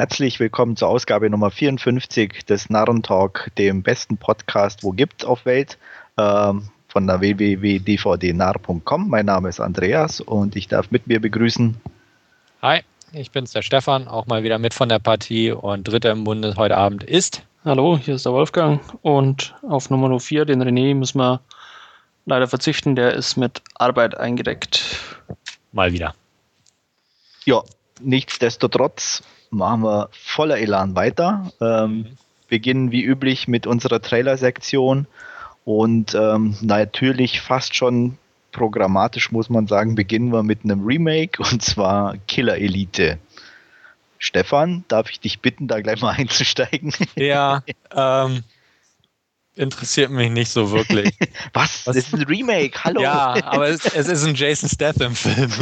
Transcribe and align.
Herzlich 0.00 0.40
willkommen 0.40 0.76
zur 0.76 0.88
Ausgabe 0.88 1.28
Nummer 1.28 1.50
54 1.50 2.46
des 2.46 2.70
Narrentalk, 2.70 3.52
dem 3.58 3.82
besten 3.82 4.16
Podcast, 4.16 4.82
wo 4.82 4.92
gibt 4.92 5.26
auf 5.26 5.44
Welt, 5.44 5.76
ähm, 6.16 6.70
von 6.88 7.06
der 7.06 7.20
www.dvdnar.com. 7.20 9.10
Mein 9.10 9.26
Name 9.26 9.50
ist 9.50 9.60
Andreas 9.60 10.22
und 10.22 10.56
ich 10.56 10.68
darf 10.68 10.90
mit 10.90 11.06
mir 11.06 11.20
begrüßen. 11.20 11.78
Hi, 12.62 12.80
ich 13.12 13.30
bin's, 13.30 13.52
der 13.52 13.60
Stefan, 13.60 14.08
auch 14.08 14.24
mal 14.24 14.42
wieder 14.42 14.58
mit 14.58 14.72
von 14.72 14.88
der 14.88 15.00
Partie 15.00 15.52
und 15.52 15.86
Dritter 15.86 16.12
im 16.12 16.24
Bunde 16.24 16.54
heute 16.56 16.78
Abend 16.78 17.04
ist. 17.04 17.42
Hallo, 17.66 17.98
hier 17.98 18.14
ist 18.14 18.24
der 18.24 18.32
Wolfgang 18.32 18.80
und 19.02 19.54
auf 19.60 19.90
Nummer 19.90 20.18
4, 20.18 20.46
den 20.46 20.62
René, 20.62 20.94
müssen 20.94 21.18
wir 21.18 21.42
leider 22.24 22.48
verzichten, 22.48 22.96
der 22.96 23.12
ist 23.12 23.36
mit 23.36 23.60
Arbeit 23.74 24.16
eingedeckt. 24.16 24.96
Mal 25.72 25.92
wieder. 25.92 26.14
Ja, 27.44 27.62
nichtsdestotrotz 28.00 29.22
machen 29.50 29.82
wir 29.82 30.08
voller 30.12 30.58
Elan 30.58 30.94
weiter. 30.94 31.50
Ähm, 31.60 31.90
mhm. 31.90 32.06
Beginnen 32.48 32.90
wie 32.90 33.04
üblich 33.04 33.46
mit 33.46 33.66
unserer 33.66 34.02
Trailer-Sektion 34.02 35.06
und 35.64 36.14
ähm, 36.14 36.56
natürlich 36.62 37.40
fast 37.40 37.76
schon 37.76 38.18
programmatisch 38.52 39.30
muss 39.30 39.48
man 39.48 39.68
sagen, 39.68 39.94
beginnen 39.94 40.32
wir 40.32 40.42
mit 40.42 40.64
einem 40.64 40.84
Remake 40.84 41.40
und 41.50 41.62
zwar 41.62 42.16
Killer 42.26 42.58
Elite. 42.58 43.18
Stefan, 44.18 44.84
darf 44.88 45.10
ich 45.10 45.20
dich 45.20 45.40
bitten, 45.40 45.66
da 45.66 45.80
gleich 45.80 46.00
mal 46.02 46.10
einzusteigen? 46.16 46.92
Ja, 47.16 47.62
ähm, 47.94 48.42
interessiert 49.60 50.10
mich 50.10 50.30
nicht 50.30 50.50
so 50.50 50.70
wirklich. 50.72 51.10
Was? 51.52 51.84
Das 51.84 51.96
ist 51.96 52.14
ein 52.14 52.22
Remake, 52.22 52.82
hallo. 52.82 53.02
Ja, 53.02 53.34
aber 53.44 53.68
es, 53.68 53.84
es 53.84 54.08
ist 54.08 54.24
ein 54.24 54.34
Jason 54.34 54.68
Statham-Film. 54.68 55.52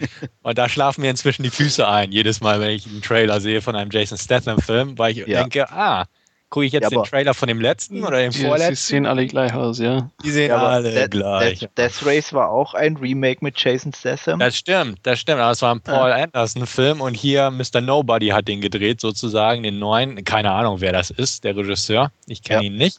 Und 0.42 0.58
da 0.58 0.68
schlafen 0.68 1.02
mir 1.02 1.10
inzwischen 1.10 1.42
die 1.42 1.50
Füße 1.50 1.86
ein, 1.86 2.12
jedes 2.12 2.40
Mal, 2.40 2.60
wenn 2.60 2.70
ich 2.70 2.86
einen 2.86 3.02
Trailer 3.02 3.40
sehe 3.40 3.60
von 3.60 3.76
einem 3.76 3.90
Jason 3.90 4.16
Statham-Film, 4.16 4.98
weil 4.98 5.12
ich 5.12 5.26
ja. 5.26 5.42
denke, 5.42 5.70
ah, 5.70 6.06
gucke 6.50 6.66
ich 6.66 6.72
jetzt 6.72 6.84
ja, 6.84 6.90
den 6.90 7.02
Trailer 7.04 7.34
von 7.34 7.48
dem 7.48 7.60
letzten 7.60 8.04
oder 8.04 8.18
dem 8.18 8.32
vorletzten? 8.32 8.70
Die 8.70 8.76
sehen 8.76 9.06
alle 9.06 9.26
gleich 9.26 9.52
aus, 9.52 9.78
ja. 9.78 10.10
Die 10.24 10.30
sehen 10.30 10.48
ja, 10.48 10.62
alle 10.62 10.92
Death, 10.92 11.10
gleich. 11.10 11.58
Death, 11.58 11.70
Death, 11.76 12.06
Race 12.06 12.32
war 12.32 12.50
auch 12.50 12.74
ein 12.74 12.96
Remake 12.96 13.44
mit 13.44 13.60
Jason 13.60 13.92
Statham. 13.92 14.38
Das 14.38 14.56
stimmt, 14.56 15.00
das 15.02 15.18
stimmt. 15.18 15.40
Aber 15.40 15.50
es 15.50 15.62
war 15.62 15.74
ein 15.74 15.80
Paul 15.80 16.10
ja. 16.10 16.16
Anderson-Film 16.24 17.00
und 17.00 17.14
hier 17.14 17.50
Mr. 17.50 17.80
Nobody 17.80 18.28
hat 18.28 18.48
den 18.48 18.60
gedreht, 18.60 19.00
sozusagen, 19.00 19.62
den 19.62 19.78
neuen. 19.78 20.24
Keine 20.24 20.52
Ahnung, 20.52 20.80
wer 20.80 20.92
das 20.92 21.10
ist, 21.10 21.44
der 21.44 21.56
Regisseur. 21.56 22.12
Ich 22.26 22.42
kenne 22.42 22.64
ihn 22.64 22.76
nicht. 22.76 22.98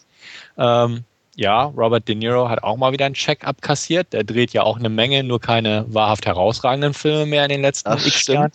Ähm, 0.59 1.05
ja, 1.39 1.63
Robert 1.63 2.05
De 2.05 2.15
Niro 2.15 2.49
hat 2.49 2.63
auch 2.63 2.75
mal 2.75 2.91
wieder 2.91 3.05
einen 3.05 3.15
Check 3.15 3.45
abkassiert. 3.45 4.11
Der 4.11 4.25
dreht 4.25 4.51
ja 4.51 4.63
auch 4.63 4.77
eine 4.77 4.89
Menge, 4.89 5.23
nur 5.23 5.39
keine 5.39 5.85
wahrhaft 5.87 6.25
herausragenden 6.25 6.93
Filme 6.93 7.25
mehr 7.27 7.43
in 7.43 7.49
den 7.49 7.61
letzten 7.61 7.87
Ach, 7.87 8.05
x 8.05 8.27
Jahren. 8.27 8.51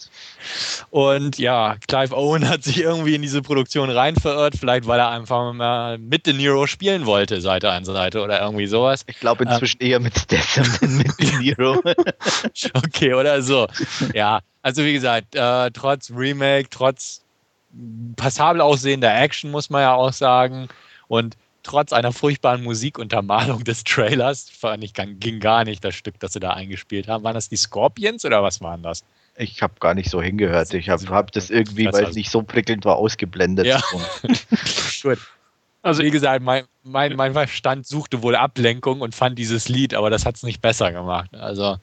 Und 0.90 1.38
ja, 1.38 1.76
Clive 1.88 2.14
Owen 2.14 2.46
hat 2.46 2.62
sich 2.62 2.82
irgendwie 2.82 3.14
in 3.14 3.22
diese 3.22 3.40
Produktion 3.40 3.88
rein 3.88 4.16
verirrt, 4.16 4.56
vielleicht 4.60 4.86
weil 4.86 5.00
er 5.00 5.08
einfach 5.08 5.54
mal 5.54 5.96
mit 5.96 6.26
De 6.26 6.34
Niro 6.34 6.66
spielen 6.66 7.06
wollte, 7.06 7.40
Seite 7.40 7.70
an 7.70 7.86
Seite 7.86 8.20
oder 8.20 8.42
irgendwie 8.42 8.66
sowas. 8.66 9.04
Ich 9.06 9.18
glaube 9.18 9.44
inzwischen 9.44 9.78
ähm, 9.80 9.90
eher 9.90 10.00
mit 10.00 10.18
Statham 10.18 10.66
mit 10.98 11.18
De 11.18 11.38
Niro. 11.38 11.80
okay, 12.74 13.14
oder 13.14 13.40
so. 13.40 13.66
Ja, 14.12 14.40
also 14.60 14.84
wie 14.84 14.92
gesagt, 14.92 15.34
äh, 15.34 15.70
trotz 15.70 16.10
Remake, 16.10 16.68
trotz 16.68 17.22
passabel 18.16 18.60
aussehender 18.60 19.14
Action, 19.14 19.50
muss 19.50 19.70
man 19.70 19.80
ja 19.80 19.94
auch 19.94 20.12
sagen. 20.12 20.68
Und 21.08 21.36
trotz 21.64 21.92
einer 21.92 22.12
furchtbaren 22.12 22.62
Musikuntermalung 22.62 23.64
des 23.64 23.82
Trailers, 23.82 24.48
fand 24.48 24.84
ich, 24.84 24.92
ging 24.94 25.40
gar 25.40 25.64
nicht 25.64 25.84
das 25.84 25.96
Stück, 25.96 26.20
das 26.20 26.34
sie 26.34 26.40
da 26.40 26.50
eingespielt 26.50 27.08
haben. 27.08 27.24
Waren 27.24 27.34
das 27.34 27.48
die 27.48 27.56
Scorpions 27.56 28.24
oder 28.24 28.42
was 28.42 28.60
waren 28.60 28.82
das? 28.82 29.04
Ich 29.36 29.62
habe 29.62 29.74
gar 29.80 29.94
nicht 29.94 30.10
so 30.10 30.22
hingehört. 30.22 30.72
Ich 30.74 30.88
habe 30.88 31.04
hab 31.08 31.32
das 31.32 31.50
irgendwie, 31.50 31.86
weil 31.92 32.04
es 32.04 32.14
nicht 32.14 32.30
so 32.30 32.42
prickelnd 32.42 32.84
war, 32.84 32.96
ausgeblendet. 32.96 33.66
Ja. 33.66 33.82
Gut. 35.02 35.18
Also 35.82 36.02
wie 36.02 36.10
gesagt, 36.10 36.42
mein, 36.42 36.64
mein, 36.84 37.16
mein 37.16 37.32
Verstand 37.32 37.86
suchte 37.86 38.22
wohl 38.22 38.36
Ablenkung 38.36 39.00
und 39.00 39.14
fand 39.14 39.38
dieses 39.38 39.68
Lied, 39.68 39.92
aber 39.94 40.08
das 40.08 40.24
hat 40.24 40.36
es 40.36 40.44
nicht 40.44 40.62
besser 40.62 40.92
gemacht. 40.92 41.34
Also 41.34 41.78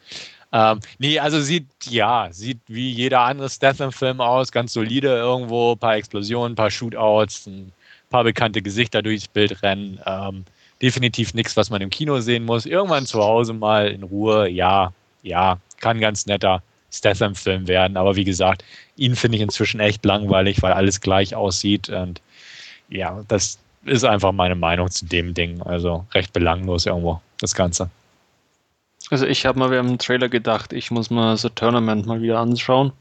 ähm, 0.54 0.80
nee, 0.98 1.20
also 1.20 1.40
sieht, 1.40 1.68
ja, 1.86 2.30
sieht 2.32 2.60
wie 2.68 2.90
jeder 2.90 3.22
andere 3.22 3.50
Statham-Film 3.50 4.20
aus, 4.20 4.52
ganz 4.52 4.74
solide 4.74 5.08
irgendwo, 5.08 5.74
ein 5.74 5.80
paar 5.80 5.96
Explosionen, 5.96 6.54
ein 6.54 6.56
paar 6.56 6.72
Shootouts, 6.72 7.48
ein 7.48 7.72
paar 8.12 8.24
bekannte 8.24 8.62
Gesichter 8.62 9.02
durchs 9.02 9.28
Bild 9.28 9.64
rennen. 9.64 10.00
Ähm, 10.06 10.46
definitiv 10.82 11.34
nichts, 11.34 11.58
was 11.58 11.70
man 11.70 11.82
im 11.82 11.90
Kino 11.90 12.20
sehen 12.20 12.46
muss. 12.46 12.66
Irgendwann 12.66 13.06
zu 13.06 13.24
Hause 13.24 13.54
mal 13.54 13.88
in 13.88 14.04
Ruhe, 14.04 14.48
ja, 14.50 14.94
ja, 15.24 15.58
kann 15.80 16.00
ganz 16.00 16.26
netter 16.26 16.62
Statham-Film 16.92 17.68
werden. 17.68 17.98
Aber 17.98 18.16
wie 18.16 18.24
gesagt, 18.24 18.64
ihn 18.98 19.16
finde 19.16 19.38
ich 19.38 19.44
inzwischen 19.44 19.80
echt 19.80 20.04
langweilig, 20.06 20.62
weil 20.62 20.74
alles 20.74 21.02
gleich 21.02 21.36
aussieht. 21.36 21.90
Und 21.90 22.22
ja, 22.90 23.24
das 23.28 23.58
ist 23.86 24.04
einfach 24.04 24.32
meine 24.32 24.56
Meinung 24.56 24.90
zu 24.90 25.06
dem 25.06 25.34
Ding. 25.34 25.62
Also 25.62 26.06
recht 26.14 26.34
belanglos 26.34 26.86
irgendwo, 26.86 27.22
das 27.40 27.56
Ganze. 27.56 27.90
Also 29.10 29.26
ich 29.26 29.46
habe 29.46 29.60
mal 29.60 29.72
während 29.72 29.90
dem 29.90 29.98
Trailer 29.98 30.30
gedacht, 30.30 30.74
ich 30.74 30.92
muss 30.92 31.10
mal 31.10 31.36
The 31.36 31.50
Tournament 31.50 32.06
mal 32.06 32.22
wieder 32.22 32.40
anschauen. 32.40 32.94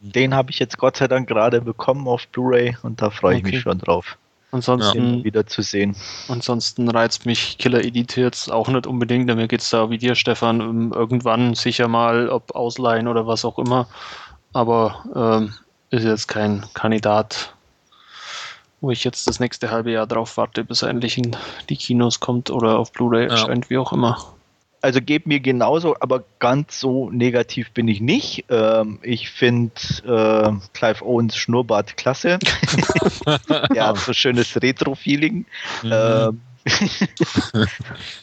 Den 0.00 0.34
habe 0.34 0.50
ich 0.50 0.58
jetzt 0.58 0.78
Gott 0.78 0.96
sei 0.96 1.08
Dank 1.08 1.28
gerade 1.28 1.60
bekommen 1.60 2.08
auf 2.08 2.26
Blu-ray 2.28 2.76
und 2.82 3.02
da 3.02 3.10
freue 3.10 3.36
ich 3.36 3.42
okay. 3.42 3.52
mich 3.52 3.60
schon 3.60 3.78
drauf. 3.78 4.16
Ansonsten 4.52 5.18
ja. 5.18 5.24
wieder 5.24 5.46
zu 5.46 5.62
sehen. 5.62 5.94
Ansonsten 6.28 6.88
reizt 6.88 7.24
mich 7.26 7.58
Killer 7.58 7.84
Elite 7.84 8.20
jetzt 8.20 8.50
auch 8.50 8.68
nicht 8.68 8.86
unbedingt. 8.86 9.26
Mir 9.26 9.46
geht 9.46 9.60
es 9.60 9.70
da 9.70 9.90
wie 9.90 9.98
dir, 9.98 10.14
Stefan, 10.16 10.90
irgendwann 10.92 11.54
sicher 11.54 11.86
mal, 11.86 12.28
ob 12.30 12.54
ausleihen 12.56 13.06
oder 13.06 13.26
was 13.26 13.44
auch 13.44 13.58
immer. 13.58 13.86
Aber 14.52 15.04
ähm, 15.14 15.54
ist 15.90 16.04
jetzt 16.04 16.26
kein 16.26 16.64
Kandidat, 16.74 17.54
wo 18.80 18.90
ich 18.90 19.04
jetzt 19.04 19.28
das 19.28 19.38
nächste 19.38 19.70
halbe 19.70 19.92
Jahr 19.92 20.06
drauf 20.06 20.36
warte, 20.36 20.64
bis 20.64 20.82
er 20.82 20.88
endlich 20.88 21.18
in 21.18 21.36
die 21.68 21.76
Kinos 21.76 22.18
kommt 22.18 22.50
oder 22.50 22.78
auf 22.78 22.90
Blu-ray 22.90 23.24
ja. 23.24 23.30
erscheint, 23.30 23.70
wie 23.70 23.78
auch 23.78 23.92
immer 23.92 24.34
also 24.82 25.00
geht 25.00 25.26
mir 25.26 25.40
genauso, 25.40 25.96
aber 26.00 26.24
ganz 26.38 26.80
so 26.80 27.10
negativ 27.10 27.70
bin 27.72 27.88
ich 27.88 28.00
nicht. 28.00 28.44
Ähm, 28.48 28.98
ich 29.02 29.30
finde 29.30 29.72
äh, 30.04 30.52
Clive 30.72 31.04
Owens 31.04 31.36
Schnurrbart 31.36 31.96
klasse. 31.96 32.38
Hat 33.26 33.98
so 33.98 34.12
schönes 34.12 34.60
Retro-Feeling. 34.60 35.44
Mhm. 35.82 35.92
Ähm, 35.92 36.40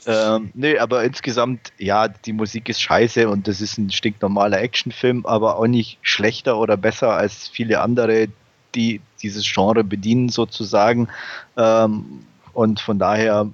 ähm, 0.05 0.51
nee, 0.53 0.77
aber 0.77 1.03
insgesamt, 1.03 1.71
ja, 1.77 2.07
die 2.07 2.33
Musik 2.33 2.69
ist 2.69 2.81
scheiße 2.81 3.27
und 3.27 3.47
das 3.47 3.61
ist 3.61 3.77
ein 3.77 3.89
stinknormaler 3.89 4.61
Actionfilm, 4.61 5.25
aber 5.25 5.57
auch 5.57 5.67
nicht 5.67 5.97
schlechter 6.01 6.57
oder 6.57 6.77
besser 6.77 7.13
als 7.13 7.47
viele 7.47 7.81
andere, 7.81 8.27
die 8.75 9.01
dieses 9.21 9.51
Genre 9.51 9.83
bedienen 9.83 10.29
sozusagen. 10.29 11.07
Ähm, 11.55 12.25
und 12.53 12.79
von 12.79 12.99
daher 12.99 13.49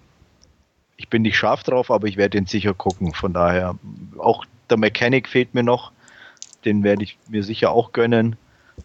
ich 0.97 1.09
bin 1.09 1.23
nicht 1.23 1.37
scharf 1.37 1.63
drauf, 1.63 1.91
aber 1.91 2.07
ich 2.07 2.17
werde 2.17 2.37
ihn 2.37 2.45
sicher 2.45 2.73
gucken. 2.73 3.13
Von 3.13 3.33
daher, 3.33 3.75
auch 4.17 4.45
der 4.69 4.77
Mechanic 4.77 5.27
fehlt 5.27 5.53
mir 5.53 5.63
noch. 5.63 5.91
Den 6.65 6.83
werde 6.83 7.03
ich 7.03 7.17
mir 7.27 7.43
sicher 7.43 7.71
auch 7.71 7.91
gönnen. 7.91 8.35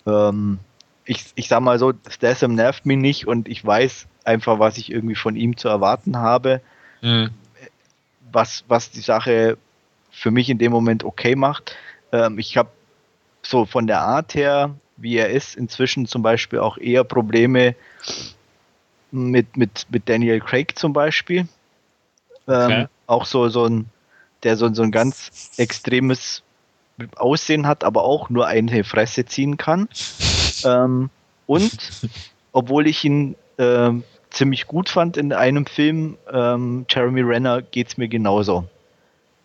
Ähm, 0.07 0.59
ich, 1.05 1.27
ich 1.35 1.49
sag 1.49 1.61
mal 1.61 1.79
so, 1.79 1.93
Statham 2.09 2.55
nervt 2.55 2.87
mich 2.87 2.99
nicht 2.99 3.27
und 3.27 3.49
ich 3.49 3.65
weiß 3.65 4.07
einfach, 4.25 4.59
was 4.59 4.79
ich 4.79 4.91
irgendwie 4.91 5.15
von 5.15 5.37
ihm 5.37 5.57
zu 5.57 5.69
erwarten 5.69 6.19
habe. 6.19 6.61
Mhm. 7.03 7.31
Was, 8.31 8.65
was 8.69 8.91
die 8.91 9.01
Sache 9.01 9.57
für 10.11 10.31
mich 10.31 10.51
in 10.51 10.59
dem 10.59 10.73
Moment 10.73 11.05
okay 11.05 11.37
macht. 11.37 11.77
Ähm, 12.13 12.39
ich 12.39 12.57
habe 12.57 12.71
so 13.43 13.65
von 13.65 13.87
der 13.87 14.01
Art 14.01 14.35
her, 14.35 14.75
wie 14.97 15.17
er 15.17 15.31
ist, 15.31 15.57
inzwischen 15.57 16.07
zum 16.07 16.23
Beispiel 16.23 16.59
auch 16.59 16.77
eher 16.77 17.05
Probleme 17.05 17.75
mit, 19.11 19.57
mit, 19.57 19.87
mit 19.91 20.09
Daniel 20.09 20.41
Craig 20.41 20.79
zum 20.79 20.93
Beispiel. 20.93 21.49
Okay. 22.48 22.81
Ähm, 22.81 22.88
auch 23.06 23.26
so, 23.26 23.48
so 23.48 23.66
ein, 23.66 23.86
der 24.42 24.56
so, 24.56 24.72
so 24.72 24.82
ein 24.82 24.91
ganz 24.91 25.53
extremes 25.59 26.42
Aussehen 27.16 27.66
hat, 27.66 27.84
aber 27.84 28.03
auch 28.03 28.31
nur 28.31 28.47
eine 28.47 28.84
Fresse 28.84 29.26
ziehen 29.26 29.56
kann. 29.56 29.88
ähm, 30.64 31.10
und 31.47 31.78
obwohl 32.53 32.86
ich 32.86 33.04
ihn 33.04 33.36
äh, 33.59 33.91
ziemlich 34.30 34.66
gut 34.66 34.89
fand 34.89 35.16
in 35.16 35.33
einem 35.33 35.66
Film, 35.66 36.16
ähm, 36.33 36.86
Jeremy 36.89 37.21
Renner, 37.21 37.62
geht 37.62 37.89
es 37.89 37.97
mir 37.98 38.09
genauso. 38.09 38.65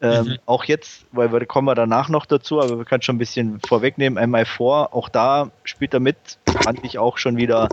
Ähm, 0.02 0.26
mhm. 0.26 0.38
Auch 0.46 0.66
jetzt, 0.66 1.06
weil 1.12 1.32
wir 1.32 1.46
kommen 1.46 1.68
wir 1.68 1.76
danach 1.76 2.10
noch 2.10 2.26
dazu, 2.26 2.62
aber 2.62 2.78
wir 2.78 2.86
können 2.86 3.02
schon 3.02 3.16
ein 3.16 3.20
bisschen 3.20 3.60
vorwegnehmen. 3.66 4.22
MI4, 4.36 4.92
auch 4.92 5.08
da 5.08 5.50
spielt 5.64 5.94
er 5.94 6.02
mit, 6.02 6.18
fand 6.64 6.84
ich 6.84 6.98
auch 7.00 7.18
schon 7.18 7.38
wieder 7.38 7.70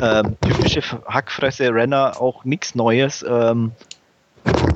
ähm, 0.00 0.36
typische 0.40 0.82
Hackfresse 1.06 1.74
Renner, 1.74 2.20
auch 2.20 2.44
nichts 2.44 2.74
Neues. 2.74 3.24
Ähm, 3.28 3.72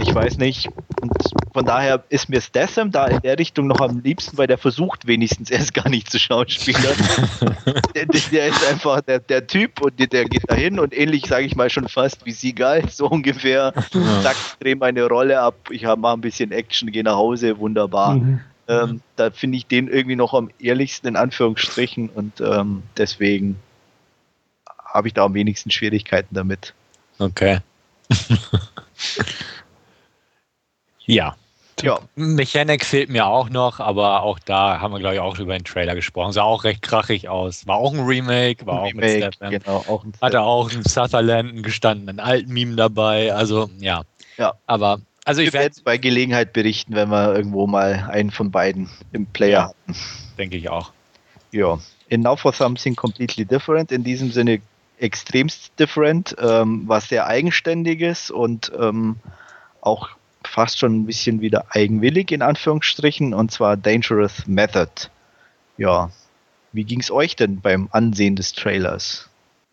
ich 0.01 0.15
weiß 0.15 0.39
nicht. 0.39 0.69
Und 1.01 1.13
von 1.53 1.65
daher 1.65 2.05
ist 2.09 2.29
mir 2.29 2.41
Statham 2.41 2.91
da 2.91 3.07
in 3.07 3.21
der 3.21 3.39
Richtung 3.39 3.67
noch 3.67 3.81
am 3.81 4.01
liebsten, 4.01 4.37
weil 4.39 4.47
der 4.47 4.59
versucht 4.59 5.07
wenigstens 5.07 5.51
erst 5.51 5.75
gar 5.75 5.89
nicht 5.89 6.11
zu 6.11 6.19
schauspielern. 6.19 6.97
der, 7.95 8.07
der, 8.07 8.47
ist 8.49 8.67
einfach 8.67 9.01
der, 9.03 9.21
der 9.21 9.47
Typ 9.47 9.81
und 9.81 9.99
der, 9.99 10.07
der 10.07 10.25
geht 10.25 10.49
dahin 10.51 10.79
und 10.79 10.97
ähnlich, 10.97 11.27
sage 11.27 11.47
ich 11.47 11.57
mal, 11.57 11.71
schon 11.71 11.89
fast 11.89 12.25
wie 12.27 12.33
Seagal, 12.33 12.89
so 12.89 13.09
ungefähr. 13.09 13.73
Ja. 13.93 14.23
Zack, 14.23 14.37
dreh 14.61 14.75
meine 14.75 15.07
Rolle 15.07 15.41
ab, 15.41 15.55
ich 15.71 15.83
mache 15.83 16.15
ein 16.15 16.21
bisschen 16.21 16.53
Action, 16.53 16.91
gehe 16.91 17.05
nach 17.05 17.17
Hause, 17.17 17.59
wunderbar. 17.59 18.17
Mhm. 18.17 18.41
Ähm, 18.69 19.01
da 19.15 19.31
finde 19.31 19.59
ich 19.59 19.67
den 19.67 19.89
irgendwie 19.89 20.17
noch 20.17 20.35
am 20.35 20.51
ehrlichsten 20.59 21.07
in 21.07 21.17
Anführungsstrichen 21.17 22.09
und 22.09 22.41
ähm, 22.41 22.83
deswegen 22.97 23.57
habe 24.85 25.09
ich 25.09 25.15
da 25.15 25.25
am 25.25 25.35
wenigsten 25.35 25.71
Schwierigkeiten 25.71 26.35
damit. 26.35 26.75
Okay. 27.19 27.61
ja. 31.07 31.37
Ja. 31.83 32.01
Mechanic 32.15 32.85
fehlt 32.85 33.11
mir 33.11 33.27
auch 33.27 33.51
noch, 33.51 33.81
aber 33.81 34.23
auch 34.23 34.39
da 34.39 34.81
haben 34.81 34.95
wir, 34.95 34.99
glaube 34.99 35.17
ich, 35.17 35.21
auch 35.21 35.39
über 35.39 35.53
den 35.53 35.65
Trailer 35.65 35.95
gesprochen. 35.95 36.33
Sah 36.33 36.43
auch 36.43 36.65
recht 36.65 36.81
krachig 36.81 37.29
aus. 37.29 37.67
War 37.67 37.77
auch 37.77 37.93
ein 37.93 38.01
Remake, 38.01 38.65
war 38.67 38.81
auch 38.81 38.87
Remake, 38.87 39.27
mit 39.27 39.35
Stephen. 39.35 39.51
Genau, 39.51 39.85
auch 39.87 40.03
ein 40.05 40.13
Hatte 40.23 40.41
auch 40.41 40.73
einen 40.73 40.85
Sutherland, 40.85 41.51
einen 41.51 41.63
gestandenen 41.63 42.19
alten 42.19 42.51
Meme 42.51 42.77
dabei. 42.77 43.35
Also, 43.35 43.69
ja. 43.79 44.05
Ja. 44.39 44.55
Aber, 44.67 45.01
also 45.27 45.43
ich 45.43 45.53
werde 45.53 45.75
bei 45.85 45.99
Gelegenheit 45.99 46.55
berichten, 46.55 46.95
wenn 46.95 47.11
wir 47.11 47.35
irgendwo 47.35 47.67
mal 47.67 48.09
einen 48.11 48.31
von 48.31 48.51
beiden 48.51 48.89
im 49.13 49.27
Player 49.27 49.51
ja, 49.51 49.69
hatten. 49.69 49.97
Denke 50.39 50.57
ich 50.57 50.71
auch. 50.71 50.93
Ja. 51.53 51.79
In 52.09 52.23
Now 52.23 52.37
for 52.37 52.53
Something 52.53 52.97
Completely 52.97 53.45
Different. 53.45 53.93
In 53.93 54.03
diesem 54.03 54.31
Sinne 54.31 54.61
extremst 54.99 55.79
different, 55.79 56.35
ähm, 56.39 56.85
was 56.87 57.09
sehr 57.09 57.27
eigenständiges 57.27 58.31
und 58.31 58.73
ähm, 58.79 59.17
auch 59.81 60.11
fast 60.45 60.79
schon 60.79 61.01
ein 61.01 61.07
bisschen 61.07 61.41
wieder 61.41 61.67
eigenwillig 61.71 62.33
in 62.33 62.43
Anführungsstrichen 62.43 63.35
und 63.35 63.51
zwar 63.51 63.77
Dangerous 63.77 64.47
Method. 64.47 64.91
Ja, 65.77 66.11
wie 66.73 66.85
ging 66.85 67.01
es 67.01 67.11
euch 67.11 67.37
denn 67.37 67.61
beim 67.61 67.89
Ansehen 67.93 68.37
des 68.37 68.53
Trailers? 68.53 69.29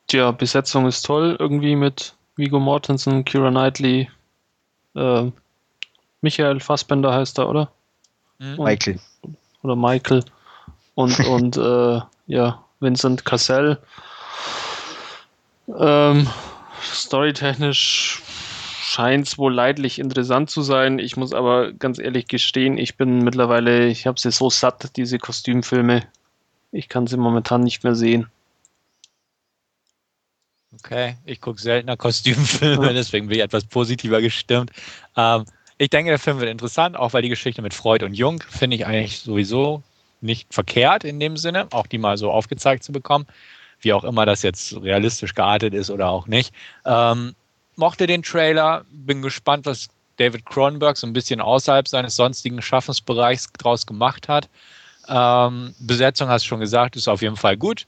Tja, 0.07 0.31
Besetzung 0.31 0.87
ist 0.87 1.03
toll, 1.03 1.37
irgendwie 1.39 1.75
mit 1.75 2.15
Vigo 2.35 2.59
Mortensen, 2.59 3.23
Kira 3.23 3.49
Knightley, 3.49 4.09
äh, 4.95 5.31
Michael 6.21 6.59
Fassbender 6.59 7.13
heißt 7.13 7.37
er, 7.37 7.49
oder? 7.49 7.71
Mhm. 8.39 8.63
Michael. 8.63 8.99
Oder 9.61 9.75
Michael. 9.75 10.23
Und, 10.95 11.19
und 11.27 11.57
äh, 11.57 12.01
ja, 12.27 12.63
Vincent 12.79 13.25
Cassell. 13.25 13.77
Ähm, 15.68 16.27
storytechnisch 16.81 18.21
scheint 18.83 19.27
es 19.27 19.38
wohl 19.38 19.54
leidlich 19.54 20.00
interessant 20.00 20.50
zu 20.50 20.62
sein. 20.62 21.00
Ich 21.00 21.18
muss 21.18 21.33
aber 21.33 21.74
ganz 21.74 22.00
ehrlich 22.00 22.27
gestehen, 22.27 22.77
ich 22.77 22.98
bin 22.98 23.19
mittlerweile, 23.19 23.88
ich 23.88 24.06
habe 24.06 24.19
sie 24.19 24.31
so 24.31 24.50
satt, 24.50 24.95
diese 24.98 25.18
Kostümfilme. 25.18 26.04
Ich 26.71 26.89
kann 26.89 27.07
sie 27.07 27.18
momentan 27.18 27.62
nicht 27.62 27.83
mehr 27.83 27.95
sehen. 27.95 28.27
Okay, 30.80 31.18
ich 31.25 31.39
gucke 31.39 31.62
seltener 31.62 31.98
Kostümfilme, 31.98 32.94
deswegen 32.94 33.27
bin 33.27 33.38
ich 33.38 33.44
etwas 33.44 33.66
positiver 33.66 34.21
gestimmt. 34.21 34.71
Ähm, 35.16 35.45
ich 35.77 35.89
denke, 35.89 36.09
der 36.09 36.19
Film 36.19 36.39
wird 36.39 36.50
interessant, 36.50 36.98
auch 36.98 37.13
weil 37.13 37.21
die 37.21 37.30
Geschichte 37.30 37.62
mit 37.62 37.74
Freud 37.74 38.06
und 38.06 38.13
Jung 38.13 38.44
finde 38.50 38.75
ich 38.75 38.86
eigentlich 38.86 39.19
sowieso 39.19 39.81
nicht 40.21 40.54
verkehrt 40.54 41.04
in 41.04 41.19
dem 41.19 41.38
Sinne, 41.38 41.68
auch 41.71 41.88
die 41.88 41.98
mal 41.98 42.18
so 42.18 42.31
aufgezeigt 42.31 42.83
zu 42.83 42.92
bekommen 42.92 43.27
wie 43.83 43.94
auch 43.94 44.03
immer 44.03 44.25
das 44.25 44.41
jetzt 44.41 44.75
realistisch 44.81 45.33
geartet 45.33 45.74
ist 45.74 45.89
oder 45.89 46.09
auch 46.09 46.27
nicht. 46.27 46.53
Ähm, 46.85 47.35
mochte 47.75 48.07
den 48.07 48.24
Trailer, 48.24 48.85
bin 48.91 49.21
gespannt, 49.21 49.65
was 49.65 49.89
David 50.18 50.45
Cronenberg 50.45 50.97
so 50.97 51.07
ein 51.07 51.13
bisschen 51.13 51.41
außerhalb 51.41 51.88
seines 51.88 52.15
sonstigen 52.15 52.62
Schaffensbereichs 52.62 53.51
draus 53.53 53.85
gemacht 53.85 54.27
hat. 54.27 54.50
Ähm, 55.07 55.74
Besetzung 55.80 56.30
hast 56.30 56.45
du 56.45 56.50
schon 56.50 56.59
gesagt, 56.59 56.95
ist 56.95 57.07
auf 57.07 57.21
jeden 57.21 57.35
Fall 57.35 57.57
gut. 57.57 57.85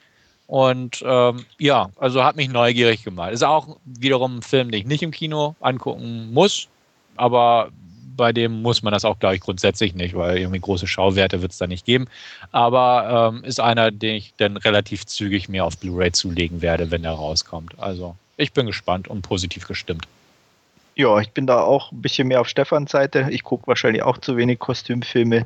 Und 0.48 1.04
ähm, 1.06 1.46
ja, 1.58 1.90
also 1.98 2.24
hat 2.24 2.36
mich 2.36 2.50
neugierig 2.50 3.04
gemacht. 3.04 3.32
Ist 3.32 3.44
auch 3.44 3.78
wiederum 3.86 4.38
ein 4.38 4.42
Film, 4.42 4.70
den 4.70 4.82
ich 4.82 4.86
nicht 4.86 5.04
im 5.04 5.12
Kino 5.12 5.56
angucken 5.60 6.32
muss, 6.34 6.68
aber 7.16 7.70
bei 8.16 8.34
dem 8.34 8.62
muss 8.62 8.84
man 8.84 8.94
das 8.94 9.06
auch, 9.06 9.20
glaube 9.20 9.36
ich, 9.36 9.42
grundsätzlich 9.42 9.96
nicht, 9.96 10.16
weil 10.16 10.38
irgendwie 10.38 10.60
große 10.60 10.88
Schauwerte 10.88 11.42
wird 11.42 11.52
es 11.52 11.58
da 11.58 11.68
nicht 11.68 11.86
geben. 11.86 12.08
Aber 12.52 13.32
ähm, 13.34 13.44
ist 13.44 13.60
einer, 13.60 13.92
den 13.92 14.16
ich 14.16 14.34
dann 14.38 14.58
relativ 14.58 15.06
zügig 15.06 15.50
mir 15.50 15.66
auf 15.66 15.78
Blu-ray 15.78 16.12
zulegen 16.12 16.62
werde, 16.62 16.92
wenn 16.92 17.04
er 17.04 17.14
rauskommt. 17.14 17.78
Also 17.78 18.16
ich 18.38 18.54
bin 18.54 18.66
gespannt 18.66 19.08
und 19.08 19.22
positiv 19.22 19.68
gestimmt. 19.68 20.08
Ja, 20.96 21.20
ich 21.20 21.32
bin 21.32 21.46
da 21.46 21.62
auch 21.62 21.92
ein 21.92 22.02
bisschen 22.02 22.28
mehr 22.28 22.42
auf 22.42 22.48
Stefans 22.48 22.92
Seite. 22.92 23.28
Ich 23.30 23.44
gucke 23.44 23.68
wahrscheinlich 23.68 24.04
auch 24.04 24.18
zu 24.18 24.38
wenig 24.38 24.60
Kostümfilme. 24.60 25.46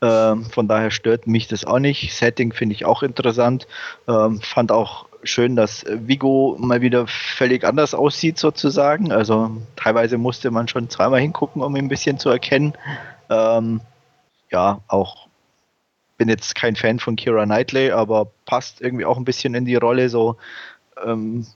Ähm, 0.00 0.44
von 0.46 0.68
daher 0.68 0.90
stört 0.90 1.26
mich 1.26 1.48
das 1.48 1.64
auch 1.64 1.78
nicht. 1.78 2.14
Setting 2.14 2.52
finde 2.52 2.74
ich 2.74 2.84
auch 2.84 3.02
interessant. 3.02 3.66
Ähm, 4.06 4.40
fand 4.40 4.72
auch 4.72 5.07
schön, 5.22 5.56
dass 5.56 5.84
Vigo 5.88 6.56
mal 6.58 6.80
wieder 6.80 7.06
völlig 7.06 7.64
anders 7.64 7.94
aussieht 7.94 8.38
sozusagen. 8.38 9.12
Also 9.12 9.50
teilweise 9.76 10.18
musste 10.18 10.50
man 10.50 10.68
schon 10.68 10.88
zweimal 10.88 11.20
hingucken, 11.20 11.62
um 11.62 11.76
ihn 11.76 11.86
ein 11.86 11.88
bisschen 11.88 12.18
zu 12.18 12.30
erkennen. 12.30 12.74
Ähm, 13.30 13.80
ja, 14.50 14.80
auch 14.88 15.28
bin 16.16 16.28
jetzt 16.28 16.54
kein 16.54 16.76
Fan 16.76 16.98
von 16.98 17.16
Kira 17.16 17.44
Knightley, 17.44 17.92
aber 17.92 18.30
passt 18.44 18.80
irgendwie 18.80 19.04
auch 19.04 19.16
ein 19.16 19.24
bisschen 19.24 19.54
in 19.54 19.64
die 19.64 19.76
Rolle 19.76 20.08
so. 20.08 20.36
Ähm, 21.04 21.46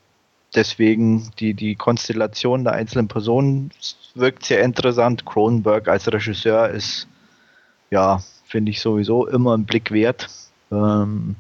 deswegen 0.55 1.31
die, 1.38 1.55
die 1.55 1.75
Konstellation 1.75 2.65
der 2.65 2.75
einzelnen 2.75 3.08
Personen 3.08 3.70
wirkt 4.15 4.44
sehr 4.44 4.62
interessant. 4.62 5.26
Cronenberg 5.26 5.88
als 5.88 6.11
Regisseur 6.11 6.69
ist, 6.69 7.08
ja, 7.91 8.23
finde 8.47 8.70
ich 8.70 8.81
sowieso 8.81 9.26
immer 9.26 9.55
einen 9.55 9.67
Blick 9.67 9.91
wert. 9.91 10.29
Ähm, 10.70 11.37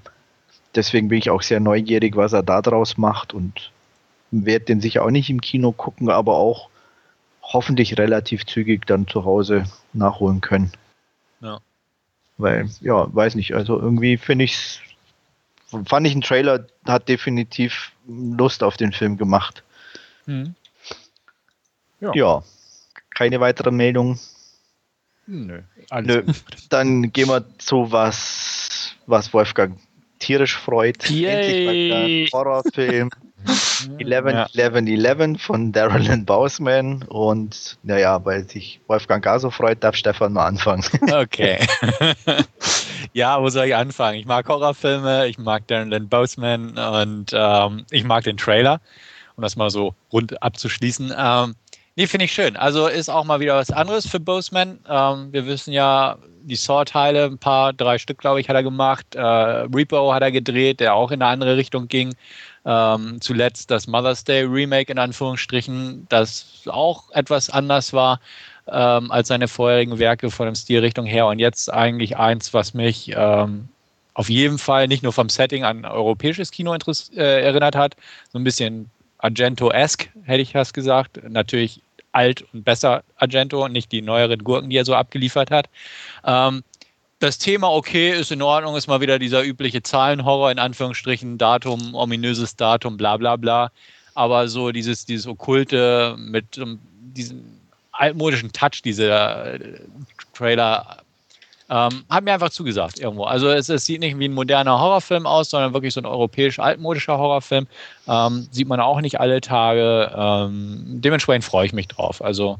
deswegen 0.74 1.08
bin 1.08 1.18
ich 1.18 1.30
auch 1.30 1.42
sehr 1.42 1.60
neugierig, 1.60 2.16
was 2.16 2.32
er 2.32 2.42
da 2.42 2.62
draus 2.62 2.96
macht 2.96 3.34
und 3.34 3.70
werde 4.30 4.66
den 4.66 4.80
sicher 4.80 5.04
auch 5.04 5.10
nicht 5.10 5.30
im 5.30 5.40
Kino 5.40 5.72
gucken, 5.72 6.08
aber 6.08 6.36
auch 6.36 6.68
hoffentlich 7.42 7.98
relativ 7.98 8.46
zügig 8.46 8.86
dann 8.86 9.06
zu 9.06 9.24
Hause 9.24 9.64
nachholen 9.92 10.40
können. 10.40 10.72
Ja. 11.40 11.60
Weil, 12.38 12.68
ja, 12.80 13.14
weiß 13.14 13.34
nicht, 13.34 13.54
also 13.54 13.78
irgendwie 13.78 14.16
finde 14.16 14.44
ich 14.44 14.54
es, 14.54 14.80
fand 15.86 16.06
ich 16.06 16.14
ein 16.14 16.22
Trailer, 16.22 16.66
hat 16.86 17.08
definitiv 17.08 17.92
Lust 18.06 18.62
auf 18.62 18.76
den 18.76 18.92
Film 18.92 19.16
gemacht. 19.18 19.62
Mhm. 20.26 20.54
Ja. 22.00 22.12
ja. 22.14 22.42
Keine 23.10 23.40
weitere 23.40 23.70
Meldung. 23.70 24.18
Nö. 25.26 25.62
Nö. 26.00 26.24
Dann 26.70 27.12
gehen 27.12 27.28
wir 27.28 27.44
zu 27.58 27.92
was, 27.92 28.96
was 29.06 29.32
Wolfgang 29.32 29.78
tierisch 30.22 30.56
freut. 30.56 31.10
Yay. 31.10 31.90
Endlich 31.90 32.32
Horrorfilm. 32.32 33.10
11, 33.98 34.26
ja. 34.30 34.46
11, 34.54 34.74
11 34.86 35.40
von 35.40 35.72
Daryl 35.72 36.02
Lynn 36.02 36.24
Bausman 36.24 37.02
und 37.08 37.76
naja, 37.82 38.24
weil 38.24 38.48
sich 38.48 38.80
Wolfgang 38.86 39.24
gar 39.24 39.40
so 39.40 39.50
freut, 39.50 39.82
darf 39.82 39.96
Stefan 39.96 40.32
mal 40.32 40.46
anfangen. 40.46 40.84
Okay. 41.12 41.58
ja, 43.12 43.40
wo 43.40 43.48
soll 43.48 43.66
ich 43.66 43.74
anfangen? 43.74 44.18
Ich 44.18 44.26
mag 44.26 44.48
Horrorfilme, 44.48 45.26
ich 45.26 45.38
mag 45.38 45.66
Darren 45.66 45.90
Lynn 45.90 46.08
Boseman 46.08 46.78
und 46.78 47.32
ähm, 47.34 47.84
ich 47.90 48.04
mag 48.04 48.24
den 48.24 48.36
Trailer, 48.36 48.80
um 49.36 49.42
das 49.42 49.56
mal 49.56 49.70
so 49.70 49.94
rund 50.12 50.40
abzuschließen. 50.42 51.12
Ähm, 51.16 51.54
nee, 51.96 52.06
finde 52.06 52.26
ich 52.26 52.32
schön. 52.32 52.56
Also 52.56 52.86
ist 52.86 53.08
auch 53.08 53.24
mal 53.24 53.40
wieder 53.40 53.56
was 53.56 53.70
anderes 53.70 54.06
für 54.06 54.20
Boseman. 54.20 54.78
Ähm, 54.88 55.32
wir 55.32 55.46
wissen 55.46 55.72
ja, 55.72 56.18
die 56.44 56.56
Saw-Teile, 56.56 57.24
ein 57.24 57.38
paar, 57.38 57.72
drei 57.72 57.98
Stück, 57.98 58.18
glaube 58.18 58.40
ich, 58.40 58.48
hat 58.48 58.56
er 58.56 58.62
gemacht. 58.62 59.14
Äh, 59.14 59.20
Repo 59.20 60.12
hat 60.12 60.22
er 60.22 60.32
gedreht, 60.32 60.80
der 60.80 60.94
auch 60.94 61.10
in 61.10 61.22
eine 61.22 61.30
andere 61.30 61.56
Richtung 61.56 61.88
ging. 61.88 62.14
Ähm, 62.64 63.20
zuletzt 63.20 63.70
das 63.70 63.86
Mother's 63.86 64.24
Day 64.24 64.42
Remake 64.42 64.92
in 64.92 64.98
Anführungsstrichen, 64.98 66.06
das 66.08 66.62
auch 66.66 67.10
etwas 67.10 67.50
anders 67.50 67.92
war 67.92 68.20
ähm, 68.68 69.10
als 69.10 69.28
seine 69.28 69.48
vorherigen 69.48 69.98
Werke 69.98 70.30
von 70.30 70.46
der 70.46 70.54
Stilrichtung 70.54 71.06
her. 71.06 71.26
Und 71.26 71.38
jetzt 71.38 71.72
eigentlich 71.72 72.16
eins, 72.16 72.54
was 72.54 72.74
mich 72.74 73.12
ähm, 73.16 73.68
auf 74.14 74.28
jeden 74.28 74.58
Fall 74.58 74.88
nicht 74.88 75.02
nur 75.02 75.12
vom 75.12 75.28
Setting 75.28 75.64
an 75.64 75.84
europäisches 75.84 76.50
Kino 76.50 76.74
äh, 76.74 77.42
erinnert 77.42 77.74
hat, 77.74 77.96
so 78.32 78.38
ein 78.38 78.44
bisschen 78.44 78.90
Argento-esque, 79.18 80.08
hätte 80.24 80.42
ich 80.42 80.52
fast 80.52 80.74
gesagt. 80.74 81.20
Natürlich 81.28 81.80
alt 82.12 82.44
und 82.52 82.64
besser 82.64 83.02
Argento 83.16 83.64
und 83.64 83.72
nicht 83.72 83.90
die 83.92 84.02
neueren 84.02 84.44
Gurken, 84.44 84.70
die 84.70 84.76
er 84.76 84.84
so 84.84 84.94
abgeliefert 84.94 85.50
hat. 85.50 85.68
Ähm, 86.24 86.62
das 87.18 87.38
Thema 87.38 87.70
okay 87.70 88.10
ist 88.10 88.32
in 88.32 88.42
Ordnung, 88.42 88.76
ist 88.76 88.88
mal 88.88 89.00
wieder 89.00 89.18
dieser 89.18 89.44
übliche 89.44 89.82
Zahlenhorror 89.82 90.50
in 90.50 90.58
Anführungsstrichen, 90.58 91.38
Datum, 91.38 91.94
ominöses 91.94 92.56
Datum, 92.56 92.96
bla 92.96 93.16
bla 93.16 93.36
bla. 93.36 93.70
Aber 94.14 94.48
so 94.48 94.72
dieses, 94.72 95.06
dieses 95.06 95.26
Okkulte 95.26 96.16
mit 96.18 96.58
um, 96.58 96.80
diesem 97.14 97.42
altmodischen 97.92 98.52
Touch, 98.52 98.82
dieser 98.82 99.54
äh, 99.54 99.80
Trailer 100.34 101.01
ähm, 101.72 102.04
hat 102.10 102.24
mir 102.24 102.34
einfach 102.34 102.50
zugesagt 102.50 103.00
irgendwo. 103.00 103.24
Also 103.24 103.48
es, 103.48 103.70
es, 103.70 103.86
sieht 103.86 104.00
nicht 104.00 104.18
wie 104.18 104.28
ein 104.28 104.34
moderner 104.34 104.78
Horrorfilm 104.78 105.26
aus, 105.26 105.48
sondern 105.48 105.72
wirklich 105.72 105.94
so 105.94 106.00
ein 106.00 106.06
europäisch 106.06 106.58
altmodischer 106.58 107.16
Horrorfilm. 107.16 107.66
Ähm, 108.06 108.46
sieht 108.50 108.68
man 108.68 108.78
auch 108.80 109.00
nicht 109.00 109.20
alle 109.20 109.40
Tage. 109.40 110.12
Ähm, 110.14 110.82
dementsprechend 110.86 111.44
freue 111.44 111.64
ich 111.64 111.72
mich 111.72 111.88
drauf. 111.88 112.22
Also 112.22 112.58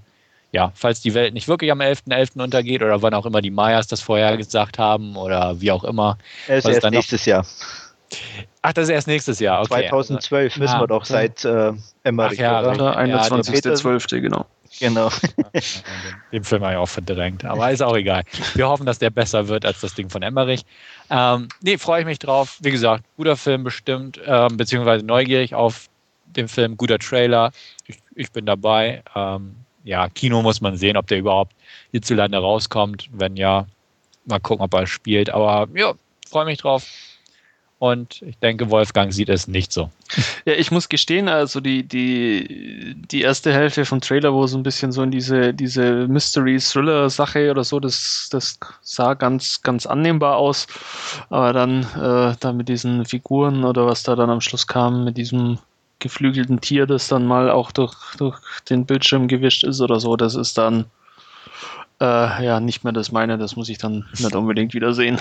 ja, 0.51 0.73
falls 0.75 1.03
die 1.03 1.13
Welt 1.13 1.35
nicht 1.35 1.47
wirklich 1.47 1.71
am 1.71 1.81
11.11. 1.81 2.09
.11. 2.09 2.43
untergeht 2.43 2.83
oder 2.83 3.03
wann 3.03 3.13
auch 3.13 3.27
immer 3.27 3.43
die 3.43 3.51
Mayas 3.51 3.87
das 3.87 4.01
vorher 4.01 4.37
gesagt 4.39 4.79
haben 4.79 5.17
oder 5.17 5.61
wie 5.61 5.71
auch 5.71 5.85
immer. 5.85 6.17
Es 6.49 6.65
ist 6.65 6.77
erst 6.77 6.91
nächstes 6.91 7.27
Jahr. 7.27 7.45
Ach, 8.63 8.73
das 8.73 8.85
ist 8.85 8.91
erst 8.91 9.09
nächstes 9.09 9.41
Jahr. 9.41 9.61
Okay. 9.61 9.89
2012 9.89 10.59
wissen 10.59 10.75
ah, 10.75 10.81
wir 10.81 10.87
doch 10.87 11.05
seit 11.05 11.45
äh, 11.45 11.73
Emmerich. 12.05 12.39
Ach 12.39 12.65
ja, 12.65 12.71
oder? 12.71 12.99
21.12. 12.99 14.15
Ja, 14.15 14.21
genau. 14.21 14.47
Genau. 14.81 15.11
Den 16.33 16.45
Film 16.45 16.63
habe 16.63 16.73
ich 16.73 16.79
auch 16.79 16.89
verdrängt, 16.89 17.45
aber 17.45 17.71
ist 17.71 17.83
auch 17.83 17.97
egal. 17.97 18.23
Wir 18.55 18.69
hoffen, 18.69 18.87
dass 18.87 18.99
der 18.99 19.11
besser 19.11 19.49
wird 19.49 19.65
als 19.65 19.81
das 19.81 19.95
Ding 19.95 20.09
von 20.09 20.23
Emmerich. 20.23 20.65
Ähm, 21.11 21.49
nee, 21.61 21.79
freue 21.79 22.01
ich 22.01 22.07
mich 22.07 22.19
drauf. 22.19 22.59
Wie 22.61 22.71
gesagt, 22.71 23.05
guter 23.17 23.37
Film 23.37 23.65
bestimmt, 23.65 24.21
ähm, 24.27 24.57
beziehungsweise 24.57 25.05
neugierig 25.05 25.55
auf 25.55 25.89
den 26.27 26.49
Film, 26.49 26.77
guter 26.77 26.99
Trailer. 26.99 27.53
Ich, 27.87 27.99
ich 28.15 28.33
bin 28.33 28.47
dabei. 28.47 29.03
Ähm, 29.15 29.57
ja, 29.85 30.09
Kino 30.09 30.43
muss 30.43 30.61
man 30.61 30.77
sehen, 30.77 30.97
ob 30.97 31.07
der 31.07 31.19
überhaupt 31.19 31.53
hierzulande 31.91 32.39
rauskommt. 32.39 33.09
Wenn 33.13 33.37
ja, 33.37 33.67
mal 34.25 34.41
gucken, 34.41 34.65
ob 34.65 34.73
er 34.75 34.87
spielt. 34.87 35.31
Aber 35.31 35.69
ja, 35.75 35.95
freue 36.29 36.45
mich 36.45 36.59
drauf. 36.59 36.87
Und 37.83 38.23
ich 38.23 38.39
denke, 38.39 38.71
Wolfgang 38.71 39.13
sieht 39.13 39.29
es 39.29 39.49
nicht 39.49 39.73
so. 39.73 39.91
Ja, 40.45 40.53
ich 40.53 40.71
muss 40.71 40.89
gestehen, 40.89 41.29
also 41.29 41.61
die, 41.61 41.83
die, 41.83 42.95
die 43.11 43.23
erste 43.23 43.53
Hälfte 43.53 43.85
vom 43.85 44.01
Trailer, 44.01 44.33
wo 44.33 44.47
so 44.47 44.57
ein 44.57 44.63
bisschen 44.63 44.93
so 44.93 45.03
in 45.03 45.11
diese, 45.11 45.53
diese 45.53 46.07
Mystery-Thriller-Sache 46.07 47.51
oder 47.51 47.65
so, 47.65 47.81
das, 47.81 48.29
das 48.31 48.61
sah 48.83 49.15
ganz, 49.15 49.63
ganz 49.63 49.85
annehmbar 49.87 50.37
aus. 50.37 50.69
Aber 51.29 51.53
dann, 51.53 51.83
äh, 52.01 52.37
dann 52.39 52.57
mit 52.57 52.69
diesen 52.69 53.05
Figuren 53.05 53.65
oder 53.65 53.85
was 53.85 54.05
da 54.05 54.15
dann 54.15 54.31
am 54.31 54.41
Schluss 54.41 54.69
kam, 54.69 55.03
mit 55.03 55.17
diesem 55.17 55.59
geflügelten 55.99 56.61
Tier, 56.61 56.87
das 56.87 57.09
dann 57.09 57.27
mal 57.27 57.51
auch 57.51 57.73
durch, 57.73 57.97
durch 58.17 58.39
den 58.71 58.87
Bildschirm 58.87 59.27
gewischt 59.27 59.65
ist 59.65 59.81
oder 59.81 59.99
so, 59.99 60.15
das 60.15 60.37
ist 60.37 60.57
dann 60.57 60.85
äh, 62.01 62.45
ja 62.45 62.61
nicht 62.61 62.85
mehr 62.85 62.93
das 62.93 63.11
meine, 63.11 63.39
das 63.39 63.57
muss 63.57 63.69
ich 63.69 63.79
dann 63.79 64.07
nicht 64.17 64.37
unbedingt 64.37 64.73
wieder 64.73 64.93
sehen. 64.93 65.21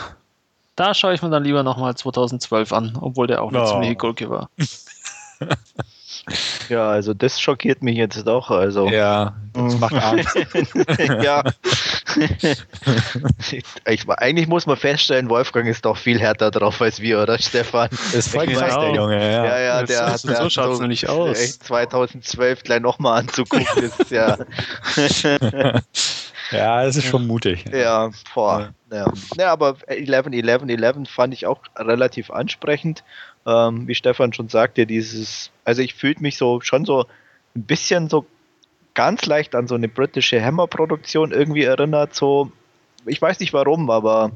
Da 0.75 0.93
schaue 0.93 1.13
ich 1.13 1.21
mir 1.21 1.29
dann 1.29 1.43
lieber 1.43 1.63
nochmal 1.63 1.95
2012 1.95 2.73
an, 2.73 2.97
obwohl 2.99 3.27
der 3.27 3.43
auch 3.43 3.49
eine 3.49 3.63
oh. 3.63 3.65
ziemliche 3.65 3.95
Gurke 3.95 4.29
war. 4.29 4.49
Ja, 6.69 6.89
also 6.89 7.13
das 7.13 7.41
schockiert 7.41 7.81
mich 7.81 7.97
jetzt 7.97 8.25
doch. 8.27 8.51
Also. 8.51 8.87
Ja, 8.87 9.35
das 9.53 9.77
macht 9.79 9.93
Angst. 9.95 10.35
ja. 11.23 11.43
ich, 13.87 14.09
eigentlich 14.09 14.47
muss 14.47 14.65
man 14.65 14.77
feststellen, 14.77 15.29
Wolfgang 15.29 15.67
ist 15.67 15.85
doch 15.85 15.97
viel 15.97 16.19
härter 16.19 16.51
drauf 16.51 16.81
als 16.81 17.01
wir, 17.01 17.21
oder 17.21 17.39
Stefan? 17.39 17.89
Ist 18.13 18.29
voll 18.29 18.47
krass, 18.47 18.77
der 18.77 18.93
Junge. 18.93 19.19
Ja, 19.19 19.45
ja, 19.45 19.59
ja 19.59 19.83
der, 19.83 20.05
das, 20.11 20.21
der, 20.21 20.35
so 20.37 20.49
schaut 20.49 20.73
es 20.73 20.77
so 20.77 20.87
nicht 20.87 21.09
aus. 21.09 21.59
2012 21.59 22.63
gleich 22.63 22.81
nochmal 22.81 23.21
anzugucken, 23.21 23.83
ist 23.83 24.11
ja. 24.11 24.37
Ja, 26.51 26.83
es 26.83 26.97
ist 26.97 27.05
schon 27.05 27.27
mutig. 27.27 27.65
Ja, 27.71 28.09
boah. 28.33 28.73
Ja. 28.91 29.05
ja, 29.37 29.51
aber 29.51 29.77
11, 29.87 30.27
11, 30.31 30.63
11 30.67 31.09
fand 31.09 31.33
ich 31.33 31.47
auch 31.47 31.61
relativ 31.77 32.29
ansprechend. 32.29 33.03
Ähm, 33.45 33.87
wie 33.87 33.95
Stefan 33.95 34.33
schon 34.33 34.49
sagte, 34.49 34.85
dieses, 34.85 35.49
also 35.63 35.81
ich 35.81 35.95
fühlte 35.95 36.21
mich 36.21 36.37
so 36.37 36.59
schon 36.59 36.83
so 36.83 37.05
ein 37.55 37.63
bisschen 37.63 38.09
so 38.09 38.25
ganz 38.93 39.25
leicht 39.25 39.55
an 39.55 39.67
so 39.67 39.75
eine 39.75 39.87
britische 39.87 40.43
Hammer-Produktion 40.43 41.31
irgendwie 41.31 41.63
erinnert. 41.63 42.13
So, 42.13 42.51
ich 43.05 43.21
weiß 43.21 43.39
nicht 43.39 43.53
warum, 43.53 43.89
aber 43.89 44.31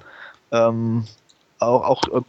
ähm, 0.54 1.06
auch, 1.60 1.84
auch 1.84 2.04
äh, 2.08 2.22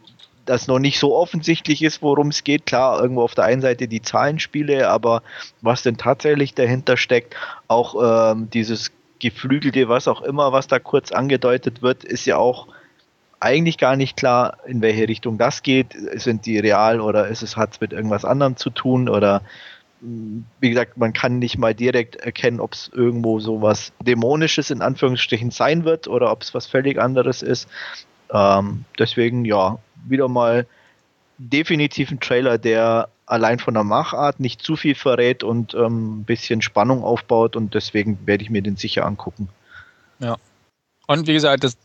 das 0.46 0.66
noch 0.66 0.78
nicht 0.78 0.98
so 0.98 1.14
offensichtlich 1.16 1.82
ist, 1.82 2.02
worum 2.02 2.28
es 2.28 2.44
geht. 2.44 2.66
Klar, 2.66 3.00
irgendwo 3.00 3.22
auf 3.22 3.34
der 3.34 3.44
einen 3.44 3.62
Seite 3.62 3.88
die 3.88 4.02
Zahlenspiele, 4.02 4.88
aber 4.88 5.22
was 5.60 5.82
denn 5.82 5.96
tatsächlich 5.96 6.54
dahinter 6.54 6.96
steckt, 6.96 7.34
auch 7.68 8.32
ähm, 8.32 8.50
dieses 8.50 8.90
Geflügelte, 9.18 9.88
was 9.88 10.08
auch 10.08 10.22
immer, 10.22 10.52
was 10.52 10.66
da 10.66 10.78
kurz 10.78 11.12
angedeutet 11.12 11.82
wird, 11.82 12.04
ist 12.04 12.26
ja 12.26 12.36
auch 12.36 12.68
eigentlich 13.40 13.78
gar 13.78 13.96
nicht 13.96 14.16
klar, 14.16 14.58
in 14.66 14.80
welche 14.82 15.08
Richtung 15.08 15.38
das 15.38 15.62
geht. 15.62 15.94
Sind 16.14 16.46
die 16.46 16.58
real 16.58 17.00
oder 17.00 17.28
ist 17.28 17.42
es, 17.42 17.56
hat 17.56 17.72
es 17.72 17.80
mit 17.80 17.92
irgendwas 17.92 18.24
anderem 18.24 18.56
zu 18.56 18.70
tun 18.70 19.08
oder 19.08 19.42
hm, 20.00 20.44
wie 20.60 20.70
gesagt, 20.70 20.96
man 20.96 21.12
kann 21.12 21.38
nicht 21.38 21.58
mal 21.58 21.74
direkt 21.74 22.16
erkennen, 22.16 22.60
ob 22.60 22.74
es 22.74 22.90
irgendwo 22.92 23.40
so 23.40 23.62
was 23.62 23.92
Dämonisches 24.00 24.70
in 24.70 24.82
Anführungsstrichen 24.82 25.50
sein 25.50 25.84
wird 25.84 26.08
oder 26.08 26.30
ob 26.32 26.42
es 26.42 26.54
was 26.54 26.66
völlig 26.66 27.00
anderes 27.00 27.42
ist. 27.42 27.68
Ähm, 28.32 28.84
deswegen, 28.98 29.44
ja, 29.44 29.78
wieder 30.06 30.28
mal 30.28 30.66
definitiv 31.38 32.10
ein 32.10 32.20
Trailer, 32.20 32.58
der 32.58 33.08
allein 33.26 33.58
von 33.58 33.74
der 33.74 33.84
Machart 33.84 34.40
nicht 34.40 34.62
zu 34.62 34.76
viel 34.76 34.94
verrät 34.94 35.42
und 35.42 35.74
ähm, 35.74 36.20
ein 36.20 36.24
bisschen 36.24 36.62
Spannung 36.62 37.02
aufbaut 37.02 37.56
und 37.56 37.74
deswegen 37.74 38.18
werde 38.24 38.44
ich 38.44 38.50
mir 38.50 38.62
den 38.62 38.76
sicher 38.76 39.04
angucken. 39.04 39.48
Ja. 40.20 40.36
Und 41.08 41.26
wie 41.26 41.34
gesagt, 41.34 41.62
das, 41.62 41.76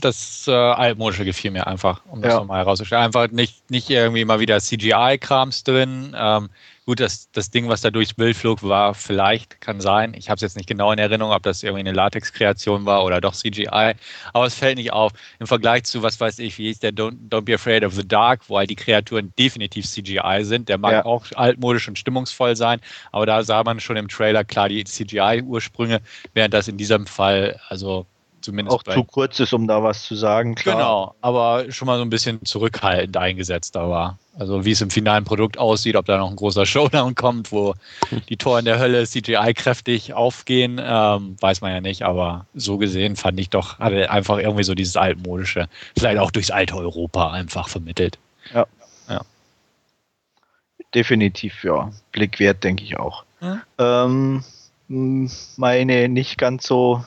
das 0.00 0.46
äh, 0.46 0.52
Altmodische 0.52 1.24
gefiel 1.24 1.50
mir 1.50 1.66
einfach, 1.66 2.02
um 2.06 2.20
das 2.20 2.32
ja. 2.32 2.38
nochmal 2.40 2.58
herauszustellen. 2.58 3.04
Einfach 3.04 3.30
nicht, 3.30 3.70
nicht 3.70 3.88
irgendwie 3.88 4.24
mal 4.24 4.40
wieder 4.40 4.60
CGI-Krams 4.60 5.64
drin. 5.64 6.14
Ähm, 6.18 6.50
Gut, 6.88 7.00
das, 7.00 7.30
das 7.32 7.50
Ding, 7.50 7.68
was 7.68 7.82
da 7.82 7.90
durchs 7.90 8.14
Bild 8.14 8.34
flog, 8.34 8.62
war 8.62 8.94
vielleicht, 8.94 9.60
kann 9.60 9.78
sein. 9.78 10.14
Ich 10.14 10.30
habe 10.30 10.36
es 10.36 10.40
jetzt 10.40 10.56
nicht 10.56 10.66
genau 10.66 10.90
in 10.90 10.98
Erinnerung, 10.98 11.34
ob 11.34 11.42
das 11.42 11.62
irgendwie 11.62 11.80
eine 11.80 11.92
Latex-Kreation 11.92 12.86
war 12.86 13.04
oder 13.04 13.20
doch 13.20 13.34
CGI. 13.34 13.92
Aber 14.32 14.46
es 14.46 14.54
fällt 14.54 14.78
nicht 14.78 14.90
auf. 14.90 15.12
Im 15.38 15.46
Vergleich 15.46 15.84
zu, 15.84 16.02
was 16.02 16.18
weiß 16.18 16.38
ich, 16.38 16.56
wie 16.56 16.68
hieß 16.68 16.78
der 16.78 16.92
Don't, 16.92 17.28
Don't 17.28 17.42
Be 17.42 17.56
Afraid 17.56 17.84
of 17.84 17.92
the 17.92 18.08
Dark, 18.08 18.40
wo 18.48 18.56
halt 18.56 18.70
die 18.70 18.74
Kreaturen 18.74 19.34
definitiv 19.38 19.84
CGI 19.84 20.44
sind. 20.44 20.70
Der 20.70 20.78
mag 20.78 20.92
ja. 20.92 21.04
auch 21.04 21.26
altmodisch 21.34 21.88
und 21.88 21.98
stimmungsvoll 21.98 22.56
sein. 22.56 22.80
Aber 23.12 23.26
da 23.26 23.42
sah 23.44 23.62
man 23.64 23.80
schon 23.80 23.98
im 23.98 24.08
Trailer 24.08 24.44
klar 24.44 24.70
die 24.70 24.82
CGI-Ursprünge, 24.82 26.00
während 26.32 26.54
das 26.54 26.68
in 26.68 26.78
diesem 26.78 27.06
Fall, 27.06 27.60
also 27.68 28.06
Zumindest 28.40 28.76
auch 28.76 28.82
zu 28.84 29.04
kurz 29.04 29.40
ist, 29.40 29.52
um 29.52 29.66
da 29.66 29.82
was 29.82 30.04
zu 30.04 30.14
sagen, 30.14 30.54
klar. 30.54 30.76
Genau, 30.76 31.14
aber 31.20 31.70
schon 31.72 31.86
mal 31.86 31.96
so 31.96 32.02
ein 32.02 32.10
bisschen 32.10 32.44
zurückhaltend 32.44 33.16
eingesetzt 33.16 33.74
da 33.74 33.88
war. 33.88 34.18
Also 34.38 34.64
wie 34.64 34.70
es 34.70 34.80
im 34.80 34.90
finalen 34.90 35.24
Produkt 35.24 35.58
aussieht, 35.58 35.96
ob 35.96 36.06
da 36.06 36.16
noch 36.16 36.30
ein 36.30 36.36
großer 36.36 36.64
Showdown 36.64 37.16
kommt, 37.16 37.50
wo 37.50 37.74
die 38.28 38.36
Toren 38.36 38.64
der 38.64 38.78
Hölle 38.78 39.04
CGI 39.04 39.54
kräftig 39.54 40.14
aufgehen, 40.14 40.80
ähm, 40.82 41.36
weiß 41.40 41.60
man 41.60 41.72
ja 41.72 41.80
nicht, 41.80 42.02
aber 42.02 42.46
so 42.54 42.78
gesehen 42.78 43.16
fand 43.16 43.40
ich 43.40 43.50
doch, 43.50 43.80
hatte 43.80 44.10
einfach 44.10 44.38
irgendwie 44.38 44.64
so 44.64 44.74
dieses 44.74 44.96
altmodische, 44.96 45.68
vielleicht 45.98 46.18
auch 46.18 46.30
durchs 46.30 46.52
alte 46.52 46.76
Europa 46.76 47.32
einfach 47.32 47.68
vermittelt. 47.68 48.18
Ja. 48.54 48.66
ja. 49.08 49.22
Definitiv, 50.94 51.64
ja. 51.64 51.90
Blick 52.12 52.38
wert, 52.38 52.62
denke 52.62 52.84
ich 52.84 52.96
auch. 52.98 53.24
Hm? 53.40 53.60
Ähm, 53.78 54.44
meine 55.56 56.08
nicht 56.08 56.38
ganz 56.38 56.66
so 56.66 57.04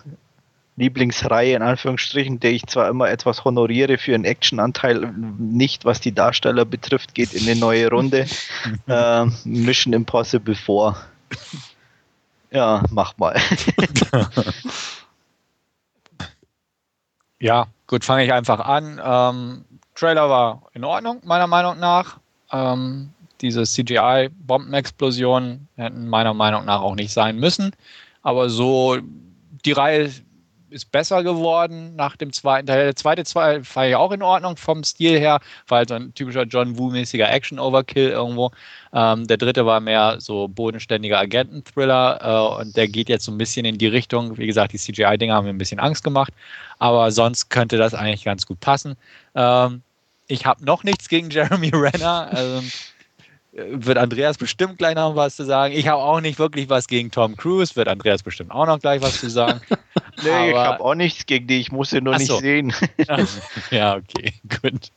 Lieblingsreihe 0.78 1.56
in 1.56 1.62
Anführungsstrichen, 1.62 2.40
der 2.40 2.51
ich 2.51 2.66
zwar 2.68 2.90
immer 2.90 3.10
etwas 3.10 3.44
honoriere 3.44 3.98
für 3.98 4.16
einen 4.16 4.25
Actionanteil, 4.25 5.13
nicht 5.38 5.86
was 5.86 6.00
die 6.00 6.13
Darsteller 6.13 6.66
betrifft, 6.66 7.13
geht 7.13 7.34
in 7.34 7.48
eine 7.48 7.60
neue 7.60 7.90
Runde. 7.90 8.25
äh, 8.88 9.25
Mission 9.44 9.94
Impossible 9.94 10.56
4. 10.56 10.96
Ja, 12.51 12.84
mach 12.90 13.18
mal. 13.18 13.36
ja, 17.40 17.68
gut, 17.88 18.04
fange 18.04 18.25
ich 18.25 18.34
einfach 18.34 18.60
an. 18.60 19.00
Ähm, 19.04 19.66
Trailer 19.96 20.30
war 20.30 20.63
in 20.74 20.84
Ordnung, 20.84 21.22
meiner 21.24 21.48
Meinung 21.48 21.80
nach. 21.80 22.20
Ähm, 22.51 23.12
diese 23.42 23.63
CGI-Bombenexplosionen 23.63 25.68
hätten 25.75 26.08
meiner 26.08 26.34
Meinung 26.34 26.66
nach 26.66 26.82
auch 26.82 26.96
nicht 26.96 27.12
sein 27.12 27.38
müssen. 27.38 27.72
Aber 28.22 28.50
so, 28.50 28.98
die 29.66 29.72
Reihe 29.72 30.12
ist 30.72 30.92
besser 30.92 31.24
geworden 31.24 31.96
nach 31.96 32.16
dem 32.16 32.34
zweiten 32.34 32.68
Teil. 32.68 32.86
Der 32.86 32.96
zweite 32.96 33.24
Teil 33.24 33.62
war 33.74 33.86
ja 33.86 33.98
auch 33.98 34.12
in 34.12 34.24
Ordnung 34.24 34.58
vom 34.58 34.84
Stil 34.84 35.20
her, 35.20 35.40
war 35.68 35.80
halt 35.80 35.90
so 35.90 35.96
ein 35.96 36.13
typischer 36.13 36.44
John 36.44 36.78
Woo-mäßiger 36.78 37.30
Action-Overkill 37.30 38.10
irgendwo. 38.10 38.51
Ähm, 38.94 39.28
der 39.28 39.38
dritte 39.38 39.66
war 39.66 39.80
mehr 39.80 40.18
so 40.20 40.48
bodenständiger 40.48 41.20
Agenten-Thriller 41.20 42.20
äh, 42.22 42.62
und 42.62 42.75
der 42.75 42.88
geht 42.88 43.10
jetzt 43.10 43.25
so 43.25 43.32
ein 43.32 43.38
bisschen 43.38 43.66
in 43.66 43.78
die 43.78 43.88
Richtung. 43.88 44.38
Wie 44.38 44.48
gesagt, 44.48 44.74
die 44.74 44.78
CGI-Dinger 44.78 45.36
haben 45.36 45.46
mir 45.46 45.54
ein 45.54 45.58
bisschen 45.58 45.80
Angst 45.80 46.04
gemacht, 46.04 46.34
aber 46.80 47.12
sonst 47.12 47.50
könnte 47.50 47.78
das 47.78 47.94
eigentlich 47.94 48.24
ganz 48.24 48.46
gut 48.46 48.60
passen. 48.60 48.96
Ähm, 49.36 49.82
ich 50.28 50.46
habe 50.46 50.63
noch 50.63 50.84
nichts 50.84 51.10
gegen 51.10 51.30
Jeremy 51.30 51.70
Renner. 51.74 52.30
Also, 52.32 52.63
wird 53.51 53.98
Andreas 53.98 54.38
bestimmt 54.38 54.77
gleich 54.77 54.96
noch 54.96 55.15
was 55.15 55.36
zu 55.36 55.43
sagen. 55.43 55.74
Ich 55.74 55.88
habe 55.88 56.01
auch 56.01 56.22
nicht 56.22 56.39
wirklich 56.39 56.70
was 56.70 56.88
gegen 56.88 57.12
Tom 57.12 57.36
Cruise, 57.36 57.75
wird 57.75 57.88
Andreas 57.88 58.24
bestimmt 58.24 58.51
auch 58.51 58.65
noch 58.65 58.79
gleich 58.79 59.01
was 59.01 59.20
zu 59.20 59.29
sagen. 59.29 59.60
nee, 60.24 60.29
Aber, 60.29 60.50
ich 60.50 60.55
habe 60.55 60.84
auch 60.84 60.96
nichts 60.96 61.25
gegen 61.25 61.48
die, 61.48 61.60
ich 61.60 61.72
muss 61.72 61.89
sie 61.89 62.01
nur 62.01 62.17
nicht 62.17 62.27
so. 62.27 62.39
sehen. 62.39 62.74
ja, 63.72 63.96
okay, 63.98 64.34
gut. 64.62 64.91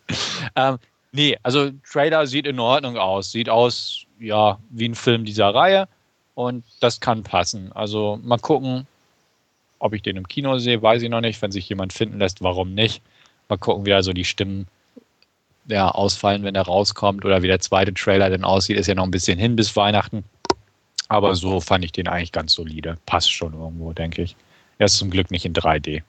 Ähm, 0.55 0.79
nee, 1.13 1.37
also 1.43 1.71
Trailer 1.91 2.27
sieht 2.27 2.47
in 2.47 2.61
Ordnung 2.61 2.97
aus. 2.97 3.33
Sieht 3.33 3.49
aus, 3.49 4.05
ja, 4.21 4.59
wie 4.71 4.89
ein 4.89 4.95
Film 4.95 5.25
dieser 5.25 5.53
Reihe 5.53 5.89
und 6.37 6.65
das 6.81 7.01
kann 7.01 7.25
passen. 7.25 7.73
Also 7.73 8.21
mal 8.23 8.39
gucken, 8.39 8.87
ob 9.81 9.95
ich 9.95 10.03
den 10.03 10.17
im 10.17 10.29
Kino 10.29 10.59
sehe, 10.59 10.81
weiß 10.81 11.03
ich 11.03 11.11
noch 11.11 11.21
nicht. 11.21 11.43
Wenn 11.43 11.51
sich 11.51 11.69
jemand 11.69 11.93
finden 11.93 12.21
lässt, 12.21 12.41
warum 12.41 12.73
nicht? 12.75 13.03
Mal 13.49 13.59
gucken, 13.59 13.85
wie 13.85 13.93
also 13.93 14.13
die 14.13 14.25
Stimmen 14.25 14.69
ja, 15.67 15.89
ausfallen, 15.89 16.43
wenn 16.45 16.55
er 16.55 16.63
rauskommt 16.63 17.25
oder 17.25 17.43
wie 17.43 17.47
der 17.47 17.61
zweite 17.61 17.95
Trailer 17.95 18.31
denn 18.31 18.45
aussieht, 18.45 18.77
ist 18.77 18.87
ja 18.87 18.95
noch 18.95 19.05
ein 19.05 19.11
bisschen 19.11 19.39
hin 19.39 19.57
bis 19.57 19.75
Weihnachten. 19.77 20.25
Aber 21.09 21.35
so 21.35 21.61
fand 21.61 21.85
ich 21.85 21.93
den 21.93 22.09
eigentlich 22.09 22.33
ganz 22.33 22.55
solide. 22.55 22.97
Passt 23.07 23.33
schon 23.33 23.55
irgendwo, 23.55 23.93
denke 23.93 24.23
ich. 24.23 24.37
Er 24.79 24.87
ist 24.87 24.97
zum 24.97 25.11
Glück 25.11 25.31
nicht 25.31 25.45
in 25.45 25.53
3D. 25.53 26.03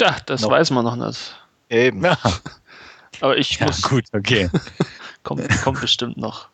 Ja, 0.00 0.16
das 0.26 0.42
no. 0.42 0.50
weiß 0.50 0.70
man 0.70 0.84
noch 0.84 0.96
nicht. 0.96 1.34
Eben. 1.70 2.04
Ja. 2.04 2.18
Aber 3.20 3.36
ich 3.36 3.58
ja, 3.58 3.66
muss. 3.66 3.82
Gut, 3.82 4.04
okay. 4.12 4.50
kommt, 5.22 5.48
kommt 5.62 5.80
bestimmt 5.80 6.16
noch. 6.16 6.48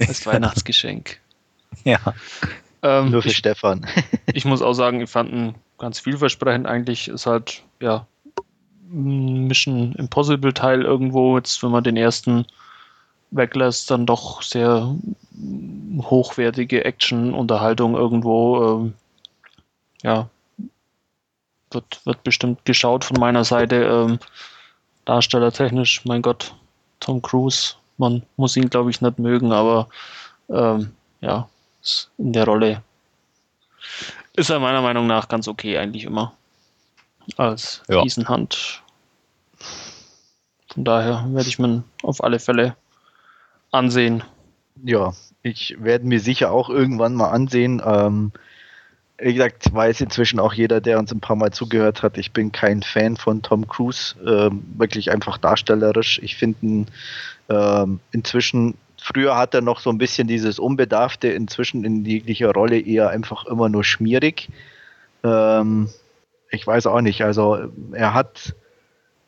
Als 0.00 0.26
Weihnachtsgeschenk. 0.26 1.18
Ja. 1.84 1.98
Ähm, 2.82 3.10
Nur 3.10 3.22
für 3.22 3.28
ich, 3.28 3.36
Stefan. 3.36 3.86
ich 4.32 4.44
muss 4.44 4.62
auch 4.62 4.72
sagen, 4.72 5.00
ich 5.00 5.10
fand 5.10 5.30
ihn 5.32 5.54
ganz 5.78 6.00
vielversprechend. 6.00 6.66
Eigentlich 6.66 7.08
ist 7.08 7.26
halt, 7.26 7.62
ja, 7.80 8.06
Mission 8.92 9.92
Impossible 9.92 10.52
Teil 10.52 10.82
irgendwo, 10.82 11.36
jetzt 11.36 11.62
wenn 11.62 11.70
man 11.70 11.84
den 11.84 11.96
ersten 11.96 12.46
weglässt, 13.30 13.90
dann 13.90 14.06
doch 14.06 14.42
sehr 14.42 14.96
hochwertige 16.02 16.84
Action-Unterhaltung 16.84 17.94
irgendwo. 17.94 18.64
Ähm, 18.64 18.94
ja, 20.02 20.28
wird, 21.70 22.04
wird 22.04 22.24
bestimmt 22.24 22.64
geschaut 22.64 23.04
von 23.04 23.18
meiner 23.20 23.44
Seite. 23.44 23.76
Ähm, 23.76 24.18
darstellertechnisch, 25.04 26.04
mein 26.04 26.22
Gott, 26.22 26.54
Tom 26.98 27.22
Cruise, 27.22 27.74
man 27.96 28.22
muss 28.36 28.56
ihn, 28.56 28.70
glaube 28.70 28.90
ich, 28.90 29.00
nicht 29.00 29.18
mögen, 29.18 29.52
aber 29.52 29.88
ähm, 30.48 30.92
ja, 31.20 31.48
in 32.18 32.32
der 32.32 32.44
Rolle 32.44 32.82
ist 34.34 34.50
er 34.50 34.58
meiner 34.58 34.82
Meinung 34.82 35.06
nach 35.06 35.28
ganz 35.28 35.48
okay 35.48 35.78
eigentlich 35.78 36.04
immer. 36.04 36.34
Als 37.36 37.82
Ja. 37.88 38.02
Hunt. 38.02 38.82
Von 40.72 40.84
daher 40.84 41.26
werde 41.30 41.48
ich 41.48 41.58
mir 41.58 41.82
auf 42.02 42.22
alle 42.22 42.38
Fälle 42.38 42.76
ansehen. 43.72 44.22
Ja, 44.82 45.12
ich 45.42 45.76
werde 45.80 46.06
mir 46.06 46.20
sicher 46.20 46.52
auch 46.52 46.70
irgendwann 46.70 47.14
mal 47.14 47.30
ansehen. 47.30 47.82
Ähm, 47.84 48.32
wie 49.18 49.34
gesagt, 49.34 49.72
weiß 49.72 50.00
inzwischen 50.00 50.40
auch 50.40 50.54
jeder, 50.54 50.80
der 50.80 50.98
uns 50.98 51.12
ein 51.12 51.20
paar 51.20 51.36
Mal 51.36 51.52
zugehört 51.52 52.02
hat, 52.02 52.16
ich 52.16 52.32
bin 52.32 52.52
kein 52.52 52.82
Fan 52.82 53.16
von 53.16 53.42
Tom 53.42 53.68
Cruise. 53.68 54.14
Ähm, 54.26 54.62
wirklich 54.76 55.10
einfach 55.10 55.36
darstellerisch. 55.38 56.20
Ich 56.22 56.36
finde 56.36 56.58
ihn 56.62 56.86
ähm, 57.48 58.00
inzwischen, 58.12 58.76
früher 58.96 59.36
hat 59.36 59.54
er 59.54 59.60
noch 59.60 59.80
so 59.80 59.90
ein 59.90 59.98
bisschen 59.98 60.28
dieses 60.28 60.58
Unbedarfte, 60.58 61.28
inzwischen 61.28 61.84
in 61.84 62.04
jeglicher 62.04 62.52
Rolle 62.52 62.80
eher 62.80 63.10
einfach 63.10 63.44
immer 63.46 63.68
nur 63.68 63.84
schmierig. 63.84 64.48
Ähm, 65.22 65.90
ich 66.50 66.66
weiß 66.66 66.86
auch 66.86 67.00
nicht, 67.00 67.22
also 67.22 67.70
er 67.92 68.14
hat 68.14 68.54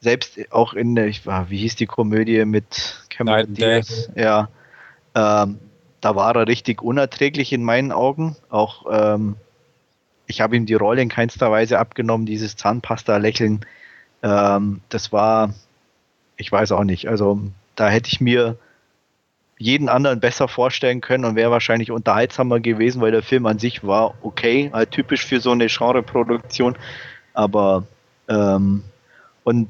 selbst 0.00 0.38
auch 0.52 0.75
in 0.75 0.95
der, 0.95 1.07
ich 1.07 1.26
war, 1.26 1.49
wie 1.49 1.59
hieß 1.59 1.76
die 1.76 1.87
Komödie 1.87 2.45
mit 2.45 3.07
Cameron. 3.09 3.55
Diaz? 3.55 4.11
Ja, 4.17 4.49
ähm, 5.14 5.59
da 6.00 6.17
war 6.17 6.35
er 6.35 6.49
richtig 6.49 6.83
unerträglich 6.83 7.52
in 7.52 7.62
meinen 7.62 7.93
Augen. 7.93 8.37
Auch 8.50 8.87
ähm, 8.91 9.37
ich 10.26 10.41
habe 10.41 10.57
ihm 10.57 10.67
die 10.67 10.75
Rolle 10.75 11.02
in 11.02 11.09
keinster 11.09 11.50
Weise 11.50 11.79
abgenommen, 11.79 12.26
dieses 12.26 12.57
Zahnpasta-Lächeln. 12.57 13.64
Ähm, 14.25 14.81
das 14.88 15.12
war, 15.12 15.55
ich 16.37 16.50
weiß 16.50 16.73
auch 16.73 16.85
nicht. 16.85 17.09
Also 17.09 17.41
da 17.76 17.88
hätte 17.88 18.09
ich 18.12 18.21
mir 18.21 18.57
jeden 19.59 19.88
anderen 19.88 20.19
besser 20.19 20.49
vorstellen 20.49 21.00
können 21.00 21.25
und 21.25 21.37
wäre 21.37 21.52
wahrscheinlich 21.52 21.93
unterhaltsamer 21.93 22.59
gewesen, 22.59 23.00
weil 23.00 23.12
der 23.12 23.23
Film 23.23 23.47
an 23.47 23.61
sich 23.61 23.85
war 23.85 24.14
okay, 24.23 24.71
halt 24.73 24.91
typisch 24.91 25.25
für 25.25 25.41
so 25.41 25.52
eine 25.52 25.69
Genreproduktion. 25.69 26.76
Aber 27.35 27.85
ähm, 28.29 28.85
und 29.45 29.69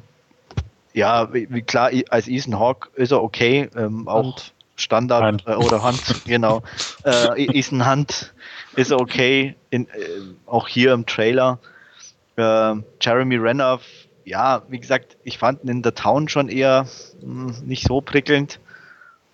ja, 0.92 1.32
wie, 1.32 1.62
klar, 1.62 1.90
als 2.10 2.28
Ethan 2.28 2.58
Hawke 2.58 2.90
ist 2.94 3.12
er 3.12 3.22
okay, 3.22 3.70
ähm, 3.74 4.06
auch 4.06 4.24
Und 4.24 4.52
Standard 4.76 5.22
Hand. 5.22 5.44
Äh, 5.46 5.54
oder 5.54 5.82
Hand, 5.82 6.02
genau. 6.26 6.62
Äh, 7.04 7.46
Ethan 7.46 7.88
Hunt 7.88 8.34
ist 8.76 8.90
er 8.90 9.00
okay, 9.00 9.54
in, 9.70 9.88
äh, 9.88 9.90
auch 10.46 10.68
hier 10.68 10.92
im 10.92 11.06
Trailer. 11.06 11.58
Äh, 12.36 12.74
Jeremy 13.00 13.36
Renner, 13.36 13.80
ja, 14.24 14.62
wie 14.68 14.78
gesagt, 14.78 15.16
ich 15.24 15.38
fand 15.38 15.64
ihn 15.64 15.68
in 15.70 15.82
der 15.82 15.94
Town 15.94 16.28
schon 16.28 16.48
eher 16.48 16.86
mh, 17.22 17.60
nicht 17.64 17.86
so 17.86 18.00
prickelnd. 18.00 18.60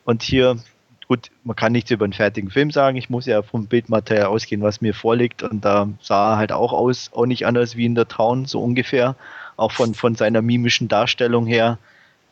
Und 0.04 0.22
hier, 0.22 0.56
gut, 1.08 1.30
man 1.42 1.56
kann 1.56 1.72
nichts 1.72 1.90
über 1.90 2.04
einen 2.04 2.12
fertigen 2.12 2.50
Film 2.50 2.70
sagen. 2.70 2.96
Ich 2.96 3.10
muss 3.10 3.26
ja 3.26 3.42
vom 3.42 3.66
Bildmaterial 3.66 4.26
ausgehen, 4.26 4.62
was 4.62 4.80
mir 4.80 4.94
vorliegt. 4.94 5.42
Und 5.42 5.64
da 5.64 5.88
sah 6.00 6.34
er 6.34 6.36
halt 6.36 6.52
auch 6.52 6.72
aus, 6.72 7.10
auch 7.14 7.26
nicht 7.26 7.46
anders 7.46 7.76
wie 7.76 7.86
in 7.86 7.94
der 7.94 8.08
Town, 8.08 8.44
so 8.44 8.62
ungefähr. 8.62 9.16
Auch 9.56 9.72
von, 9.72 9.94
von 9.94 10.14
seiner 10.14 10.42
mimischen 10.42 10.86
Darstellung 10.86 11.46
her. 11.46 11.78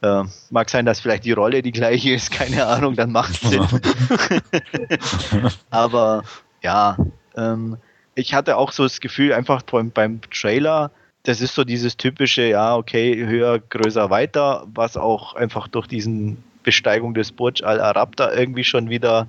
Äh, 0.02 0.24
mag 0.50 0.68
sein, 0.68 0.84
dass 0.84 1.00
vielleicht 1.00 1.24
die 1.24 1.32
Rolle 1.32 1.62
die 1.62 1.72
gleiche 1.72 2.12
ist, 2.12 2.30
keine 2.30 2.66
Ahnung, 2.66 2.94
dann 2.94 3.10
macht 3.10 3.42
es 3.42 3.50
Sinn. 3.50 3.66
Aber 5.70 6.22
ja, 6.62 6.98
ähm, 7.34 7.78
ich 8.14 8.34
hatte 8.34 8.58
auch 8.58 8.72
so 8.72 8.82
das 8.82 9.00
Gefühl, 9.00 9.32
einfach 9.32 9.62
beim, 9.62 9.90
beim 9.90 10.20
Trailer, 10.30 10.90
das 11.22 11.40
ist 11.40 11.54
so 11.54 11.64
dieses 11.64 11.96
typische, 11.96 12.42
ja, 12.42 12.76
okay, 12.76 13.26
höher, 13.26 13.58
größer, 13.58 14.10
weiter, 14.10 14.66
was 14.74 14.98
auch 14.98 15.34
einfach 15.34 15.66
durch 15.66 15.86
diesen 15.86 16.44
Besteigung 16.66 17.14
des 17.14 17.32
Burj 17.32 17.62
Al 17.62 17.80
Arab 17.80 18.16
da 18.16 18.32
irgendwie 18.32 18.64
schon 18.64 18.90
wieder 18.90 19.28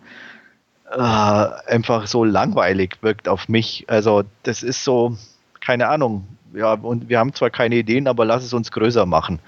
äh, 0.92 0.98
einfach 0.98 2.08
so 2.08 2.26
langweilig 2.26 2.98
wirkt 3.02 3.30
auf 3.30 3.48
mich. 3.48 3.86
Also 3.88 4.24
das 4.42 4.64
ist 4.64 4.84
so, 4.84 5.16
keine 5.62 5.88
Ahnung, 5.88 6.28
ja, 6.54 6.74
und 6.74 7.10
wir 7.10 7.20
haben 7.20 7.34
zwar 7.34 7.52
keine 7.52 7.76
Ideen, 7.76 8.08
aber 8.08 8.26
lass 8.26 8.44
es 8.44 8.54
uns 8.54 8.72
größer 8.72 9.06
machen. 9.06 9.40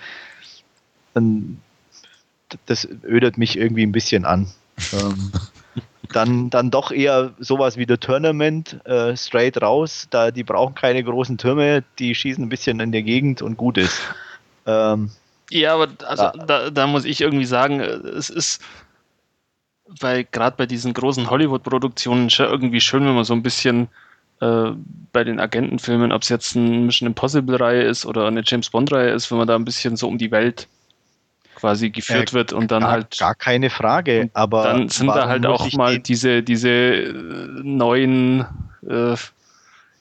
Und 1.15 1.59
das 2.67 2.87
ödet 3.03 3.39
mich 3.39 3.57
irgendwie 3.57 3.83
ein 3.83 3.91
bisschen 3.91 4.23
an. 4.23 4.47
ähm, 4.93 5.31
dann, 6.13 6.51
dann 6.51 6.69
doch 6.69 6.91
eher 6.91 7.33
sowas 7.39 7.77
wie 7.77 7.87
der 7.87 7.99
Tournament, 7.99 8.85
äh, 8.85 9.17
straight 9.17 9.59
raus. 9.61 10.07
Da, 10.11 10.29
die 10.29 10.43
brauchen 10.43 10.75
keine 10.75 11.03
großen 11.03 11.39
Türme, 11.39 11.83
die 11.97 12.13
schießen 12.13 12.43
ein 12.43 12.49
bisschen 12.49 12.79
in 12.79 12.91
der 12.91 13.03
Gegend 13.03 13.41
und 13.41 13.57
gut 13.57 13.79
ist. 13.79 13.99
Ähm, 14.67 15.09
Ja, 15.51 15.73
aber 15.73 15.87
also 16.05 16.23
Ja. 16.23 16.31
da, 16.31 16.69
da 16.69 16.87
muss 16.87 17.05
ich 17.05 17.21
irgendwie 17.21 17.45
sagen, 17.45 17.79
äh, 17.79 17.85
es 17.85 18.29
ist 18.29 18.61
weil 19.99 20.23
gerade 20.25 20.55
bei 20.55 20.65
diesen 20.67 20.93
großen 20.93 21.29
Hollywood-Produktionen 21.29 22.29
schon 22.29 22.45
irgendwie 22.45 22.81
schön, 22.81 23.05
wenn 23.05 23.15
man 23.15 23.23
so 23.23 23.33
ein 23.33 23.41
bisschen 23.41 23.87
äh, 24.39 24.71
bei 25.11 25.23
den 25.23 25.39
Agentenfilmen, 25.39 26.11
ob 26.11 26.21
es 26.21 26.29
jetzt 26.29 26.55
eine 26.55 26.69
Mission 26.69 27.07
Impossible-Reihe 27.07 27.81
ist 27.83 28.05
oder 28.05 28.27
eine 28.27 28.43
James 28.45 28.69
Bond-Reihe 28.69 29.09
ist, 29.09 29.31
wenn 29.31 29.39
man 29.39 29.47
da 29.47 29.55
ein 29.55 29.65
bisschen 29.65 29.95
so 29.95 30.07
um 30.07 30.17
die 30.19 30.31
Welt 30.31 30.67
quasi 31.55 31.89
geführt 31.89 32.29
Äh, 32.29 32.33
wird 32.33 32.53
und 32.53 32.69
dann 32.71 32.81
gar, 32.83 32.91
halt 32.91 33.17
gar 33.17 33.35
keine 33.35 33.69
Frage, 33.69 34.29
aber 34.33 34.63
dann 34.63 34.89
sind 34.89 35.07
da 35.07 35.27
halt 35.27 35.45
auch 35.45 35.71
mal 35.73 35.97
diese, 35.99 36.43
diese 36.43 36.69
äh, 36.69 37.13
neuen 37.63 38.45
äh, 38.87 39.15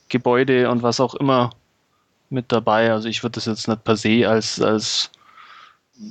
Gebäude 0.08 0.70
und 0.70 0.82
was 0.82 1.00
auch 1.00 1.14
immer 1.14 1.50
mit 2.30 2.52
dabei. 2.52 2.92
Also 2.92 3.08
ich 3.08 3.22
würde 3.22 3.36
das 3.36 3.46
jetzt 3.46 3.68
nicht 3.68 3.84
per 3.84 3.96
se 3.96 4.28
als, 4.28 4.60
als 4.60 5.10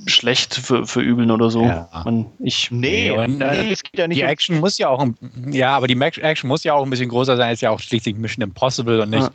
schlecht 0.06 0.54
ver 0.54 0.86
verübeln 0.86 1.30
oder 1.30 1.50
so. 1.50 1.64
Ja. 1.64 1.88
Man, 2.04 2.26
ich, 2.40 2.70
Nee, 2.70 3.10
Nee, 3.10 3.10
und, 3.10 3.40
äh, 3.40 3.64
nee, 3.64 3.72
es 3.72 3.82
geht 3.82 3.98
ja 3.98 4.06
nicht 4.06 4.18
Die 4.18 4.24
um 4.24 4.28
Action 4.28 4.60
muss 4.60 4.76
ja 4.78 4.88
auch, 4.88 5.00
ein- 5.00 5.16
ja, 5.50 5.74
aber 5.76 5.86
die 5.86 5.98
Action 6.00 6.48
muss 6.48 6.64
ja 6.64 6.74
auch 6.74 6.84
ein 6.84 6.90
bisschen 6.90 7.08
größer 7.08 7.36
sein, 7.36 7.52
ist 7.52 7.62
ja 7.62 7.70
auch 7.70 7.80
schließlich 7.80 8.16
Mission 8.16 8.42
Impossible 8.42 9.00
und 9.00 9.10
nicht 9.10 9.22
Ja. 9.22 9.30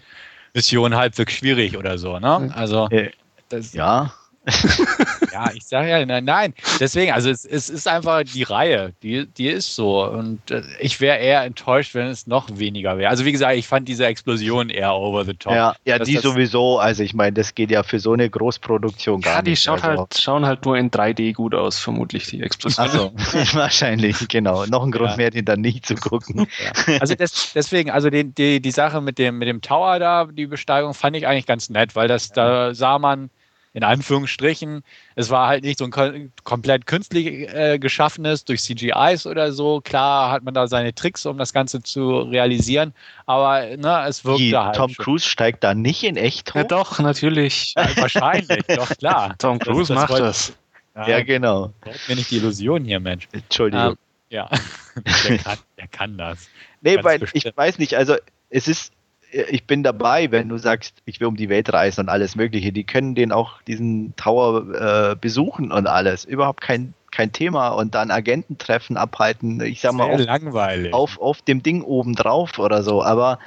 Mission 0.53 0.95
halbwegs 0.95 1.33
schwierig 1.33 1.75
oder 1.77 1.97
so, 1.97 2.19
ne? 2.19 2.51
Also, 2.55 2.87
Äh, 2.89 3.09
das, 3.49 3.73
Ja, 3.73 4.13
Ja, 5.33 5.49
ich 5.55 5.65
sage 5.65 5.89
ja, 5.89 6.05
nein, 6.05 6.25
nein. 6.25 6.53
Deswegen, 6.79 7.11
also 7.11 7.31
es, 7.31 7.43
es 7.43 7.67
ist 7.67 7.87
einfach 7.87 8.23
die 8.23 8.43
Reihe, 8.43 8.93
die, 9.01 9.25
die 9.25 9.47
ist 9.47 9.73
so. 9.73 10.05
Und 10.07 10.51
äh, 10.51 10.61
ich 10.79 11.01
wäre 11.01 11.17
eher 11.17 11.41
enttäuscht, 11.43 11.95
wenn 11.95 12.05
es 12.05 12.27
noch 12.27 12.47
weniger 12.59 12.99
wäre. 12.99 13.09
Also 13.09 13.25
wie 13.25 13.31
gesagt, 13.31 13.55
ich 13.55 13.67
fand 13.67 13.87
diese 13.87 14.05
Explosion 14.05 14.69
eher 14.69 14.93
over 14.93 15.25
the 15.25 15.33
top. 15.33 15.53
ja, 15.53 15.75
ja 15.85 15.97
die 15.97 16.13
das- 16.13 16.23
sowieso. 16.23 16.77
Also 16.77 17.01
ich 17.01 17.15
meine, 17.15 17.33
das 17.33 17.55
geht 17.55 17.71
ja 17.71 17.81
für 17.81 17.99
so 17.99 18.13
eine 18.13 18.29
Großproduktion 18.29 19.21
gar 19.21 19.37
ja, 19.37 19.41
die 19.41 19.51
nicht. 19.51 19.63
schaut 19.63 19.83
also, 19.83 20.01
halt, 20.01 20.19
schauen 20.19 20.45
halt 20.45 20.63
nur 20.65 20.77
in 20.77 20.91
3D 20.91 21.33
gut 21.33 21.55
aus, 21.55 21.79
vermutlich, 21.79 22.27
die 22.27 22.41
Explosion. 22.43 22.85
Also, 22.85 23.11
wahrscheinlich, 23.57 24.27
genau. 24.27 24.65
Noch 24.67 24.83
ein 24.83 24.91
Grund 24.91 25.11
Ja. 25.11 25.17
mehr, 25.17 25.31
den 25.31 25.45
dann 25.45 25.61
nicht 25.61 25.85
zu 25.87 25.95
gucken. 25.95 26.45
ja. 26.87 26.99
also 26.99 27.15
des, 27.15 27.53
deswegen, 27.55 27.89
also 27.89 28.11
die, 28.11 28.25
die, 28.25 28.61
die 28.61 28.71
Sache 28.71 29.01
mit 29.01 29.17
dem, 29.17 29.39
mit 29.39 29.47
dem 29.47 29.61
Tower 29.61 29.97
da, 29.97 30.25
die 30.25 30.45
Besteigung, 30.45 30.93
fand 30.93 31.15
ich 31.15 31.25
eigentlich 31.25 31.47
ganz 31.47 31.69
nett, 31.69 31.95
weil 31.95 32.07
das, 32.07 32.29
da 32.29 32.75
sah 32.75 32.99
man 32.99 33.31
in 33.73 33.83
Anführungsstrichen, 33.83 34.83
es 35.15 35.29
war 35.29 35.47
halt 35.47 35.63
nicht 35.63 35.79
so 35.79 35.85
ein 35.85 35.91
ko- 35.91 36.11
komplett 36.43 36.85
künstlich 36.85 37.27
äh, 37.53 37.79
geschaffenes 37.79 38.45
durch 38.45 38.61
CGIs 38.61 39.25
oder 39.25 39.51
so. 39.51 39.81
Klar 39.81 40.31
hat 40.31 40.43
man 40.43 40.53
da 40.53 40.67
seine 40.67 40.93
Tricks, 40.93 41.25
um 41.25 41.37
das 41.37 41.53
Ganze 41.53 41.81
zu 41.81 42.19
realisieren, 42.19 42.93
aber 43.25 43.75
ne, 43.77 44.05
es 44.07 44.23
wirkte 44.25 44.43
Die, 44.43 44.55
halt 44.55 44.75
Tom 44.75 44.91
schon. 44.91 45.03
Cruise 45.03 45.27
steigt 45.27 45.63
da 45.63 45.73
nicht 45.73 46.03
in 46.03 46.17
echt 46.17 46.51
hoch. 46.51 46.55
Ja, 46.55 46.63
doch, 46.65 46.99
natürlich. 46.99 47.73
Ja, 47.75 47.89
wahrscheinlich, 47.97 48.63
doch 48.67 48.89
klar. 48.97 49.35
Tom 49.39 49.59
Das- 49.59 49.67
Cruise 49.67 49.93
das 49.93 50.01
macht 50.01 50.09
wollte- 50.11 50.23
das. 50.25 50.53
Ja, 50.95 51.07
Ja, 51.09 51.23
genau. 51.23 51.73
mir 52.07 52.15
nicht 52.15 52.29
die 52.29 52.37
Illusion 52.37 52.85
hier, 52.85 52.99
Mensch. 52.99 53.27
Entschuldigung. 53.31 53.87
Ähm, 53.93 53.97
ja, 54.29 54.49
der 55.27 55.37
kann, 55.39 55.57
der 55.79 55.87
kann 55.87 56.17
das. 56.17 56.47
Nee, 56.81 57.03
weil 57.03 57.17
bestimmt. 57.17 57.45
ich 57.45 57.57
weiß 57.57 57.79
nicht, 57.79 57.95
also 57.95 58.15
es 58.51 58.67
ist, 58.67 58.91
ich 59.33 59.65
bin 59.65 59.83
dabei, 59.83 60.31
wenn 60.31 60.49
du 60.49 60.57
sagst, 60.57 60.95
ich 61.05 61.19
will 61.19 61.27
um 61.27 61.35
die 61.35 61.49
Welt 61.49 61.73
reisen 61.73 62.01
und 62.01 62.09
alles 62.09 62.35
Mögliche. 62.35 62.71
Die 62.71 62.83
können 62.83 63.15
den 63.15 63.31
auch 63.31 63.61
diesen 63.63 64.15
Tower 64.15 65.11
äh, 65.11 65.15
besuchen 65.15 65.71
und 65.71 65.87
alles. 65.87 66.23
Überhaupt 66.23 66.61
kein, 66.61 66.93
kein 67.11 67.31
Thema. 67.31 67.69
Und 67.69 67.95
dann 67.95 68.11
Agententreffen 68.11 68.95
abhalten. 68.95 69.59
Ich 69.61 69.81
sag 69.81 69.93
mal, 69.93 70.11
auf, 70.11 70.19
langweilig. 70.19 70.93
auf, 70.93 71.19
auf 71.19 71.41
dem 71.41 71.63
Ding 71.63 71.81
oben 71.81 72.15
drauf 72.15 72.59
oder 72.59 72.83
so. 72.83 73.03
Aber 73.03 73.39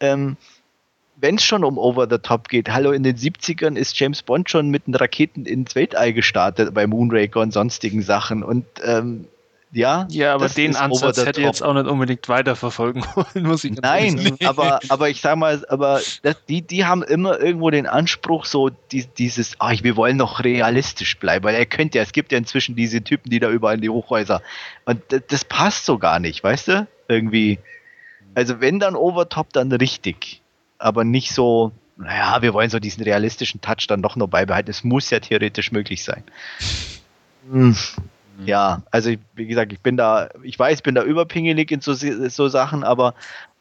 ähm, 0.00 0.38
wenn 1.16 1.36
es 1.36 1.44
schon 1.44 1.62
um 1.62 1.76
Over 1.76 2.08
the 2.10 2.18
Top 2.18 2.48
geht, 2.48 2.70
hallo, 2.70 2.92
in 2.92 3.02
den 3.02 3.16
70ern 3.16 3.76
ist 3.76 3.98
James 3.98 4.22
Bond 4.22 4.50
schon 4.50 4.70
mit 4.70 4.86
den 4.86 4.94
Raketen 4.94 5.44
ins 5.44 5.74
Weltall 5.74 6.14
gestartet 6.14 6.72
bei 6.72 6.86
Moonraker 6.86 7.40
und 7.40 7.52
sonstigen 7.52 8.02
Sachen. 8.02 8.42
Und 8.42 8.64
ähm, 8.82 9.26
Ja, 9.74 10.06
Ja, 10.08 10.34
aber 10.34 10.48
den 10.48 10.76
Ansatz 10.76 11.18
hätte 11.18 11.40
ich 11.40 11.46
jetzt 11.46 11.60
auch 11.60 11.74
nicht 11.74 11.88
unbedingt 11.88 12.28
weiterverfolgen 12.28 13.04
wollen, 13.14 13.44
muss 13.44 13.64
ich 13.64 13.72
ehrlich 13.82 14.14
Nein, 14.14 14.18
sagen. 14.18 14.46
aber, 14.46 14.78
aber 14.88 15.10
ich 15.10 15.20
sag 15.20 15.36
mal, 15.36 15.64
aber 15.68 16.00
das, 16.22 16.36
die, 16.48 16.62
die 16.62 16.84
haben 16.84 17.02
immer 17.02 17.40
irgendwo 17.40 17.70
den 17.70 17.88
Anspruch, 17.88 18.44
so 18.44 18.70
die, 18.70 19.04
dieses, 19.04 19.56
ah, 19.58 19.72
wir 19.82 19.96
wollen 19.96 20.16
noch 20.16 20.44
realistisch 20.44 21.18
bleiben, 21.18 21.44
weil 21.44 21.56
er 21.56 21.66
könnte 21.66 21.98
ja, 21.98 22.04
es 22.04 22.12
gibt 22.12 22.30
ja 22.30 22.38
inzwischen 22.38 22.76
diese 22.76 23.02
Typen, 23.02 23.30
die 23.30 23.40
da 23.40 23.50
überall 23.50 23.74
in 23.74 23.80
die 23.80 23.90
Hochhäuser. 23.90 24.42
Und 24.84 25.02
das, 25.08 25.22
das 25.26 25.44
passt 25.44 25.86
so 25.86 25.98
gar 25.98 26.20
nicht, 26.20 26.44
weißt 26.44 26.68
du? 26.68 26.86
Irgendwie. 27.08 27.58
Also 28.36 28.60
wenn 28.60 28.78
dann 28.78 28.94
Overtop, 28.94 29.52
dann 29.52 29.72
richtig. 29.72 30.40
Aber 30.78 31.02
nicht 31.02 31.32
so, 31.32 31.72
naja, 31.96 32.42
wir 32.42 32.54
wollen 32.54 32.70
so 32.70 32.78
diesen 32.78 33.02
realistischen 33.02 33.60
Touch 33.60 33.86
dann 33.88 34.02
doch 34.02 34.14
noch 34.14 34.28
beibehalten. 34.28 34.70
Es 34.70 34.84
muss 34.84 35.10
ja 35.10 35.18
theoretisch 35.18 35.72
möglich 35.72 36.04
sein. 36.04 36.22
Hm. 37.50 37.76
Ja, 38.44 38.82
also 38.90 39.10
ich, 39.10 39.18
wie 39.34 39.46
gesagt, 39.46 39.72
ich 39.72 39.80
bin 39.80 39.96
da, 39.96 40.28
ich 40.42 40.58
weiß, 40.58 40.78
ich 40.78 40.82
bin 40.82 40.94
da 40.94 41.02
überpingelig 41.04 41.70
in 41.70 41.80
so, 41.80 41.94
so 41.94 42.48
Sachen, 42.48 42.82
aber 42.84 43.14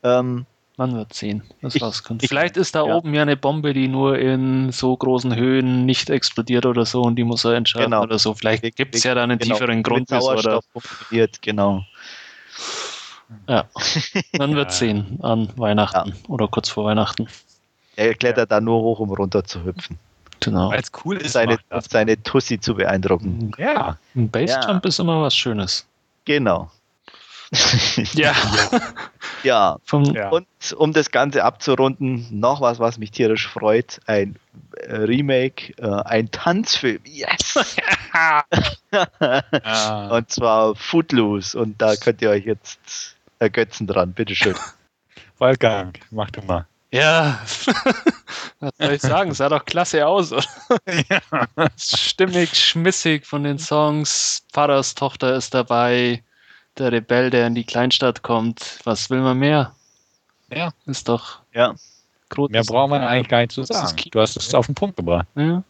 ähm, 0.03 0.45
Man 0.77 0.95
wird 0.95 1.13
sehen, 1.13 1.43
was 1.61 1.75
Ich- 1.75 1.81
rauskommt. 1.83 2.23
ich- 2.23 2.29
Vielleicht 2.29 2.57
ist 2.57 2.73
da 2.73 2.83
ja. 2.85 2.95
oben 2.95 3.13
ja 3.13 3.21
eine 3.21 3.37
Bombe, 3.37 3.73
die 3.73 3.87
nur 3.87 4.17
in 4.17 4.71
so 4.71 4.97
großen 4.97 5.35
Höhen 5.35 5.85
nicht 5.85 6.09
explodiert 6.09 6.65
oder 6.65 6.85
so 6.85 7.03
und 7.03 7.15
die 7.15 7.23
muss 7.23 7.45
er 7.45 7.53
entscheiden 7.53 7.91
Genau. 7.91 8.01
oder 8.01 8.17
so. 8.17 8.33
Vielleicht 8.33 8.63
gibt 8.75 8.95
es 8.95 9.03
ja 9.03 9.13
da 9.13 9.21
einen 9.23 9.37
genau, 9.37 9.53
tieferen 9.55 9.83
Grund 9.83 10.11
oder 10.11 10.61
funktioniert, 10.73 11.39
genau. 11.43 11.83
ja. 13.47 13.65
Man 14.39 14.55
wird 14.55 14.71
Ja. 14.71 14.75
sehen 14.75 15.19
an 15.21 15.49
Weihnachten 15.55 16.13
oder 16.27 16.47
kurz 16.47 16.69
vor 16.69 16.85
Weihnachten. 16.85 17.27
Er 17.95 18.15
klettert 18.15 18.51
da 18.51 18.59
nur 18.59 18.81
hoch, 18.81 18.99
um 18.99 19.11
runter 19.11 19.43
zu 19.43 19.63
hüpfen. 19.63 19.99
Genau. 20.43 20.69
Weil 20.71 20.79
es 20.81 20.91
cool 21.03 21.17
ist, 21.17 21.33
Seine, 21.33 21.57
seine 21.89 22.21
Tussi 22.21 22.59
zu 22.59 22.75
beeindrucken. 22.75 23.51
Ja. 23.57 23.97
Ein 24.15 24.29
Basejump 24.29 24.85
ist 24.85 24.99
immer 24.99 25.21
was 25.21 25.35
Schönes. 25.35 25.85
Genau. 26.25 26.69
Ja. 28.13 28.33
ja, 29.43 29.77
Ja. 29.83 30.29
und 30.29 30.47
um 30.75 30.91
das 30.91 31.11
Ganze 31.11 31.43
abzurunden, 31.43 32.25
noch 32.31 32.61
was, 32.61 32.79
was 32.79 32.97
mich 32.97 33.11
tierisch 33.11 33.47
freut: 33.47 33.99
ein 34.07 34.37
äh, 34.77 34.95
Remake, 34.95 35.73
äh, 35.77 36.01
ein 36.05 36.31
Tanzfilm. 36.31 36.99
Yes! 37.05 37.53
Und 40.09 40.29
zwar 40.31 40.73
Footloose. 40.75 41.59
Und 41.59 41.79
da 41.81 41.95
könnt 41.95 42.21
ihr 42.23 42.31
euch 42.31 42.45
jetzt 42.45 43.15
ergötzen 43.39 43.85
dran. 43.85 44.13
Bitteschön. 44.13 44.55
Wolfgang, 45.37 45.99
mach 46.09 46.31
du 46.31 46.41
mal. 46.41 46.65
Ja, 46.93 47.39
was 48.59 48.71
soll 48.77 48.93
ich 48.93 49.01
sagen? 49.01 49.33
Sah 49.33 49.49
doch 49.49 49.65
klasse 49.65 50.05
aus, 50.05 50.31
oder? 50.31 50.43
Stimmig, 51.75 52.53
schmissig 52.55 53.25
von 53.25 53.43
den 53.43 53.57
Songs. 53.57 54.45
Pfarrers 54.53 54.93
Tochter 54.93 55.35
ist 55.35 55.55
dabei. 55.55 56.23
Der 56.77 56.91
Rebell, 56.91 57.31
der 57.31 57.47
in 57.47 57.55
die 57.55 57.63
Kleinstadt 57.63 58.21
kommt. 58.21 58.79
Was 58.83 59.09
will 59.09 59.21
man 59.21 59.39
mehr? 59.39 59.73
Ja. 60.51 60.71
Ist 60.85 61.09
doch 61.09 61.39
Ja. 61.53 61.73
groß. 62.29 62.51
Mehr 62.51 62.63
braucht 62.63 62.91
man 62.91 63.01
eigentlich 63.01 63.27
gar 63.29 63.39
nicht 63.39 63.53
zu 63.53 63.63
sagen. 63.63 63.99
Du 64.11 64.21
hast 64.21 64.37
es 64.37 64.53
auf 64.53 64.67
den 64.67 64.75
Punkt 64.75 64.95
gebracht. 64.95 65.25
Ja. 65.33 65.63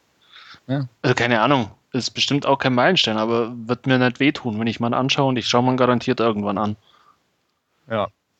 Ja. 0.67 0.87
Also 1.01 1.15
keine 1.15 1.39
Ahnung. 1.41 1.71
Ist 1.93 2.11
bestimmt 2.11 2.45
auch 2.45 2.57
kein 2.57 2.73
Meilenstein, 2.73 3.17
aber 3.17 3.53
wird 3.67 3.87
mir 3.87 3.97
nicht 3.97 4.19
wehtun, 4.19 4.59
wenn 4.59 4.67
ich 4.67 4.81
mal 4.81 4.93
anschaue 4.93 5.27
und 5.29 5.37
ich 5.37 5.47
schaue 5.47 5.63
mal 5.63 5.75
garantiert 5.77 6.19
irgendwann 6.19 6.57
an. 6.57 6.75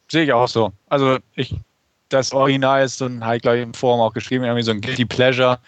Sehe 0.10 0.24
ich 0.26 0.34
auch 0.34 0.48
so. 0.48 0.74
Also 0.90 1.20
ich, 1.36 1.56
das 2.14 2.32
Original 2.32 2.84
ist 2.84 2.98
so 2.98 3.06
ein, 3.06 3.26
halt 3.26 3.42
gleich 3.42 3.62
im 3.62 3.74
Forum 3.74 4.02
auch 4.02 4.14
geschrieben, 4.14 4.44
irgendwie 4.44 4.64
so 4.64 4.72
ein 4.72 4.82
Guilty 4.82 5.06
Pleasure 5.06 5.60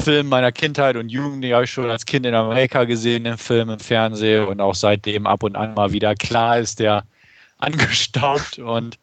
Film 0.00 0.28
meiner 0.28 0.52
Kindheit 0.52 0.96
und 0.96 1.08
Jugend, 1.08 1.42
die 1.42 1.52
habe 1.52 1.64
ich 1.64 1.72
schon 1.72 1.90
als 1.90 2.06
Kind 2.06 2.24
in 2.24 2.34
Amerika 2.34 2.84
gesehen, 2.84 3.24
den 3.24 3.36
Film 3.36 3.70
im 3.70 3.80
Fernsehen 3.80 4.46
und 4.46 4.60
auch 4.60 4.74
seitdem 4.74 5.26
ab 5.26 5.42
und 5.42 5.56
an 5.56 5.74
mal 5.74 5.92
wieder. 5.92 6.14
Klar 6.14 6.58
ist 6.58 6.78
der 6.78 7.04
angestaubt 7.58 8.58
und 8.58 8.98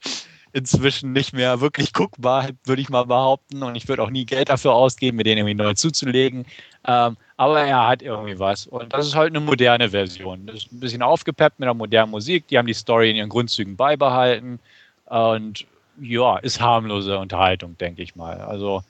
inzwischen 0.54 1.12
nicht 1.12 1.34
mehr 1.34 1.60
wirklich 1.60 1.92
guckbar, 1.92 2.48
würde 2.64 2.82
ich 2.82 2.88
mal 2.88 3.06
behaupten. 3.06 3.62
Und 3.62 3.76
ich 3.76 3.90
würde 3.90 4.02
auch 4.02 4.10
nie 4.10 4.26
Geld 4.26 4.48
dafür 4.48 4.74
ausgeben, 4.74 5.18
mir 5.18 5.26
den 5.26 5.38
irgendwie 5.38 5.54
neu 5.54 5.74
zuzulegen. 5.74 6.46
Ähm, 6.88 7.18
aber 7.36 7.60
er 7.60 7.88
hat 7.88 8.02
irgendwie 8.02 8.40
was. 8.40 8.66
Und 8.66 8.94
das 8.94 9.08
ist 9.08 9.16
halt 9.16 9.32
eine 9.32 9.42
moderne 9.42 9.90
Version. 9.90 10.46
Das 10.46 10.56
ist 10.56 10.72
ein 10.72 10.80
bisschen 10.80 11.02
aufgepeppt 11.02 11.60
mit 11.60 11.68
einer 11.68 11.74
modernen 11.74 12.12
Musik. 12.12 12.48
Die 12.48 12.58
haben 12.58 12.68
die 12.68 12.74
Story 12.74 13.10
in 13.10 13.18
ihren 13.18 13.28
Grundzügen 13.28 13.76
beibehalten. 13.76 14.60
Und 15.08 15.66
ja, 16.02 16.38
ist 16.38 16.62
harmlose 16.62 17.18
Unterhaltung, 17.18 17.78
denke 17.78 18.02
ich 18.02 18.16
mal. 18.16 18.42
Also 18.42 18.82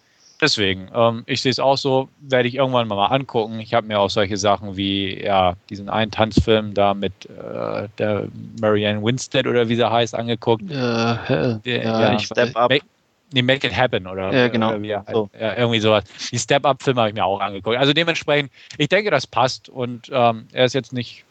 deswegen, 0.42 0.90
ähm, 0.94 1.24
ich 1.26 1.42
sehe 1.42 1.52
es 1.52 1.60
auch 1.60 1.78
so, 1.78 2.10
werde 2.20 2.48
ich 2.48 2.56
irgendwann 2.56 2.88
mal 2.88 3.08
angucken. 3.08 3.60
Ich 3.60 3.74
habe 3.74 3.88
mir 3.88 4.00
auch 4.00 4.10
solche 4.10 4.38
Sachen 4.38 4.78
wie 4.78 5.24
ja, 5.24 5.56
diesen 5.70 5.90
einen 5.90 6.12
Tanzfilm 6.12 6.74
da 6.74 6.94
mit 6.94 7.14
äh, 7.30 7.88
der 7.98 8.28
Marianne 8.60 9.04
Winstead 9.04 9.48
oder 9.48 9.70
wie 9.70 9.76
sie 9.76 9.90
heißt 9.90 10.16
angeguckt. 10.16 10.70
Äh, 10.70 11.16
hä? 11.28 11.60
Der- 11.66 11.84
ja, 11.84 12.02
ja, 12.02 12.14
ich 12.14 12.26
Step 12.26 12.56
Up. 12.56 12.70
Make, 12.72 12.86
nee, 13.34 13.42
Make 13.42 13.68
It 13.68 13.76
Happen 13.76 14.08
oder, 14.08 14.34
Ja, 14.34 14.48
genau. 14.48 14.70
oder 14.70 14.82
wie. 14.82 14.96
So. 15.12 15.30
ja, 15.40 15.58
irgendwie 15.58 15.80
sowas. 15.80 16.04
Die 16.32 16.40
Step-Up-Filme 16.40 17.02
habe 17.02 17.10
ich 17.10 17.16
mir 17.16 17.26
auch 17.26 17.40
angeguckt. 17.40 17.78
Also 17.78 17.94
dementsprechend, 17.94 18.52
ich 18.78 18.90
denke, 18.90 19.12
das 19.12 19.28
passt 19.28 19.70
und 19.70 20.10
ähm, 20.12 20.48
er 20.52 20.66
ist 20.66 20.74
jetzt 20.74 20.94
nicht, 20.94 21.26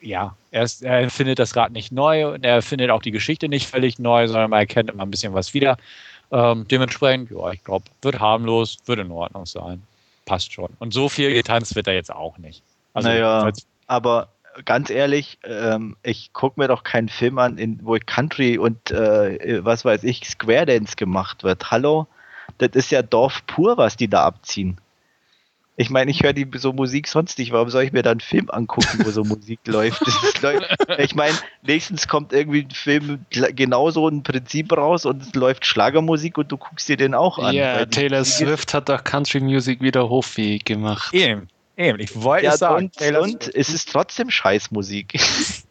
ja, 0.00 0.36
er, 0.50 0.62
ist, 0.62 0.82
er 0.82 1.10
findet 1.10 1.38
das 1.38 1.56
Rad 1.56 1.72
nicht 1.72 1.92
neu 1.92 2.32
und 2.32 2.44
er 2.44 2.62
findet 2.62 2.90
auch 2.90 3.02
die 3.02 3.10
Geschichte 3.10 3.48
nicht 3.48 3.68
völlig 3.68 3.98
neu, 3.98 4.26
sondern 4.28 4.50
man 4.50 4.60
erkennt 4.60 4.90
immer 4.90 5.02
ein 5.02 5.10
bisschen 5.10 5.34
was 5.34 5.54
wieder. 5.54 5.76
Ähm, 6.30 6.66
dementsprechend, 6.68 7.30
ja, 7.30 7.50
ich 7.52 7.64
glaube, 7.64 7.84
wird 8.02 8.20
harmlos, 8.20 8.78
wird 8.86 9.00
in 9.00 9.10
Ordnung 9.10 9.46
sein. 9.46 9.82
Passt 10.26 10.52
schon. 10.52 10.68
Und 10.78 10.92
so 10.92 11.08
viel 11.08 11.32
getanzt 11.32 11.74
wird 11.74 11.86
er 11.86 11.94
jetzt 11.94 12.12
auch 12.12 12.38
nicht. 12.38 12.62
Also, 12.92 13.08
Naja. 13.08 13.50
Aber 13.86 14.28
ganz 14.64 14.90
ehrlich, 14.90 15.38
ähm, 15.44 15.96
ich 16.02 16.32
gucke 16.32 16.60
mir 16.60 16.68
doch 16.68 16.84
keinen 16.84 17.08
Film 17.08 17.38
an, 17.38 17.58
in, 17.58 17.80
wo 17.82 17.96
Country 18.04 18.58
und 18.58 18.90
äh, 18.90 19.64
was 19.64 19.84
weiß 19.84 20.04
ich, 20.04 20.28
Square 20.28 20.66
Dance 20.66 20.96
gemacht 20.96 21.44
wird. 21.44 21.70
Hallo? 21.70 22.06
Das 22.58 22.70
ist 22.72 22.90
ja 22.90 23.02
Dorf 23.02 23.46
pur, 23.46 23.76
was 23.76 23.96
die 23.96 24.08
da 24.08 24.24
abziehen. 24.24 24.78
Ich 25.80 25.90
meine, 25.90 26.10
ich 26.10 26.24
höre 26.24 26.32
die 26.32 26.44
so 26.56 26.72
Musik 26.72 27.06
sonst 27.06 27.38
nicht. 27.38 27.52
Warum 27.52 27.70
soll 27.70 27.84
ich 27.84 27.92
mir 27.92 28.02
dann 28.02 28.14
einen 28.14 28.20
Film 28.20 28.50
angucken, 28.50 28.98
wo 29.04 29.10
so 29.12 29.22
Musik 29.22 29.60
läuft? 29.66 30.00
Das 30.04 30.22
ist, 30.24 30.42
läuft- 30.42 30.76
ich 30.98 31.14
meine, 31.14 31.38
nächstens 31.62 32.08
kommt 32.08 32.32
irgendwie 32.32 32.62
ein 32.62 32.70
Film 32.72 33.24
genauso 33.30 34.08
ein 34.08 34.24
Prinzip 34.24 34.72
raus 34.76 35.06
und 35.06 35.22
es 35.22 35.34
läuft 35.34 35.64
Schlagermusik 35.64 36.36
und 36.36 36.50
du 36.50 36.56
guckst 36.56 36.88
dir 36.88 36.96
den 36.96 37.14
auch 37.14 37.38
an. 37.38 37.54
Ja, 37.54 37.84
die 37.84 37.90
Taylor 37.94 38.24
Swift 38.24 38.74
hat 38.74 38.88
doch 38.88 39.04
Country 39.04 39.38
Music 39.38 39.80
wieder 39.80 40.08
hochfähig 40.08 40.64
gemacht. 40.64 41.14
eben, 41.14 41.48
eben. 41.76 42.00
Ich 42.00 42.20
wollte 42.20 42.46
Ja, 42.46 42.54
es 42.54 42.58
sagen. 42.58 42.86
und, 42.86 42.96
Taylor 42.96 43.22
und 43.22 43.54
es 43.54 43.68
ist 43.68 43.92
trotzdem 43.92 44.30
Scheißmusik. 44.30 45.14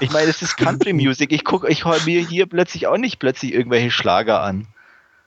Ich 0.00 0.10
meine, 0.10 0.28
es 0.28 0.42
ist 0.42 0.56
Country 0.58 0.92
Music. 0.92 1.32
Ich 1.32 1.42
gucke, 1.44 1.68
ich 1.70 1.84
höre 1.86 2.00
mir 2.04 2.20
hier 2.20 2.44
plötzlich 2.46 2.86
auch 2.86 2.98
nicht 2.98 3.18
plötzlich 3.18 3.54
irgendwelche 3.54 3.90
Schlager 3.90 4.42
an. 4.42 4.66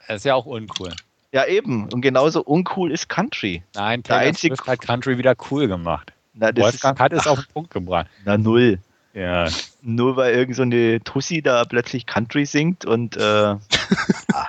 Das 0.07 0.17
ist 0.17 0.25
ja 0.25 0.35
auch 0.35 0.45
uncool. 0.45 0.93
Ja, 1.31 1.45
eben. 1.45 1.87
Und 1.93 2.01
genauso 2.01 2.41
uncool 2.43 2.91
ist 2.91 3.07
Country. 3.09 3.63
Nein, 3.75 4.01
Der 4.03 4.15
Taylor 4.15 4.27
einzige- 4.29 4.55
Swift 4.55 4.67
hat 4.67 4.81
Country 4.81 5.17
wieder 5.17 5.35
cool 5.51 5.67
gemacht. 5.67 6.11
Na, 6.33 6.51
das 6.51 6.63
Wolfgang 6.65 6.97
ist, 6.97 7.03
hat 7.03 7.13
es 7.13 7.27
auf 7.27 7.39
den 7.45 7.53
Punkt 7.53 7.71
gebracht. 7.71 8.07
na 8.25 8.37
null. 8.37 8.79
Ja. 9.13 9.47
Nur 9.81 10.15
weil 10.15 10.33
irgend 10.35 10.55
so 10.55 10.61
eine 10.61 11.03
Tussi 11.03 11.41
da 11.41 11.65
plötzlich 11.65 12.05
Country 12.05 12.45
singt 12.45 12.85
und 12.85 13.17
äh, 13.17 13.21
ah, 14.33 14.47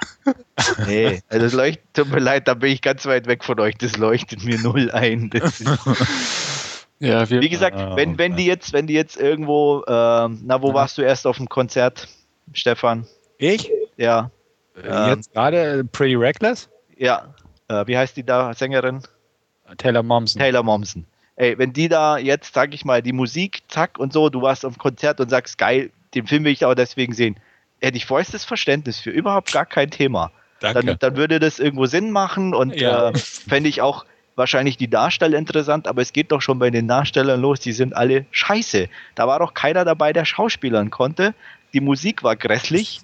nee, 0.87 1.23
also 1.29 1.45
das 1.47 1.53
leuchtet, 1.55 1.83
tut 1.95 2.11
mir 2.11 2.19
leid, 2.21 2.47
da 2.47 2.55
bin 2.55 2.71
ich 2.71 2.83
ganz 2.83 3.07
weit 3.07 3.27
weg 3.27 3.43
von 3.43 3.59
euch, 3.59 3.77
das 3.79 3.97
leuchtet 3.97 4.45
mir 4.45 4.59
null 4.61 4.91
ein. 4.91 5.31
Das 5.31 5.61
ist, 5.61 5.79
Ja, 7.03 7.29
wir, 7.31 7.41
wie 7.41 7.49
gesagt, 7.49 7.77
Ah, 7.79 7.97
wenn, 7.97 8.19
wenn 8.19 8.37
die 8.37 8.45
jetzt, 8.45 8.75
wenn 8.75 8.87
die 8.87 8.93
jetzt 8.93 9.17
irgendwo, 9.19 9.83
ähm, 9.89 10.41
na, 10.45 10.61
wo 10.61 10.69
Ja. 10.69 10.75
warst 10.75 10.99
du 10.99 11.03
erst 11.03 11.27
auf 11.27 11.39
dem 11.39 11.49
Konzert, 11.49 12.09
Stefan? 12.53 13.07
Ich? 13.39 13.71
Ja, 13.97 14.27
Äh, 14.27 14.29
Jetzt 14.77 15.33
gerade 15.33 15.85
Pretty 15.85 16.15
Reckless? 16.17 16.69
ja. 16.97 17.35
Äh, 17.69 17.87
wie 17.87 17.97
heißt 17.97 18.17
die 18.17 18.25
da, 18.25 18.53
Sängerin? 18.53 19.01
Taylor 19.79 20.03
Momsen. 20.03 20.41
Taylor 20.41 20.65
Momsen. 20.65 21.07
Ey, 21.37 21.57
wenn 21.57 21.73
die 21.73 21.89
da 21.89 22.19
jetzt, 22.19 22.53
sag 22.53 22.75
ich 22.75 22.85
mal, 22.85 23.01
die 23.01 23.13
Musik, 23.13 23.63
zack 23.69 23.99
und 23.99 24.13
so, 24.13 24.29
du 24.29 24.43
warst 24.43 24.65
auf 24.67 24.75
dem 24.75 24.79
Konzert 24.79 25.21
und 25.21 25.29
sagst, 25.31 25.57
geil, 25.57 25.91
den 26.15 26.27
Film 26.27 26.43
will 26.45 26.53
ich 26.53 26.65
aber 26.65 26.75
deswegen 26.75 27.13
sehen, 27.15 27.37
hätte 27.81 27.97
ich 27.97 28.07
vollstes 28.07 28.45
Verständnis 28.45 28.99
für, 28.99 29.11
überhaupt 29.11 29.53
gar 29.53 29.67
kein 29.67 29.91
Thema. 29.91 30.33
Danke. 30.59 30.85
Dann, 30.85 30.97
dann 30.99 31.17
würde 31.17 31.39
das 31.39 31.61
irgendwo 31.61 31.87
Sinn 31.87 32.11
machen 32.11 32.55
und 32.55 32.75
Ja. 32.75 33.11
äh, 33.11 33.13
fände 33.15 33.69
ich 33.69 33.81
auch 33.81 34.05
wahrscheinlich 34.35 34.77
die 34.77 34.89
Darsteller 34.91 35.39
interessant, 35.39 35.87
aber 35.87 36.03
es 36.03 36.13
geht 36.13 36.33
doch 36.33 36.43
schon 36.43 36.59
bei 36.59 36.71
den 36.71 36.89
Darstellern 36.89 37.41
los, 37.41 37.61
die 37.61 37.73
sind 37.73 37.95
alle 37.95 38.27
scheiße. 38.33 38.89
Da 39.15 39.29
war 39.29 39.39
doch 39.39 39.55
keiner 39.55 39.85
dabei, 39.85 40.13
der 40.13 40.25
Schauspielern 40.25 40.91
konnte. 40.91 41.35
Die 41.73 41.81
Musik 41.81 42.25
war 42.25 42.35
grässlich. 42.35 43.01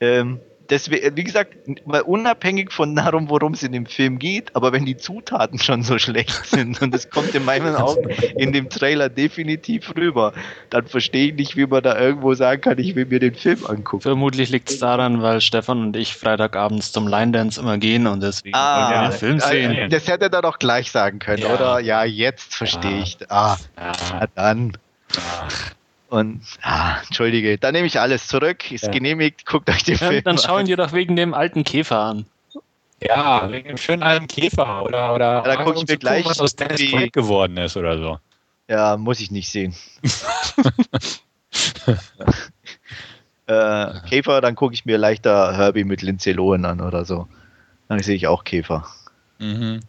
Ähm, 0.00 0.40
deswegen, 0.70 1.16
wie 1.16 1.24
gesagt, 1.24 1.54
mal 1.86 2.02
unabhängig 2.02 2.72
von 2.72 2.94
darum, 2.94 3.28
worum 3.28 3.52
es 3.54 3.62
in 3.62 3.72
dem 3.72 3.86
Film 3.86 4.18
geht, 4.18 4.54
aber 4.56 4.72
wenn 4.72 4.84
die 4.86 4.96
Zutaten 4.96 5.58
schon 5.58 5.82
so 5.82 5.98
schlecht 5.98 6.46
sind, 6.46 6.80
und 6.80 6.94
das 6.94 7.10
kommt 7.10 7.34
in 7.34 7.44
meinen 7.44 7.74
Augen 7.76 8.08
in 8.36 8.52
dem 8.52 8.68
Trailer 8.70 9.08
definitiv 9.08 9.94
rüber, 9.96 10.32
dann 10.70 10.86
verstehe 10.86 11.28
ich 11.28 11.34
nicht, 11.34 11.56
wie 11.56 11.66
man 11.66 11.82
da 11.82 11.98
irgendwo 11.98 12.34
sagen 12.34 12.60
kann, 12.62 12.78
ich 12.78 12.94
will 12.94 13.06
mir 13.06 13.18
den 13.20 13.34
Film 13.34 13.66
angucken. 13.66 14.00
vermutlich 14.02 14.50
liegt 14.50 14.70
es 14.70 14.78
daran, 14.78 15.22
weil 15.22 15.40
Stefan 15.40 15.80
und 15.82 15.96
ich 15.96 16.14
Freitagabends 16.16 16.92
zum 16.92 17.08
Line 17.08 17.32
Dance 17.32 17.60
immer 17.60 17.78
gehen 17.78 18.06
und 18.06 18.22
deswegen 18.22 18.56
wollen 18.56 18.90
wir 18.90 19.02
den 19.08 19.12
Film 19.12 19.36
äh, 19.38 19.40
sehen. 19.40 19.90
das 19.90 20.06
hätte 20.08 20.30
er 20.32 20.42
doch 20.42 20.58
gleich 20.58 20.90
sagen 20.90 21.18
können, 21.18 21.42
Ja. 21.42 21.54
oder? 21.54 21.80
Ja, 21.80 22.04
jetzt 22.04 22.54
verstehe 22.54 22.98
Ja. 22.98 23.02
ich. 23.02 23.18
Ah, 23.28 23.56
Ja. 23.76 24.26
dann. 24.34 24.72
Und, 26.10 26.42
ah, 26.62 26.96
entschuldige, 27.06 27.56
da 27.56 27.70
nehme 27.70 27.86
ich 27.86 28.00
alles 28.00 28.26
zurück, 28.26 28.72
ist 28.72 28.84
Ja. 28.84 28.90
genehmigt, 28.90 29.46
guckt 29.46 29.70
euch 29.70 29.84
den 29.84 29.96
Ja, 29.96 30.08
Film 30.08 30.24
dann 30.24 30.36
an. 30.36 30.42
schauen 30.42 30.66
wir 30.66 30.76
doch 30.76 30.92
wegen 30.92 31.14
dem 31.14 31.34
alten 31.34 31.62
Käfer 31.62 32.00
an. 32.00 32.26
Ja, 33.00 33.48
wegen 33.50 33.68
einem 33.68 33.78
schönen 33.78 34.02
alten 34.02 34.26
Käfer 34.26 34.82
oder, 34.84 35.14
oder 35.14 35.42
da 35.42 35.56
guck 35.56 35.76
ich 35.76 35.82
mir 35.82 35.86
zu 35.86 35.94
gucken, 35.94 35.98
gleich 36.00 36.26
was 36.26 36.40
aus 36.40 36.56
Dennis 36.56 36.78
die- 36.78 36.90
Quaid 36.90 37.12
geworden 37.12 37.56
ist 37.58 37.76
oder 37.76 37.96
so. 37.98 38.18
Ja, 38.68 38.96
muss 38.96 39.20
ich 39.20 39.30
nicht 39.30 39.48
sehen. 39.50 39.74
äh, 43.46 44.00
Käfer, 44.08 44.40
dann 44.40 44.54
gucke 44.56 44.74
ich 44.74 44.84
mir 44.84 44.98
leichter 44.98 45.56
Herbie 45.56 45.84
mit 45.84 46.02
Lindsay 46.02 46.32
Lohan 46.32 46.64
an 46.64 46.80
oder 46.80 47.04
so. 47.04 47.28
Dann 47.88 48.00
sehe 48.00 48.16
ich 48.16 48.26
auch 48.26 48.42
Käfer. 48.44 48.84
Mhm. 49.38 49.80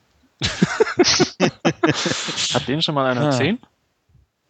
Hat 2.53 2.67
den 2.67 2.81
schon 2.81 2.95
mal 2.95 3.09
einer 3.11 3.21
Ah. 3.21 3.25
gesehen? 3.29 3.59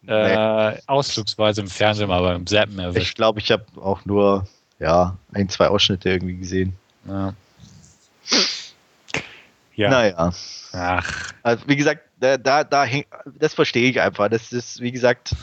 Äh, 0.06 0.78
ausflugsweise 0.86 1.60
im 1.60 1.68
Fernsehen 1.68 2.08
mal 2.08 2.22
beim 2.22 2.46
Zappen 2.46 2.78
Ich 2.78 2.84
erwischt. 2.84 3.16
glaube, 3.16 3.38
ich 3.40 3.52
habe 3.52 3.64
auch 3.76 4.04
nur 4.04 4.48
ja, 4.78 5.16
ein, 5.32 5.48
zwei 5.48 5.68
Ausschnitte 5.68 6.10
irgendwie 6.10 6.36
gesehen. 6.36 6.76
Ja. 7.06 7.34
ja. 9.76 9.90
Naja. 9.90 10.32
Ach, 10.72 11.32
Also 11.42 11.68
wie 11.68 11.76
gesagt, 11.76 12.02
da, 12.18 12.36
da, 12.36 12.64
da 12.64 12.84
häng, 12.84 13.04
das 13.38 13.54
verstehe 13.54 13.88
ich 13.90 14.00
einfach. 14.00 14.28
Das 14.28 14.52
ist, 14.52 14.80
wie 14.80 14.90
gesagt, 14.90 15.36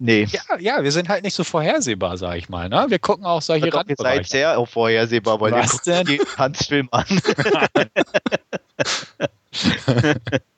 nee. 0.00 0.24
ja, 0.24 0.58
ja, 0.58 0.82
wir 0.82 0.90
sind 0.90 1.08
halt 1.08 1.22
nicht 1.22 1.34
so 1.34 1.44
vorhersehbar, 1.44 2.16
sag 2.16 2.36
ich 2.36 2.48
mal. 2.48 2.68
Ne? 2.68 2.86
Wir 2.88 2.98
gucken 2.98 3.26
auch 3.26 3.42
solche 3.42 3.70
Doch, 3.70 3.84
ihr 3.86 3.94
seid 3.96 4.06
Randbereiche. 4.06 4.30
sehr 4.30 4.66
vorhersehbar, 4.66 5.40
weil 5.40 5.52
Was 5.52 5.86
ihr 5.86 5.94
guckt 5.94 6.08
jeden 6.08 6.26
Tanzfilm 6.26 6.88
an. 6.90 7.06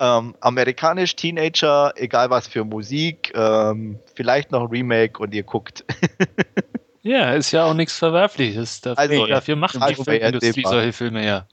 ähm, 0.00 0.34
amerikanisch 0.40 1.16
Teenager, 1.16 1.92
egal 1.96 2.30
was 2.30 2.46
für 2.48 2.64
Musik, 2.64 3.32
ähm, 3.34 3.98
vielleicht 4.14 4.50
noch 4.52 4.70
Remake 4.70 5.20
und 5.22 5.34
ihr 5.34 5.42
guckt. 5.42 5.84
Ja, 7.02 7.32
ist 7.32 7.52
ja 7.52 7.64
auch 7.64 7.74
nichts 7.74 7.96
Verwerfliches. 7.96 8.82
Dafür, 8.82 8.98
Also, 8.98 9.26
dafür 9.26 9.56
machen 9.56 9.80
also 9.80 10.02
die 10.02 10.10
Filmindustrie 10.10 10.62
solche 10.62 10.92
Filme 10.92 11.24
ja. 11.24 11.46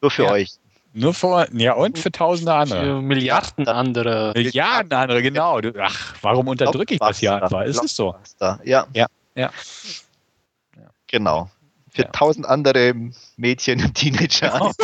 Nur 0.00 0.10
für 0.10 0.24
Ja. 0.24 0.30
euch. 0.32 0.50
Nur 0.94 1.12
vor, 1.12 1.46
ja, 1.52 1.74
und 1.74 1.98
für 1.98 2.10
tausende 2.10 2.50
Für 2.50 2.56
andere. 2.56 3.02
Milliarden 3.02 3.68
andere. 3.68 4.32
Milliarden 4.34 4.92
andere, 4.94 5.22
genau. 5.22 5.60
Du, 5.60 5.72
ach, 5.78 6.14
warum 6.22 6.48
unterdrücke 6.48 6.94
ich 6.94 7.00
das 7.00 7.18
hier 7.18 7.40
einfach? 7.40 7.62
Ist 7.62 7.84
es 7.84 7.94
so? 7.94 8.16
Ja. 8.64 8.86
Ja, 8.94 9.06
ja. 9.34 9.50
Genau. 11.06 11.50
Für 11.96 12.02
Ja. 12.02 12.08
tausend 12.12 12.44
andere 12.46 12.92
Mädchen 13.38 13.82
und 13.82 13.94
Teenager 13.94 14.70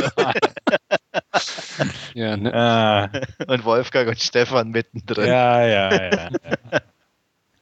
Ja, 2.14 2.37
ne, 2.38 3.11
äh, 3.12 3.44
und 3.53 3.64
Wolfgang 3.66 4.09
und 4.09 4.18
Stefan 4.18 4.70
mittendrin. 4.70 5.27
ja, 5.27 5.66
ja, 5.66 5.92
ja. 5.92 6.11
ja. 6.11 6.31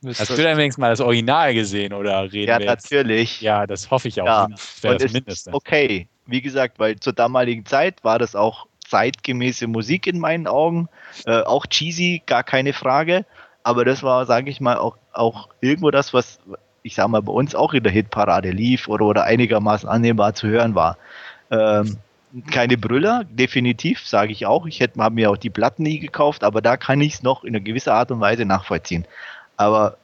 Hast 0.06 0.30
du 0.30 0.36
denn 0.36 0.56
wenigstens 0.56 0.80
mal 0.80 0.90
das 0.90 1.00
Original 1.00 1.52
gesehen 1.52 1.92
oder 1.92 2.32
reden 2.32 2.48
Ja, 2.48 2.58
wir 2.60 2.66
jetzt? 2.66 2.90
natürlich. 2.90 3.40
Ja, 3.40 3.66
das 3.66 3.90
hoffe 3.90 4.08
ich 4.08 4.20
auch. 4.22 4.26
Ja, 4.26 4.46
Das 4.48 4.82
wäre 4.82 4.94
Und 4.94 5.00
das 5.02 5.06
es 5.08 5.12
Mindeste. 5.12 5.50
ist 5.50 5.54
okay. 5.54 6.08
Wie 6.26 6.40
gesagt, 6.40 6.78
weil 6.78 6.96
zur 7.00 7.12
damaligen 7.12 7.66
Zeit 7.66 8.02
war 8.04 8.18
das 8.20 8.36
auch 8.36 8.66
zeitgemäße 8.86 9.66
Musik 9.66 10.06
in 10.06 10.18
meinen 10.20 10.46
Augen. 10.46 10.88
Äh, 11.26 11.42
auch 11.42 11.66
cheesy, 11.66 12.22
gar 12.24 12.44
keine 12.44 12.72
Frage. 12.72 13.26
Aber 13.62 13.84
das 13.84 14.02
war, 14.02 14.24
sage 14.26 14.48
ich 14.48 14.60
mal, 14.60 14.78
auch, 14.78 14.96
auch 15.12 15.48
irgendwo 15.60 15.90
das, 15.90 16.14
was, 16.14 16.38
ich 16.82 16.94
sag 16.94 17.08
mal, 17.08 17.22
bei 17.22 17.32
uns 17.32 17.54
auch 17.54 17.74
in 17.74 17.82
der 17.82 17.92
Hitparade 17.92 18.50
lief 18.50 18.88
oder, 18.88 19.04
oder 19.04 19.24
einigermaßen 19.24 19.88
annehmbar 19.88 20.34
zu 20.34 20.48
hören 20.48 20.74
war. 20.74 20.96
Ähm, 21.50 21.96
keine 22.50 22.78
Brüller, 22.78 23.24
definitiv, 23.24 24.06
sage 24.06 24.32
ich 24.32 24.46
auch. 24.46 24.66
Ich 24.66 24.80
hätte 24.80 25.00
habe 25.00 25.14
mir 25.14 25.30
auch 25.30 25.36
die 25.36 25.50
Platten 25.50 25.82
nie 25.82 25.98
gekauft, 25.98 26.44
aber 26.44 26.62
da 26.62 26.76
kann 26.76 27.00
ich 27.00 27.14
es 27.14 27.22
noch 27.22 27.44
in 27.44 27.54
einer 27.54 27.64
gewisser 27.64 27.94
Art 27.94 28.10
und 28.10 28.20
Weise 28.20 28.44
nachvollziehen. 28.44 29.04
Aber 29.56 29.96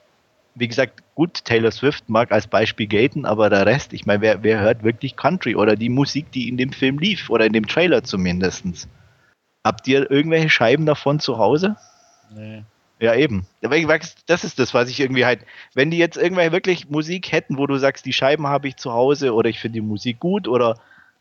wie 0.56 0.68
gesagt, 0.68 1.02
gut, 1.14 1.44
Taylor 1.44 1.70
Swift 1.70 2.08
mag 2.08 2.32
als 2.32 2.46
Beispiel 2.46 2.86
gelten, 2.86 3.26
aber 3.26 3.48
der 3.50 3.66
Rest, 3.66 3.92
ich 3.92 4.06
meine, 4.06 4.22
wer, 4.22 4.42
wer 4.42 4.60
hört 4.60 4.82
wirklich 4.82 5.16
Country 5.16 5.54
oder 5.54 5.76
die 5.76 5.88
Musik, 5.88 6.32
die 6.32 6.48
in 6.48 6.56
dem 6.56 6.72
Film 6.72 6.98
lief 6.98 7.30
oder 7.30 7.46
in 7.46 7.52
dem 7.52 7.66
Trailer 7.66 8.02
zumindest? 8.02 8.88
Habt 9.64 9.86
ihr 9.86 10.10
irgendwelche 10.10 10.48
Scheiben 10.48 10.86
davon 10.86 11.20
zu 11.20 11.38
Hause? 11.38 11.76
Nee. 12.34 12.64
Ja, 12.98 13.14
eben. 13.14 13.46
Das 14.26 14.44
ist 14.44 14.58
das, 14.58 14.72
was 14.72 14.88
ich 14.88 15.00
irgendwie 15.00 15.26
halt, 15.26 15.40
wenn 15.74 15.90
die 15.90 15.98
jetzt 15.98 16.16
irgendwelche 16.16 16.52
wirklich 16.52 16.88
Musik 16.88 17.30
hätten, 17.30 17.58
wo 17.58 17.66
du 17.66 17.76
sagst, 17.76 18.06
die 18.06 18.12
Scheiben 18.12 18.46
habe 18.46 18.68
ich 18.68 18.76
zu 18.76 18.92
Hause 18.92 19.34
oder 19.34 19.50
ich 19.50 19.58
finde 19.58 19.74
die 19.74 19.86
Musik 19.86 20.18
gut 20.18 20.48
oder, 20.48 20.78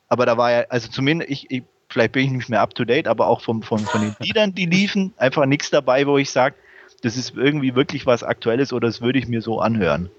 aber 0.07 0.25
da 0.25 0.37
war 0.37 0.51
ja, 0.51 0.65
also 0.69 0.89
zumindest, 0.89 1.31
ich, 1.31 1.51
ich 1.51 1.63
vielleicht 1.89 2.13
bin 2.13 2.25
ich 2.25 2.31
nicht 2.31 2.49
mehr 2.49 2.61
up 2.61 2.75
to 2.75 2.85
date, 2.85 3.07
aber 3.07 3.27
auch 3.27 3.41
vom, 3.41 3.61
von, 3.61 3.79
von 3.79 4.01
den 4.01 4.15
Liedern, 4.19 4.55
die 4.55 4.65
liefen, 4.65 5.13
einfach 5.17 5.45
nichts 5.45 5.69
dabei, 5.69 6.07
wo 6.07 6.17
ich 6.17 6.31
sage, 6.31 6.55
das 7.01 7.17
ist 7.17 7.35
irgendwie 7.35 7.75
wirklich 7.75 8.05
was 8.05 8.23
Aktuelles 8.23 8.71
oder 8.73 8.87
das 8.87 9.01
würde 9.01 9.19
ich 9.19 9.27
mir 9.27 9.41
so 9.41 9.59
anhören. 9.59 10.09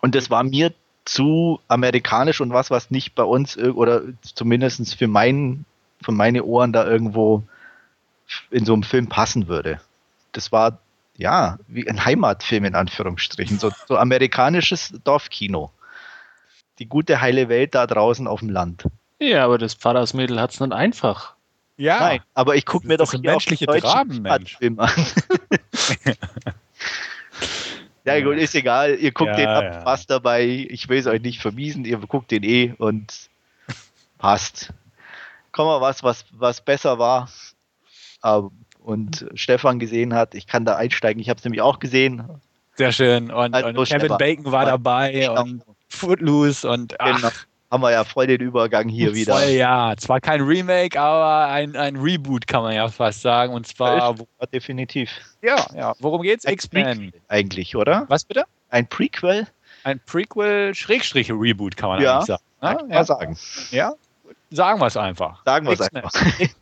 Und 0.00 0.14
das 0.14 0.30
war 0.30 0.42
mir 0.42 0.72
zu 1.04 1.60
amerikanisch 1.68 2.40
und 2.40 2.52
was, 2.52 2.70
was 2.70 2.90
nicht 2.90 3.14
bei 3.14 3.22
uns 3.22 3.58
oder 3.58 4.02
zumindest 4.22 4.94
für, 4.94 5.08
mein, 5.08 5.64
für 6.00 6.12
meine 6.12 6.44
Ohren 6.44 6.72
da 6.72 6.86
irgendwo 6.86 7.42
in 8.50 8.64
so 8.64 8.72
einem 8.72 8.82
Film 8.82 9.08
passen 9.08 9.46
würde. 9.48 9.80
Das 10.32 10.52
war 10.52 10.78
ja 11.16 11.58
wie 11.68 11.88
ein 11.88 12.04
Heimatfilm 12.04 12.64
in 12.64 12.74
Anführungsstrichen, 12.74 13.58
so, 13.58 13.70
so 13.86 13.96
amerikanisches 13.96 14.92
Dorfkino. 15.04 15.70
Die 16.78 16.86
gute 16.86 17.20
heile 17.20 17.48
Welt 17.48 17.74
da 17.74 17.86
draußen 17.86 18.26
auf 18.26 18.40
dem 18.40 18.48
Land. 18.48 18.84
Ja, 19.18 19.44
aber 19.44 19.58
das 19.58 19.74
Pfarrersmädel 19.74 20.40
hat 20.40 20.52
es 20.52 20.60
nicht 20.60 20.72
einfach. 20.72 21.34
Ja, 21.76 22.00
Nein, 22.00 22.20
aber 22.34 22.56
ich 22.56 22.66
gucke 22.66 22.86
mir 22.86 22.96
doch 22.96 23.10
hier 23.10 23.20
auch 23.20 23.24
menschliche 23.24 23.66
den 23.66 23.80
deutschen 23.80 23.90
Dramen, 23.90 24.22
Mensch. 24.22 24.56
Film 24.56 24.78
an. 24.78 24.90
ja 28.04 28.20
gut, 28.20 28.36
ist 28.36 28.54
egal. 28.54 28.96
Ihr 28.96 29.12
guckt 29.12 29.30
Ja, 29.30 29.36
den 29.36 29.48
ab, 29.48 29.64
ja. 29.64 29.80
Spaß 29.80 30.06
dabei. 30.06 30.66
Ich 30.68 30.88
will 30.88 30.98
es 30.98 31.06
euch 31.06 31.22
nicht 31.22 31.40
vermiesen. 31.40 31.84
Ihr 31.84 31.98
guckt 31.98 32.30
den 32.30 32.42
eh 32.42 32.74
und 32.78 33.30
passt. 34.18 34.72
Komm 35.50 35.66
mal 35.66 35.80
was, 35.80 36.02
was, 36.02 36.24
was 36.32 36.60
besser 36.60 36.98
war 36.98 37.28
ähm, 38.24 38.50
und 38.84 39.26
Stefan 39.34 39.78
gesehen 39.78 40.14
hat. 40.14 40.34
Ich 40.34 40.46
kann 40.46 40.64
da 40.64 40.76
einsteigen. 40.76 41.20
Ich 41.20 41.28
habe 41.28 41.38
es 41.38 41.44
nämlich 41.44 41.60
auch 41.62 41.78
gesehen. 41.78 42.24
sehr 42.76 42.92
schön. 42.92 43.30
Und, 43.30 43.54
Also 43.54 43.68
und 43.68 43.88
Kevin 43.88 44.16
Bacon 44.18 44.44
war 44.46 44.52
war- 44.52 44.64
dabei 44.66 45.12
Genau. 45.12 45.42
und 45.42 45.62
Footloose 45.88 46.68
und 46.68 46.98
ach, 47.00 47.16
Genau. 47.16 47.28
Haben 47.70 47.82
wir 47.84 47.90
ja 47.92 48.04
voll 48.04 48.26
den 48.26 48.40
Übergang 48.42 48.86
hier 48.90 49.14
wieder. 49.14 49.32
Voll, 49.38 49.48
ja. 49.48 49.94
Zwar 49.96 50.20
kein 50.20 50.42
Remake, 50.42 51.00
aber 51.00 51.50
ein, 51.50 51.74
ein 51.74 51.96
Reboot 51.96 52.46
kann 52.46 52.62
man 52.62 52.74
ja 52.74 52.86
fast 52.88 53.22
sagen. 53.22 53.54
Und 53.54 53.66
zwar, 53.66 53.96
Ja, 53.96 54.46
definitiv. 54.52 55.10
ja, 55.40 55.56
ja. 55.74 55.94
Worum 55.98 56.20
geht's? 56.20 56.44
X-Men. 56.44 57.14
Eigentlich, 57.28 57.74
oder? 57.74 58.04
Was 58.08 58.24
bitte? 58.26 58.44
Ein 58.68 58.86
Prequel? 58.88 59.46
Ein 59.84 60.00
Prequel, 60.04 60.74
Schrägstrich 60.74 61.30
Reboot, 61.32 61.74
kann 61.78 61.88
man 61.88 62.02
Ja. 62.02 62.16
eigentlich 62.18 62.26
sagen. 62.26 62.42
Man 62.60 62.90
ja, 62.90 63.04
sagen. 63.04 63.38
ja. 63.70 63.92
Sagen 64.52 64.80
wir 64.80 64.86
es 64.86 64.96
einfach. 64.96 65.42
Sagen 65.44 65.66
wir 65.66 65.72
es 65.72 65.80
einfach. 65.80 66.12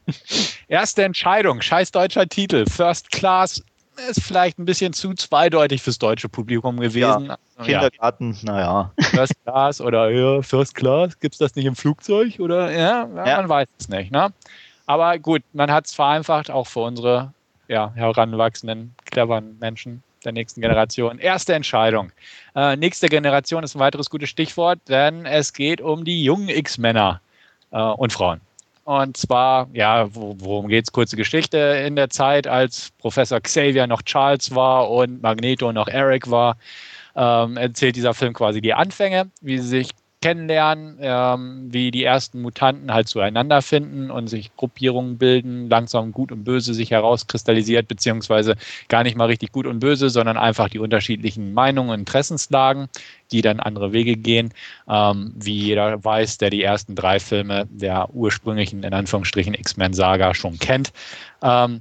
Erste 0.68 1.02
Entscheidung, 1.02 1.60
scheiß 1.60 1.90
deutscher 1.90 2.28
Titel. 2.28 2.64
First 2.66 3.10
Class 3.10 3.62
ist 4.08 4.22
vielleicht 4.22 4.58
ein 4.58 4.64
bisschen 4.64 4.92
zu 4.92 5.12
zweideutig 5.14 5.82
fürs 5.82 5.98
deutsche 5.98 6.28
Publikum 6.28 6.78
gewesen. 6.78 7.26
Ja. 7.26 7.38
Kindergarten, 7.64 8.38
naja. 8.42 8.92
First 8.98 9.34
Class 9.44 9.80
oder 9.80 10.08
ja, 10.10 10.40
First 10.40 10.74
Class, 10.76 11.18
gibt 11.18 11.34
es 11.34 11.38
das 11.38 11.54
nicht 11.56 11.66
im 11.66 11.74
Flugzeug? 11.74 12.38
Oder 12.38 12.70
ja, 12.70 13.08
ja, 13.14 13.26
Ja. 13.26 13.36
man 13.38 13.48
weiß 13.48 13.68
es 13.78 13.88
nicht. 13.88 14.12
Ne? 14.12 14.32
Aber 14.86 15.18
gut, 15.18 15.42
man 15.52 15.70
hat 15.70 15.86
es 15.86 15.94
vereinfacht, 15.94 16.50
auch 16.50 16.66
für 16.66 16.80
unsere 16.80 17.32
ja, 17.68 17.92
heranwachsenden, 17.94 18.94
cleveren 19.04 19.58
Menschen 19.58 20.02
der 20.24 20.32
nächsten 20.32 20.60
Generation. 20.60 21.18
Erste 21.18 21.54
Entscheidung. 21.54 22.12
Äh, 22.54 22.76
nächste 22.76 23.08
Generation 23.08 23.64
ist 23.64 23.74
ein 23.74 23.80
weiteres 23.80 24.10
gutes 24.10 24.28
Stichwort, 24.28 24.78
denn 24.88 25.26
es 25.26 25.52
geht 25.52 25.80
um 25.80 26.04
die 26.04 26.22
jungen 26.22 26.48
X-Männer 26.48 27.20
äh, 27.70 27.80
und 27.80 28.12
Frauen. 28.12 28.40
Und 28.84 29.16
zwar, 29.16 29.68
ja, 29.72 30.12
wo, 30.14 30.34
worum 30.38 30.68
geht's? 30.68 30.90
Kurze 30.90 31.16
Geschichte. 31.16 31.58
In 31.86 31.96
der 31.96 32.10
Zeit, 32.10 32.46
als 32.46 32.90
Professor 32.98 33.40
Xavier 33.40 33.86
noch 33.86 34.02
Charles 34.02 34.54
war 34.54 34.90
und 34.90 35.22
Magneto 35.22 35.72
noch 35.72 35.86
Eric 35.86 36.30
war, 36.30 36.56
ähm, 37.14 37.56
erzählt 37.56 37.96
dieser 37.96 38.14
Film 38.14 38.32
quasi 38.32 38.60
die 38.60 38.74
Anfänge, 38.74 39.30
wie 39.42 39.58
sie 39.58 39.68
sich 39.68 39.90
kennenlernen, 40.20 40.98
ähm, 41.00 41.68
wie 41.72 41.90
die 41.90 42.04
ersten 42.04 42.42
Mutanten 42.42 42.92
halt 42.92 43.08
zueinander 43.08 43.62
finden 43.62 44.10
und 44.10 44.26
sich 44.26 44.54
Gruppierungen 44.56 45.16
bilden, 45.18 45.68
langsam 45.68 46.12
Gut 46.12 46.30
und 46.30 46.44
Böse 46.44 46.74
sich 46.74 46.90
herauskristallisiert, 46.90 47.88
beziehungsweise 47.88 48.56
gar 48.88 49.02
nicht 49.02 49.16
mal 49.16 49.26
richtig 49.26 49.52
Gut 49.52 49.66
und 49.66 49.80
Böse, 49.80 50.10
sondern 50.10 50.36
einfach 50.36 50.68
die 50.68 50.78
unterschiedlichen 50.78 51.54
Meinungen 51.54 51.90
und 51.90 52.00
Interessenslagen, 52.00 52.88
die 53.32 53.40
dann 53.40 53.60
andere 53.60 53.92
Wege 53.92 54.16
gehen, 54.16 54.52
ähm, 54.88 55.32
wie 55.36 55.56
jeder 55.56 56.04
weiß, 56.04 56.38
der 56.38 56.50
die 56.50 56.62
ersten 56.62 56.94
drei 56.94 57.18
Filme 57.18 57.66
der 57.70 58.10
ursprünglichen, 58.12 58.82
in 58.82 58.92
Anführungsstrichen, 58.92 59.54
X-Men-Saga 59.54 60.34
schon 60.34 60.58
kennt. 60.58 60.92
Ähm, 61.42 61.80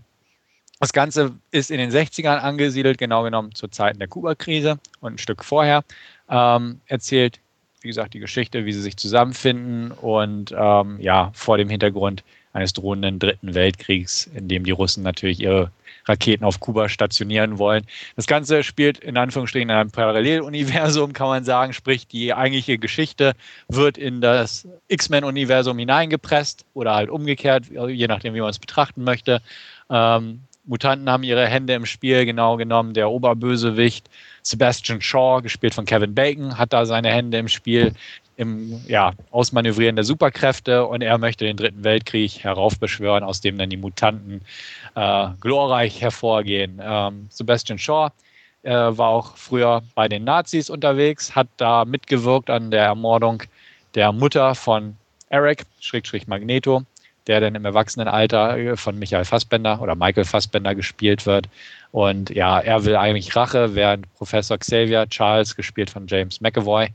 das 0.79 0.93
Ganze 0.93 1.33
ist 1.51 1.71
in 1.71 1.77
den 1.77 1.91
60ern 1.91 2.37
angesiedelt, 2.37 2.97
genau 2.97 3.23
genommen 3.23 3.53
zu 3.53 3.67
Zeiten 3.67 3.99
der 3.99 4.07
Kuba-Krise 4.07 4.79
und 5.01 5.15
ein 5.15 5.17
Stück 5.17 5.43
vorher. 5.43 5.83
Ähm, 6.29 6.79
erzählt, 6.85 7.41
wie 7.81 7.87
gesagt, 7.87 8.13
die 8.13 8.19
Geschichte, 8.19 8.65
wie 8.65 8.73
sie 8.73 8.81
sich 8.81 8.97
zusammenfinden 8.97 9.91
und 9.91 10.53
ähm, 10.57 10.97
ja, 10.99 11.31
vor 11.33 11.57
dem 11.57 11.69
Hintergrund 11.69 12.23
eines 12.51 12.73
drohenden 12.73 13.19
Dritten 13.19 13.53
Weltkriegs, 13.53 14.29
in 14.33 14.47
dem 14.47 14.63
die 14.63 14.71
Russen 14.71 15.03
natürlich 15.03 15.39
ihre 15.39 15.71
Raketen 16.05 16.43
auf 16.43 16.59
Kuba 16.59 16.89
stationieren 16.89 17.59
wollen. 17.59 17.85
Das 18.15 18.25
Ganze 18.25 18.63
spielt 18.63 18.97
in 18.97 19.15
Anführungsstrichen 19.15 19.69
in 19.69 19.75
einem 19.75 19.91
Paralleluniversum, 19.91 21.13
kann 21.13 21.27
man 21.27 21.43
sagen, 21.43 21.73
sprich 21.73 22.07
die 22.07 22.33
eigentliche 22.33 22.77
Geschichte 22.79 23.33
wird 23.67 23.97
in 23.97 24.19
das 24.19 24.67
X-Men-Universum 24.87 25.77
hineingepresst 25.77 26.65
oder 26.73 26.95
halt 26.95 27.09
umgekehrt, 27.09 27.65
je 27.69 28.07
nachdem, 28.07 28.33
wie 28.33 28.41
man 28.41 28.49
es 28.49 28.59
betrachten 28.59 29.03
möchte. 29.03 29.41
Ähm, 29.89 30.41
Mutanten 30.69 31.09
haben 31.09 31.23
ihre 31.23 31.47
Hände 31.47 31.73
im 31.73 31.87
Spiel, 31.87 32.25
genau 32.25 32.55
genommen. 32.55 32.93
Der 32.93 33.09
Oberbösewicht 33.09 34.07
Sebastian 34.43 35.01
Shaw, 35.01 35.41
gespielt 35.41 35.73
von 35.73 35.85
Kevin 35.85 36.13
Bacon, 36.13 36.57
hat 36.57 36.73
da 36.73 36.85
seine 36.85 37.09
Hände 37.09 37.39
im 37.39 37.47
Spiel 37.47 37.93
im 38.37 38.79
ja, 38.87 39.13
Ausmanövrieren 39.31 39.95
der 39.95 40.05
Superkräfte. 40.05 40.85
Und 40.85 41.01
er 41.01 41.17
möchte 41.17 41.43
den 41.43 41.57
Dritten 41.57 41.83
Weltkrieg 41.83 42.43
heraufbeschwören, 42.43 43.23
aus 43.23 43.41
dem 43.41 43.57
dann 43.57 43.71
die 43.71 43.77
Mutanten 43.77 44.41
äh, 44.95 45.27
glorreich 45.41 46.01
hervorgehen. 46.01 46.79
Ähm, 46.81 47.25
Sebastian 47.31 47.79
Shaw 47.79 48.11
äh, 48.61 48.71
war 48.71 49.09
auch 49.09 49.37
früher 49.37 49.81
bei 49.95 50.07
den 50.07 50.23
Nazis 50.23 50.69
unterwegs, 50.69 51.35
hat 51.35 51.47
da 51.57 51.83
mitgewirkt 51.83 52.51
an 52.51 52.69
der 52.69 52.83
Ermordung 52.83 53.41
der 53.95 54.11
Mutter 54.11 54.53
von 54.53 54.95
Eric, 55.29 55.65
Schrägstrich 55.79 56.27
Magneto, 56.27 56.83
der 57.27 57.41
dann 57.41 57.55
im 57.55 57.65
Erwachsenenalter 57.65 58.57
äh, 58.57 58.75
von 58.75 58.97
Michael 58.97 59.25
Fassbender 59.25 59.81
oder 59.81 59.95
Michael 59.95 60.25
Fassbender 60.25 60.75
gespielt 60.75 61.25
wird. 61.25 61.47
Und 61.91 62.29
ja, 62.29 62.59
er 62.59 62.85
will 62.85 62.95
eigentlich 62.95 63.35
Rache, 63.35 63.75
während 63.75 64.13
Professor 64.15 64.57
Xavier 64.57 65.07
Charles, 65.09 65.55
gespielt 65.55 65.89
von 65.89 66.07
James 66.07 66.41
McAvoy, 66.41 66.87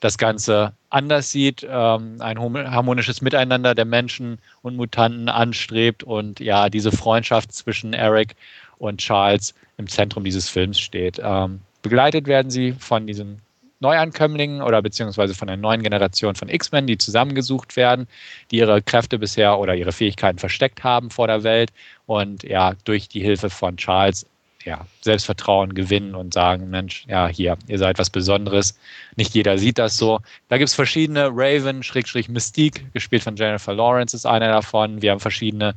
das 0.00 0.16
Ganze 0.16 0.72
anders 0.90 1.32
sieht, 1.32 1.66
ähm, 1.68 2.16
ein 2.20 2.38
harmonisches 2.38 3.20
Miteinander 3.20 3.74
der 3.74 3.84
Menschen 3.84 4.38
und 4.62 4.76
Mutanten 4.76 5.28
anstrebt 5.28 6.04
und 6.04 6.38
ja, 6.38 6.68
diese 6.68 6.92
Freundschaft 6.92 7.52
zwischen 7.52 7.92
Eric 7.92 8.36
und 8.78 8.98
Charles 8.98 9.54
im 9.76 9.88
Zentrum 9.88 10.24
dieses 10.24 10.48
Films 10.48 10.78
steht. 10.78 11.20
Ähm, 11.22 11.60
begleitet 11.82 12.26
werden 12.26 12.50
sie 12.50 12.72
von 12.72 13.06
diesen 13.06 13.40
Neuankömmlingen 13.80 14.62
oder 14.62 14.82
beziehungsweise 14.82 15.34
von 15.34 15.48
der 15.48 15.56
neuen 15.56 15.82
Generation 15.82 16.34
von 16.34 16.48
X-Men, 16.48 16.86
die 16.86 16.98
zusammengesucht 16.98 17.76
werden, 17.76 18.08
die 18.50 18.58
ihre 18.58 18.82
Kräfte 18.82 19.18
bisher 19.18 19.58
oder 19.58 19.74
ihre 19.74 19.92
Fähigkeiten 19.92 20.38
versteckt 20.38 20.82
haben 20.82 21.10
vor 21.10 21.26
der 21.26 21.44
Welt 21.44 21.70
und 22.06 22.42
ja, 22.42 22.74
durch 22.84 23.08
die 23.08 23.20
Hilfe 23.20 23.50
von 23.50 23.76
Charles 23.76 24.26
ja, 24.64 24.86
Selbstvertrauen 25.00 25.74
gewinnen 25.74 26.14
und 26.14 26.34
sagen, 26.34 26.68
Mensch, 26.70 27.04
ja, 27.08 27.28
hier, 27.28 27.56
ihr 27.68 27.78
seid 27.78 27.98
was 27.98 28.10
Besonderes. 28.10 28.78
Nicht 29.16 29.34
jeder 29.34 29.56
sieht 29.56 29.78
das 29.78 29.96
so. 29.96 30.20
Da 30.48 30.58
gibt 30.58 30.68
es 30.68 30.74
verschiedene 30.74 31.30
Raven, 31.32 31.82
Schrägstrich 31.82 32.28
Mystique, 32.28 32.84
gespielt 32.92 33.22
von 33.22 33.36
Jennifer 33.36 33.74
Lawrence 33.74 34.14
ist 34.14 34.26
einer 34.26 34.48
davon. 34.48 35.00
Wir 35.00 35.12
haben 35.12 35.20
verschiedene 35.20 35.74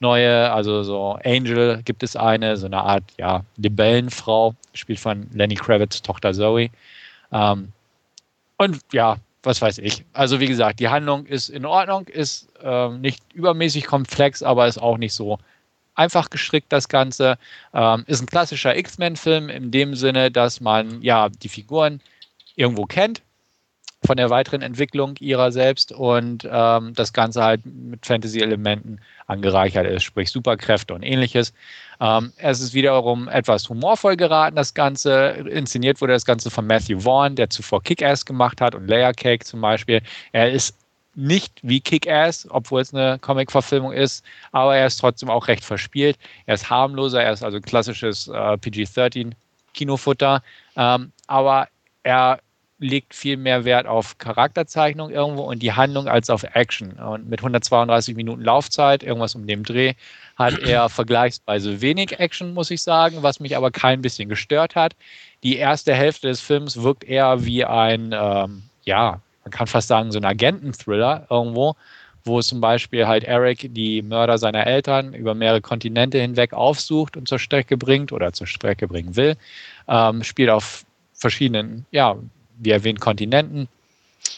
neue, 0.00 0.50
also 0.50 0.82
so 0.82 1.18
Angel 1.24 1.82
gibt 1.84 2.02
es 2.02 2.16
eine, 2.16 2.56
so 2.56 2.66
eine 2.66 2.78
Art, 2.78 3.04
ja, 3.18 3.44
Libellenfrau, 3.56 4.54
gespielt 4.72 4.98
von 4.98 5.28
Lenny 5.32 5.54
Kravitz 5.54 6.02
Tochter 6.02 6.32
Zoe. 6.32 6.70
Ähm, 7.32 7.72
und 8.58 8.78
ja, 8.92 9.16
was 9.42 9.60
weiß 9.60 9.78
ich. 9.78 10.04
Also 10.12 10.38
wie 10.40 10.46
gesagt, 10.46 10.80
die 10.80 10.88
Handlung 10.88 11.26
ist 11.26 11.48
in 11.48 11.66
Ordnung, 11.66 12.06
ist 12.06 12.48
ähm, 12.62 13.00
nicht 13.00 13.20
übermäßig 13.32 13.86
komplex, 13.86 14.42
aber 14.42 14.66
ist 14.66 14.78
auch 14.78 14.98
nicht 14.98 15.14
so 15.14 15.38
einfach 15.94 16.30
gestrickt, 16.30 16.72
das 16.72 16.88
Ganze. 16.88 17.38
Ähm, 17.74 18.04
ist 18.06 18.22
ein 18.22 18.26
klassischer 18.26 18.76
X-Men-Film 18.76 19.48
in 19.48 19.70
dem 19.70 19.94
Sinne, 19.94 20.30
dass 20.30 20.60
man 20.60 21.02
ja 21.02 21.28
die 21.28 21.48
Figuren 21.48 22.00
irgendwo 22.54 22.84
kennt 22.84 23.22
von 24.04 24.16
der 24.16 24.30
weiteren 24.30 24.62
Entwicklung 24.62 25.14
ihrer 25.20 25.52
selbst 25.52 25.92
und 25.92 26.48
ähm, 26.50 26.92
das 26.94 27.12
Ganze 27.12 27.42
halt 27.42 27.64
mit 27.64 28.04
Fantasy-Elementen 28.04 29.00
angereichert 29.26 29.86
ist, 29.86 30.02
sprich 30.02 30.30
Superkräfte 30.30 30.94
und 30.94 31.02
ähnliches. 31.02 31.52
Ähm, 32.00 32.32
es 32.36 32.60
ist 32.60 32.74
wiederum 32.74 33.28
etwas 33.28 33.68
humorvoll 33.68 34.16
geraten, 34.16 34.56
das 34.56 34.74
Ganze. 34.74 35.28
Inszeniert 35.48 36.00
wurde 36.00 36.14
das 36.14 36.24
Ganze 36.24 36.50
von 36.50 36.66
Matthew 36.66 37.00
Vaughn, 37.00 37.36
der 37.36 37.48
zuvor 37.48 37.82
Kick-Ass 37.82 38.26
gemacht 38.26 38.60
hat 38.60 38.74
und 38.74 38.88
Layer 38.88 39.12
Cake 39.12 39.44
zum 39.44 39.60
Beispiel. 39.60 40.02
Er 40.32 40.50
ist 40.50 40.76
nicht 41.14 41.60
wie 41.62 41.80
Kick-Ass, 41.80 42.48
obwohl 42.50 42.80
es 42.80 42.92
eine 42.92 43.18
Comic-Verfilmung 43.20 43.92
ist, 43.92 44.24
aber 44.50 44.76
er 44.76 44.86
ist 44.86 44.96
trotzdem 44.96 45.30
auch 45.30 45.46
recht 45.46 45.64
verspielt. 45.64 46.18
Er 46.46 46.54
ist 46.54 46.70
harmloser, 46.70 47.22
er 47.22 47.32
ist 47.32 47.44
also 47.44 47.60
klassisches 47.60 48.28
äh, 48.28 48.56
PG-13-Kinofutter, 48.56 50.42
ähm, 50.76 51.12
aber 51.26 51.68
er 52.02 52.40
legt 52.82 53.14
viel 53.14 53.36
mehr 53.36 53.64
Wert 53.64 53.86
auf 53.86 54.18
Charakterzeichnung 54.18 55.10
irgendwo 55.10 55.42
und 55.42 55.62
die 55.62 55.72
Handlung 55.72 56.08
als 56.08 56.28
auf 56.28 56.42
Action. 56.42 56.92
Und 56.92 57.28
mit 57.28 57.40
132 57.40 58.16
Minuten 58.16 58.42
Laufzeit, 58.42 59.02
irgendwas 59.02 59.34
um 59.34 59.46
den 59.46 59.62
Dreh, 59.62 59.94
hat 60.36 60.58
er 60.58 60.88
vergleichsweise 60.90 61.80
wenig 61.80 62.18
Action, 62.18 62.54
muss 62.54 62.70
ich 62.70 62.82
sagen, 62.82 63.18
was 63.22 63.40
mich 63.40 63.56
aber 63.56 63.70
kein 63.70 64.02
bisschen 64.02 64.28
gestört 64.28 64.74
hat. 64.74 64.94
Die 65.42 65.56
erste 65.56 65.94
Hälfte 65.94 66.28
des 66.28 66.40
Films 66.40 66.82
wirkt 66.82 67.04
eher 67.04 67.44
wie 67.44 67.64
ein, 67.64 68.10
ähm, 68.12 68.64
ja, 68.84 69.20
man 69.44 69.50
kann 69.52 69.66
fast 69.66 69.88
sagen, 69.88 70.12
so 70.12 70.18
ein 70.18 70.24
Agenten-Thriller 70.24 71.26
irgendwo, 71.30 71.76
wo 72.24 72.40
zum 72.40 72.60
Beispiel 72.60 73.06
halt 73.06 73.24
Eric 73.24 73.74
die 73.74 74.02
Mörder 74.02 74.38
seiner 74.38 74.66
Eltern 74.66 75.14
über 75.14 75.34
mehrere 75.34 75.60
Kontinente 75.60 76.20
hinweg 76.20 76.52
aufsucht 76.52 77.16
und 77.16 77.28
zur 77.28 77.38
Strecke 77.38 77.76
bringt 77.76 78.12
oder 78.12 78.32
zur 78.32 78.46
Strecke 78.46 78.86
bringen 78.86 79.16
will. 79.16 79.36
Ähm, 79.88 80.22
spielt 80.22 80.50
auf 80.50 80.84
verschiedenen, 81.14 81.86
ja, 81.90 82.16
wie 82.64 82.70
erwähnt, 82.70 83.00
Kontinenten. 83.00 83.68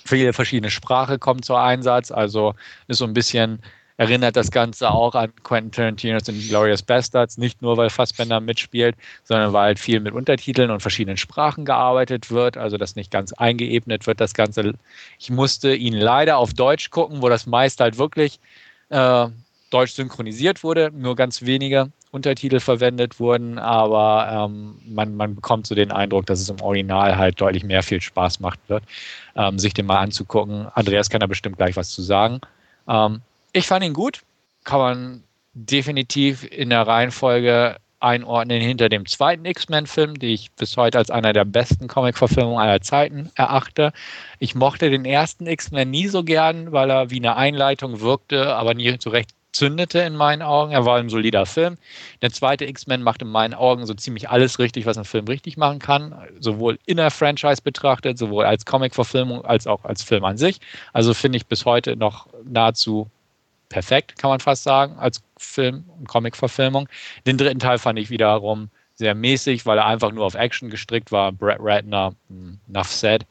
Viele 0.04 0.32
verschiedene 0.32 0.70
Sprache 0.70 1.18
kommt 1.18 1.44
zur 1.44 1.60
Einsatz, 1.60 2.10
also 2.10 2.54
ist 2.88 2.98
so 2.98 3.04
ein 3.04 3.14
bisschen 3.14 3.60
erinnert 3.96 4.36
das 4.36 4.50
Ganze 4.50 4.90
auch 4.90 5.14
an 5.14 5.32
Quentin 5.44 5.70
Tarantino's 5.70 6.48
Glorious 6.48 6.82
Bastards, 6.82 7.38
nicht 7.38 7.62
nur 7.62 7.76
weil 7.76 7.90
Fassbender 7.90 8.40
mitspielt, 8.40 8.96
sondern 9.22 9.52
weil 9.52 9.66
halt 9.66 9.78
viel 9.78 10.00
mit 10.00 10.14
Untertiteln 10.14 10.70
und 10.70 10.80
verschiedenen 10.80 11.16
Sprachen 11.16 11.64
gearbeitet 11.64 12.30
wird, 12.30 12.56
also 12.56 12.76
das 12.76 12.96
nicht 12.96 13.10
ganz 13.10 13.32
eingeebnet 13.32 14.06
wird, 14.06 14.20
das 14.20 14.34
Ganze. 14.34 14.74
Ich 15.18 15.30
musste 15.30 15.74
ihn 15.74 15.94
leider 15.94 16.38
auf 16.38 16.54
Deutsch 16.54 16.90
gucken, 16.90 17.22
wo 17.22 17.28
das 17.28 17.46
meist 17.46 17.80
halt 17.80 17.98
wirklich 17.98 18.40
äh, 18.88 19.28
deutsch 19.70 19.92
synchronisiert 19.92 20.64
wurde, 20.64 20.90
nur 20.92 21.14
ganz 21.14 21.42
wenige 21.42 21.90
Untertitel 22.14 22.60
verwendet 22.60 23.18
wurden, 23.18 23.58
aber 23.58 24.46
ähm, 24.48 24.78
man, 24.86 25.16
man 25.16 25.34
bekommt 25.34 25.66
so 25.66 25.74
den 25.74 25.90
Eindruck, 25.90 26.26
dass 26.26 26.40
es 26.40 26.48
im 26.48 26.60
Original 26.60 27.18
halt 27.18 27.40
deutlich 27.40 27.64
mehr 27.64 27.82
viel 27.82 28.00
Spaß 28.00 28.38
macht 28.38 28.60
wird, 28.68 28.84
ähm, 29.34 29.58
sich 29.58 29.74
den 29.74 29.86
mal 29.86 29.98
anzugucken. 29.98 30.68
Andreas 30.74 31.10
kann 31.10 31.18
da 31.20 31.26
bestimmt 31.26 31.56
gleich 31.56 31.74
was 31.74 31.90
zu 31.90 32.02
sagen. 32.02 32.40
Ähm, 32.88 33.20
ich 33.52 33.66
fand 33.66 33.84
ihn 33.84 33.94
gut. 33.94 34.20
Kann 34.62 34.78
man 34.78 35.24
definitiv 35.54 36.44
in 36.44 36.70
der 36.70 36.86
Reihenfolge 36.86 37.76
einordnen 37.98 38.60
hinter 38.60 38.88
dem 38.88 39.06
zweiten 39.06 39.44
X-Men-Film, 39.44 40.18
den 40.18 40.30
ich 40.30 40.52
bis 40.52 40.76
heute 40.76 40.98
als 40.98 41.10
einer 41.10 41.32
der 41.32 41.44
besten 41.44 41.88
Comic-Verfilmungen 41.88 42.60
aller 42.60 42.80
Zeiten 42.80 43.30
erachte. 43.34 43.92
Ich 44.38 44.54
mochte 44.54 44.90
den 44.90 45.04
ersten 45.04 45.46
X-Men 45.46 45.90
nie 45.90 46.06
so 46.06 46.22
gern, 46.22 46.70
weil 46.70 46.90
er 46.90 47.10
wie 47.10 47.16
eine 47.16 47.36
Einleitung 47.36 48.00
wirkte, 48.00 48.54
aber 48.54 48.74
nie 48.74 48.94
so 49.00 49.10
recht 49.10 49.30
zündete 49.54 50.00
in 50.00 50.16
meinen 50.16 50.42
Augen. 50.42 50.72
Er 50.72 50.84
war 50.84 50.98
ein 50.98 51.08
solider 51.08 51.46
Film. 51.46 51.78
Der 52.22 52.30
zweite 52.30 52.64
X-Men 52.64 53.02
macht 53.02 53.22
in 53.22 53.28
meinen 53.28 53.54
Augen 53.54 53.86
so 53.86 53.94
ziemlich 53.94 54.28
alles 54.28 54.58
richtig, 54.58 54.84
was 54.84 54.98
ein 54.98 55.04
Film 55.04 55.26
richtig 55.26 55.56
machen 55.56 55.78
kann. 55.78 56.14
Sowohl 56.40 56.78
in 56.86 56.96
der 56.96 57.10
Franchise 57.10 57.62
betrachtet, 57.62 58.18
sowohl 58.18 58.44
als 58.44 58.66
Comic-Verfilmung 58.66 59.44
als 59.44 59.66
auch 59.66 59.84
als 59.84 60.02
Film 60.02 60.24
an 60.24 60.36
sich. 60.36 60.60
Also 60.92 61.14
finde 61.14 61.36
ich 61.36 61.46
bis 61.46 61.64
heute 61.64 61.96
noch 61.96 62.26
nahezu 62.44 63.08
perfekt, 63.68 64.18
kann 64.18 64.30
man 64.30 64.40
fast 64.40 64.62
sagen, 64.62 64.98
als 64.98 65.22
Film- 65.36 65.84
und 65.98 66.08
Comic-Verfilmung. 66.08 66.88
Den 67.26 67.38
dritten 67.38 67.58
Teil 67.58 67.78
fand 67.78 67.98
ich 67.98 68.10
wiederum 68.10 68.68
sehr 68.94 69.14
mäßig, 69.14 69.66
weil 69.66 69.78
er 69.78 69.86
einfach 69.86 70.12
nur 70.12 70.24
auf 70.24 70.34
Action 70.34 70.70
gestrickt 70.70 71.10
war. 71.10 71.32
Brett 71.32 71.58
Ratner, 71.60 72.14
enough 72.68 72.92
said. 72.92 73.26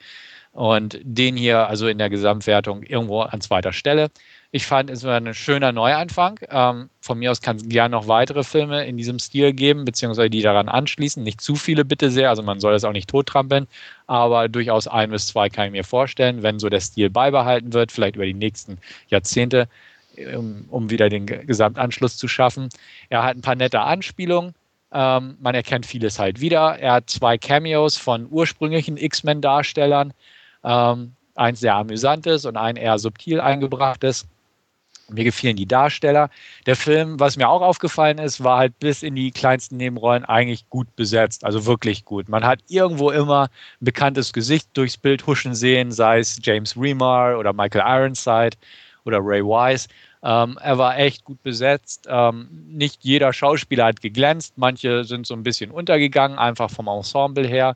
Und 0.52 1.00
den 1.02 1.36
hier, 1.36 1.68
also 1.68 1.88
in 1.88 1.98
der 1.98 2.10
Gesamtwertung, 2.10 2.84
irgendwo 2.84 3.22
an 3.22 3.42
zweiter 3.42 3.74
Stelle. 3.74 4.10
Ich 4.56 4.68
fand, 4.68 4.92
es 4.92 5.04
war 5.04 5.18
ein 5.18 5.34
schöner 5.34 5.72
Neuanfang. 5.72 6.40
Ähm, 6.48 6.92
von 7.02 7.18
mir 7.18 7.32
aus 7.32 7.42
kann 7.42 7.56
es 7.56 7.68
gerne 7.68 7.94
noch 7.94 8.08
weitere 8.08 8.44
Filme 8.44 8.86
in 8.86 8.98
diesem 8.98 9.18
Stil 9.18 9.52
geben, 9.52 9.84
beziehungsweise 9.84 10.30
die 10.30 10.44
daran 10.44 10.70
anschließen. 10.70 11.24
Nicht 11.24 11.42
zu 11.42 11.56
viele, 11.56 11.84
bitte 11.84 12.12
sehr. 12.12 12.30
Also 12.30 12.44
man 12.44 12.60
soll 12.60 12.74
das 12.74 12.84
auch 12.84 12.92
nicht 12.92 13.10
tottrampeln, 13.10 13.68
aber 14.06 14.50
durchaus 14.50 14.88
ein 14.88 15.10
bis 15.10 15.26
zwei 15.26 15.50
kann 15.50 15.66
ich 15.66 15.72
mir 15.72 15.84
vorstellen, 15.84 16.44
wenn 16.44 16.60
so 16.60 16.70
der 16.70 16.82
Stil 16.82 17.10
beibehalten 17.10 17.74
wird, 17.74 17.92
vielleicht 17.92 18.16
über 18.16 18.28
die 18.28 18.36
nächsten 18.36 18.78
Jahrzehnte 19.08 19.68
um, 20.36 20.66
um 20.70 20.92
wieder 20.92 21.10
den 21.10 21.26
Gesamtanschluss 21.26 22.18
zu 22.18 22.28
schaffen. 22.28 22.70
Er 23.10 23.24
hat 23.24 23.36
ein 23.36 23.42
paar 23.42 23.56
nette 23.56 23.82
Anspielungen. 23.82 24.54
Ähm, 24.92 25.36
man 25.42 25.56
erkennt 25.56 25.88
vieles 25.88 26.20
halt 26.20 26.40
wieder. 26.42 26.78
Er 26.78 26.94
hat 26.94 27.10
zwei 27.10 27.40
Cameos 27.40 27.98
von 27.98 28.28
ursprünglichen 28.30 28.98
X-Men-Darstellern. 28.98 30.14
Ähm, 30.64 31.14
eins 31.34 31.60
sehr 31.60 31.74
amüsantes 31.74 32.46
und 32.46 32.56
ein 32.56 32.76
eher 32.76 33.00
subtil 33.00 33.42
eingebrachtes. 33.42 34.28
Mir 35.10 35.24
gefielen 35.24 35.56
die 35.56 35.66
Darsteller. 35.66 36.30
Der 36.66 36.76
Film, 36.76 37.20
was 37.20 37.36
mir 37.38 37.50
auch 37.50 37.62
aufgefallen 37.62 38.18
ist, 38.18 38.44
war 38.44 38.58
halt 38.58 38.80
bis 38.80 39.04
in 39.04 39.16
die 39.16 39.32
kleinsten 39.32 39.78
Nebenrollen 39.78 40.26
eigentlich 40.26 40.70
gut 40.70 40.96
besetzt. 40.96 41.44
Also 41.44 41.66
wirklich 41.66 42.06
gut. 42.06 42.30
Man 42.30 42.46
hat 42.46 42.60
irgendwo 42.70 43.12
immer 43.12 43.44
ein 43.44 43.86
bekanntes 43.86 44.34
Gesicht 44.34 44.70
durchs 44.74 44.98
Bild 44.98 45.28
huschen 45.28 45.56
sehen, 45.56 45.92
sei 45.92 46.20
es 46.20 46.40
James 46.42 46.78
Remar 46.78 47.38
oder 47.38 47.54
Michael 47.54 47.84
Ironside 47.86 48.58
oder 49.04 49.20
Ray 49.22 49.44
Wise. 49.44 49.88
Ähm, 50.24 50.58
er 50.62 50.78
war 50.78 50.98
echt 50.98 51.26
gut 51.26 51.44
besetzt. 51.44 52.08
Ähm, 52.10 52.48
nicht 52.70 53.04
jeder 53.04 53.34
Schauspieler 53.34 53.86
hat 53.86 54.02
geglänzt. 54.02 54.54
Manche 54.56 55.04
sind 55.04 55.28
so 55.28 55.34
ein 55.34 55.44
bisschen 55.44 55.70
untergegangen, 55.70 56.40
einfach 56.40 56.70
vom 56.70 56.88
Ensemble 56.88 57.46
her. 57.46 57.76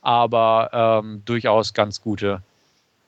Aber 0.00 1.02
ähm, 1.02 1.22
durchaus 1.24 1.74
ganz 1.74 2.00
gute 2.00 2.40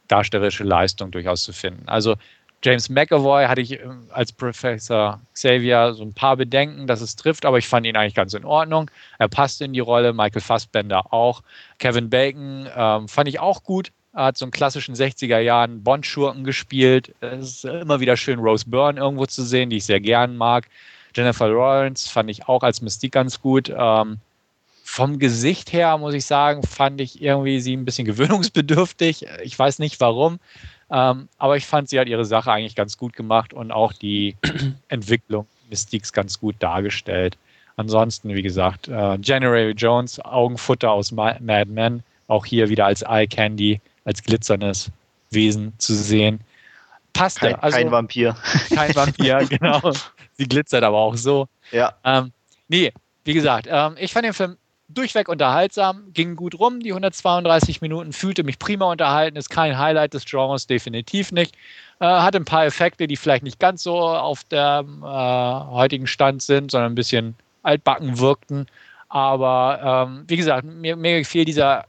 darstellerische 0.09 0.64
Leistung 0.64 1.12
durchaus 1.12 1.45
zu 1.45 1.53
finden. 1.53 1.89
Also 1.89 2.16
James 2.62 2.90
McAvoy 2.90 3.46
hatte 3.46 3.62
ich 3.62 3.80
ähm, 3.80 4.06
als 4.11 4.32
Professor 4.32 5.20
Xavier 5.32 5.94
so 5.94 6.02
ein 6.02 6.12
paar 6.12 6.36
Bedenken, 6.36 6.86
dass 6.86 7.00
es 7.00 7.16
trifft, 7.16 7.46
aber 7.46 7.58
ich 7.58 7.66
fand 7.66 7.86
ihn 7.86 7.96
eigentlich 7.96 8.14
ganz 8.14 8.34
in 8.34 8.44
Ordnung. 8.44 8.90
Er 9.18 9.28
passte 9.28 9.64
in 9.64 9.72
die 9.72 9.80
Rolle, 9.80 10.12
Michael 10.12 10.42
Fassbender 10.42 11.12
auch. 11.12 11.42
Kevin 11.78 12.11
Bacon 12.11 12.68
ähm, 12.74 13.08
fand 13.08 13.28
ich 13.28 13.40
auch 13.40 13.62
gut. 13.62 13.92
Er 14.12 14.24
hat 14.24 14.38
so 14.38 14.44
einen 14.44 14.52
klassischen 14.52 14.94
60er 14.94 15.38
Jahren 15.38 15.82
Bond-Schurken 15.82 16.44
gespielt. 16.44 17.14
Es 17.20 17.64
ist 17.64 17.64
immer 17.64 18.00
wieder 18.00 18.16
schön, 18.16 18.40
Rose 18.40 18.68
Byrne 18.68 19.00
irgendwo 19.00 19.24
zu 19.26 19.42
sehen, 19.42 19.70
die 19.70 19.76
ich 19.76 19.84
sehr 19.84 20.00
gern 20.00 20.36
mag. 20.36 20.66
Jennifer 21.14 21.48
Lawrence 21.48 22.11
fand 22.11 22.28
ich 22.28 22.46
auch 22.48 22.62
als 22.62 22.82
Mystique 22.82 23.12
ganz 23.12 23.40
gut. 23.40 23.72
Ähm, 23.74 24.18
vom 24.84 25.20
Gesicht 25.20 25.72
her, 25.72 25.96
muss 25.98 26.14
ich 26.14 26.26
sagen, 26.26 26.64
fand 26.64 27.00
ich 27.00 27.22
irgendwie 27.22 27.61
sie 27.61 27.76
ein 27.76 27.84
bisschen 27.84 28.04
gewöhnungsbedürftig. 28.06 29.26
Ich 29.44 29.58
weiß 29.58 29.78
nicht 29.78 30.00
warum. 30.00 30.40
Ähm, 30.91 31.28
aber 31.38 31.57
ich 31.57 31.66
fand, 31.66 31.88
sie 31.88 32.01
hat 32.01 32.09
ihre 32.09 32.24
Sache 32.24 32.51
eigentlich 32.51 32.74
ganz 32.74 32.97
gut 32.97 33.14
gemacht 33.14 33.53
und 33.53 33.70
auch 33.70 33.93
die 33.93 34.36
Entwicklung 34.88 35.47
Mystiques 35.68 36.12
ganz 36.12 36.38
gut 36.38 36.57
dargestellt. 36.59 37.38
Ansonsten, 37.76 38.34
wie 38.34 38.43
gesagt, 38.43 38.88
äh, 38.88 39.16
January 39.22 39.70
Jones, 39.70 40.20
Augenfutter 40.24 40.91
aus 40.91 41.12
Mad 41.12 41.41
Men, 41.41 42.03
auch 42.26 42.45
hier 42.45 42.68
wieder 42.68 42.86
als 42.86 43.03
Eye 43.03 43.26
Candy, 43.26 43.80
als 44.05 44.22
glitzerndes 44.22 44.91
Wesen 45.30 45.72
zu 45.78 45.95
sehen. 45.95 46.41
Passte. 47.12 47.41
Kein, 47.41 47.55
also, 47.57 47.76
kein 47.78 47.91
Vampir. 47.91 48.36
Kein 48.74 48.95
Vampir, 48.95 49.47
genau. 49.49 49.80
Sie 50.34 50.47
glitzert 50.47 50.84
aber 50.84 50.99
auch 50.99 51.16
so. 51.16 51.49
Ja. 51.72 51.95
Ähm, 52.05 52.32
nee, 52.68 52.93
wie 53.24 53.34
gesagt, 53.34 53.66
ähm, 53.68 53.97
ich 53.99 54.12
fand 54.12 54.26
den 54.26 54.32
Film 54.32 54.57
durchweg 54.95 55.28
unterhaltsam, 55.28 56.12
ging 56.12 56.36
gut 56.36 56.59
rum, 56.59 56.80
die 56.80 56.91
132 56.91 57.80
Minuten, 57.80 58.12
fühlte 58.12 58.45
mich 58.45 58.59
prima 58.59 58.91
unterhalten, 58.91 59.36
ist 59.36 59.51
kein 59.51 59.78
Highlight 59.78 60.14
des 60.14 60.24
Genres, 60.24 60.66
definitiv 60.66 61.32
nicht. 61.32 61.55
Äh, 62.01 62.07
hat 62.07 62.36
ein 62.36 62.45
paar 62.45 62.64
Effekte, 62.64 63.07
die 63.07 63.16
vielleicht 63.16 63.45
nicht 63.45 63.59
ganz 63.59 63.82
so 63.82 63.99
auf 63.99 64.45
dem 64.45 65.03
äh, 65.03 65.07
heutigen 65.07 66.07
Stand 66.07 66.43
sind, 66.43 66.70
sondern 66.70 66.93
ein 66.93 66.97
bisschen 66.97 67.34
altbacken 67.62 68.18
wirkten. 68.18 68.66
Aber 69.09 70.07
ähm, 70.09 70.24
wie 70.28 70.36
gesagt, 70.36 70.64
mir, 70.64 70.97
mir 70.97 71.18
gefiel 71.18 71.45
dieser 71.45 71.86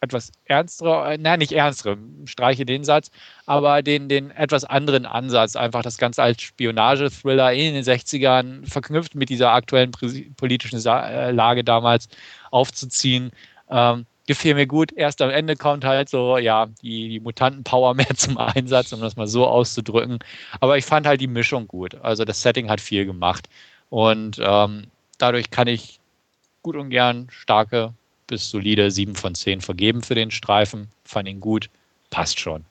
etwas 0.00 0.32
ernstere, 0.44 1.14
äh, 1.14 1.18
nein, 1.18 1.40
nicht 1.40 1.52
ernstere, 1.52 1.98
streiche 2.24 2.64
den 2.64 2.84
Satz, 2.84 3.10
aber 3.46 3.82
den, 3.82 4.08
den 4.08 4.30
etwas 4.30 4.64
anderen 4.64 5.06
Ansatz, 5.06 5.56
einfach 5.56 5.82
das 5.82 5.98
Ganze 5.98 6.22
als 6.22 6.40
Spionage-Thriller 6.42 7.52
in 7.52 7.74
den 7.74 7.84
60ern 7.84 8.68
verknüpft 8.68 9.14
mit 9.14 9.28
dieser 9.28 9.52
aktuellen 9.52 9.90
politischen 10.36 10.84
äh, 10.84 11.30
Lage 11.32 11.64
damals 11.64 12.08
aufzuziehen. 12.50 13.32
Ähm, 13.70 14.06
gefiel 14.28 14.54
mir 14.54 14.66
gut. 14.66 14.92
Erst 14.92 15.20
am 15.22 15.30
Ende 15.30 15.56
kommt 15.56 15.84
halt 15.84 16.08
so, 16.08 16.38
ja, 16.38 16.66
die, 16.82 17.08
die 17.08 17.20
Mutanten-Power 17.20 17.94
mehr 17.94 18.14
zum 18.14 18.38
Einsatz, 18.38 18.92
um 18.92 19.00
das 19.00 19.16
mal 19.16 19.26
so 19.26 19.46
auszudrücken. 19.46 20.20
Aber 20.60 20.78
ich 20.78 20.84
fand 20.84 21.06
halt 21.06 21.20
die 21.20 21.26
Mischung 21.26 21.66
gut. 21.66 21.96
Also 22.02 22.24
das 22.24 22.42
Setting 22.42 22.70
hat 22.70 22.80
viel 22.80 23.04
gemacht. 23.04 23.48
Und 23.90 24.38
ähm, 24.40 24.84
dadurch 25.16 25.50
kann 25.50 25.66
ich 25.66 25.98
gut 26.62 26.76
und 26.76 26.90
gern 26.90 27.28
starke 27.30 27.94
bis 28.28 28.48
solide 28.50 28.90
7 28.92 29.16
von 29.16 29.34
10 29.34 29.60
vergeben 29.60 30.02
für 30.02 30.14
den 30.14 30.30
Streifen. 30.30 30.88
Fand 31.04 31.28
ihn 31.28 31.40
gut, 31.40 31.68
passt 32.10 32.38
schon. 32.38 32.64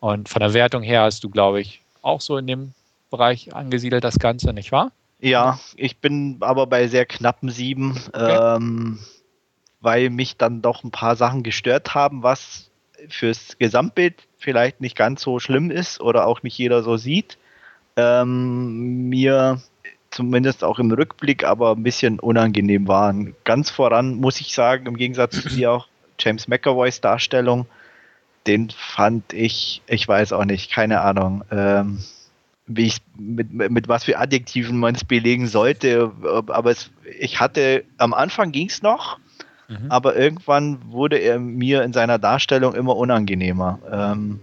Und 0.00 0.28
von 0.28 0.40
der 0.40 0.52
Wertung 0.52 0.82
her 0.82 1.02
hast 1.02 1.24
du, 1.24 1.30
glaube 1.30 1.60
ich, 1.60 1.80
auch 2.02 2.20
so 2.20 2.36
in 2.36 2.46
dem 2.46 2.74
Bereich 3.10 3.54
angesiedelt, 3.54 4.04
das 4.04 4.18
Ganze, 4.18 4.52
nicht 4.52 4.70
wahr? 4.70 4.92
Ja, 5.20 5.58
ich 5.76 5.96
bin 5.96 6.36
aber 6.40 6.66
bei 6.66 6.86
sehr 6.86 7.06
knappen 7.06 7.48
7, 7.48 7.98
okay. 8.12 8.56
ähm, 8.56 8.98
weil 9.80 10.10
mich 10.10 10.36
dann 10.36 10.62
doch 10.62 10.84
ein 10.84 10.90
paar 10.90 11.16
Sachen 11.16 11.42
gestört 11.42 11.94
haben, 11.94 12.22
was 12.22 12.70
fürs 13.08 13.58
Gesamtbild 13.58 14.14
vielleicht 14.38 14.80
nicht 14.80 14.96
ganz 14.96 15.22
so 15.22 15.38
schlimm 15.38 15.70
ist 15.70 16.00
oder 16.00 16.26
auch 16.26 16.42
nicht 16.42 16.58
jeder 16.58 16.82
so 16.82 16.96
sieht. 16.96 17.38
Ähm, 17.96 19.08
mir 19.08 19.60
zumindest 20.18 20.64
auch 20.64 20.80
im 20.80 20.90
Rückblick, 20.90 21.44
aber 21.44 21.76
ein 21.76 21.84
bisschen 21.84 22.18
unangenehm 22.18 22.88
waren. 22.88 23.36
Ganz 23.44 23.70
voran 23.70 24.16
muss 24.16 24.40
ich 24.40 24.52
sagen, 24.52 24.86
im 24.86 24.96
Gegensatz 24.96 25.40
zu 25.40 25.48
dir 25.48 25.70
auch 25.70 25.86
James 26.18 26.48
McAvoys 26.48 27.00
Darstellung, 27.00 27.66
den 28.48 28.70
fand 28.70 29.32
ich, 29.32 29.80
ich 29.86 30.08
weiß 30.08 30.32
auch 30.32 30.44
nicht, 30.44 30.72
keine 30.72 31.02
Ahnung, 31.02 31.44
ähm, 31.52 32.02
wie 32.66 32.86
ich 32.86 32.98
mit, 33.16 33.52
mit 33.52 33.86
was 33.86 34.04
für 34.04 34.18
Adjektiven 34.18 34.76
man 34.80 34.96
es 34.96 35.04
belegen 35.04 35.46
sollte, 35.46 36.10
aber 36.48 36.72
es, 36.72 36.90
ich 37.20 37.38
hatte, 37.38 37.84
am 37.98 38.12
Anfang 38.12 38.50
ging 38.50 38.66
es 38.66 38.82
noch, 38.82 39.20
mhm. 39.68 39.86
aber 39.88 40.16
irgendwann 40.16 40.90
wurde 40.90 41.18
er 41.18 41.38
mir 41.38 41.84
in 41.84 41.92
seiner 41.92 42.18
Darstellung 42.18 42.74
immer 42.74 42.96
unangenehmer. 42.96 43.78
Ähm, 43.88 44.40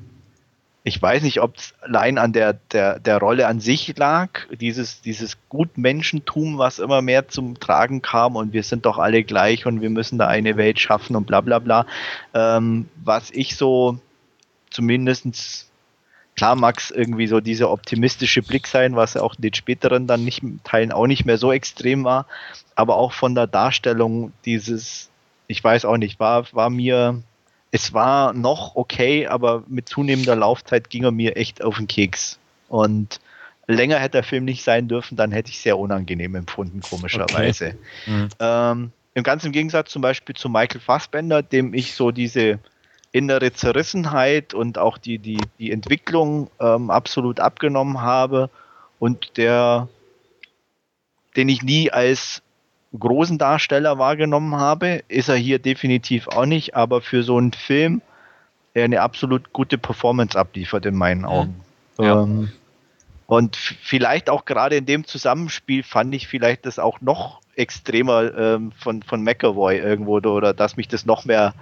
ich 0.88 1.02
weiß 1.02 1.24
nicht, 1.24 1.42
ob 1.42 1.58
es 1.58 1.74
allein 1.82 2.20
an 2.20 2.32
der, 2.32 2.54
der, 2.54 3.00
der 3.00 3.18
Rolle 3.18 3.48
an 3.48 3.60
sich 3.60 3.98
lag, 3.98 4.30
dieses, 4.52 5.02
dieses 5.02 5.36
Gutmenschentum, 5.50 6.60
was 6.60 6.78
immer 6.78 7.02
mehr 7.02 7.28
zum 7.28 7.60
Tragen 7.60 8.04
kam 8.04 8.36
und 8.36 8.54
wir 8.54 8.62
sind 8.62 8.86
doch 8.86 9.00
alle 9.00 9.24
gleich 9.24 9.66
und 9.66 9.82
wir 9.82 9.90
müssen 9.90 10.20
da 10.20 10.28
eine 10.28 10.58
Welt 10.58 10.80
schaffen 10.80 11.16
und 11.16 11.26
bla 11.26 11.42
bla 11.42 11.58
bla. 11.58 11.88
Ähm, 12.36 12.88
was 13.04 13.32
ich 13.32 13.58
so 13.58 13.98
zumindestens 14.70 15.72
klar 16.36 16.56
mag 16.56 16.80
irgendwie 16.94 17.26
so 17.26 17.40
dieser 17.40 17.72
optimistische 17.72 18.44
Blick 18.44 18.68
sein, 18.68 18.96
was 18.96 19.18
auch 19.18 19.34
in 19.38 19.42
den 19.42 19.56
späteren 19.56 20.06
dann 20.06 20.24
nicht 20.24 20.44
Teilen 20.64 20.92
auch 20.92 21.08
nicht 21.08 21.26
mehr 21.26 21.40
so 21.40 21.52
extrem 21.52 22.04
war, 22.04 22.28
aber 22.76 22.98
auch 22.98 23.12
von 23.12 23.34
der 23.34 23.48
Darstellung 23.48 24.34
dieses, 24.46 25.10
ich 25.48 25.64
weiß 25.64 25.86
auch 25.86 25.98
nicht, 25.98 26.20
war, 26.20 26.46
war 26.54 26.70
mir 26.70 27.24
es 27.76 27.94
war 27.94 28.32
noch 28.32 28.78
okay, 28.78 29.28
aber 29.28 29.64
mit 29.68 29.90
zunehmender 29.90 30.38
Laufzeit 30.38 30.90
ging 30.90 31.04
er 31.04 31.12
mir 31.12 31.36
echt 31.36 31.62
auf 31.62 31.76
den 31.76 31.88
Keks. 31.88 32.40
Und 32.70 33.20
länger 33.68 34.00
hätte 34.00 34.14
der 34.14 34.24
Film 34.24 34.46
nicht 34.46 34.64
sein 34.64 34.88
dürfen, 34.88 35.18
dann 35.18 35.34
hätte 35.34 35.50
ich 35.50 35.60
sehr 35.60 35.78
unangenehm 35.78 36.36
empfunden, 36.36 36.82
komischerweise. 36.82 37.66
Okay. 37.66 37.76
Mhm. 38.06 38.30
Ähm, 38.40 38.92
Im 39.14 39.24
ganzen 39.24 39.52
Gegensatz 39.52 39.92
zum 39.92 40.02
Beispiel 40.02 40.36
zu 40.36 40.48
Michael 40.48 40.80
Fassbender, 40.80 41.44
dem 41.44 41.74
ich 41.74 41.96
so 41.96 42.12
diese 42.12 42.60
innere 43.12 43.52
Zerrissenheit 43.52 44.54
und 44.54 44.78
auch 44.78 44.98
die, 44.98 45.20
die, 45.20 45.38
die 45.60 45.74
Entwicklung 45.74 46.50
ähm, 46.62 46.90
absolut 46.90 47.42
abgenommen 47.42 48.00
habe 48.02 48.50
und 49.00 49.36
der, 49.36 49.90
den 51.36 51.50
ich 51.50 51.62
nie 51.62 51.92
als 51.92 52.42
großen 53.00 53.38
Darsteller 53.38 53.98
wahrgenommen 53.98 54.56
habe, 54.56 55.04
ist 55.08 55.30
er 55.30 55.36
hier 55.36 55.60
definitiv 55.60 56.28
auch 56.28 56.46
nicht, 56.46 56.76
aber 56.76 57.02
für 57.02 57.24
so 57.24 57.38
einen 57.38 57.54
Film 57.54 58.02
er 58.76 58.84
eine 58.84 59.02
absolut 59.02 59.54
gute 59.54 59.78
Performance 59.78 60.38
abliefert 60.38 60.86
in 60.86 60.96
meinen 60.96 61.26
Augen. 61.26 61.62
Ja. 61.98 62.24
Ähm, 62.24 62.52
und 63.26 63.56
vielleicht 63.56 64.30
auch 64.30 64.46
gerade 64.46 64.76
in 64.76 64.86
dem 64.86 65.06
Zusammenspiel 65.06 65.82
fand 65.82 66.14
ich 66.14 66.28
vielleicht 66.28 66.66
das 66.66 66.78
auch 66.78 67.02
noch 67.02 67.42
extremer 67.56 68.38
ähm, 68.38 68.72
von, 68.74 69.02
von 69.02 69.24
McAvoy 69.24 69.78
irgendwo 69.78 70.18
oder 70.18 70.54
dass 70.54 70.78
mich 70.78 70.90
das 70.90 71.06
noch 71.06 71.26
mehr 71.26 71.54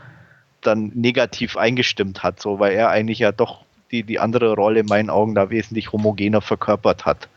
dann 0.62 0.92
negativ 0.96 1.56
eingestimmt 1.56 2.24
hat, 2.24 2.42
so 2.42 2.60
weil 2.60 2.74
er 2.74 2.90
eigentlich 2.90 3.20
ja 3.20 3.32
doch 3.32 3.64
die, 3.92 4.04
die 4.04 4.20
andere 4.20 4.54
Rolle 4.56 4.80
in 4.80 4.88
meinen 4.88 5.10
Augen 5.10 5.36
da 5.36 5.50
wesentlich 5.50 5.92
homogener 5.92 6.42
verkörpert 6.42 7.06
hat. 7.06 7.30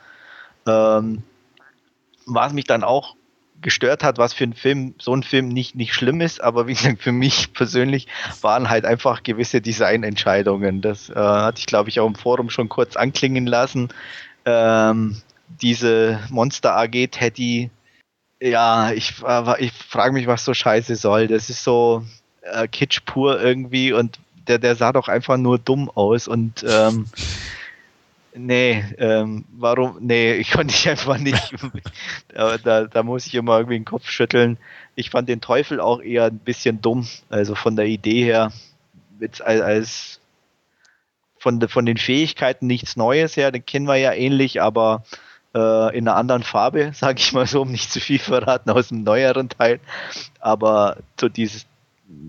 Ähm, 0.67 1.23
was 2.25 2.53
mich 2.53 2.65
dann 2.65 2.83
auch 2.83 3.15
gestört 3.67 4.05
hat, 4.05 4.17
was 4.17 4.33
für 4.33 4.45
ein 4.45 4.53
Film, 4.53 4.95
so 4.97 5.13
ein 5.13 5.25
Film 5.25 5.49
nicht, 5.49 5.75
nicht 5.75 5.93
schlimm 5.93 6.21
ist, 6.21 6.41
aber 6.41 6.69
wie 6.69 6.75
gesagt, 6.75 7.03
für 7.03 7.11
mich 7.11 7.53
persönlich 7.53 8.07
waren 8.41 8.71
halt 8.71 8.85
einfach 8.85 9.25
gewisse 9.25 9.61
Designentscheidungen. 9.61 10.83
Das 10.83 11.11
äh, 11.11 11.15
hatte 11.17 11.59
ich, 11.59 11.67
glaube 11.67 11.89
ich, 11.89 11.99
auch 11.99 12.07
im 12.07 12.15
Forum 12.15 12.49
schon 12.49 12.69
kurz 12.69 12.95
anklingen 12.95 13.45
lassen. 13.45 13.89
Ähm, 14.45 15.21
diese 15.61 16.21
Monster 16.31 16.77
AG 16.77 17.09
Teddy, 17.11 17.71
ja, 18.41 18.93
ich, 18.93 19.15
äh, 19.27 19.65
ich 19.65 19.73
frage 19.73 20.13
mich, 20.13 20.29
was 20.29 20.45
so 20.45 20.55
scheiße 20.55 20.95
soll. 20.95 21.27
Das 21.27 21.51
ist 21.51 21.65
so 21.65 22.05
äh, 22.43 22.69
Kitsch 22.69 23.01
pur 23.05 23.43
irgendwie 23.43 23.93
und 23.93 24.21
der, 24.47 24.61
der 24.61 24.77
sah 24.77 24.93
doch 24.93 25.09
einfach 25.09 25.39
nur 25.39 25.59
dumm 25.59 25.91
aus 25.93 26.29
und 26.29 26.65
ähm, 26.69 27.09
Nee, 28.39 28.85
ähm, 28.99 29.47
warum? 29.53 29.97
Nee, 30.01 30.35
ich 30.35 30.51
konnte 30.51 30.75
ich 30.75 30.87
einfach 30.89 31.17
nicht. 31.17 31.55
da, 32.29 32.59
da, 32.59 32.85
da, 32.85 33.03
muss 33.03 33.27
ich 33.27 33.35
immer 33.35 33.57
irgendwie 33.57 33.79
den 33.79 33.87
Kopf 33.87 34.11
schütteln. 34.11 34.59
Ich 34.95 35.09
fand 35.09 35.29
den 35.29 35.41
Teufel 35.41 35.81
auch 35.81 36.03
eher 36.03 36.27
ein 36.27 36.39
bisschen 36.39 36.83
dumm. 36.83 37.09
Also 37.31 37.55
von 37.55 37.77
der 37.77 37.87
Idee 37.87 38.25
her, 38.25 38.53
als, 39.21 39.41
als 39.41 40.21
von, 41.39 41.61
de, 41.61 41.69
von 41.71 41.87
den 41.87 41.97
Fähigkeiten 41.97 42.67
nichts 42.67 42.97
Neues 42.97 43.39
her, 43.39 43.53
den 43.53 43.65
kennen 43.65 43.87
wir 43.87 43.97
ja 43.97 44.13
ähnlich, 44.13 44.61
aber 44.61 45.05
äh, 45.55 45.97
in 45.97 46.07
einer 46.07 46.17
anderen 46.17 46.43
Farbe, 46.43 46.91
sage 46.95 47.21
ich 47.21 47.33
mal 47.33 47.47
so, 47.47 47.63
um 47.63 47.71
nicht 47.71 47.91
zu 47.91 48.01
viel 48.01 48.19
verraten 48.19 48.69
aus 48.69 48.89
dem 48.89 49.03
neueren 49.03 49.49
Teil. 49.49 49.81
Aber 50.41 50.99
so 51.19 51.31
dieses 51.31 51.67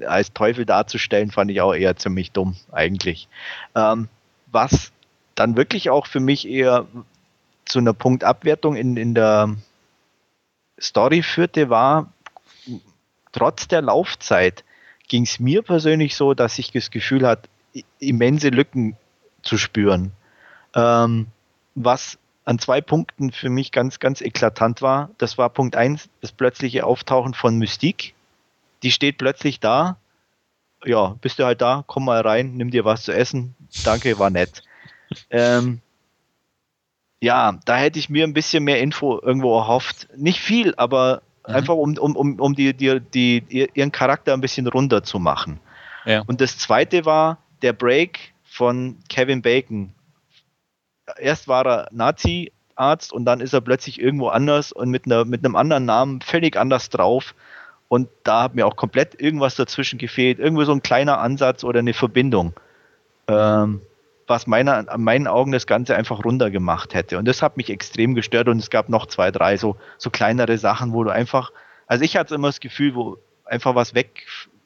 als 0.07 0.31
Teufel 0.31 0.65
darzustellen, 0.65 1.31
fand 1.31 1.51
ich 1.51 1.59
auch 1.59 1.73
eher 1.73 1.97
ziemlich 1.97 2.31
dumm, 2.31 2.55
eigentlich. 2.71 3.27
Ähm, 3.75 4.07
was 4.51 4.91
dann 5.37 5.55
wirklich 5.55 5.89
auch 5.89 6.07
für 6.07 6.19
mich 6.19 6.47
eher 6.47 6.87
zu 7.65 7.79
einer 7.79 7.93
Punktabwertung 7.93 8.75
in, 8.75 8.97
in 8.97 9.13
der 9.13 9.55
Story 10.79 11.21
führte, 11.21 11.69
war, 11.69 12.11
trotz 13.31 13.67
der 13.67 13.81
Laufzeit 13.81 14.63
ging 15.07 15.23
es 15.23 15.39
mir 15.39 15.61
persönlich 15.61 16.15
so, 16.15 16.33
dass 16.33 16.59
ich 16.59 16.71
das 16.71 16.91
Gefühl 16.91 17.25
hatte, 17.25 17.49
immense 17.99 18.49
Lücken 18.49 18.97
zu 19.43 19.57
spüren. 19.57 20.11
Ähm, 20.73 21.27
was 21.75 22.17
an 22.45 22.59
zwei 22.59 22.81
Punkten 22.81 23.31
für 23.31 23.49
mich 23.49 23.71
ganz, 23.71 23.99
ganz 23.99 24.21
eklatant 24.21 24.81
war. 24.81 25.09
Das 25.17 25.37
war 25.37 25.49
Punkt 25.49 25.75
1, 25.75 26.09
das 26.21 26.31
plötzliche 26.31 26.85
Auftauchen 26.85 27.33
von 27.33 27.57
Mystique. 27.57 28.13
Die 28.83 28.91
steht 28.91 29.17
plötzlich 29.17 29.59
da. 29.59 29.97
Ja, 30.85 31.15
bist 31.21 31.39
du 31.39 31.45
halt 31.45 31.61
da, 31.61 31.83
komm 31.87 32.05
mal 32.05 32.21
rein, 32.21 32.55
nimm 32.55 32.71
dir 32.71 32.85
was 32.85 33.03
zu 33.03 33.11
essen. 33.11 33.55
Danke, 33.83 34.17
war 34.17 34.29
nett. 34.29 34.63
Ähm, 35.29 35.81
ja, 37.19 37.59
da 37.65 37.77
hätte 37.77 37.99
ich 37.99 38.09
mir 38.09 38.23
ein 38.23 38.33
bisschen 38.33 38.63
mehr 38.63 38.79
Info 38.79 39.19
irgendwo 39.21 39.57
erhofft. 39.57 40.07
Nicht 40.15 40.39
viel, 40.39 40.75
aber 40.75 41.21
mhm. 41.47 41.55
einfach 41.55 41.75
um, 41.75 41.97
um, 41.97 42.15
um, 42.15 42.39
um 42.39 42.55
die, 42.55 42.73
die, 42.73 42.99
die, 42.99 43.69
ihren 43.73 43.91
Charakter 43.91 44.33
ein 44.33 44.41
bisschen 44.41 44.67
runter 44.67 45.03
zu 45.03 45.19
machen. 45.19 45.59
Ja. 46.05 46.23
Und 46.27 46.41
das 46.41 46.57
zweite 46.57 47.05
war 47.05 47.39
der 47.61 47.73
Break 47.73 48.33
von 48.43 48.97
Kevin 49.09 49.41
Bacon. 49.41 49.93
Erst 51.17 51.47
war 51.47 51.65
er 51.65 51.87
Nazi-Arzt 51.91 53.11
und 53.13 53.25
dann 53.25 53.41
ist 53.41 53.53
er 53.53 53.61
plötzlich 53.61 53.99
irgendwo 53.99 54.27
anders 54.27 54.71
und 54.71 54.89
mit, 54.89 55.05
einer, 55.05 55.25
mit 55.25 55.43
einem 55.43 55.55
anderen 55.55 55.85
Namen 55.85 56.21
völlig 56.21 56.55
anders 56.55 56.89
drauf. 56.89 57.33
Und 57.89 58.09
da 58.23 58.43
hat 58.43 58.55
mir 58.55 58.67
auch 58.67 58.75
komplett 58.75 59.19
irgendwas 59.19 59.55
dazwischen 59.55 59.97
gefehlt. 59.97 60.39
Irgendwo 60.39 60.65
so 60.65 60.73
ein 60.73 60.83
kleiner 60.83 61.19
Ansatz 61.19 61.63
oder 61.63 61.79
eine 61.79 61.93
Verbindung. 61.93 62.53
Ähm, 63.27 63.81
was 64.27 64.45
meiner, 64.45 64.89
an 64.89 65.01
meinen 65.01 65.27
Augen 65.27 65.51
das 65.51 65.67
Ganze 65.67 65.95
einfach 65.95 66.23
runtergemacht 66.23 66.93
hätte. 66.93 67.17
Und 67.17 67.25
das 67.25 67.41
hat 67.41 67.57
mich 67.57 67.69
extrem 67.69 68.13
gestört 68.13 68.49
und 68.49 68.59
es 68.59 68.69
gab 68.69 68.89
noch 68.89 69.07
zwei, 69.07 69.31
drei 69.31 69.57
so, 69.57 69.77
so 69.97 70.09
kleinere 70.09 70.57
Sachen, 70.57 70.93
wo 70.93 71.03
du 71.03 71.09
einfach, 71.09 71.51
also 71.87 72.03
ich 72.03 72.17
hatte 72.17 72.35
immer 72.35 72.49
das 72.49 72.59
Gefühl, 72.59 72.93
wo 72.93 73.17
einfach 73.45 73.73
was 73.73 73.95
weg, 73.95 74.25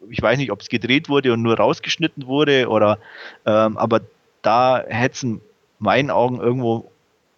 ich 0.09 0.22
weiß 0.22 0.39
nicht, 0.39 0.51
ob 0.51 0.62
es 0.62 0.70
gedreht 0.70 1.09
wurde 1.09 1.32
und 1.34 1.43
nur 1.43 1.57
rausgeschnitten 1.57 2.26
wurde 2.26 2.68
oder, 2.70 2.97
ähm, 3.45 3.78
aber 3.78 4.01
da 4.41 4.84
hätte 4.88 5.14
es 5.14 5.24
in 5.24 5.41
meinen 5.78 6.09
Augen 6.09 6.39
irgendwo, 6.39 6.91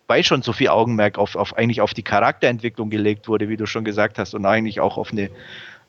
weil 0.08 0.24
schon 0.24 0.42
so 0.42 0.54
viel 0.54 0.70
Augenmerk 0.70 1.18
auf, 1.18 1.36
auf 1.36 1.58
eigentlich 1.58 1.82
auf 1.82 1.94
die 1.94 2.04
Charakterentwicklung 2.04 2.90
gelegt 2.90 3.28
wurde, 3.28 3.50
wie 3.50 3.58
du 3.58 3.66
schon 3.66 3.84
gesagt 3.84 4.18
hast, 4.18 4.34
und 4.34 4.46
eigentlich 4.46 4.80
auch 4.80 4.98
auf 4.98 5.12
eine 5.12 5.30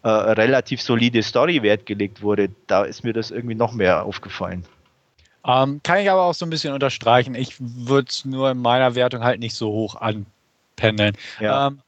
äh, 0.02 0.08
relativ 0.08 0.82
solide 0.82 1.22
Story 1.22 1.62
Wert 1.62 1.86
gelegt 1.86 2.22
wurde, 2.22 2.50
da 2.66 2.82
ist 2.82 3.04
mir 3.04 3.12
das 3.12 3.30
irgendwie 3.30 3.54
noch 3.54 3.72
mehr 3.72 4.04
aufgefallen. 4.04 4.64
Ähm, 5.46 5.80
kann 5.82 5.98
ich 5.98 6.10
aber 6.10 6.22
auch 6.22 6.34
so 6.34 6.46
ein 6.46 6.50
bisschen 6.50 6.72
unterstreichen. 6.72 7.34
Ich 7.34 7.56
würde 7.58 8.08
es 8.08 8.24
nur 8.24 8.50
in 8.50 8.58
meiner 8.58 8.94
Wertung 8.94 9.22
halt 9.22 9.40
nicht 9.40 9.54
so 9.54 9.70
hoch 9.70 9.96
anpendeln. 9.96 11.16
Ja. 11.38 11.68
Ähm, 11.68 11.80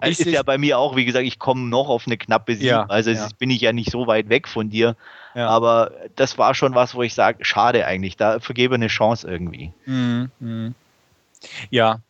es 0.00 0.20
ist 0.20 0.30
ja 0.30 0.42
bei 0.42 0.58
mir 0.58 0.78
auch, 0.78 0.96
wie 0.96 1.04
gesagt, 1.04 1.24
ich 1.24 1.38
komme 1.38 1.68
noch 1.68 1.88
auf 1.88 2.06
eine 2.06 2.18
knappe 2.18 2.56
7. 2.56 2.66
Ja, 2.66 2.84
also 2.86 3.10
ja. 3.10 3.28
bin 3.38 3.50
ich 3.50 3.60
ja 3.60 3.72
nicht 3.72 3.90
so 3.90 4.06
weit 4.06 4.28
weg 4.28 4.48
von 4.48 4.68
dir. 4.68 4.96
Ja. 5.34 5.48
Aber 5.48 5.92
das 6.16 6.36
war 6.38 6.54
schon 6.54 6.74
was, 6.74 6.94
wo 6.94 7.02
ich 7.02 7.14
sage, 7.14 7.44
schade 7.44 7.86
eigentlich. 7.86 8.16
Da 8.16 8.40
vergebe 8.40 8.74
eine 8.74 8.88
Chance 8.88 9.28
irgendwie. 9.28 9.72
Mhm, 9.86 10.30
mh. 10.40 10.72
Ja, 11.70 12.00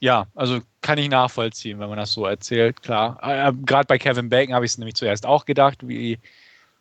ja, 0.00 0.26
also 0.34 0.60
kann 0.80 0.98
ich 0.98 1.08
nachvollziehen, 1.08 1.78
wenn 1.78 1.88
man 1.88 1.98
das 1.98 2.12
so 2.12 2.26
erzählt, 2.26 2.82
klar. 2.82 3.18
Äh, 3.22 3.52
Gerade 3.64 3.86
bei 3.86 3.98
Kevin 3.98 4.28
Bacon 4.28 4.54
habe 4.54 4.64
ich 4.64 4.72
es 4.72 4.78
nämlich 4.78 4.96
zuerst 4.96 5.26
auch 5.26 5.44
gedacht, 5.44 5.86
wie 5.86 6.18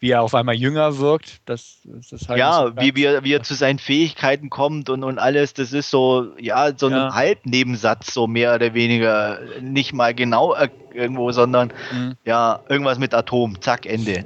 wie 0.02 0.10
er 0.10 0.24
auf 0.24 0.34
einmal 0.34 0.56
jünger 0.56 0.98
wirkt. 0.98 1.42
Das, 1.46 1.78
das 1.84 2.28
halt 2.28 2.40
ja, 2.40 2.66
so 2.66 2.76
wie, 2.78 2.96
wie, 2.96 3.24
wie 3.24 3.34
er 3.34 3.44
zu 3.44 3.54
seinen 3.54 3.78
Fähigkeiten 3.78 4.50
kommt 4.50 4.90
und, 4.90 5.04
und 5.04 5.20
alles, 5.20 5.54
das 5.54 5.74
ist 5.74 5.92
so, 5.92 6.32
ja, 6.40 6.76
so 6.76 6.90
ja. 6.90 7.06
ein 7.06 7.14
Halbnebensatz, 7.14 8.12
so 8.12 8.26
mehr 8.26 8.56
oder 8.56 8.74
weniger. 8.74 9.40
Nicht 9.62 9.94
mal 9.94 10.16
genau 10.16 10.56
irgendwo, 10.92 11.32
sondern 11.32 11.72
mhm. 11.94 12.18
ja, 12.26 12.62
irgendwas 12.68 12.98
mit 12.98 13.14
Atom, 13.14 13.62
zack, 13.62 13.86
Ende. 13.86 14.26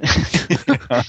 ja, 0.88 1.02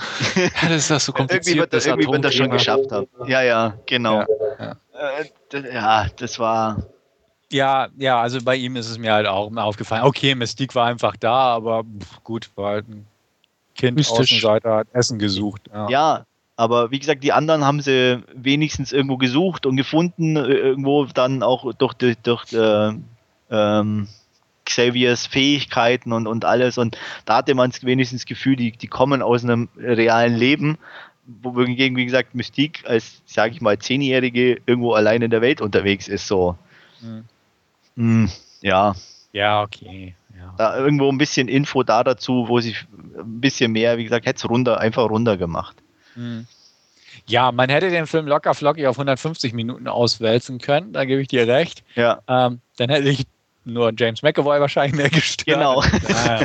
das 0.63 0.71
ist 0.71 0.91
das 0.91 1.05
so 1.05 1.13
kompliziert. 1.13 1.45
Irgendwie 1.47 1.59
wird 1.61 1.73
das, 1.73 1.85
irgendwie 1.85 2.11
wird 2.11 2.25
das 2.25 2.35
schon 2.35 2.49
geschafft 2.49 2.91
haben. 2.91 3.07
Ja, 3.25 3.41
ja, 3.41 3.73
genau. 3.85 4.25
Ja, 4.59 4.75
äh, 5.53 5.73
ja, 5.73 6.07
das 6.17 6.39
war. 6.39 6.83
Ja, 7.53 7.87
ja, 7.97 8.19
also 8.19 8.39
bei 8.43 8.57
ihm 8.57 8.75
ist 8.75 8.89
es 8.89 8.97
mir 8.97 9.13
halt 9.13 9.27
auch 9.27 9.49
aufgefallen. 9.55 10.03
Okay, 10.03 10.35
Mystique 10.35 10.75
war 10.75 10.87
einfach 10.87 11.15
da, 11.15 11.55
aber 11.55 11.85
gut, 12.25 12.49
war 12.55 12.71
halt 12.71 12.89
ein 12.89 13.07
Kind 13.77 13.95
Mystisch. 13.95 14.19
Außenseiter 14.19 14.75
hat 14.77 14.87
Essen 14.91 15.19
gesucht. 15.19 15.61
Ja. 15.73 15.89
ja. 15.89 16.25
aber 16.55 16.91
wie 16.91 16.99
gesagt, 16.99 17.23
die 17.23 17.31
anderen 17.31 17.63
haben 17.63 17.81
sie 17.81 18.21
wenigstens 18.33 18.91
irgendwo 18.91 19.17
gesucht 19.17 19.65
und 19.65 19.77
gefunden, 19.77 20.35
äh, 20.35 20.41
irgendwo 20.41 21.05
dann 21.05 21.43
auch 21.43 21.71
durch, 21.73 21.93
durch, 21.93 22.17
durch 22.23 22.51
äh, 22.53 22.93
ähm, 23.49 24.07
Xaviers 24.65 25.25
Fähigkeiten 25.25 26.11
und, 26.11 26.27
und 26.27 26.43
alles. 26.43 26.77
Und 26.77 26.97
da 27.25 27.37
hatte 27.37 27.55
man 27.55 27.71
wenigstens 27.81 28.21
das 28.21 28.25
Gefühl, 28.27 28.55
die, 28.55 28.71
die 28.71 28.87
kommen 28.87 29.21
aus 29.21 29.43
einem 29.43 29.69
realen 29.77 30.35
Leben, 30.35 30.77
wohingegen, 31.25 31.97
wie 31.97 32.05
gesagt, 32.05 32.35
Mystique 32.35 32.85
als, 32.85 33.21
sage 33.25 33.53
ich 33.53 33.61
mal, 33.61 33.77
Zehnjährige 33.79 34.61
irgendwo 34.65 34.93
allein 34.93 35.21
in 35.21 35.31
der 35.31 35.41
Welt 35.41 35.61
unterwegs 35.61 36.07
ist. 36.07 36.27
So. 36.27 36.57
Mhm. 37.01 37.23
Mm, 37.95 38.29
ja. 38.61 38.95
Ja, 39.33 39.61
okay. 39.61 40.15
Da 40.57 40.77
irgendwo 40.77 41.09
ein 41.09 41.17
bisschen 41.17 41.47
Info 41.47 41.83
da 41.83 42.03
dazu, 42.03 42.45
wo 42.47 42.59
sich 42.59 42.85
ein 43.17 43.41
bisschen 43.41 43.71
mehr, 43.71 43.97
wie 43.97 44.03
gesagt, 44.03 44.25
hätte 44.25 44.37
es 44.37 44.49
runter, 44.49 44.79
einfach 44.79 45.09
runter 45.09 45.37
gemacht. 45.37 45.75
Hm. 46.13 46.45
Ja, 47.25 47.51
man 47.51 47.69
hätte 47.69 47.89
den 47.89 48.07
Film 48.07 48.25
locker 48.27 48.53
flockig 48.53 48.87
auf 48.87 48.97
150 48.97 49.53
Minuten 49.53 49.87
auswälzen 49.87 50.59
können, 50.59 50.93
da 50.93 51.03
gebe 51.03 51.21
ich 51.21 51.27
dir 51.27 51.47
recht. 51.47 51.83
Ja. 51.95 52.21
Ähm, 52.27 52.61
dann 52.77 52.89
hätte 52.89 53.09
ich 53.09 53.25
nur 53.67 53.91
James 53.95 54.23
McAvoy 54.23 54.59
wahrscheinlich 54.61 54.95
mehr 54.95 55.09
gestört. 55.09 55.59
Genau. 55.59 55.83
Ja, 55.83 56.41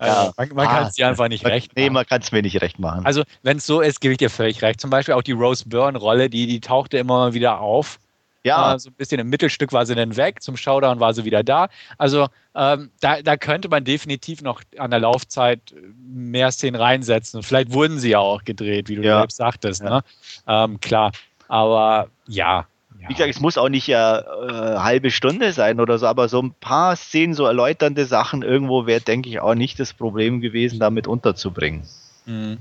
ja. 0.00 0.32
man, 0.36 0.48
man 0.54 0.66
ah, 0.66 0.70
kann 0.70 0.86
es 0.86 0.94
dir 0.94 1.08
einfach 1.08 1.28
nicht 1.28 1.44
recht 1.44 1.74
machen. 1.74 1.84
Nee, 1.84 1.90
man 1.90 2.06
kann 2.06 2.22
es 2.22 2.32
mir 2.32 2.42
nicht 2.42 2.60
recht 2.60 2.78
machen. 2.78 3.04
Also, 3.04 3.24
wenn 3.42 3.56
es 3.58 3.66
so 3.66 3.80
ist, 3.80 4.00
gebe 4.00 4.12
ich 4.12 4.18
dir 4.18 4.30
völlig 4.30 4.62
recht. 4.62 4.80
Zum 4.80 4.90
Beispiel 4.90 5.14
auch 5.14 5.22
die 5.22 5.32
Rose 5.32 5.68
Byrne-Rolle, 5.68 6.30
die, 6.30 6.46
die 6.46 6.60
tauchte 6.60 6.98
immer 6.98 7.18
mal 7.18 7.34
wieder 7.34 7.60
auf. 7.60 7.98
Ja. 8.44 8.74
Äh, 8.74 8.78
so 8.78 8.90
ein 8.90 8.94
bisschen 8.94 9.20
im 9.20 9.28
Mittelstück 9.28 9.72
war 9.72 9.84
sie 9.86 9.94
dann 9.94 10.16
weg, 10.16 10.42
zum 10.42 10.56
Showdown 10.56 11.00
war 11.00 11.12
sie 11.14 11.24
wieder 11.24 11.42
da. 11.42 11.68
Also 11.98 12.28
ähm, 12.54 12.90
da, 13.00 13.22
da 13.22 13.36
könnte 13.36 13.68
man 13.68 13.84
definitiv 13.84 14.42
noch 14.42 14.62
an 14.78 14.90
der 14.90 15.00
Laufzeit 15.00 15.60
mehr 15.98 16.50
Szenen 16.50 16.80
reinsetzen. 16.80 17.42
Vielleicht 17.42 17.72
wurden 17.72 17.98
sie 17.98 18.10
ja 18.10 18.18
auch 18.18 18.44
gedreht, 18.44 18.88
wie 18.88 18.96
du 18.96 19.02
ja. 19.02 19.18
selbst 19.18 19.36
sagtest. 19.36 19.82
Ja. 19.82 19.90
Ne? 19.90 20.04
Ähm, 20.46 20.80
klar, 20.80 21.12
aber 21.48 22.08
ja. 22.26 22.66
Ja. 23.00 23.08
Wie 23.08 23.14
gesagt, 23.14 23.30
es 23.30 23.40
muss 23.40 23.56
auch 23.56 23.70
nicht 23.70 23.86
ja 23.86 24.18
äh, 24.18 24.78
halbe 24.78 25.10
Stunde 25.10 25.52
sein 25.54 25.80
oder 25.80 25.98
so, 25.98 26.06
aber 26.06 26.28
so 26.28 26.42
ein 26.42 26.52
paar 26.60 26.96
Szenen, 26.96 27.32
so 27.32 27.46
erläuternde 27.46 28.04
Sachen 28.04 28.42
irgendwo 28.42 28.84
wäre, 28.84 29.00
denke 29.00 29.30
ich, 29.30 29.40
auch 29.40 29.54
nicht 29.54 29.80
das 29.80 29.94
Problem 29.94 30.42
gewesen, 30.42 30.78
damit 30.78 31.06
unterzubringen. 31.06 31.82
Mhm. 32.26 32.58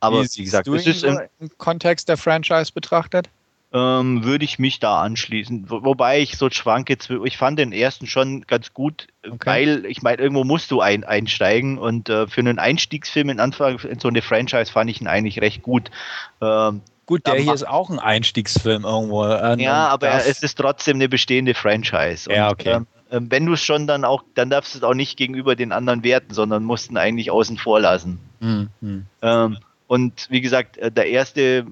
Aber 0.00 0.22
wie, 0.22 0.28
wie 0.36 0.44
gesagt, 0.44 0.68
es 0.68 0.86
ist 0.86 1.00
so 1.00 1.08
im 1.08 1.50
Kontext 1.56 2.10
der 2.10 2.18
Franchise 2.18 2.70
betrachtet 2.70 3.30
ähm, 3.74 4.22
würde 4.22 4.44
ich 4.44 4.60
mich 4.60 4.78
da 4.78 5.02
anschließen. 5.02 5.68
Wo, 5.68 5.82
wobei 5.82 6.20
ich 6.20 6.38
so 6.38 6.48
schwanke, 6.48 6.96
ich 7.24 7.36
fand 7.36 7.58
den 7.58 7.72
ersten 7.72 8.06
schon 8.06 8.42
ganz 8.42 8.72
gut, 8.72 9.08
okay. 9.28 9.38
weil 9.44 9.86
ich 9.86 10.00
meine, 10.00 10.22
irgendwo 10.22 10.44
musst 10.44 10.70
du 10.70 10.80
ein, 10.80 11.02
einsteigen 11.02 11.76
und 11.76 12.08
äh, 12.08 12.28
für 12.28 12.40
einen 12.40 12.60
Einstiegsfilm 12.60 13.30
in 13.30 13.40
Anfang 13.40 13.80
in 13.80 13.98
so 13.98 14.06
eine 14.08 14.22
Franchise 14.22 14.70
fand 14.70 14.88
ich 14.90 15.00
ihn 15.00 15.08
eigentlich 15.08 15.40
recht 15.40 15.62
gut. 15.62 15.90
Ähm, 16.40 16.82
Gut, 17.06 17.26
der 17.26 17.34
hier 17.34 17.52
ist 17.52 17.68
auch 17.68 17.90
ein 17.90 17.98
Einstiegsfilm 17.98 18.84
irgendwo. 18.84 19.26
Äh, 19.26 19.60
ja, 19.60 19.88
aber 19.88 20.24
es 20.24 20.42
ist 20.42 20.56
trotzdem 20.56 20.96
eine 20.96 21.08
bestehende 21.08 21.52
Franchise. 21.52 22.30
Und, 22.30 22.36
ja, 22.36 22.50
okay. 22.50 22.76
Ähm, 22.76 22.86
ähm, 23.10 23.30
wenn 23.30 23.44
du 23.44 23.52
es 23.52 23.62
schon 23.62 23.86
dann 23.86 24.06
auch, 24.06 24.22
dann 24.34 24.48
darfst 24.48 24.74
du 24.74 24.78
es 24.78 24.84
auch 24.84 24.94
nicht 24.94 25.18
gegenüber 25.18 25.54
den 25.54 25.72
anderen 25.72 26.02
werten, 26.02 26.32
sondern 26.32 26.64
musst 26.64 26.90
ihn 26.90 26.96
eigentlich 26.96 27.30
außen 27.30 27.58
vor 27.58 27.78
lassen. 27.78 28.20
Mhm. 28.40 29.06
Und 29.86 30.26
wie 30.30 30.40
gesagt, 30.40 30.78
äh, 30.78 30.90
der 30.90 31.08
erste, 31.08 31.66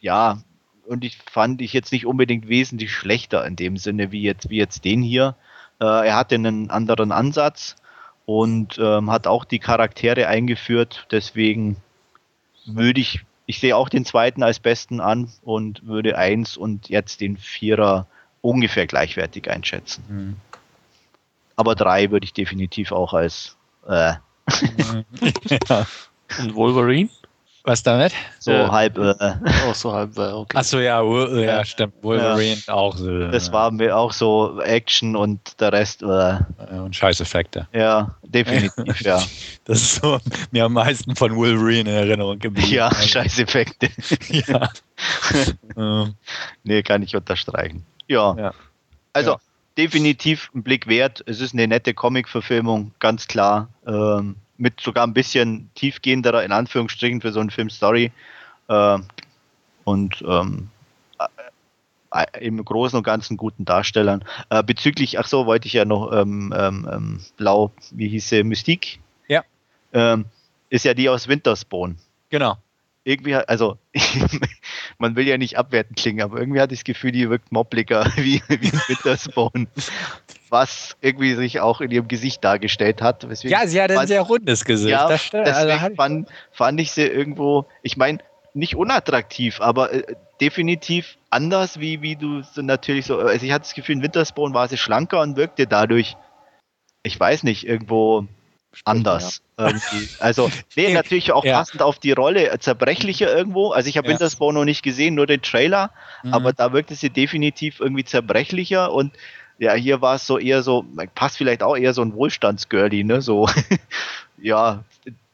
ja, 0.00 0.38
und 0.92 1.04
ich 1.04 1.16
fand 1.16 1.60
ich 1.60 1.72
jetzt 1.72 1.90
nicht 1.90 2.06
unbedingt 2.06 2.48
wesentlich 2.48 2.92
schlechter 2.92 3.44
in 3.44 3.56
dem 3.56 3.76
Sinne 3.76 4.12
wie 4.12 4.22
jetzt, 4.22 4.50
wie 4.50 4.58
jetzt 4.58 4.84
den 4.84 5.02
hier. 5.02 5.34
Äh, 5.80 5.84
er 5.84 6.16
hatte 6.16 6.36
einen 6.36 6.70
anderen 6.70 7.10
Ansatz 7.10 7.76
und 8.26 8.78
ähm, 8.78 9.10
hat 9.10 9.26
auch 9.26 9.44
die 9.44 9.58
Charaktere 9.58 10.28
eingeführt. 10.28 11.06
Deswegen 11.10 11.76
würde 12.66 13.00
ich, 13.00 13.24
ich 13.46 13.58
sehe 13.58 13.76
auch 13.76 13.88
den 13.88 14.04
zweiten 14.04 14.42
als 14.42 14.60
besten 14.60 15.00
an 15.00 15.32
und 15.42 15.84
würde 15.86 16.16
eins 16.16 16.56
und 16.56 16.88
jetzt 16.88 17.20
den 17.20 17.36
Vierer 17.36 18.06
ungefähr 18.42 18.86
gleichwertig 18.86 19.50
einschätzen. 19.50 20.04
Mhm. 20.08 20.36
Aber 21.56 21.74
drei 21.74 22.10
würde 22.10 22.24
ich 22.24 22.32
definitiv 22.32 22.92
auch 22.92 23.14
als 23.14 23.56
äh. 23.88 24.14
ja. 25.68 25.86
Und 26.38 26.54
Wolverine? 26.54 27.10
Was 27.64 27.82
damit? 27.82 28.12
So 28.40 28.50
äh, 28.50 28.66
halb. 28.66 28.98
Äh, 28.98 29.14
oh, 29.68 29.72
so 29.72 29.92
halb, 29.92 30.18
äh, 30.18 30.32
okay. 30.32 30.56
Achso, 30.56 30.80
ja, 30.80 31.00
ja, 31.02 31.40
ja, 31.40 31.64
stimmt. 31.64 31.94
Wolverine 32.02 32.60
ja. 32.66 32.74
auch 32.74 32.96
so. 32.96 33.28
Das 33.28 33.52
war 33.52 33.70
mir 33.70 33.96
auch 33.96 34.12
so 34.12 34.60
Action 34.62 35.14
und 35.14 35.60
der 35.60 35.72
Rest. 35.72 36.02
Äh, 36.02 36.38
und 36.72 36.96
Scheißeffekte. 36.96 37.68
Ja, 37.72 38.16
definitiv, 38.24 39.00
ja. 39.02 39.22
Das 39.64 39.80
ist 39.80 40.02
so 40.02 40.18
mir 40.50 40.64
am 40.64 40.72
meisten 40.72 41.14
von 41.14 41.36
Wolverine 41.36 41.88
in 41.88 41.96
Erinnerung 41.96 42.40
geblieben. 42.40 42.68
Ja, 42.68 42.88
also. 42.88 43.06
Scheißeffekte. 43.06 43.90
ja. 44.28 44.68
nee, 46.64 46.82
kann 46.82 47.02
ich 47.02 47.14
unterstreichen. 47.14 47.84
Ja. 48.08 48.34
Ja. 48.36 48.54
Also 49.12 49.32
Ja. 49.32 49.38
definitiv 49.78 50.50
ein 50.52 50.64
Blick 50.64 50.88
wert. 50.88 51.22
Es 51.26 51.40
ist 51.40 51.52
eine 51.52 51.68
nette 51.68 51.94
Comic-Verfilmung, 51.94 52.92
ganz 52.98 53.28
klar. 53.28 53.68
Ähm, 53.86 54.34
mit 54.62 54.80
sogar 54.80 55.04
ein 55.04 55.12
bisschen 55.12 55.70
tiefgehenderer, 55.74 56.44
in 56.44 56.52
Anführungsstrichen, 56.52 57.20
für 57.20 57.32
so 57.32 57.40
einen 57.40 57.50
Film 57.50 57.68
Story. 57.68 58.12
Ähm, 58.68 59.06
und 59.82 60.22
ähm, 60.24 60.68
äh, 61.18 62.22
äh, 62.22 62.46
im 62.46 62.64
Großen 62.64 62.96
und 62.96 63.02
Ganzen 63.02 63.36
guten 63.36 63.64
Darstellern. 63.64 64.24
Äh, 64.50 64.62
bezüglich, 64.62 65.18
ach 65.18 65.26
so, 65.26 65.46
wollte 65.46 65.66
ich 65.66 65.72
ja 65.72 65.84
noch 65.84 66.12
ähm, 66.12 66.54
ähm, 66.56 66.88
ähm, 66.90 67.20
Blau, 67.36 67.72
wie 67.90 68.08
hieß 68.08 68.28
sie, 68.28 68.44
Mystique? 68.44 69.00
Ja. 69.26 69.42
Ähm, 69.92 70.26
ist 70.70 70.84
ja 70.84 70.94
die 70.94 71.08
aus 71.08 71.26
Winterspawn 71.26 71.98
Genau. 72.30 72.56
Irgendwie, 73.04 73.34
also 73.34 73.78
man 74.98 75.16
will 75.16 75.26
ja 75.26 75.38
nicht 75.38 75.58
abwertend 75.58 75.98
klingen, 75.98 76.22
aber 76.22 76.38
irgendwie 76.38 76.60
hatte 76.60 76.74
ich 76.74 76.80
das 76.80 76.84
Gefühl, 76.84 77.12
die 77.12 77.28
wirkt 77.28 77.52
mobbliger 77.52 78.06
wie, 78.16 78.42
wie 78.48 78.68
in 78.68 78.80
Winterspawn. 78.86 79.68
Was 80.48 80.96
irgendwie 81.00 81.34
sich 81.34 81.60
auch 81.60 81.80
in 81.80 81.90
ihrem 81.90 82.08
Gesicht 82.08 82.44
dargestellt 82.44 83.00
hat. 83.00 83.26
Ja, 83.42 83.66
sie 83.66 83.80
hat 83.80 83.90
ein 83.90 83.96
fand- 83.96 84.08
sehr 84.08 84.20
rundes 84.20 84.64
Gesicht. 84.64 84.90
ja, 84.90 85.08
das 85.08 85.22
stimmt. 85.24 85.46
deswegen 85.46 85.80
Also, 85.80 85.94
fand, 85.94 86.28
fand 86.52 86.80
ich 86.80 86.92
sie 86.92 87.06
irgendwo, 87.06 87.66
ich 87.82 87.96
meine, 87.96 88.18
nicht 88.54 88.76
unattraktiv, 88.76 89.62
aber 89.62 89.92
äh, 89.92 90.14
definitiv 90.40 91.16
anders, 91.30 91.80
wie, 91.80 92.02
wie 92.02 92.16
du 92.16 92.42
so 92.42 92.60
natürlich 92.60 93.06
so, 93.06 93.18
also 93.18 93.46
ich 93.46 93.50
hatte 93.50 93.62
das 93.62 93.74
Gefühl, 93.74 93.96
in 93.96 94.02
Winterspawn 94.02 94.52
war 94.52 94.68
sie 94.68 94.76
schlanker 94.76 95.22
und 95.22 95.36
wirkte 95.36 95.66
dadurch, 95.66 96.16
ich 97.02 97.18
weiß 97.18 97.44
nicht, 97.44 97.66
irgendwo 97.66 98.26
anders. 98.84 99.42
Irgendwie. 99.58 100.08
Also, 100.18 100.50
nee, 100.76 100.92
natürlich 100.94 101.32
auch 101.32 101.44
ja. 101.44 101.58
passend 101.58 101.82
auf 101.82 101.98
die 101.98 102.12
Rolle, 102.12 102.50
äh, 102.50 102.58
zerbrechlicher 102.58 103.34
irgendwo. 103.34 103.70
Also 103.72 103.88
ich 103.88 103.96
habe 103.96 104.06
Ja. 104.08 104.12
Winterspawn 104.12 104.54
noch 104.54 104.64
nicht 104.64 104.82
gesehen, 104.82 105.14
nur 105.14 105.26
den 105.26 105.42
Trailer, 105.42 105.90
Mhm. 106.22 106.34
aber 106.34 106.52
da 106.52 106.72
wirkte 106.72 106.94
sie 106.94 107.10
definitiv 107.10 107.80
irgendwie 107.80 108.04
zerbrechlicher 108.04 108.92
und 108.92 109.12
ja, 109.58 109.74
hier 109.74 110.00
war 110.00 110.16
es 110.16 110.26
so 110.26 110.38
eher 110.38 110.62
so, 110.62 110.84
passt 111.14 111.36
vielleicht 111.36 111.62
auch 111.62 111.76
eher 111.76 111.94
so 111.94 112.02
ein 112.02 112.14
Wohlstandsgirlie, 112.14 113.04
ne? 113.04 113.20
So, 113.22 113.48
ja, 114.38 114.82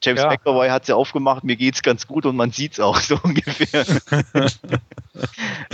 James 0.01 0.21
Ja. 0.21 0.29
McAvoy 0.29 0.69
hat 0.69 0.85
sie 0.85 0.95
aufgemacht, 0.95 1.43
mir 1.43 1.55
geht's 1.55 1.81
ganz 1.81 2.07
gut 2.07 2.25
und 2.25 2.35
man 2.35 2.51
sieht's 2.51 2.79
auch 2.79 2.97
so 3.01 3.19
ungefähr. 3.21 3.85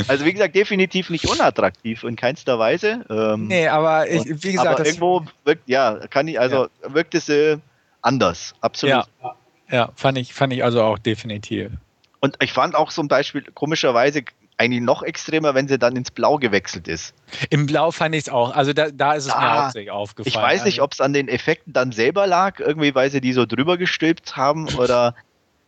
also 0.08 0.26
wie 0.26 0.34
gesagt, 0.34 0.56
definitiv 0.56 1.10
nicht 1.10 1.28
unattraktiv 1.28 2.04
in 2.04 2.16
keinster 2.16 2.58
Weise. 2.60 3.06
Ähm, 3.10 3.48
Nee, 3.48 3.68
aber 3.68 4.10
ich, 4.10 4.26
wie 4.26 4.54
gesagt, 4.54 4.68
aber 4.68 4.78
das, 4.78 4.88
irgendwo 4.88 5.26
wirkt, 5.44 5.68
ja, 5.68 6.08
kann 6.08 6.28
ich, 6.28 6.40
also 6.40 6.68
wirkte 6.88 7.20
sie 7.20 7.62
anders, 8.02 8.56
absolut. 8.62 9.06
ja, 9.22 9.36
ja, 9.70 9.90
fand 9.96 10.18
ich, 10.18 10.34
fand 10.34 10.54
ich 10.54 10.64
also 10.64 10.82
auch 10.84 11.00
definitiv. 11.00 11.72
Und 12.20 12.38
ich 12.42 12.54
fand 12.54 12.76
auch 12.76 12.92
zum 12.92 13.08
Beispiel 13.08 13.44
komischerweise 13.54 14.24
eigentlich 14.58 14.82
noch 14.82 15.04
extremer, 15.04 15.54
wenn 15.54 15.68
sie 15.68 15.78
dann 15.78 15.96
ins 15.96 16.12
Blau 16.12 16.38
gewechselt 16.38 16.88
ist. 16.88 17.14
Im 17.50 17.66
Blau 17.66 17.92
fand 17.92 18.16
ich 18.16 18.22
es 18.22 18.30
auch. 18.30 18.56
Also 18.56 18.74
da, 18.74 18.90
da 18.90 19.14
ist 19.14 19.26
es 19.26 19.36
mir 19.36 19.42
Ah, 19.42 19.64
hauptsächlich 19.64 19.92
aufgefallen. 19.92 20.28
Ich 20.28 20.36
weiß 20.36 20.66
nicht, 20.66 20.76
also, 20.76 20.84
ob 20.84 20.94
es 20.94 21.02
an 21.02 21.14
den 21.14 21.28
Effekten 21.28 21.74
dann 21.74 21.92
selber 21.92 22.26
lag, 22.28 22.60
irgendwie, 22.60 22.96
weil 22.96 23.12
sie 23.12 23.22
die 23.22 23.34
so 23.34 23.46
drüber 23.46 23.78
gestülpt 23.78 24.38
haben 24.38 24.68
oder, 24.76 25.16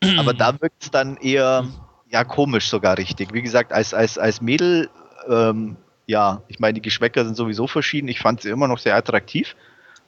aber 0.18 0.34
da 0.34 0.60
wirkt 0.62 0.84
es 0.84 0.92
dann 0.92 1.18
eher, 1.18 1.68
ja, 2.10 2.24
komisch 2.24 2.70
sogar 2.70 2.98
richtig. 2.98 3.34
Wie 3.34 3.42
gesagt, 3.42 3.74
als, 3.74 3.94
als, 3.94 4.18
als 4.18 4.42
Mädel, 4.42 4.90
ähm, 5.30 5.76
ja, 6.06 6.42
ich 6.48 6.60
meine, 6.60 6.76
die 6.76 6.82
Geschmäcker 6.82 7.26
sind 7.26 7.36
sowieso 7.36 7.68
verschieden. 7.68 8.08
Ich 8.08 8.20
fand 8.20 8.42
sie 8.42 8.50
immer 8.50 8.70
noch 8.70 8.80
sehr 8.80 8.96
attraktiv. 8.96 9.56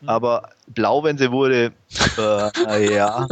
Aber 0.06 0.50
blau, 0.68 1.04
wenn 1.04 1.18
sie 1.18 1.32
wurde, 1.32 1.74
äh, 2.18 2.96
ja, 2.96 3.28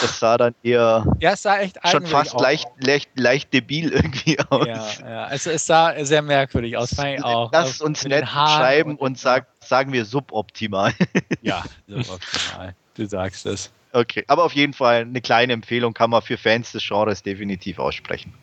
das 0.00 0.18
sah 0.18 0.36
dann 0.38 0.54
eher 0.62 1.04
Ja, 1.20 1.32
es 1.32 1.42
sah 1.42 1.58
echt 1.58 1.78
schon 1.90 2.06
fast 2.06 2.38
leicht, 2.40 2.68
leicht, 2.78 3.10
leicht 3.18 3.52
debil 3.52 3.92
irgendwie 3.92 4.38
aus. 4.48 4.66
Ja, 4.66 5.08
ja. 5.08 5.28
Es, 5.30 5.46
es 5.46 5.66
sah 5.66 5.94
sehr 6.04 6.22
merkwürdig 6.22 6.76
aus, 6.76 6.94
fand 6.94 7.22
auch. 7.24 7.50
Lass 7.52 7.80
uns 7.80 8.04
nett 8.04 8.26
schreiben 8.28 8.92
und- 8.92 9.00
und 9.00 9.18
sag, 9.18 9.46
sagen 9.60 9.92
wir 9.92 10.04
suboptimal. 10.04 10.92
Ja, 11.42 11.64
suboptimal. 11.86 12.74
Du 12.94 13.06
sagst 13.06 13.46
es. 13.46 13.70
Okay, 13.92 14.24
aber 14.28 14.44
auf 14.44 14.52
jeden 14.54 14.74
Fall 14.74 15.02
eine 15.02 15.20
kleine 15.20 15.52
Empfehlung 15.52 15.94
kann 15.94 16.10
man 16.10 16.20
für 16.22 16.36
Fans 16.36 16.72
des 16.72 16.86
Genres 16.86 17.22
definitiv 17.22 17.78
aussprechen. 17.78 18.34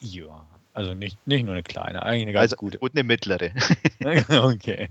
Ja, 0.00 0.44
also 0.78 0.94
nicht, 0.94 1.18
nicht 1.26 1.44
nur 1.44 1.54
eine 1.54 1.64
kleine, 1.64 2.02
eigentlich 2.04 2.22
eine 2.22 2.32
ganz 2.34 2.42
Also 2.52 2.56
gute. 2.56 2.78
und 2.78 2.94
eine 2.94 3.02
mittlere. 3.02 3.50
okay. 4.42 4.88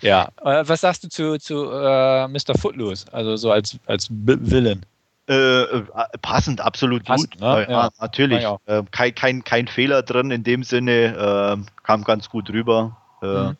Ja, 0.00 0.28
äh, 0.42 0.64
was 0.66 0.80
sagst 0.80 1.04
du 1.04 1.08
zu, 1.08 1.38
zu 1.38 1.70
äh, 1.70 2.26
Mr. 2.28 2.56
Footloose? 2.58 3.12
Also 3.12 3.36
so 3.36 3.50
als, 3.52 3.78
als 3.86 4.08
Villain. 4.10 4.86
äh, 5.28 5.34
äh, 5.34 5.82
passend, 6.22 6.60
absolut 6.62 7.04
Passend, 7.04 7.32
gut. 7.32 7.40
ne? 7.40 7.66
Ja, 7.68 7.70
Ja. 7.70 7.90
natürlich. 8.00 8.42
Ja, 8.42 8.56
Äh, 8.66 8.82
kein, 8.90 9.14
kein, 9.14 9.44
kein 9.44 9.68
Fehler 9.68 10.02
drin 10.02 10.30
in 10.30 10.44
dem 10.44 10.64
Sinne, 10.64 11.56
äh, 11.62 11.82
kam 11.82 12.04
ganz 12.04 12.28
gut 12.30 12.48
rüber. 12.50 12.96
Äh, 13.22 13.26
Mhm. 13.26 13.56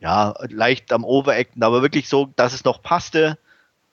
Ja, 0.00 0.34
leicht 0.50 0.92
am 0.92 1.04
Overacten, 1.04 1.62
aber 1.62 1.80
wirklich 1.80 2.08
so, 2.08 2.28
dass 2.36 2.52
es 2.52 2.64
noch 2.64 2.82
passte. 2.82 3.38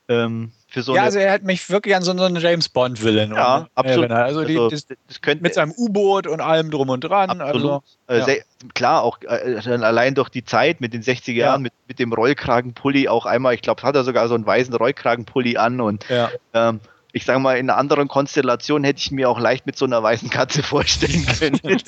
Ähm, 0.09 0.51
für 0.73 0.81
so 0.81 0.95
ja, 0.95 1.03
also 1.03 1.19
er 1.19 1.31
hat 1.31 1.43
mich 1.43 1.69
wirklich 1.69 1.95
an 1.95 2.01
so, 2.01 2.17
so 2.17 2.23
einen 2.23 2.37
James 2.37 2.67
Bond-Villain 2.67 3.29
Ja, 3.35 3.67
absolut. 3.75 4.09
erinnert. 4.09 4.25
Also, 4.25 4.43
die, 4.43 4.57
Also, 4.57 4.69
das, 4.71 4.87
das 5.07 5.21
könnte 5.21 5.43
mit 5.43 5.53
seinem 5.53 5.71
U-Boot 5.77 6.25
und 6.25 6.41
allem 6.41 6.71
drum 6.71 6.89
und 6.89 7.01
dran. 7.03 7.29
Absolut. 7.29 7.53
Also, 7.53 7.83
Äh, 8.07 8.17
ja. 8.17 8.25
sehr, 8.25 8.37
klar, 8.73 9.03
auch 9.03 9.19
äh, 9.21 9.61
dann 9.63 9.83
allein 9.83 10.15
durch 10.15 10.29
die 10.29 10.43
Zeit 10.43 10.81
mit 10.81 10.91
den 10.91 11.03
60er 11.03 11.31
Ja. 11.33 11.45
Jahren, 11.45 11.61
mit, 11.61 11.73
mit 11.87 11.99
dem 11.99 12.11
Rollkragenpulli 12.11 13.07
auch 13.07 13.27
einmal, 13.27 13.53
ich 13.53 13.61
glaube, 13.61 13.83
hat 13.83 13.95
er 13.95 14.03
sogar 14.03 14.27
so 14.27 14.33
einen 14.33 14.47
weißen 14.47 14.73
Rollkragenpulli 14.73 15.57
an 15.57 15.79
und 15.79 16.09
ja. 16.09 16.31
ähm, 16.55 16.79
ich 17.11 17.25
sage 17.25 17.37
mal, 17.37 17.57
in 17.59 17.69
einer 17.69 17.77
anderen 17.77 18.07
Konstellation 18.07 18.83
hätte 18.83 18.97
ich 18.97 19.11
mir 19.11 19.29
auch 19.29 19.39
leicht 19.39 19.67
mit 19.67 19.77
so 19.77 19.85
einer 19.85 20.01
weißen 20.01 20.31
Katze 20.31 20.63
vorstellen 20.63 21.25
können. 21.27 21.59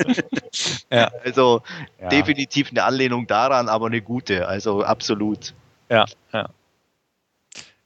Ja. 0.91 1.09
Also 1.25 1.63
ja. 1.99 2.07
definitiv 2.09 2.69
eine 2.69 2.83
Anlehnung 2.83 3.25
daran, 3.25 3.67
aber 3.67 3.88
eine 3.88 4.01
gute, 4.01 4.47
also 4.47 4.83
absolut. 4.83 5.53
Ja, 5.89 6.05
ja. 6.31 6.47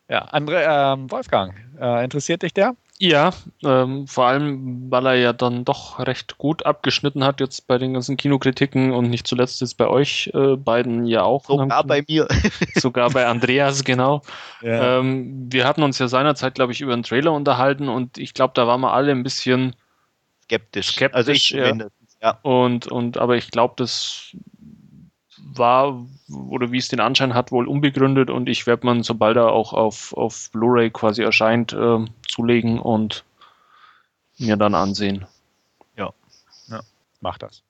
Ja, 0.10 0.22
Andre, 0.22 0.64
ähm, 0.68 1.12
Wolfgang, 1.12 1.53
äh, 1.80 2.03
interessiert 2.03 2.41
dich 2.41 2.53
der? 2.53 2.76
Ja, 3.01 3.32
ähm, 3.64 4.07
vor 4.07 4.26
allem, 4.26 4.91
weil 4.91 5.05
er 5.05 5.16
ja 5.16 5.32
dann 5.32 5.64
doch 5.64 5.99
recht 5.99 6.38
gut 6.38 6.66
abgeschnitten 6.66 7.24
hat 7.24 7.39
jetzt 7.39 7.66
bei 7.66 7.78
den 7.78 7.93
ganzen 7.93 8.18
Kinokritiken 8.18 8.91
und 8.91 9.10
nicht 9.10 9.26
zuletzt 9.26 9.62
jetzt 9.62 9.78
bei 9.78 9.88
euch 9.88 10.30
äh, 10.34 10.57
beiden 10.57 11.05
ja 11.05 11.24
auch. 11.24 11.45
Sogar 11.45 11.84
bei 11.86 12.03
mir. 12.10 12.28
sogar 12.76 13.10
bei 13.12 13.26
Andreas, 13.26 13.86
genau. 13.86 14.22
Ja. 14.62 14.99
Ähm, 14.99 15.47
wir 15.49 15.66
hatten 15.66 15.82
uns 15.82 15.97
ja 15.99 16.10
seinerzeit, 16.10 16.55
glaube 16.55 16.74
ich, 16.74 16.82
über 16.82 16.91
einen 16.91 17.03
Trailer 17.03 17.32
unterhalten 17.32 17.88
und 17.88 18.18
ich 18.18 18.34
glaube, 18.34 18.51
da 18.55 18.68
waren 18.68 18.82
wir 18.82 18.91
alle 18.91 19.12
ein 19.12 19.24
bisschen 19.24 19.76
Skeptisch. 20.43 20.88
Skeptisch, 20.88 21.16
also 21.16 21.32
ich 21.32 21.51
ja. 21.51 21.68
mindestens, 21.68 22.18
ja. 22.22 22.39
und, 22.41 22.88
und 22.88 23.18
aber 23.18 23.38
ich 23.38 23.51
glaube, 23.51 23.76
das 23.78 24.36
war 25.56 26.06
oder 26.50 26.72
wie 26.72 26.78
es 26.78 26.88
den 26.88 27.00
Anschein 27.00 27.34
hat, 27.34 27.52
wohl 27.52 27.68
unbegründet 27.68 28.30
und 28.30 28.50
ich 28.50 28.68
werde 28.68 28.86
man, 28.86 29.04
sobald 29.04 29.38
er 29.38 29.52
auch 29.52 29.74
auf, 29.74 30.14
auf 30.14 30.50
Blu-ray 30.52 30.89
quasi 30.89 31.24
erscheint, 31.24 31.74
äh, 31.74 32.06
zulegen 32.28 32.80
und 32.80 33.24
mir 34.38 34.58
dann 34.58 34.76
ansehen. 34.76 35.26
Mach 37.22 37.38
das. 37.38 37.64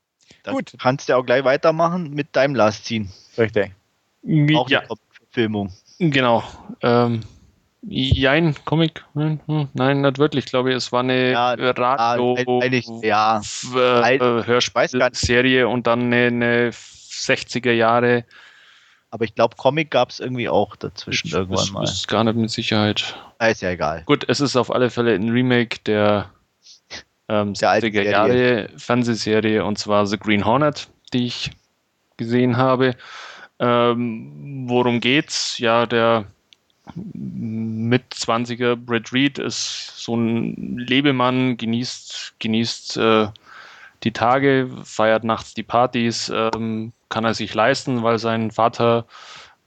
Dann 0.43 0.55
Gut. 0.55 0.73
kannst 0.79 1.09
du 1.09 1.17
auch 1.17 1.25
gleich 1.25 1.43
weitermachen 1.43 2.13
mit 2.13 2.35
deinem 2.35 2.55
Last 2.55 2.85
Scene. 2.85 3.07
Richtig. 3.37 3.71
Auch 4.55 4.69
ja, 4.69 4.79
eine 4.81 4.89
Verfilmung. 5.11 5.73
genau. 5.97 6.43
Ähm, 6.81 7.21
Jein, 7.81 8.55
Comic? 8.65 9.05
Hm, 9.13 9.39
hm, 9.45 9.69
Nein, 9.73 10.01
nicht 10.01 10.17
wirklich. 10.17 10.45
Ich 10.45 10.51
glaube, 10.51 10.73
es 10.73 10.91
war 10.91 10.99
eine 10.99 11.31
Ja, 11.31 11.53
Radio 11.53 12.35
ja. 12.37 12.61
äh, 12.61 12.69
nicht. 12.69 12.89
Hörspielserie 14.45 15.65
und 15.67 15.87
dann 15.87 16.01
eine, 16.13 16.25
eine 16.27 16.71
60er 17.19 17.71
Jahre. 17.71 18.25
Aber 19.11 19.25
ich 19.25 19.33
glaube, 19.33 19.55
Comic 19.55 19.89
gab 19.89 20.11
es 20.11 20.19
irgendwie 20.19 20.49
auch 20.49 20.75
dazwischen 20.75 21.29
irgendwann 21.29 21.57
das 21.57 21.71
mal. 21.71 21.83
ist 21.83 22.07
gar 22.07 22.23
nicht 22.23 22.35
mit 22.35 22.51
Sicherheit. 22.51 23.15
Ah, 23.39 23.47
ist 23.47 23.61
ja 23.61 23.71
egal. 23.71 24.03
Gut, 24.05 24.25
es 24.27 24.39
ist 24.39 24.55
auf 24.55 24.71
alle 24.71 24.89
Fälle 24.89 25.15
ein 25.15 25.29
Remake 25.29 25.79
der, 25.85 26.29
ähm, 27.27 27.53
Der 27.55 27.71
alten 27.71 27.87
60er 27.87 28.03
Jahre 28.03 28.69
Fernsehserie 28.77 29.65
und 29.65 29.79
zwar 29.79 30.05
The 30.05 30.17
Green 30.17 30.45
Hornet, 30.45 30.89
die 31.13 31.25
ich 31.25 31.51
gesehen 32.17 32.57
habe. 32.57 32.95
Ähm, 33.59 34.65
worum 34.67 35.01
geht's? 35.01 35.57
Ja, 35.57 35.85
der 35.85 36.25
mit 36.95 38.13
20er 38.13 38.75
Brad 38.75 39.11
Reed 39.13 39.37
ist 39.37 39.93
so 39.97 40.15
ein 40.15 40.77
Lebemann, 40.77 41.57
genießt, 41.57 42.35
genießt 42.39 42.97
äh, 42.97 43.27
die 44.03 44.11
Tage, 44.11 44.69
feiert 44.83 45.23
nachts 45.23 45.53
die 45.53 45.63
Partys, 45.63 46.31
ähm, 46.33 46.93
kann 47.09 47.25
er 47.25 47.33
sich 47.33 47.53
leisten, 47.53 48.03
weil 48.03 48.19
sein 48.19 48.51
Vater 48.51 49.05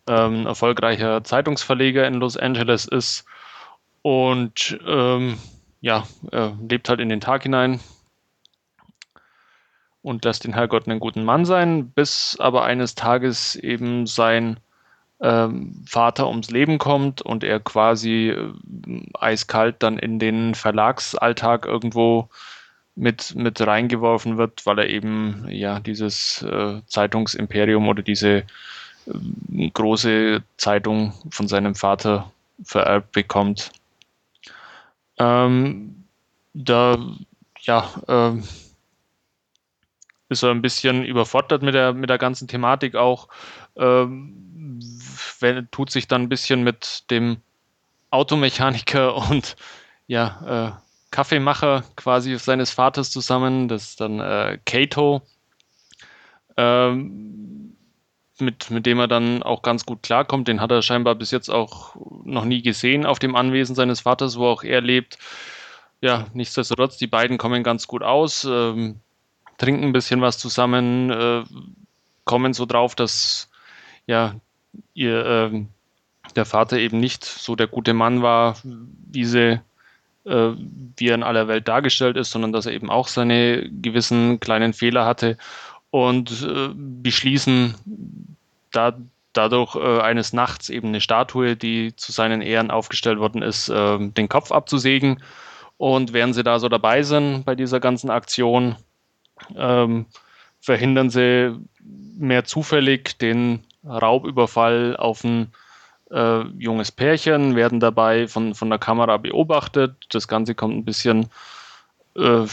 ähm, 0.06 0.46
erfolgreicher 0.46 1.22
Zeitungsverleger 1.24 2.06
in 2.06 2.14
Los 2.14 2.36
Angeles 2.36 2.86
ist. 2.86 3.24
Und 4.02 4.78
ähm, 4.86 5.38
ja, 5.80 6.04
lebt 6.60 6.88
halt 6.88 7.00
in 7.00 7.08
den 7.08 7.20
Tag 7.20 7.42
hinein 7.42 7.80
und 10.02 10.24
lässt 10.24 10.44
den 10.44 10.54
Herrgott 10.54 10.88
einen 10.88 11.00
guten 11.00 11.24
Mann 11.24 11.44
sein, 11.44 11.90
bis 11.90 12.36
aber 12.38 12.64
eines 12.64 12.94
Tages 12.94 13.54
eben 13.56 14.06
sein 14.06 14.58
ähm, 15.20 15.84
Vater 15.86 16.28
ums 16.28 16.50
Leben 16.50 16.78
kommt 16.78 17.22
und 17.22 17.44
er 17.44 17.60
quasi 17.60 18.30
äh, 18.30 18.52
eiskalt 19.18 19.76
dann 19.82 19.98
in 19.98 20.18
den 20.18 20.54
Verlagsalltag 20.54 21.64
irgendwo 21.64 22.28
mit, 22.94 23.34
mit 23.34 23.60
reingeworfen 23.60 24.36
wird, 24.36 24.66
weil 24.66 24.78
er 24.80 24.88
eben 24.88 25.46
ja 25.48 25.80
dieses 25.80 26.42
äh, 26.42 26.80
Zeitungsimperium 26.86 27.88
oder 27.88 28.02
diese 28.02 28.44
äh, 29.06 29.70
große 29.72 30.42
Zeitung 30.56 31.14
von 31.30 31.48
seinem 31.48 31.74
Vater 31.74 32.30
vererbt 32.64 33.12
bekommt. 33.12 33.72
Ähm, 35.18 36.04
da 36.54 36.98
ja, 37.60 37.88
ähm, 38.08 38.44
ist 40.28 40.42
er 40.42 40.50
ein 40.50 40.62
bisschen 40.62 41.04
überfordert 41.04 41.62
mit 41.62 41.74
der, 41.74 41.92
mit 41.92 42.10
der 42.10 42.18
ganzen 42.18 42.48
Thematik 42.48 42.94
auch. 42.94 43.28
Ähm, 43.76 44.80
wenn, 45.40 45.70
tut 45.70 45.90
sich 45.90 46.08
dann 46.08 46.22
ein 46.22 46.28
bisschen 46.28 46.62
mit 46.62 47.10
dem 47.10 47.38
Automechaniker 48.10 49.14
und 49.30 49.56
ja, 50.06 50.76
äh, 50.76 50.91
Kaffeemacher 51.12 51.84
quasi 51.94 52.36
seines 52.38 52.72
Vaters 52.72 53.12
zusammen, 53.12 53.68
das 53.68 53.90
ist 53.90 54.00
dann 54.00 54.18
äh, 54.18 54.58
Kato, 54.64 55.22
ähm, 56.56 57.76
mit, 58.40 58.70
mit 58.70 58.86
dem 58.86 58.98
er 58.98 59.08
dann 59.08 59.42
auch 59.42 59.62
ganz 59.62 59.86
gut 59.86 60.02
klarkommt. 60.02 60.48
Den 60.48 60.60
hat 60.60 60.72
er 60.72 60.82
scheinbar 60.82 61.14
bis 61.14 61.30
jetzt 61.30 61.50
auch 61.50 61.94
noch 62.24 62.44
nie 62.44 62.62
gesehen 62.62 63.06
auf 63.06 63.18
dem 63.18 63.36
Anwesen 63.36 63.76
seines 63.76 64.00
Vaters, 64.00 64.38
wo 64.38 64.46
auch 64.46 64.64
er 64.64 64.80
lebt. 64.80 65.18
Ja, 66.00 66.26
nichtsdestotrotz, 66.32 66.96
die 66.96 67.06
beiden 67.06 67.38
kommen 67.38 67.62
ganz 67.62 67.86
gut 67.86 68.02
aus, 68.02 68.44
ähm, 68.44 68.96
trinken 69.58 69.84
ein 69.84 69.92
bisschen 69.92 70.22
was 70.22 70.38
zusammen, 70.38 71.10
äh, 71.10 71.44
kommen 72.24 72.54
so 72.54 72.66
drauf, 72.66 72.96
dass 72.96 73.50
ja, 74.06 74.34
ihr, 74.94 75.24
äh, 75.26 75.64
der 76.34 76.46
Vater 76.46 76.78
eben 76.78 76.98
nicht 76.98 77.24
so 77.24 77.54
der 77.54 77.68
gute 77.68 77.92
Mann 77.92 78.22
war, 78.22 78.56
wie 78.64 79.26
sie 79.26 79.60
äh, 80.24 80.50
wie 80.96 81.08
er 81.08 81.14
in 81.14 81.22
aller 81.22 81.48
Welt 81.48 81.68
dargestellt 81.68 82.16
ist, 82.16 82.30
sondern 82.30 82.52
dass 82.52 82.66
er 82.66 82.72
eben 82.72 82.90
auch 82.90 83.08
seine 83.08 83.68
gewissen 83.70 84.40
kleinen 84.40 84.72
Fehler 84.72 85.04
hatte 85.04 85.36
und 85.90 86.42
äh, 86.42 86.70
beschließen 86.74 87.74
da, 88.70 88.96
dadurch 89.32 89.76
äh, 89.76 90.00
eines 90.00 90.32
Nachts 90.32 90.68
eben 90.70 90.88
eine 90.88 91.00
Statue, 91.00 91.56
die 91.56 91.94
zu 91.96 92.12
seinen 92.12 92.42
Ehren 92.42 92.70
aufgestellt 92.70 93.18
worden 93.18 93.42
ist, 93.42 93.68
äh, 93.68 93.98
den 93.98 94.28
Kopf 94.28 94.52
abzusägen. 94.52 95.22
Und 95.76 96.12
während 96.12 96.34
sie 96.34 96.44
da 96.44 96.58
so 96.58 96.68
dabei 96.68 97.02
sind 97.02 97.44
bei 97.44 97.54
dieser 97.54 97.80
ganzen 97.80 98.10
Aktion, 98.10 98.76
ähm, 99.56 100.06
verhindern 100.60 101.10
sie 101.10 101.58
mehr 102.16 102.44
zufällig 102.44 103.18
den 103.18 103.64
Raubüberfall 103.84 104.96
auf 104.96 105.24
ein 105.24 105.52
äh, 106.12 106.42
junges 106.58 106.92
Pärchen, 106.92 107.56
werden 107.56 107.80
dabei 107.80 108.28
von, 108.28 108.54
von 108.54 108.70
der 108.70 108.78
Kamera 108.78 109.16
beobachtet. 109.16 109.94
Das 110.10 110.28
Ganze 110.28 110.54
kommt 110.54 110.76
ein 110.76 110.84
bisschen 110.84 111.28
äh, 112.16 112.46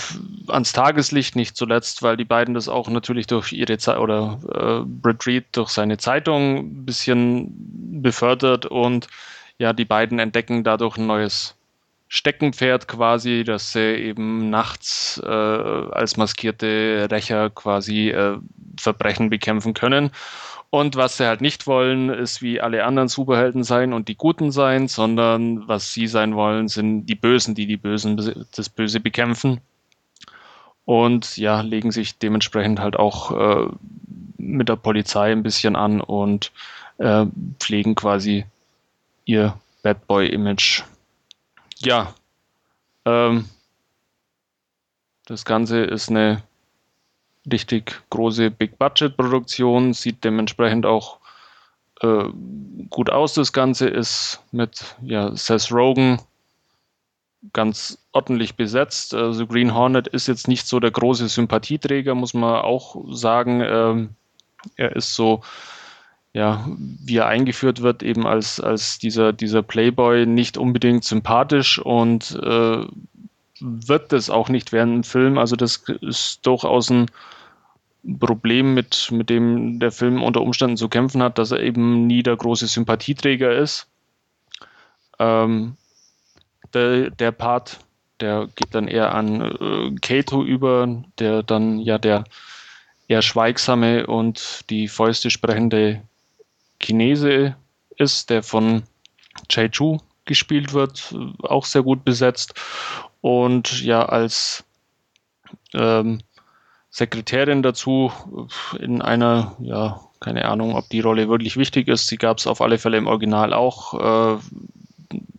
ans 0.47 0.73
Tageslicht, 0.73 1.35
nicht 1.35 1.57
zuletzt, 1.57 2.01
weil 2.01 2.17
die 2.17 2.25
beiden 2.25 2.53
das 2.53 2.69
auch 2.69 2.89
natürlich 2.89 3.27
durch 3.27 3.51
ihre 3.51 3.77
Zeit 3.77 3.97
oder 3.97 4.39
äh, 4.53 4.85
Britt 4.85 5.25
Reed 5.27 5.45
durch 5.51 5.69
seine 5.69 5.97
Zeitung 5.97 6.57
ein 6.57 6.85
bisschen 6.85 8.01
befördert 8.01 8.65
und 8.65 9.07
ja, 9.57 9.73
die 9.73 9.85
beiden 9.85 10.19
entdecken 10.19 10.63
dadurch 10.63 10.97
ein 10.97 11.07
neues 11.07 11.55
Steckenpferd 12.07 12.87
quasi, 12.87 13.43
dass 13.43 13.73
sie 13.73 13.95
eben 13.95 14.49
nachts 14.49 15.21
äh, 15.23 15.29
als 15.29 16.17
maskierte 16.17 17.07
Rächer 17.11 17.49
quasi 17.51 18.09
äh, 18.09 18.37
Verbrechen 18.79 19.29
bekämpfen 19.29 19.73
können. 19.73 20.11
Und 20.71 20.95
was 20.95 21.17
sie 21.17 21.25
halt 21.25 21.41
nicht 21.41 21.65
wollen, 21.65 22.09
ist 22.09 22.43
wie 22.43 22.61
alle 22.61 22.85
anderen 22.85 23.07
Superhelden 23.07 23.63
sein 23.63 23.91
und 23.91 24.07
die 24.07 24.15
Guten 24.15 24.51
sein, 24.51 24.87
sondern 24.87 25.67
was 25.67 25.93
sie 25.93 26.05
sein 26.05 26.35
wollen, 26.35 26.67
sind 26.67 27.07
die 27.07 27.15
Bösen, 27.15 27.55
die 27.55 27.65
die 27.65 27.77
Bösen, 27.77 28.45
das 28.55 28.69
Böse 28.69 28.99
bekämpfen. 28.99 29.61
Und 30.85 31.37
ja, 31.37 31.61
legen 31.61 31.91
sich 31.91 32.19
dementsprechend 32.19 32.79
halt 32.79 32.97
auch 32.97 33.31
äh, 33.31 33.71
mit 34.37 34.69
der 34.69 34.75
Polizei 34.75 35.31
ein 35.31 35.43
bisschen 35.43 35.75
an 35.75 36.01
und 36.01 36.51
äh, 36.97 37.25
pflegen 37.59 37.95
quasi 37.95 38.45
ihr 39.25 39.55
Bad 39.81 40.05
Boy-Image. 40.07 40.83
Ja, 41.79 42.13
ähm, 43.05 43.45
das 45.25 45.45
Ganze 45.45 45.81
ist 45.81 46.09
eine 46.09 46.43
richtig 47.51 48.01
große 48.09 48.51
Big-Budget-Produktion, 48.51 49.93
sieht 49.93 50.23
dementsprechend 50.23 50.85
auch 50.85 51.19
äh, 52.01 52.25
gut 52.89 53.09
aus. 53.09 53.33
Das 53.33 53.53
Ganze 53.53 53.87
ist 53.89 54.41
mit 54.51 54.95
ja, 55.01 55.35
Seth 55.35 55.71
Rogen 55.71 56.19
ganz 57.53 57.97
ordentlich 58.11 58.55
besetzt. 58.55 59.13
Also 59.13 59.47
Green 59.47 59.73
Hornet 59.73 60.07
ist 60.07 60.27
jetzt 60.27 60.47
nicht 60.47 60.67
so 60.67 60.79
der 60.79 60.91
große 60.91 61.27
Sympathieträger, 61.27 62.15
muss 62.15 62.33
man 62.33 62.61
auch 62.61 62.95
sagen. 63.11 63.61
Ähm, 63.65 64.09
er 64.75 64.95
ist 64.95 65.15
so, 65.15 65.41
ja, 66.33 66.67
wie 66.77 67.17
er 67.17 67.27
eingeführt 67.27 67.81
wird, 67.81 68.03
eben 68.03 68.27
als, 68.27 68.59
als 68.59 68.99
dieser, 68.99 69.31
dieser 69.31 69.63
Playboy 69.63 70.25
nicht 70.25 70.57
unbedingt 70.57 71.03
sympathisch 71.05 71.79
und 71.79 72.37
äh, 72.43 72.85
wird 73.61 74.11
das 74.11 74.29
auch 74.29 74.49
nicht 74.49 74.71
während 74.71 74.93
dem 74.93 75.03
Film. 75.03 75.37
Also 75.37 75.55
das 75.55 75.83
ist 76.01 76.45
durchaus 76.45 76.89
ein 76.89 77.07
Problem, 78.17 78.73
mit, 78.73 79.11
mit 79.11 79.29
dem 79.29 79.79
der 79.79 79.91
Film 79.91 80.23
unter 80.23 80.41
Umständen 80.41 80.77
zu 80.77 80.89
kämpfen 80.89 81.21
hat, 81.21 81.37
dass 81.37 81.51
er 81.51 81.59
eben 81.59 82.07
nie 82.07 82.23
der 82.23 82.37
große 82.37 82.67
Sympathieträger 82.67 83.51
ist. 83.55 83.87
Ähm, 85.19 85.75
der, 86.73 87.09
der 87.09 87.31
Part, 87.31 87.79
der 88.19 88.47
geht 88.55 88.73
dann 88.73 88.87
eher 88.87 89.13
an 89.13 89.41
äh, 89.41 89.95
Kato 90.01 90.43
über, 90.43 91.03
der 91.19 91.43
dann 91.43 91.79
ja 91.79 91.97
der 91.97 92.23
eher 93.07 93.21
schweigsame 93.21 94.07
und 94.07 94.69
die 94.69 94.87
Fäuste 94.87 95.29
sprechende 95.29 96.01
Chinese 96.79 97.55
ist, 97.97 98.29
der 98.29 98.43
von 98.43 98.83
Chai 99.49 99.67
Chu 99.69 99.97
gespielt 100.25 100.73
wird, 100.73 101.15
auch 101.39 101.65
sehr 101.65 101.81
gut 101.81 102.05
besetzt. 102.05 102.53
Und 103.21 103.81
ja, 103.81 104.05
als 104.05 104.63
ähm, 105.73 106.19
Sekretärin 106.91 107.61
dazu 107.61 108.11
in 108.79 109.01
einer, 109.01 109.55
ja, 109.59 109.99
keine 110.19 110.45
Ahnung, 110.45 110.75
ob 110.75 110.89
die 110.89 110.99
Rolle 110.99 111.29
wirklich 111.29 111.55
wichtig 111.55 111.87
ist. 111.87 112.07
Sie 112.07 112.17
gab 112.17 112.39
es 112.39 112.47
auf 112.47 112.61
alle 112.61 112.77
Fälle 112.77 112.97
im 112.97 113.07
Original 113.07 113.53
auch, 113.53 114.37
äh, 114.37 114.39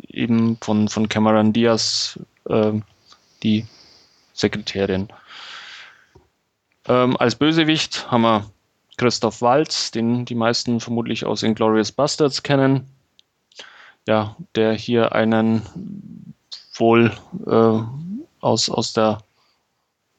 eben 0.09 0.57
von, 0.61 0.89
von 0.89 1.09
Cameron 1.09 1.53
Diaz, 1.53 2.19
äh, 2.49 2.73
die 3.43 3.67
Sekretärin. 4.33 5.09
Ähm, 6.87 7.17
als 7.17 7.35
Bösewicht 7.35 8.11
haben 8.11 8.23
wir 8.23 8.51
Christoph 8.97 9.43
Waltz, 9.43 9.91
den 9.91 10.25
die 10.25 10.35
meisten 10.35 10.81
vermutlich 10.81 11.25
aus 11.25 11.43
Inglourious 11.43 11.93
Bastards 11.93 12.43
kennen. 12.43 12.87
Ja, 14.07 14.37
der 14.55 14.73
hier 14.73 15.13
einen 15.15 15.63
wohl 16.75 17.13
äh, 17.47 17.83
aus, 18.41 18.71
aus 18.71 18.93
der 18.93 19.19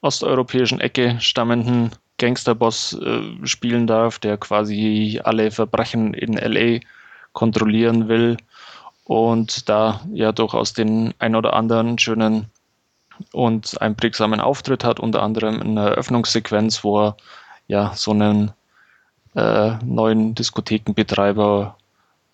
osteuropäischen 0.02 0.80
Ecke 0.80 1.18
stammenden 1.20 1.92
Gangsterboss 2.18 2.94
äh, 2.94 3.46
spielen 3.46 3.88
darf, 3.88 4.20
der 4.20 4.38
quasi 4.38 5.20
alle 5.24 5.52
Verbrechen 5.52 6.14
in 6.14 6.34
LA 6.34 6.80
kontrollieren 7.34 8.08
will 8.08 8.38
und 9.06 9.70
da 9.70 10.02
ja 10.14 10.32
durchaus 10.32 10.74
den 10.74 11.14
ein 11.20 11.36
oder 11.36 11.54
anderen 11.54 11.98
schönen 11.98 12.48
und 13.32 13.82
einprägsamen 13.82 14.40
Auftritt 14.40 14.84
hat, 14.84 15.00
unter 15.00 15.22
anderem 15.24 15.62
in 15.62 15.76
der 15.76 15.86
Eröffnungssequenz, 15.86 16.84
wo 16.84 17.08
er 17.08 17.18
ja 17.68 17.94
so 17.96 18.12
einen 18.12 18.52
äh, 19.36 19.74
neuen 19.84 20.36
Diskothekenbetreiber 20.36 21.78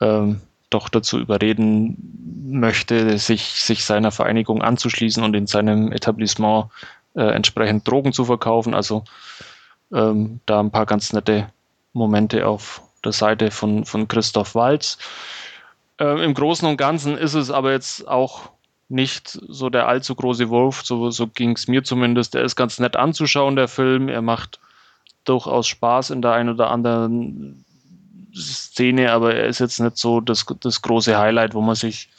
ähm, 0.02 0.42
doch 0.70 0.90
dazu 0.90 1.20
überreden 1.20 1.98
möchte, 2.46 3.18
sich, 3.18 3.44
sich 3.44 3.86
seiner 3.86 4.12
Vereinigung 4.12 4.62
anzuschließen 4.62 5.24
und 5.24 5.36
in 5.36 5.48
seinem 5.48 5.92
Etablissement 5.92 6.66
äh, 7.18 7.32
entsprechend 7.32 7.88
Drogen 7.88 8.14
zu 8.14 8.26
verkaufen. 8.26 8.74
Also 8.74 9.04
ähm, 9.92 10.40
da 10.46 10.60
ein 10.60 10.72
paar 10.72 10.86
ganz 10.86 11.12
nette 11.12 11.50
Momente 11.94 12.48
auf 12.48 12.82
der 13.04 13.12
Seite 13.12 13.52
von, 13.52 13.86
von 13.86 14.08
Christoph 14.08 14.56
Walz. 14.56 15.00
Ähm, 15.98 16.20
Im 16.20 16.34
Großen 16.34 16.68
und 16.68 16.78
Ganzen 16.78 17.18
ist 17.18 17.34
es 17.34 17.50
aber 17.50 17.72
jetzt 17.72 18.08
auch 18.08 18.52
nicht 18.90 19.30
so 19.48 19.70
der 19.70 19.88
allzu 19.88 20.16
große 20.16 20.50
Wurf, 20.50 20.82
so, 20.86 21.10
so 21.10 21.28
ging 21.28 21.52
es 21.52 21.68
mir 21.68 21.84
zumindest. 21.84 22.36
Er 22.36 22.44
ist 22.44 22.56
ganz 22.56 22.80
nett 22.80 22.96
anzuschauen, 22.96 23.58
der 23.58 23.68
Film. 23.68 24.08
Er 24.08 24.22
macht 24.22 24.60
durchaus 25.26 25.68
Spaß 25.68 26.12
in 26.12 26.22
der 26.22 26.34
einen 26.34 26.50
oder 26.50 26.70
anderen 26.70 27.66
Szene, 28.34 29.12
aber 29.12 29.36
er 29.36 29.48
ist 29.48 29.60
jetzt 29.60 29.80
nicht 29.80 29.98
so 29.98 30.22
das, 30.22 30.46
das 30.62 30.82
große 30.82 31.18
Highlight, 31.18 31.54
wo 31.54 31.62
man 31.62 31.76
sich 31.76 32.10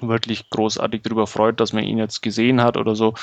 wirklich 0.00 0.50
großartig 0.50 1.02
darüber 1.02 1.26
freut, 1.26 1.60
dass 1.60 1.72
man 1.72 1.84
ihn 1.84 1.98
jetzt 1.98 2.22
gesehen 2.22 2.62
hat 2.62 2.76
oder 2.76 2.94
so. 2.94 3.14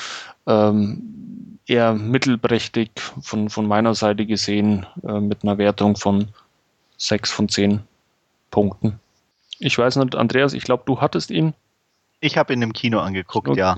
Ähm, 0.46 1.58
eher 1.66 1.94
mittelprächtig 1.94 2.90
von, 3.20 3.50
von 3.50 3.66
meiner 3.66 3.94
Seite 3.94 4.26
gesehen 4.26 4.86
äh, 5.06 5.20
mit 5.20 5.42
einer 5.42 5.58
Wertung 5.58 5.96
von 5.96 6.28
6 6.98 7.32
von 7.32 7.48
10 7.48 7.80
Punkten. 8.50 9.00
Ich 9.58 9.76
weiß 9.76 9.96
nicht, 9.96 10.14
Andreas, 10.14 10.52
ich 10.52 10.62
glaube, 10.62 10.84
du 10.86 11.00
hattest 11.00 11.30
ihn. 11.30 11.54
Ich 12.20 12.38
habe 12.38 12.52
ihn 12.52 12.62
im 12.62 12.72
Kino 12.72 13.00
angeguckt, 13.00 13.56
ja. 13.56 13.74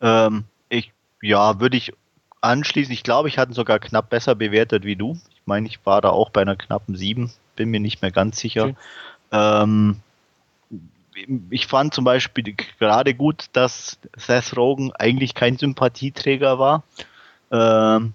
Ähm, 0.00 0.44
ich 0.68 0.92
ja, 1.22 1.60
würde 1.60 1.76
ich 1.76 1.92
anschließen. 2.40 2.92
Ich 2.92 3.02
glaube, 3.02 3.28
ich 3.28 3.38
hatte 3.38 3.52
sogar 3.52 3.78
knapp 3.78 4.10
besser 4.10 4.34
bewertet 4.34 4.84
wie 4.84 4.96
du. 4.96 5.18
Ich 5.30 5.42
meine, 5.46 5.66
ich 5.66 5.84
war 5.84 6.00
da 6.00 6.10
auch 6.10 6.30
bei 6.30 6.42
einer 6.42 6.56
knappen 6.56 6.96
7, 6.96 7.30
bin 7.56 7.70
mir 7.70 7.80
nicht 7.80 8.02
mehr 8.02 8.10
ganz 8.10 8.38
sicher. 8.38 8.64
Okay. 8.64 8.76
Ähm, 9.32 10.00
ich 11.50 11.66
fand 11.66 11.94
zum 11.94 12.04
Beispiel 12.04 12.54
gerade 12.78 13.14
gut, 13.14 13.46
dass 13.52 13.98
Seth 14.16 14.56
Rogen 14.56 14.92
eigentlich 14.92 15.34
kein 15.34 15.56
Sympathieträger 15.56 16.58
war. 16.58 16.82
Ähm, 17.50 18.14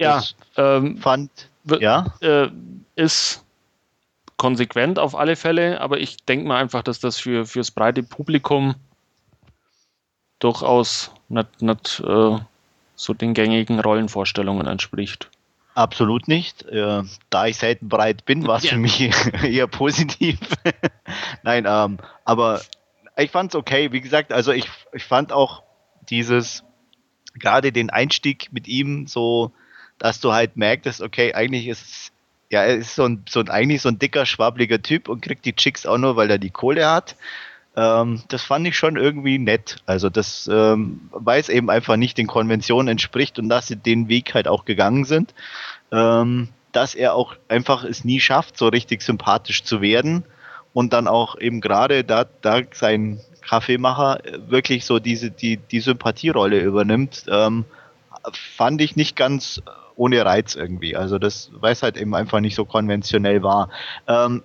ja, 0.00 0.22
ähm, 0.56 0.98
fand, 0.98 1.30
ja, 1.80 2.14
äh, 2.20 2.48
ist 2.96 3.44
konsequent 4.36 4.98
auf 4.98 5.16
alle 5.16 5.36
Fälle, 5.36 5.80
aber 5.80 5.98
ich 5.98 6.16
denke 6.24 6.46
mal 6.46 6.60
einfach, 6.60 6.82
dass 6.82 7.00
das 7.00 7.18
für 7.18 7.44
fürs 7.44 7.70
breite 7.70 8.02
Publikum 8.02 8.76
durchaus 10.38 11.10
nicht, 11.28 11.60
nicht 11.60 12.00
äh, 12.00 12.38
so 12.94 13.14
den 13.14 13.34
gängigen 13.34 13.80
Rollenvorstellungen 13.80 14.66
entspricht. 14.66 15.28
Absolut 15.78 16.26
nicht. 16.26 16.64
Äh, 16.64 17.04
da 17.30 17.46
ich 17.46 17.56
selten 17.56 17.88
breit 17.88 18.24
bin, 18.24 18.48
war 18.48 18.56
es 18.58 18.64
ja. 18.64 18.70
für 18.70 18.78
mich 18.78 19.00
eher 19.44 19.68
positiv. 19.68 20.36
Nein, 21.44 21.66
ähm, 21.68 21.98
aber 22.24 22.62
ich 23.16 23.30
fand 23.30 23.52
es 23.52 23.54
okay. 23.54 23.92
Wie 23.92 24.00
gesagt, 24.00 24.32
also 24.32 24.50
ich, 24.50 24.68
ich 24.92 25.04
fand 25.04 25.30
auch 25.30 25.62
dieses, 26.10 26.64
gerade 27.34 27.70
den 27.70 27.90
Einstieg 27.90 28.48
mit 28.50 28.66
ihm 28.66 29.06
so, 29.06 29.52
dass 29.98 30.18
du 30.18 30.32
halt 30.32 30.56
merktest, 30.56 31.00
okay, 31.00 31.34
eigentlich 31.34 31.68
ist 31.68 32.10
ja, 32.50 32.64
er 32.64 32.78
ist 32.78 32.96
so 32.96 33.04
ein, 33.04 33.24
so 33.28 33.38
ein, 33.38 33.48
eigentlich 33.48 33.80
so 33.80 33.88
ein 33.88 34.00
dicker, 34.00 34.26
schwabliger 34.26 34.82
Typ 34.82 35.08
und 35.08 35.20
kriegt 35.20 35.44
die 35.44 35.54
Chicks 35.54 35.86
auch 35.86 35.98
nur, 35.98 36.16
weil 36.16 36.28
er 36.28 36.38
die 36.38 36.50
Kohle 36.50 36.90
hat. 36.90 37.14
Ähm, 37.78 38.22
das 38.26 38.42
fand 38.42 38.66
ich 38.66 38.76
schon 38.76 38.96
irgendwie 38.96 39.38
nett. 39.38 39.76
Also 39.86 40.10
das, 40.10 40.50
ähm, 40.52 41.08
weil 41.12 41.40
es 41.40 41.48
eben 41.48 41.70
einfach 41.70 41.96
nicht 41.96 42.18
den 42.18 42.26
Konventionen 42.26 42.88
entspricht 42.88 43.38
und 43.38 43.48
dass 43.48 43.68
sie 43.68 43.76
den 43.76 44.08
Weg 44.08 44.34
halt 44.34 44.48
auch 44.48 44.64
gegangen 44.64 45.04
sind, 45.04 45.32
ähm, 45.92 46.48
dass 46.72 46.96
er 46.96 47.14
auch 47.14 47.36
einfach 47.46 47.84
es 47.84 48.04
nie 48.04 48.18
schafft, 48.18 48.58
so 48.58 48.66
richtig 48.66 49.02
sympathisch 49.02 49.62
zu 49.62 49.80
werden 49.80 50.24
und 50.74 50.92
dann 50.92 51.06
auch 51.06 51.38
eben 51.38 51.60
gerade 51.60 52.02
da, 52.02 52.24
da 52.42 52.62
sein 52.72 53.20
Kaffeemacher 53.42 54.22
wirklich 54.48 54.84
so 54.84 54.98
diese, 54.98 55.30
die, 55.30 55.58
die 55.58 55.80
Sympathierolle 55.80 56.58
übernimmt, 56.58 57.26
ähm, 57.30 57.64
fand 58.32 58.80
ich 58.80 58.96
nicht 58.96 59.14
ganz 59.14 59.62
ohne 59.94 60.24
Reiz 60.24 60.56
irgendwie. 60.56 60.96
Also 60.96 61.20
das, 61.20 61.50
weil 61.52 61.74
es 61.74 61.84
halt 61.84 61.96
eben 61.96 62.16
einfach 62.16 62.40
nicht 62.40 62.56
so 62.56 62.64
konventionell 62.64 63.44
war. 63.44 63.70
Ähm, 64.08 64.42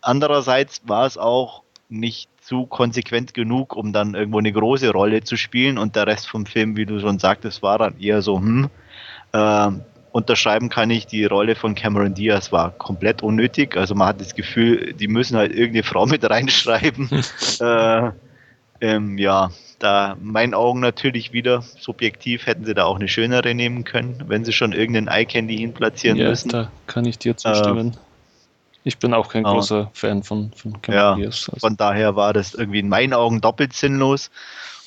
andererseits 0.00 0.80
war 0.86 1.04
es 1.04 1.18
auch 1.18 1.62
nicht 1.90 2.30
zu 2.44 2.66
konsequent 2.66 3.32
genug, 3.32 3.74
um 3.74 3.92
dann 3.92 4.14
irgendwo 4.14 4.38
eine 4.38 4.52
große 4.52 4.90
Rolle 4.90 5.22
zu 5.24 5.36
spielen 5.36 5.78
und 5.78 5.96
der 5.96 6.06
Rest 6.06 6.28
vom 6.28 6.44
Film, 6.44 6.76
wie 6.76 6.84
du 6.84 7.00
schon 7.00 7.18
sagtest, 7.18 7.62
war 7.62 7.78
dann 7.78 7.98
eher 7.98 8.20
so, 8.20 8.38
hm, 8.38 8.68
äh, 9.32 9.70
unterschreiben 10.12 10.68
kann 10.68 10.90
ich, 10.90 11.06
die 11.06 11.24
Rolle 11.24 11.56
von 11.56 11.74
Cameron 11.74 12.14
Diaz 12.14 12.52
war 12.52 12.70
komplett 12.70 13.22
unnötig. 13.22 13.76
Also 13.76 13.94
man 13.94 14.08
hat 14.08 14.20
das 14.20 14.34
Gefühl, 14.34 14.92
die 14.92 15.08
müssen 15.08 15.36
halt 15.36 15.52
irgendeine 15.52 15.82
Frau 15.82 16.06
mit 16.06 16.22
reinschreiben. 16.30 17.08
äh, 17.60 18.10
ähm, 18.80 19.18
ja, 19.18 19.50
da 19.78 20.16
meinen 20.20 20.54
Augen 20.54 20.80
natürlich 20.80 21.32
wieder 21.32 21.62
subjektiv 21.62 22.46
hätten 22.46 22.64
sie 22.64 22.74
da 22.74 22.84
auch 22.84 22.96
eine 22.96 23.08
schönere 23.08 23.54
nehmen 23.54 23.84
können, 23.84 24.22
wenn 24.28 24.44
sie 24.44 24.52
schon 24.52 24.72
irgendeinen 24.72 25.08
Eye 25.08 25.24
Candy 25.24 25.56
hinplatzieren 25.56 26.18
ja, 26.18 26.28
müssen. 26.28 26.50
Da 26.50 26.70
kann 26.86 27.06
ich 27.06 27.18
dir 27.18 27.36
zustimmen. 27.36 27.88
Äh, 27.88 28.13
ich 28.84 28.98
bin 28.98 29.14
auch 29.14 29.28
kein 29.28 29.44
großer 29.44 29.90
Fan 29.94 30.22
von, 30.22 30.52
von 30.52 30.80
Cameron 30.82 31.20
ja, 31.20 31.26
Also. 31.26 31.52
Von 31.58 31.76
daher 31.76 32.16
war 32.16 32.32
das 32.34 32.54
irgendwie 32.54 32.80
in 32.80 32.88
meinen 32.88 33.14
Augen 33.14 33.40
doppelt 33.40 33.72
sinnlos. 33.72 34.30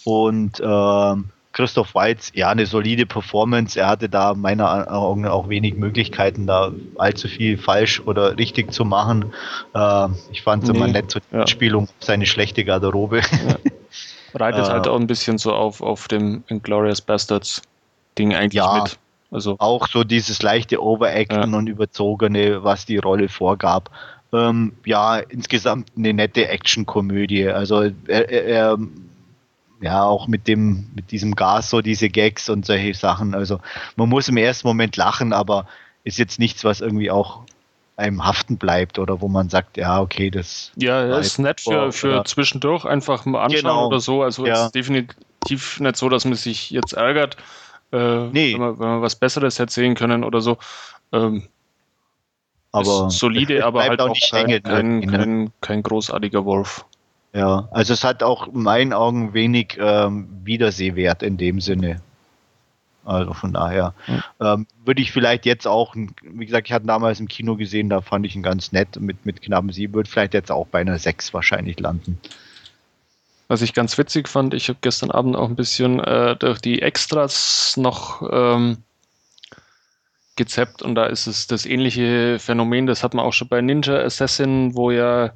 Und 0.03 0.59
äh, 0.59 1.15
Christoph 1.51 1.95
Weitz, 1.95 2.31
ja, 2.35 2.49
eine 2.49 2.67
solide 2.67 3.07
Performance. 3.07 3.79
Er 3.79 3.87
hatte 3.87 4.07
da 4.07 4.35
meiner 4.35 4.93
Augen 4.93 5.25
auch 5.25 5.49
wenig 5.49 5.75
Möglichkeiten, 5.75 6.45
da 6.45 6.71
allzu 6.99 7.27
viel 7.27 7.57
falsch 7.57 7.99
oder 8.01 8.37
richtig 8.37 8.71
zu 8.71 8.85
machen. 8.85 9.33
Äh, 9.73 10.09
ich 10.31 10.43
fand 10.43 10.63
es 10.63 10.69
nee, 10.69 10.77
immer 10.77 10.87
nett 10.87 11.09
zur 11.09 11.23
ja. 11.31 11.47
Spielung, 11.47 11.89
seine 11.99 12.27
schlechte 12.27 12.63
Garderobe. 12.63 13.21
Ja. 13.21 13.57
Reitet 14.35 14.67
äh, 14.67 14.69
halt 14.71 14.87
auch 14.87 14.99
ein 14.99 15.07
bisschen 15.07 15.39
so 15.39 15.53
auf, 15.53 15.81
auf 15.81 16.07
dem 16.07 16.43
Inglourious 16.47 17.01
Bastards 17.01 17.63
Ding 18.19 18.35
eigentlich 18.35 18.53
ja, 18.53 18.83
mit. 18.83 18.99
Also 19.31 19.55
auch 19.59 19.87
so 19.87 20.03
dieses 20.03 20.41
leichte 20.41 20.81
Overacten 20.81 21.51
ja. 21.51 21.57
und 21.57 21.67
Überzogene, 21.67 22.63
was 22.63 22.85
die 22.85 22.97
Rolle 22.97 23.29
vorgab. 23.29 23.91
Ähm, 24.33 24.73
ja, 24.85 25.17
insgesamt 25.17 25.91
eine 25.97 26.13
nette 26.13 26.47
Actionkomödie. 26.47 27.49
Also 27.49 27.89
er, 28.07 28.29
er, 28.29 28.77
ja, 29.81 30.03
auch 30.03 30.27
mit 30.27 30.47
dem, 30.47 30.87
mit 30.95 31.11
diesem 31.11 31.35
Gas, 31.35 31.69
so 31.69 31.81
diese 31.81 32.09
Gags 32.09 32.49
und 32.49 32.65
solche 32.65 32.93
Sachen. 32.93 33.35
Also 33.35 33.59
man 33.95 34.09
muss 34.09 34.27
im 34.29 34.37
ersten 34.37 34.67
Moment 34.67 34.95
lachen, 34.97 35.33
aber 35.33 35.67
ist 36.03 36.17
jetzt 36.17 36.39
nichts, 36.39 36.63
was 36.63 36.81
irgendwie 36.81 37.11
auch 37.11 37.41
einem 37.97 38.23
haften 38.23 38.57
bleibt 38.57 38.99
oder 38.99 39.21
wo 39.21 39.27
man 39.27 39.49
sagt, 39.49 39.75
ja, 39.75 39.99
okay, 39.99 40.29
das. 40.29 40.71
Ja, 40.75 41.07
das 41.07 41.27
ist 41.27 41.39
nett 41.39 41.61
für, 41.61 41.91
für 41.91 42.23
zwischendurch 42.25 42.85
einfach 42.85 43.25
mal 43.25 43.43
anschauen 43.43 43.61
genau. 43.61 43.87
oder 43.87 43.99
so. 43.99 44.23
Also 44.23 44.45
ja. 44.45 44.65
ist 44.65 44.75
definitiv 44.75 45.79
nicht 45.79 45.97
so, 45.97 46.07
dass 46.07 46.23
man 46.23 46.35
sich 46.35 46.69
jetzt 46.69 46.93
ärgert 46.93 47.37
äh, 47.91 48.27
nee. 48.27 48.53
wenn, 48.53 48.61
wir, 48.61 48.79
wenn 48.79 48.87
wir 48.87 49.01
was 49.01 49.15
Besseres 49.15 49.59
erzählen 49.59 49.95
können 49.95 50.23
oder 50.23 50.41
so. 50.41 50.57
Ähm, 51.11 51.43
aber 52.71 53.09
solide, 53.09 53.65
aber 53.65 53.83
halt 53.83 54.01
auch, 54.01 54.09
auch 54.09 54.29
kein, 54.31 54.61
kein, 54.63 54.99
ne? 54.99 55.07
kein, 55.07 55.51
kein, 55.61 55.83
großartiger 55.83 56.45
Wurf. 56.45 56.85
Ja, 57.33 57.67
also 57.71 57.93
es 57.93 58.03
hat 58.03 58.23
auch 58.23 58.47
in 58.47 58.63
meinen 58.63 58.93
Augen 58.93 59.33
wenig 59.33 59.77
ähm, 59.79 60.27
Wiedersehwert 60.43 61.23
in 61.23 61.37
dem 61.37 61.61
Sinne. 61.61 62.01
Also 63.05 63.33
von 63.33 63.53
daher 63.53 63.93
mhm. 64.07 64.23
ähm, 64.41 64.67
würde 64.83 65.01
ich 65.01 65.13
vielleicht 65.13 65.45
jetzt 65.45 65.65
auch, 65.65 65.95
wie 65.95 66.45
gesagt, 66.45 66.67
ich 66.67 66.73
hatte 66.73 66.87
damals 66.87 67.21
im 67.21 67.29
Kino 67.29 67.55
gesehen, 67.55 67.89
da 67.89 68.01
fand 68.01 68.25
ich 68.25 68.35
ihn 68.35 68.43
ganz 68.43 68.73
nett 68.73 68.99
mit, 68.99 69.25
mit 69.25 69.41
knappen 69.41 69.71
7, 69.71 69.93
würde 69.93 70.09
vielleicht 70.09 70.33
jetzt 70.33 70.51
auch 70.51 70.67
bei 70.67 70.81
einer 70.81 70.99
6 70.99 71.33
wahrscheinlich 71.33 71.79
landen. 71.79 72.19
Was 73.47 73.61
ich 73.61 73.73
ganz 73.73 73.97
witzig 73.97 74.27
fand, 74.27 74.53
ich 74.53 74.67
habe 74.67 74.79
gestern 74.81 75.11
Abend 75.11 75.35
auch 75.35 75.47
ein 75.47 75.55
bisschen 75.55 75.99
äh, 76.01 76.35
durch 76.35 76.59
die 76.59 76.81
Extras 76.81 77.75
noch 77.77 78.21
ähm, 78.29 78.77
gezappt 80.35 80.81
und 80.81 80.95
da 80.95 81.05
ist 81.05 81.27
es 81.27 81.47
das 81.47 81.65
ähnliche 81.65 82.39
Phänomen, 82.39 82.87
das 82.87 83.03
hat 83.03 83.13
man 83.13 83.25
auch 83.25 83.33
schon 83.33 83.47
bei 83.47 83.61
Ninja 83.61 83.97
Assassin, 83.97 84.75
wo 84.75 84.91
ja 84.91 85.31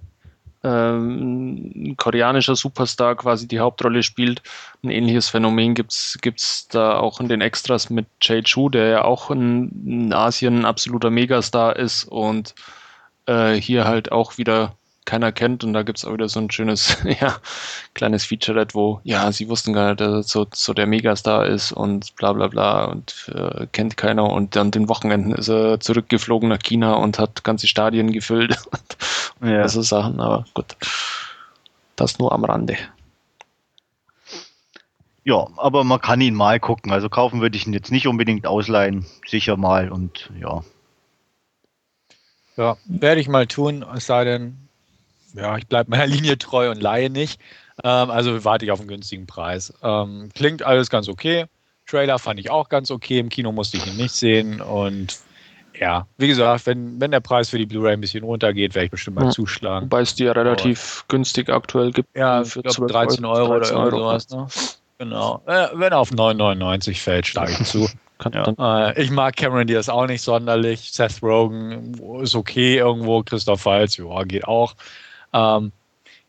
ähm, 0.64 1.72
ein 1.76 1.98
koreanischer 1.98 2.56
Superstar 2.56 3.16
quasi 3.16 3.48
die 3.48 3.60
Hauptrolle 3.60 4.04
spielt. 4.04 4.42
Ein 4.84 4.92
ähnliches 4.92 5.30
Phänomen 5.30 5.74
gibt 5.74 5.92
es 5.92 6.68
da 6.70 7.00
auch 7.00 7.20
in 7.20 7.30
den 7.30 7.42
Extras 7.42 7.90
mit 7.90 8.06
Jay 8.22 8.44
Chu, 8.44 8.70
der 8.70 8.88
ja 8.88 9.04
auch 9.04 9.32
in, 9.32 9.72
in 9.86 10.14
Asien 10.14 10.60
ein 10.60 10.66
absoluter 10.66 11.10
Megastar 11.10 11.76
ist 11.78 12.04
und 12.04 12.54
äh, 13.26 13.54
hier 13.54 13.86
halt 13.86 14.12
auch 14.12 14.38
wieder 14.38 14.76
keiner 15.06 15.32
kennt. 15.32 15.64
Und 15.64 15.74
da 15.74 15.84
gibt 15.84 15.98
es 15.98 16.06
auch 16.06 16.14
wieder 16.14 16.30
so 16.30 16.40
ein 16.40 16.52
schönes, 16.52 16.98
ja, 17.20 17.38
kleines 17.94 18.26
Featurette, 18.26 18.76
wo, 18.76 19.02
ja, 19.04 19.32
sie 19.32 19.50
wussten 19.50 19.74
gar 19.74 19.90
nicht, 19.90 20.02
dass 20.02 20.10
er 20.10 20.24
so, 20.24 20.48
so 20.54 20.74
der 20.74 20.88
Megastar 20.88 21.46
ist 21.46 21.72
und 21.72 22.16
bla 22.16 22.34
bla 22.34 22.48
bla 22.48 22.86
und 22.86 23.32
äh, 23.34 23.68
kennt 23.72 23.98
keiner. 23.98 24.30
Und 24.30 24.56
an 24.58 24.72
den 24.72 24.90
Wochenenden 24.90 25.34
ist 25.34 25.50
er 25.50 25.80
zurückgeflogen 25.80 26.50
nach 26.50 26.60
China 26.60 26.94
und 26.94 27.20
hat 27.20 27.44
ganze 27.44 27.68
Stadien 27.68 28.12
gefüllt. 28.12 28.58
und 29.40 29.50
ja. 29.50 29.68
so 29.68 29.82
Sachen, 29.82 30.20
aber 30.20 30.46
gut. 30.54 30.76
Das 31.96 32.20
nur 32.20 32.32
am 32.32 32.46
Rande. 32.46 32.78
Ja, 35.24 35.48
aber 35.58 35.84
man 35.84 36.02
kann 36.02 36.20
ihn 36.22 36.34
mal 36.34 36.60
gucken. 36.60 36.92
Also 36.92 37.10
kaufen 37.10 37.42
würde 37.42 37.56
ich 37.56 37.68
ihn 37.68 37.74
jetzt 37.74 37.92
nicht 37.92 38.08
unbedingt 38.08 38.48
ausleihen. 38.48 39.06
Sicher 39.28 39.56
mal 39.56 39.92
und 39.92 40.32
ja. 40.40 40.64
Ja, 42.58 42.78
werde 42.86 43.22
ich 43.22 43.28
mal 43.28 43.48
tun, 43.48 43.86
es 43.96 44.08
sei 44.08 44.26
denn, 44.26 44.68
ja, 45.36 45.58
ich 45.58 45.68
bleibe 45.68 45.90
meiner 45.90 46.08
Linie 46.08 46.38
treu 46.38 46.70
und 46.70 46.82
leihe 46.82 47.10
nicht. 47.10 47.40
Ähm, 47.84 48.10
also 48.10 48.44
warte 48.44 48.66
ich 48.66 48.72
auf 48.72 48.80
einen 48.80 48.90
günstigen 48.90 49.28
Preis. 49.28 49.74
Ähm, 49.84 50.30
klingt 50.36 50.64
alles 50.64 50.90
ganz 50.90 51.08
okay. 51.08 51.46
Trailer 51.88 52.20
fand 52.20 52.40
ich 52.40 52.50
auch 52.50 52.70
ganz 52.70 52.92
okay. 52.92 53.20
Im 53.20 53.30
Kino 53.30 53.52
musste 53.52 53.78
ich 53.78 53.88
ihn 53.88 53.98
nicht 53.98 54.14
sehen. 54.14 54.62
Und 54.62 55.20
ja, 55.80 56.06
wie 56.18 56.28
gesagt, 56.28 56.66
wenn, 56.68 57.02
wenn 57.02 57.12
der 57.12 57.20
Preis 57.20 57.50
für 57.50 57.58
die 57.58 57.66
Blu-ray 57.66 57.94
ein 57.94 58.02
bisschen 58.02 58.24
runtergeht, 58.24 58.76
werde 58.76 58.86
ich 58.86 58.92
bestimmt 58.92 59.18
mal 59.18 59.26
ja, 59.26 59.32
zuschlagen. 59.32 59.86
Wobei 59.86 60.02
es 60.02 60.16
die 60.16 60.26
ja 60.26 60.32
relativ 60.32 61.00
Aber, 61.00 61.18
günstig 61.18 61.50
aktuell 61.50 61.92
gibt. 61.92 62.16
Ja, 62.16 62.44
für 62.44 62.62
glaub, 62.62 62.88
13 62.88 63.26
Euro, 63.26 63.58
13 63.58 63.78
oder 63.78 63.92
sowas. 63.92 64.30
Ne? 64.30 64.48
Genau. 65.00 65.42
Äh, 65.48 65.70
wenn 65.74 65.92
er 65.92 65.98
auf 65.98 66.12
9,99 66.12 67.02
fällt, 67.02 67.28
schlage 67.28 67.54
ich 67.60 67.68
zu. 67.68 67.90
Ja. 68.32 68.92
Äh, 68.92 69.02
ich 69.02 69.10
mag 69.10 69.36
Cameron 69.36 69.66
Diaz 69.66 69.90
auch 69.90 70.06
nicht 70.06 70.22
sonderlich. 70.22 70.92
Seth 70.92 71.24
Rogen 71.24 71.96
ist 72.22 72.36
okay 72.36 72.78
irgendwo. 72.78 73.24
Christoph 73.24 73.66
Waltz, 73.66 73.98
ja, 73.98 74.24
geht 74.26 74.46
auch. 74.46 74.76
Ähm, 75.34 75.72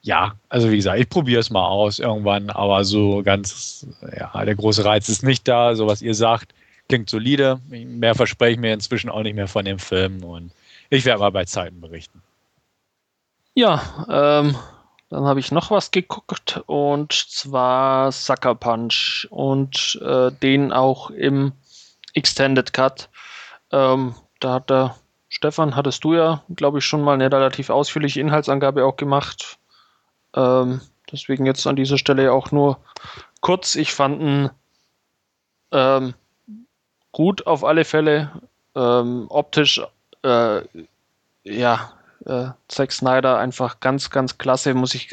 ja, 0.03 0.35
also 0.49 0.71
wie 0.71 0.77
gesagt, 0.77 0.99
ich 0.99 1.09
probiere 1.09 1.41
es 1.41 1.51
mal 1.51 1.67
aus 1.67 1.99
irgendwann, 1.99 2.51
aber 2.51 2.85
so 2.85 3.23
ganz, 3.23 3.87
ja, 4.19 4.45
der 4.45 4.57
große 4.57 4.85
Reiz 4.85 5.09
ist 5.09 5.23
nicht 5.23 5.47
da. 5.47 5.75
So 5.77 5.87
was 5.87 6.03
ihr 6.03 6.15
sagt, 6.15 6.55
klingt 6.89 7.09
solide. 7.09 7.61
Mehr 7.69 8.15
verspreche 8.15 8.53
ich 8.53 8.59
mir 8.59 8.75
inzwischen 8.75 9.11
auch 9.11 9.23
nicht 9.23 9.35
mehr 9.35 9.49
von 9.49 9.65
dem 9.65 9.79
Film 9.79 10.25
und 10.25 10.53
ich 10.91 11.05
werde 11.05 11.21
mal 11.21 11.31
bei 11.31 11.45
Zeiten 11.45 11.81
berichten. 11.81 12.21
Ja, 13.55 14.07
ähm, 14.09 14.57
dann 15.09 15.25
habe 15.25 15.41
ich 15.41 15.53
noch 15.53 15.71
was 15.71 15.91
geguckt 15.91 16.63
und 16.67 17.13
zwar 17.13 18.11
Sucker 18.13 18.55
Punch 18.55 19.27
und 19.31 20.01
äh, 20.03 20.33
den 20.33 20.73
auch 20.73 21.11
im 21.11 21.53
Extended 22.15 22.73
Cut. 22.73 23.09
Ähm, 23.71 24.15
da 24.41 24.55
hat 24.55 24.71
der 24.71 24.97
Stefan, 25.35 25.77
hattest 25.77 26.05
du 26.05 26.13
ja, 26.13 26.43
glaube 26.55 26.81
ich, 26.81 26.85
schon 26.85 27.01
mal 27.01 27.15
eine 27.15 27.33
relativ 27.33 27.71
ausführliche 27.71 28.21
Inhaltsangabe 28.21 28.85
auch 28.85 28.99
gemacht. 28.99 29.59
Ähm, 30.37 30.83
deswegen 31.11 31.47
jetzt 31.47 31.67
an 31.67 31.75
dieser 31.75 31.97
Stelle 31.97 32.35
auch 32.35 32.53
nur 32.53 32.77
kurz. 33.41 33.75
Ich 33.75 33.95
fand 33.95 34.21
ihn 34.21 34.51
ähm, 35.71 36.13
gut 37.13 37.47
auf 37.47 37.65
alle 37.65 37.87
Fälle. 37.87 38.31
Ähm, 38.75 39.25
optisch, 39.31 39.81
äh, 40.23 40.61
ja, 41.45 41.93
äh, 42.27 42.49
Zack 42.69 42.93
Snyder 42.93 43.39
einfach 43.39 43.81
ganz, 43.81 44.11
ganz 44.11 44.37
klasse, 44.37 44.75
muss 44.75 44.95
ich, 44.95 45.09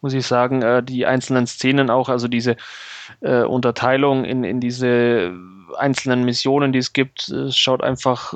muss 0.00 0.12
ich 0.12 0.26
sagen. 0.26 0.62
Äh, 0.62 0.82
die 0.82 1.06
einzelnen 1.06 1.46
Szenen 1.46 1.88
auch, 1.88 2.08
also 2.08 2.26
diese 2.26 2.56
äh, 3.20 3.44
Unterteilung 3.44 4.24
in, 4.24 4.42
in 4.42 4.58
diese 4.58 5.32
einzelnen 5.78 6.24
Missionen, 6.24 6.72
die 6.72 6.80
es 6.80 6.92
gibt, 6.92 7.28
es 7.28 7.56
schaut 7.56 7.80
einfach 7.84 8.34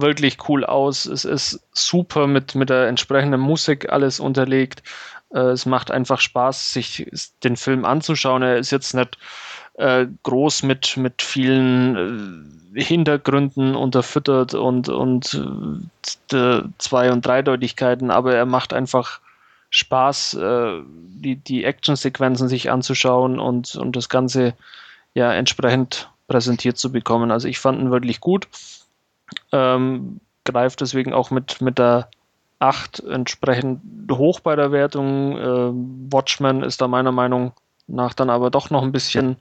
wirklich 0.00 0.48
cool 0.48 0.64
aus. 0.64 1.06
Es 1.06 1.24
ist 1.24 1.60
super 1.72 2.26
mit, 2.26 2.54
mit 2.54 2.70
der 2.70 2.88
entsprechenden 2.88 3.40
Musik 3.40 3.90
alles 3.90 4.20
unterlegt. 4.20 4.82
Äh, 5.32 5.38
es 5.38 5.66
macht 5.66 5.90
einfach 5.90 6.20
Spaß, 6.20 6.72
sich 6.72 7.10
den 7.42 7.56
Film 7.56 7.84
anzuschauen. 7.84 8.42
Er 8.42 8.58
ist 8.58 8.70
jetzt 8.70 8.94
nicht 8.94 9.18
äh, 9.74 10.06
groß 10.22 10.62
mit, 10.64 10.96
mit 10.96 11.22
vielen 11.22 12.74
äh, 12.74 12.82
Hintergründen 12.82 13.74
unterfüttert 13.74 14.54
und, 14.54 14.88
und 14.88 15.40
äh, 16.32 16.62
Zwei- 16.78 17.12
und 17.12 17.24
Dreideutigkeiten, 17.24 18.10
aber 18.10 18.34
er 18.34 18.46
macht 18.46 18.72
einfach 18.72 19.20
Spaß, 19.70 20.34
äh, 20.34 20.82
die, 20.86 21.36
die 21.36 21.64
Actionsequenzen 21.64 22.48
sich 22.48 22.70
anzuschauen 22.70 23.40
und, 23.40 23.74
und 23.74 23.96
das 23.96 24.08
Ganze 24.08 24.54
ja 25.14 25.32
entsprechend 25.32 26.10
präsentiert 26.28 26.78
zu 26.78 26.92
bekommen. 26.92 27.30
Also 27.30 27.48
ich 27.48 27.58
fand 27.58 27.80
ihn 27.80 27.90
wirklich 27.90 28.20
gut. 28.20 28.48
Ähm, 29.52 30.20
greift 30.44 30.80
deswegen 30.80 31.12
auch 31.12 31.30
mit, 31.30 31.60
mit 31.60 31.78
der 31.78 32.08
8 32.58 33.00
entsprechend 33.00 33.80
hoch 34.10 34.40
bei 34.40 34.56
der 34.56 34.72
Wertung. 34.72 35.38
Äh, 35.38 36.12
Watchmen 36.12 36.62
ist 36.62 36.80
da 36.80 36.88
meiner 36.88 37.12
Meinung 37.12 37.52
nach 37.86 38.14
dann 38.14 38.30
aber 38.30 38.50
doch 38.50 38.70
noch 38.70 38.82
ein 38.82 38.92
bisschen 38.92 39.36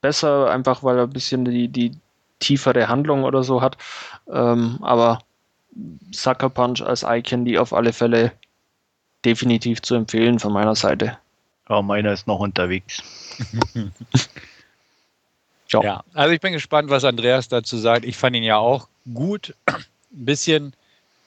besser, 0.00 0.50
einfach 0.50 0.82
weil 0.82 0.98
er 0.98 1.04
ein 1.04 1.10
bisschen 1.10 1.44
die, 1.44 1.68
die 1.68 1.92
tiefere 2.38 2.88
Handlung 2.88 3.24
oder 3.24 3.42
so 3.42 3.62
hat. 3.62 3.78
Ähm, 4.28 4.78
aber 4.82 5.20
Sucker 6.12 6.50
Punch 6.50 6.82
als 6.82 7.02
Eye 7.02 7.22
Candy 7.22 7.58
auf 7.58 7.72
alle 7.72 7.92
Fälle 7.92 8.32
definitiv 9.24 9.82
zu 9.82 9.94
empfehlen 9.94 10.38
von 10.38 10.52
meiner 10.52 10.74
Seite. 10.74 11.18
Ja, 11.68 11.82
meiner 11.82 12.12
ist 12.12 12.26
noch 12.26 12.38
unterwegs. 12.38 13.02
ja. 15.68 15.82
ja, 15.82 16.04
also 16.14 16.32
ich 16.32 16.40
bin 16.40 16.52
gespannt, 16.52 16.90
was 16.90 17.04
Andreas 17.04 17.48
dazu 17.48 17.76
sagt. 17.76 18.04
Ich 18.04 18.16
fand 18.16 18.36
ihn 18.36 18.44
ja 18.44 18.56
auch 18.56 18.88
gut. 19.12 19.54
Ein 19.66 19.84
bisschen 20.10 20.74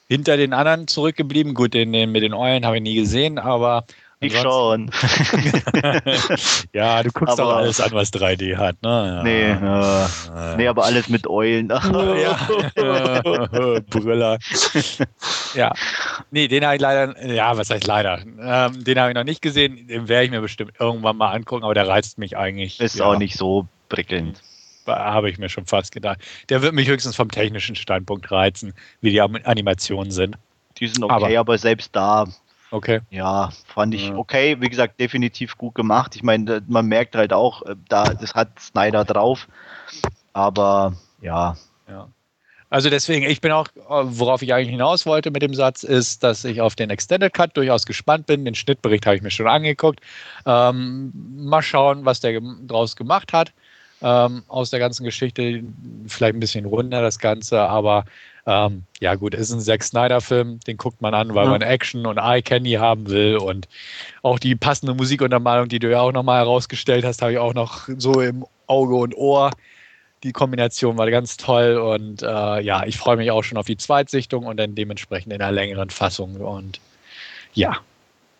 hinter 0.07 0.38
den 0.38 0.53
anderen 0.53 0.88
zurückgeblieben. 0.88 1.53
Gut, 1.53 1.73
den, 1.73 1.93
den 1.93 2.11
mit 2.11 2.23
den 2.23 2.34
Eulen 2.34 2.65
habe 2.65 2.77
ich 2.77 2.84
nie 2.84 2.95
gesehen, 2.95 3.38
aber 3.38 3.86
ich 4.21 4.38
schon. 4.38 4.91
ja, 6.73 7.01
du 7.03 7.11
guckst 7.11 7.39
aber, 7.39 7.45
auch 7.45 7.55
alles 7.55 7.80
an, 7.80 7.91
was 7.93 8.11
3D 8.11 8.57
hat, 8.57 8.75
ne? 8.84 9.23
Ja. 9.23 9.23
Nee, 9.23 9.51
äh, 9.51 10.57
nee, 10.57 10.67
aber 10.67 10.84
alles 10.84 11.07
mit 11.07 11.25
Eulen. 11.25 11.69
ja. 12.75 13.80
Brüller. 13.89 14.38
ja. 15.53 15.73
Nee, 16.32 16.49
den 16.49 16.65
habe 16.65 16.75
ich 16.75 16.82
leider, 16.82 17.34
ja, 17.34 17.57
was 17.57 17.69
heißt 17.69 17.88
leider? 17.88 18.19
Ähm, 18.41 18.84
den 18.84 18.99
habe 18.99 19.11
ich 19.11 19.15
noch 19.15 19.23
nicht 19.23 19.41
gesehen. 19.41 19.88
Den 19.88 20.09
werde 20.09 20.25
ich 20.25 20.32
mir 20.32 20.41
bestimmt 20.41 20.73
irgendwann 20.77 21.15
mal 21.15 21.32
angucken, 21.32 21.63
aber 21.63 21.73
der 21.73 21.88
reizt 21.88 22.17
mich 22.17 22.36
eigentlich. 22.36 22.82
Ist 22.82 22.99
ja. 22.99 23.05
auch 23.05 23.17
nicht 23.17 23.38
so 23.38 23.69
prickelnd. 23.88 24.41
Habe 24.86 25.30
ich 25.30 25.38
mir 25.38 25.49
schon 25.49 25.65
fast 25.65 25.91
gedacht. 25.91 26.19
Der 26.49 26.61
wird 26.61 26.73
mich 26.73 26.88
höchstens 26.88 27.15
vom 27.15 27.30
technischen 27.30 27.75
Standpunkt 27.75 28.32
reizen, 28.32 28.73
wie 29.01 29.11
die 29.11 29.21
Animationen 29.21 30.11
sind. 30.11 30.38
Die 30.77 30.88
sind 30.88 31.03
okay, 31.03 31.13
aber, 31.13 31.39
aber 31.39 31.57
selbst 31.57 31.95
da 31.95 32.27
Okay. 32.71 33.01
Ja, 33.09 33.49
fand 33.65 33.95
ich 33.95 34.11
okay. 34.11 34.57
Wie 34.59 34.69
gesagt, 34.69 34.99
definitiv 34.99 35.57
gut 35.57 35.73
gemacht. 35.73 36.15
Ich 36.15 36.23
meine, 36.23 36.61
man 36.67 36.86
merkt 36.86 37.15
halt 37.15 37.34
auch, 37.34 37.63
äh, 37.63 37.75
da, 37.88 38.13
das 38.13 38.36
hat 38.36 38.59
Snyder 38.59 39.05
drauf. 39.05 39.47
Aber 40.34 40.93
ja. 41.21 41.57
Ja. 41.88 42.07
Also 42.69 42.91
deswegen, 42.91 43.25
ich 43.25 43.41
bin 43.41 43.51
auch, 43.51 43.67
worauf 43.88 44.43
ich 44.43 44.53
eigentlich 44.53 44.69
hinaus 44.69 45.07
wollte 45.07 45.32
mit 45.32 45.41
dem 45.41 45.55
Satz, 45.55 45.82
ist, 45.82 46.23
dass 46.23 46.45
ich 46.45 46.61
auf 46.61 46.75
den 46.75 46.91
Extended 46.91 47.34
Cut 47.34 47.57
durchaus 47.57 47.88
gespannt 47.88 48.27
bin. 48.27 48.45
Den 48.45 48.53
Schnittbericht 48.53 49.07
habe 49.07 49.15
ich 49.15 49.23
mir 49.23 49.32
schon 49.32 49.47
angeguckt. 49.47 50.01
Ähm, 50.45 51.11
mal 51.15 51.63
schauen, 51.63 52.05
was 52.05 52.19
der 52.19 52.39
draus 52.39 52.95
gemacht 52.95 53.34
hat. 53.34 53.53
Ähm, 54.02 54.43
aus 54.47 54.70
der 54.70 54.80
ganzen 54.80 55.04
Geschichte. 55.04 55.64
Vielleicht 56.08 56.36
ein 56.36 56.39
bisschen 56.39 56.66
runder 56.66 57.02
das 57.02 57.20
Ganze, 57.20 57.60
aber 57.62 58.06
ähm, 58.45 58.84
ja, 59.00 59.14
gut, 59.16 59.36
ist 59.36 59.52
ein 59.52 59.60
Zack 59.60 59.84
Snyder-Film, 59.84 60.60
den 60.62 60.78
guckt 60.78 61.02
man 61.02 61.14
an, 61.14 61.36
weil 61.36 61.45
ja. 61.45 61.52
man 61.52 61.62
Action 61.62 62.08
und 62.08 62.18
Eye 62.18 62.41
Candy 62.41 62.74
haben 62.74 63.08
will 63.08 63.38
und 63.38 63.68
auch 64.24 64.39
die 64.39 64.56
passende 64.56 64.95
Musikuntermalung, 64.95 65.68
die 65.68 65.78
du 65.78 65.91
ja 65.91 66.02
auch 66.02 66.12
nochmal 66.12 66.39
herausgestellt 66.39 67.06
hast, 67.06 67.22
habe 67.22 67.34
ich 67.34 67.38
auch 67.38 67.54
noch 67.54 67.88
so 67.97 68.22
im 68.22 68.45
Auge 68.66 68.95
und 68.95 69.16
Ohr. 69.16 69.52
Die 70.24 70.32
Kombination 70.32 70.97
war 70.97 71.10
ganz 71.12 71.38
toll 71.38 71.78
und 71.78 72.24
äh, 72.24 72.62
ja, 72.62 72.86
ich 72.86 72.97
freue 72.97 73.18
mich 73.18 73.30
auch 73.30 73.43
schon 73.43 73.58
auf 73.58 73.68
die 73.68 73.78
Zweitsichtung 73.78 74.45
und 74.45 74.58
dann 74.58 74.76
dementsprechend 74.76 75.32
in 75.32 75.41
einer 75.41 75.52
längeren 75.52 75.91
Fassung 75.91 76.38
und 76.38 76.80
ja, 77.54 77.78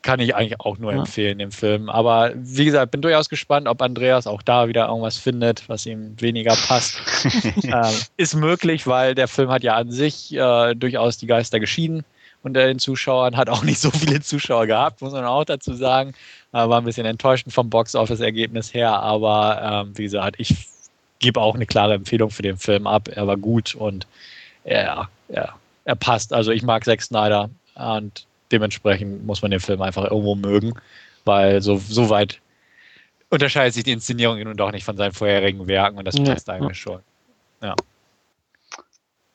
kann 0.02 0.20
ich 0.20 0.36
eigentlich 0.36 0.60
auch 0.60 0.78
nur 0.78 0.94
ja. 0.94 1.00
empfehlen, 1.00 1.40
den 1.40 1.52
Film. 1.52 1.90
Aber 1.90 2.32
wie 2.36 2.66
gesagt, 2.66 2.92
bin 2.92 3.02
durchaus 3.02 3.30
gespannt, 3.30 3.68
ob 3.68 3.82
Andreas 3.82 4.28
auch 4.28 4.42
da 4.42 4.68
wieder 4.68 4.88
irgendwas 4.88 5.18
findet, 5.18 5.68
was 5.68 5.86
ihm 5.86 6.16
weniger 6.20 6.56
passt. 6.56 7.02
ähm, 7.64 7.96
ist 8.18 8.36
möglich, 8.36 8.88
weil 8.88 9.16
der 9.16 9.28
Film 9.28 9.50
hat 9.50 9.64
ja 9.64 9.76
an 9.76 9.92
sich 9.92 10.34
äh, 10.34 10.74
durchaus 10.76 11.18
die 11.18 11.28
Geister 11.28 11.60
geschieden 11.60 12.06
unter 12.42 12.66
den 12.66 12.80
Zuschauern, 12.80 13.36
hat 13.36 13.50
auch 13.50 13.64
nicht 13.64 13.80
so 13.80 13.92
viele 13.92 14.22
Zuschauer 14.22 14.68
gehabt, 14.68 15.02
muss 15.02 15.12
man 15.12 15.26
auch 15.26 15.44
dazu 15.44 15.74
sagen. 15.74 16.14
Äh, 16.54 16.58
war 16.58 16.80
ein 16.80 16.86
bisschen 16.86 17.06
enttäuschend 17.06 17.54
vom 17.54 17.70
Box-Office-Ergebnis 17.70 18.74
her, 18.74 18.94
aber 18.94 19.86
ähm, 19.86 19.98
wie 19.98 20.04
gesagt, 20.04 20.36
ich 20.40 20.68
gebe 21.20 21.42
auch 21.42 21.56
eine 21.56 21.66
klare 21.66 21.96
Empfehlung 21.96 22.30
für 22.30 22.42
den 22.42 22.58
Film 22.58 22.88
ab. 22.88 23.10
Er 23.10 23.28
war 23.28 23.36
gut 23.36 23.76
und 23.76 24.08
er, 24.64 25.10
er, 25.28 25.56
er 25.84 25.96
passt. 25.96 26.34
Also 26.34 26.52
ich 26.52 26.64
mag 26.64 26.86
Zack 26.86 27.02
Snyder 27.02 27.50
und 27.76 28.26
dementsprechend 28.52 29.26
muss 29.26 29.42
man 29.42 29.52
den 29.52 29.60
Film 29.60 29.82
einfach 29.82 30.06
irgendwo 30.06 30.36
mögen, 30.36 30.74
weil 31.26 31.62
so, 31.62 31.78
so 31.78 32.10
weit 32.10 32.42
unterscheidet 33.30 33.74
sich 33.74 33.84
die 33.84 33.92
Inszenierung 33.92 34.40
nun 34.42 34.58
doch 34.58 34.72
nicht 34.72 34.84
von 34.84 34.98
seinen 34.98 35.14
vorherigen 35.14 35.68
Werken 35.68 35.98
und 35.98 36.06
das 36.06 36.16
passt 36.22 36.48
ja. 36.48 36.56
eigentlich 36.56 36.80
schon. 36.80 37.02
Ja. 37.62 37.76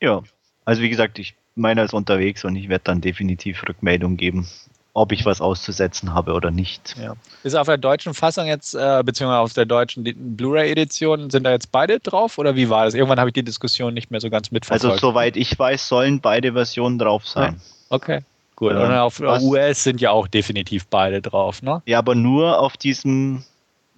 Ja, 0.00 0.22
also 0.64 0.82
wie 0.82 0.90
gesagt, 0.90 1.18
ich 1.18 1.34
meiner 1.54 1.84
ist 1.84 1.94
unterwegs 1.94 2.44
und 2.44 2.56
ich 2.56 2.68
werde 2.68 2.84
dann 2.84 3.00
definitiv 3.00 3.62
Rückmeldung 3.68 4.16
geben, 4.16 4.48
ob 4.92 5.12
ich 5.12 5.24
was 5.24 5.40
auszusetzen 5.40 6.14
habe 6.14 6.32
oder 6.32 6.50
nicht. 6.50 6.96
Ja. 7.00 7.14
Ist 7.42 7.54
auf 7.54 7.66
der 7.66 7.78
deutschen 7.78 8.14
Fassung 8.14 8.46
jetzt, 8.46 8.74
äh, 8.74 9.02
beziehungsweise 9.04 9.40
auf 9.40 9.52
der 9.52 9.64
deutschen 9.66 10.04
Blu-ray-Edition, 10.36 11.30
sind 11.30 11.44
da 11.44 11.50
jetzt 11.50 11.72
beide 11.72 12.00
drauf 12.00 12.38
oder 12.38 12.56
wie 12.56 12.68
war 12.70 12.84
das? 12.84 12.94
Irgendwann 12.94 13.18
habe 13.18 13.30
ich 13.30 13.34
die 13.34 13.42
Diskussion 13.42 13.94
nicht 13.94 14.10
mehr 14.10 14.20
so 14.20 14.30
ganz 14.30 14.50
mitverfolgt. 14.50 14.84
Also 14.84 15.08
soweit 15.08 15.36
ich 15.36 15.58
weiß, 15.58 15.88
sollen 15.88 16.20
beide 16.20 16.52
Versionen 16.52 16.98
drauf 16.98 17.26
sein. 17.26 17.60
Okay. 17.88 18.20
Gut, 18.56 18.72
und 18.72 18.92
auf 18.92 19.20
was, 19.20 19.42
US 19.42 19.82
sind 19.82 20.00
ja 20.00 20.10
auch 20.10 20.28
definitiv 20.28 20.86
beide 20.86 21.20
drauf, 21.20 21.62
ne? 21.62 21.82
Ja, 21.86 21.98
aber 21.98 22.14
nur 22.14 22.60
auf 22.60 22.76
diesem, 22.76 23.42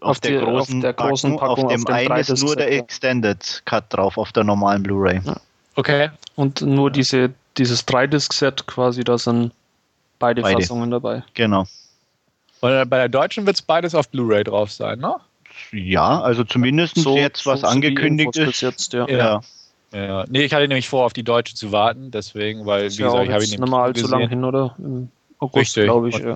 auf, 0.00 0.12
auf 0.12 0.20
der, 0.20 0.40
die, 0.40 0.46
großen, 0.46 0.76
auf 0.76 0.82
der 0.82 0.92
großen 0.94 1.36
Packung, 1.36 1.48
auf 1.48 1.58
dem, 1.58 1.66
auf 1.66 1.84
dem 1.84 1.94
einen 1.94 2.16
ist 2.16 2.42
nur 2.42 2.56
der 2.56 2.72
Extended 2.72 3.62
Cut 3.66 3.84
drauf, 3.90 4.16
auf 4.16 4.32
der 4.32 4.44
normalen 4.44 4.82
Blu-ray. 4.82 5.20
Ja. 5.24 5.36
Okay. 5.74 6.10
Und 6.36 6.62
nur 6.62 6.90
diese, 6.90 7.34
dieses 7.58 7.84
Dreidisc-Set 7.84 8.66
quasi, 8.66 9.04
da 9.04 9.18
sind 9.18 9.52
beide, 10.18 10.40
beide, 10.40 10.60
Fassungen 10.60 10.90
dabei. 10.90 11.22
Genau. 11.34 11.66
Und 12.60 12.90
bei 12.90 12.96
der 12.96 13.08
deutschen 13.10 13.44
wird 13.44 13.56
es 13.56 13.62
beides 13.62 13.94
auf 13.94 14.08
Blu-ray 14.08 14.44
drauf 14.44 14.72
sein, 14.72 14.98
ne? 15.00 15.16
Ja, 15.72 16.20
also 16.20 16.44
zumindest 16.44 16.96
so, 16.96 17.16
jetzt, 17.16 17.44
was 17.46 17.60
so 17.60 17.66
angekündigt 17.66 18.36
ist. 18.36 18.60
Jetzt, 18.60 18.92
ja. 18.92 19.06
ja. 19.08 19.40
Ja, 19.92 20.24
nee, 20.28 20.44
ich 20.44 20.52
hatte 20.52 20.68
nämlich 20.68 20.88
vor, 20.88 21.06
auf 21.06 21.12
die 21.12 21.22
Deutsche 21.22 21.54
zu 21.54 21.72
warten, 21.72 22.10
deswegen, 22.10 22.66
weil, 22.66 22.90
wie 22.90 22.96
gesagt, 22.96 23.24
ich 23.24 23.32
habe 23.32 23.44
ihn 23.44 23.50
nicht 23.50 23.58
normal 23.58 23.94
zu 23.94 24.08
lange 24.08 24.28
hin, 24.28 24.44
oder? 24.44 24.74
Im 24.78 25.08
August, 25.38 25.74
glaube 25.74 26.08
ich, 26.08 26.18
ja. 26.18 26.34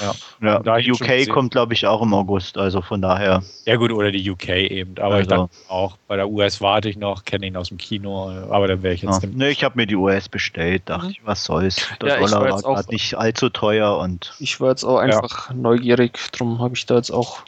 Ja, 0.00 0.60
ja 0.62 0.78
die 0.78 0.92
UK 0.92 1.28
kommt, 1.28 1.52
glaube 1.52 1.72
ich, 1.72 1.86
auch 1.86 2.02
im 2.02 2.12
August, 2.12 2.58
also 2.58 2.82
von 2.82 3.00
daher. 3.00 3.42
Ja, 3.64 3.76
gut, 3.76 3.92
oder 3.92 4.12
die 4.12 4.30
UK 4.30 4.48
eben. 4.48 4.94
Aber 4.98 5.14
also. 5.14 5.20
ich 5.20 5.26
dachte 5.26 5.50
auch, 5.68 5.96
bei 6.06 6.16
der 6.16 6.28
US 6.28 6.60
warte 6.60 6.88
ich 6.88 6.96
noch, 6.96 7.24
kenne 7.24 7.46
ihn 7.46 7.56
aus 7.56 7.68
dem 7.68 7.78
Kino, 7.78 8.30
aber 8.50 8.68
dann 8.68 8.82
wäre 8.82 8.94
ich 8.94 9.02
jetzt. 9.02 9.22
Ja. 9.22 9.28
Nee, 9.32 9.50
ich 9.50 9.64
habe 9.64 9.76
mir 9.76 9.86
die 9.86 9.96
US 9.96 10.28
bestellt, 10.28 10.82
dachte 10.86 11.06
mhm. 11.06 11.10
ich, 11.12 11.20
was 11.24 11.44
soll's. 11.44 11.88
Das 11.98 12.10
ja, 12.10 12.18
Dollar 12.18 12.50
war 12.50 12.62
gerade 12.62 12.90
nicht 12.90 13.14
allzu 13.14 13.48
teuer 13.48 13.96
und. 13.98 14.34
Ich 14.38 14.60
war 14.60 14.70
jetzt 14.70 14.84
auch 14.84 14.98
einfach 14.98 15.50
ja. 15.50 15.54
neugierig, 15.54 16.18
darum 16.32 16.60
habe 16.60 16.74
ich 16.74 16.84
da 16.86 16.96
jetzt 16.96 17.10
auch. 17.10 17.40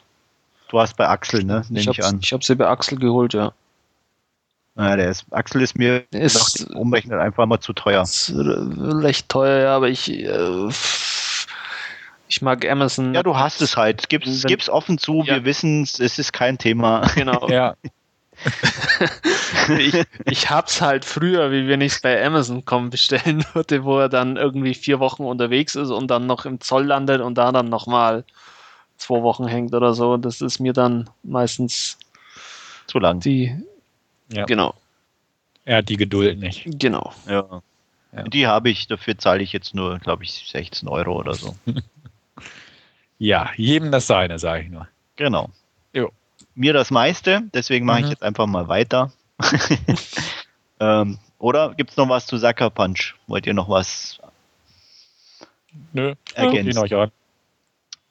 Du 0.69 0.79
hast 0.79 0.97
bei 0.97 1.07
Axel, 1.07 1.43
ne? 1.43 1.63
Nehme 1.69 1.91
ich, 1.91 1.99
ich 1.99 2.05
an. 2.05 2.19
Ich 2.21 2.33
habe 2.33 2.43
sie 2.43 2.55
bei 2.55 2.67
Axel 2.67 2.99
geholt, 2.99 3.33
ja. 3.33 3.53
Naja, 4.79 4.95
der 4.95 5.09
ist, 5.09 5.25
Axel 5.31 5.61
ist 5.61 5.77
mir 5.77 6.05
ist 6.11 6.69
umrechnet 6.73 7.19
einfach 7.19 7.45
mal 7.45 7.59
zu 7.59 7.73
teuer. 7.73 8.01
Ist 8.01 8.31
recht 8.33 9.27
teuer, 9.27 9.63
ja, 9.63 9.75
aber 9.75 9.89
ich. 9.89 10.09
Äh, 10.09 10.69
ich 12.29 12.41
mag 12.41 12.65
Amazon. 12.65 13.13
Ja, 13.13 13.21
du 13.21 13.35
hast 13.35 13.61
es 13.61 13.75
halt. 13.75 14.07
Gib's, 14.07 14.45
gib's 14.45 14.69
offen 14.69 14.97
zu, 14.97 15.23
ja. 15.25 15.35
wir 15.35 15.43
wissen 15.43 15.83
es, 15.83 15.99
es 15.99 16.17
ist 16.17 16.31
kein 16.31 16.57
Thema. 16.57 17.01
Genau. 17.15 17.49
ja. 17.49 17.75
ich, 19.77 20.01
ich 20.23 20.49
hab's 20.49 20.79
halt 20.79 21.03
früher, 21.03 21.51
wie 21.51 21.67
wenn 21.67 21.81
ich 21.81 21.93
es 21.93 22.01
bei 22.01 22.25
Amazon.com 22.25 22.89
bestellen 22.89 23.43
würde, 23.53 23.83
wo 23.83 23.99
er 23.99 24.07
dann 24.07 24.37
irgendwie 24.37 24.75
vier 24.75 25.01
Wochen 25.01 25.23
unterwegs 25.23 25.75
ist 25.75 25.89
und 25.89 26.07
dann 26.07 26.25
noch 26.25 26.45
im 26.45 26.61
Zoll 26.61 26.85
landet 26.85 27.19
und 27.19 27.37
da 27.37 27.51
dann 27.51 27.67
nochmal 27.67 28.23
zwei 28.95 29.21
Wochen 29.23 29.45
hängt 29.45 29.73
oder 29.73 29.93
so. 29.93 30.15
Das 30.15 30.39
ist 30.39 30.59
mir 30.59 30.71
dann 30.71 31.09
meistens 31.23 31.97
zu 32.87 32.99
lang. 32.99 33.19
Die, 33.19 33.61
ja. 34.31 34.45
Genau. 34.45 34.75
Er 35.65 35.77
hat 35.77 35.89
die 35.89 35.97
Geduld 35.97 36.39
nicht. 36.39 36.63
Genau. 36.79 37.13
Ja. 37.27 37.61
ja. 38.11 38.23
Die 38.23 38.47
habe 38.47 38.69
ich, 38.69 38.87
dafür 38.87 39.17
zahle 39.17 39.43
ich 39.43 39.53
jetzt 39.53 39.75
nur, 39.75 39.99
glaube 39.99 40.23
ich, 40.23 40.31
16 40.31 40.87
Euro 40.87 41.15
oder 41.17 41.35
so. 41.35 41.55
ja, 43.19 43.51
jedem 43.55 43.91
das 43.91 44.07
seine, 44.07 44.39
sage 44.39 44.63
ich 44.63 44.69
nur. 44.69 44.87
Genau. 45.15 45.49
Jo. 45.93 46.11
Mir 46.55 46.73
das 46.73 46.91
meiste, 46.91 47.43
deswegen 47.53 47.85
mache 47.85 47.99
mhm. 47.99 48.05
ich 48.05 48.09
jetzt 48.11 48.23
einfach 48.23 48.47
mal 48.47 48.67
weiter. 48.67 49.11
ähm, 50.79 51.19
oder 51.37 51.73
gibt 51.75 51.91
es 51.91 51.97
noch 51.97 52.09
was 52.09 52.25
zu 52.25 52.37
Sucker 52.37 52.69
Punch? 52.69 53.15
Wollt 53.27 53.47
ihr 53.47 53.53
noch 53.53 53.69
was 53.69 54.19
Nö, 55.93 56.15
ergänzen? 56.33 56.85
Ja, 56.87 57.09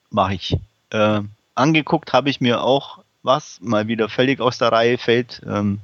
Mache 0.09 0.33
ich. 0.33 0.57
Äh, 0.91 1.21
angeguckt 1.55 2.13
habe 2.13 2.29
ich 2.29 2.41
mir 2.41 2.63
auch 2.63 2.99
was, 3.21 3.59
mal 3.61 3.87
wieder 3.87 4.09
völlig 4.09 4.39
aus 4.39 4.57
der 4.57 4.71
Reihe 4.71 4.97
fällt. 4.97 5.41
Ähm, 5.45 5.79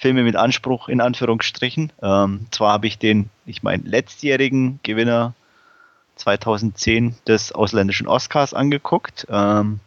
Filme 0.00 0.22
mit 0.22 0.34
Anspruch 0.34 0.88
in 0.88 1.02
Anführungsstrichen. 1.02 1.92
Ähm, 2.02 2.46
zwar 2.50 2.72
habe 2.72 2.86
ich 2.86 2.96
den, 2.96 3.28
ich 3.44 3.62
meine, 3.62 3.82
letztjährigen 3.82 4.80
Gewinner 4.82 5.34
2010 6.16 7.16
des 7.28 7.52
ausländischen 7.52 8.08
Oscars 8.08 8.54
angeguckt. 8.54 9.26
Ähm, 9.28 9.80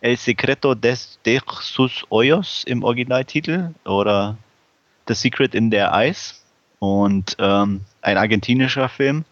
El 0.00 0.16
Secreto 0.16 0.74
des, 0.74 1.20
de 1.24 1.40
sus 1.60 2.04
Hoyos 2.10 2.64
im 2.64 2.82
Originaltitel 2.82 3.70
oder 3.84 4.36
The 5.06 5.14
Secret 5.14 5.54
in 5.54 5.70
Their 5.70 5.92
Eyes 5.92 6.42
und 6.80 7.36
ähm, 7.38 7.82
ein 8.02 8.18
argentinischer 8.18 8.88
Film. 8.88 9.24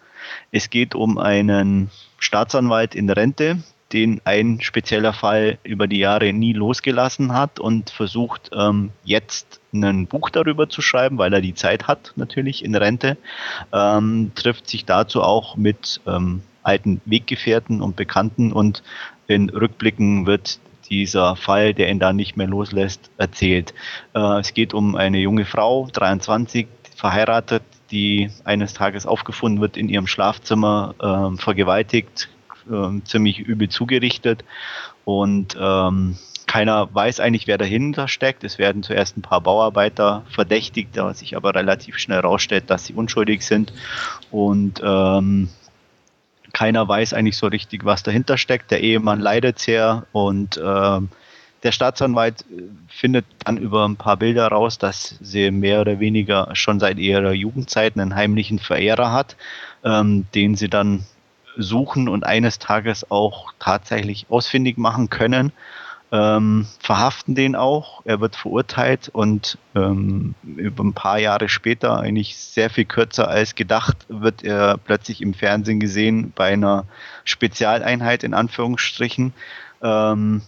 Es 0.53 0.70
geht 0.70 0.95
um 0.95 1.18
einen 1.18 1.91
Staatsanwalt 2.20 2.95
in 2.95 3.11
Rente, 3.11 3.59
den 3.93 4.20
ein 4.24 4.61
spezieller 4.61 5.12
Fall 5.12 5.59
über 5.62 5.86
die 5.86 5.99
Jahre 5.99 6.32
nie 6.32 6.53
losgelassen 6.53 7.32
hat 7.32 7.59
und 7.59 7.91
versucht 7.91 8.51
ähm, 8.53 8.91
jetzt 9.05 9.61
ein 9.72 10.07
Buch 10.07 10.30
darüber 10.30 10.68
zu 10.68 10.82
schreiben, 10.82 11.18
weil 11.18 11.32
er 11.32 11.41
die 11.41 11.55
Zeit 11.55 11.89
hat 11.89 12.12
natürlich 12.16 12.64
in 12.64 12.74
Rente, 12.74 13.16
ähm, 13.72 14.32
trifft 14.34 14.68
sich 14.68 14.84
dazu 14.84 15.22
auch 15.22 15.57
mit 15.57 16.01
ähm, 16.07 16.43
alten 16.62 17.01
Weggefährten 17.07 17.80
und 17.80 17.97
Bekannten 17.97 18.53
und 18.53 18.82
in 19.26 19.49
Rückblicken 19.49 20.26
wird 20.26 20.59
dieser 20.91 21.36
Fall, 21.36 21.74
der 21.74 21.91
ihn 21.91 21.99
da 21.99 22.12
nicht 22.12 22.36
mehr 22.36 22.47
loslässt, 22.47 23.11
erzählt. 23.16 23.74
Äh, 24.14 24.41
es 24.41 24.55
geht 24.55 24.74
um 24.74 24.97
eine 24.97 25.18
junge 25.18 25.45
Frau, 25.45 25.89
23, 25.93 26.66
verheiratet, 26.97 27.62
die 27.91 28.30
eines 28.45 28.74
Tages 28.74 29.07
aufgefunden 29.07 29.61
wird 29.61 29.76
in 29.76 29.89
ihrem 29.89 30.07
Schlafzimmer, 30.07 30.95
äh, 31.34 31.41
vergewaltigt, 31.41 32.28
äh, 32.71 33.05
ziemlich 33.05 33.39
übel 33.39 33.69
zugerichtet 33.69 34.45
und 35.05 35.57
ähm, 35.61 36.16
keiner 36.47 36.93
weiß 36.93 37.21
eigentlich, 37.21 37.47
wer 37.47 37.59
dahinter 37.59 38.09
steckt. 38.09 38.43
Es 38.43 38.59
werden 38.59 38.83
zuerst 38.83 39.16
ein 39.16 39.23
paar 39.23 39.43
Bauarbeiter 39.43 40.25
verdächtigt, 40.31 40.97
da 40.97 41.12
sich 41.12 41.37
aber 41.37 41.55
relativ 41.55 41.99
schnell 41.99 42.23
herausstellt, 42.23 42.71
dass 42.71 42.87
sie 42.87 42.95
unschuldig 42.95 43.43
sind 43.43 43.73
und 44.31 44.81
ähm, 44.83 45.51
keiner 46.53 46.89
weiß 46.89 47.12
eigentlich 47.14 47.37
so 47.37 47.47
richtig, 47.47 47.85
was 47.85 48.03
dahinter 48.03 48.39
steckt. 48.39 48.71
Der 48.71 48.81
Ehemann 48.81 49.21
leidet 49.21 49.59
sehr 49.59 50.07
und 50.12 50.57
äh, 50.57 51.01
der 51.62 51.73
Staatsanwalt 51.73 52.43
äh, 52.51 52.62
findet 52.89 53.27
dann 53.45 53.57
über 53.59 53.87
ein 53.87 53.97
paar 53.97 54.16
Bilder 54.16 54.49
raus, 54.49 54.79
dass 54.79 55.16
sie 55.21 55.51
mehr 55.51 55.81
oder 55.81 56.01
weniger 56.01 56.55
schon 56.55 56.81
seit 56.81 56.99
ihrer 56.99 57.33
Jugendzeit 57.33 57.97
einen 57.97 58.14
heimlichen 58.14 58.59
Verehrer 58.59 59.12
hat, 59.12 59.37
ähm, 59.85 60.27
den 60.35 60.55
sie 60.55 60.69
dann 60.69 61.05
suchen 61.59 62.09
und 62.09 62.25
eines 62.25 62.59
Tages 62.59 63.11
auch 63.11 63.53
tatsächlich 63.59 64.27
ausfindig 64.31 64.79
machen 64.79 65.11
können. 65.11 65.53
Ähm, 66.11 66.67
verhaften 66.81 67.35
den 67.35 67.55
auch. 67.55 68.01
Er 68.07 68.21
wird 68.21 68.35
verurteilt 68.35 69.11
und 69.13 69.59
ähm, 69.75 70.35
über 70.43 70.83
ein 70.83 70.95
paar 70.95 71.19
Jahre 71.19 71.51
später, 71.51 71.99
eigentlich 71.99 72.39
sehr 72.39 72.71
viel 72.71 72.87
kürzer 72.87 73.29
als 73.29 73.55
gedacht, 73.55 74.07
wird 74.09 74.43
er 74.43 74.79
plötzlich 74.79 75.21
im 75.21 75.35
Fernsehen 75.35 75.81
gesehen 75.81 76.33
bei 76.35 76.55
einer 76.55 76.87
Spezialeinheit 77.25 78.25
in 78.25 78.33
Anführungsstrichen. 78.33 79.35
Ähm, 79.83 80.43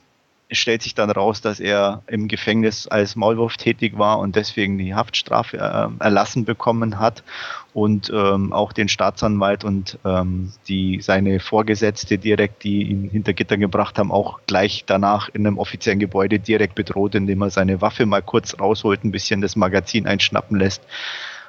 stellt 0.53 0.83
sich 0.83 0.95
dann 0.95 1.11
raus, 1.11 1.41
dass 1.41 1.61
er 1.61 2.03
im 2.07 2.29
Gefängnis 2.29 2.87
als 2.87 3.17
Maulwurf 3.17 3.57
tätig 3.57 3.99
war 3.99 4.19
und 4.19 4.37
deswegen 4.37 4.79
die 4.79 4.95
Haftstrafe 4.95 5.59
äh, 5.59 6.03
erlassen 6.03 6.45
bekommen 6.45 6.99
hat 6.99 7.23
und 7.73 8.11
ähm, 8.13 8.53
auch 8.53 8.73
den 8.73 8.89
Staatsanwalt 8.89 9.65
und 9.65 9.99
ähm, 10.05 10.53
die 10.69 11.01
seine 11.01 11.41
Vorgesetzte 11.41 12.19
direkt, 12.19 12.65
die 12.65 12.83
ihn 12.83 13.09
hinter 13.09 13.33
Gitter 13.33 13.57
gebracht 13.57 13.99
haben, 13.99 14.11
auch 14.11 14.41
gleich 14.47 14.85
danach 14.87 15.29
in 15.29 15.47
einem 15.47 15.59
offiziellen 15.59 16.01
Gebäude 16.01 16.39
direkt 16.39 16.75
bedroht, 16.75 17.15
indem 17.15 17.43
er 17.43 17.51
seine 17.51 17.81
Waffe 17.81 18.07
mal 18.07 18.23
kurz 18.23 18.59
rausholt, 18.59 19.05
ein 19.05 19.13
bisschen 19.13 19.41
das 19.41 19.57
Magazin 19.57 20.07
einschnappen 20.07 20.59
lässt 20.59 20.83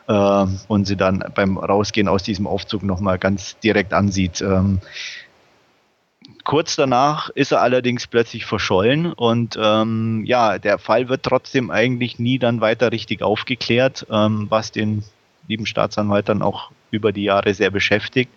äh, 0.07 0.45
und 0.67 0.85
sie 0.85 0.95
dann 0.95 1.23
beim 1.33 1.57
Rausgehen 1.57 2.07
aus 2.07 2.23
diesem 2.23 2.47
Aufzug 2.47 2.83
nochmal 2.83 3.17
ganz 3.17 3.57
direkt 3.59 3.93
ansieht. 3.93 4.41
Ähm, 4.41 4.79
Kurz 6.43 6.75
danach 6.75 7.29
ist 7.29 7.51
er 7.51 7.61
allerdings 7.61 8.07
plötzlich 8.07 8.45
verschollen 8.45 9.13
und 9.13 9.57
ähm, 9.61 10.23
ja, 10.25 10.57
der 10.57 10.79
Fall 10.79 11.07
wird 11.07 11.23
trotzdem 11.23 11.69
eigentlich 11.69 12.19
nie 12.19 12.39
dann 12.39 12.61
weiter 12.61 12.91
richtig 12.91 13.21
aufgeklärt, 13.21 14.07
ähm, 14.09 14.47
was 14.49 14.71
den 14.71 15.03
lieben 15.47 15.65
Staatsanwalt 15.65 16.29
dann 16.29 16.41
auch 16.41 16.71
über 16.89 17.11
die 17.11 17.23
Jahre 17.23 17.53
sehr 17.53 17.69
beschäftigt 17.69 18.31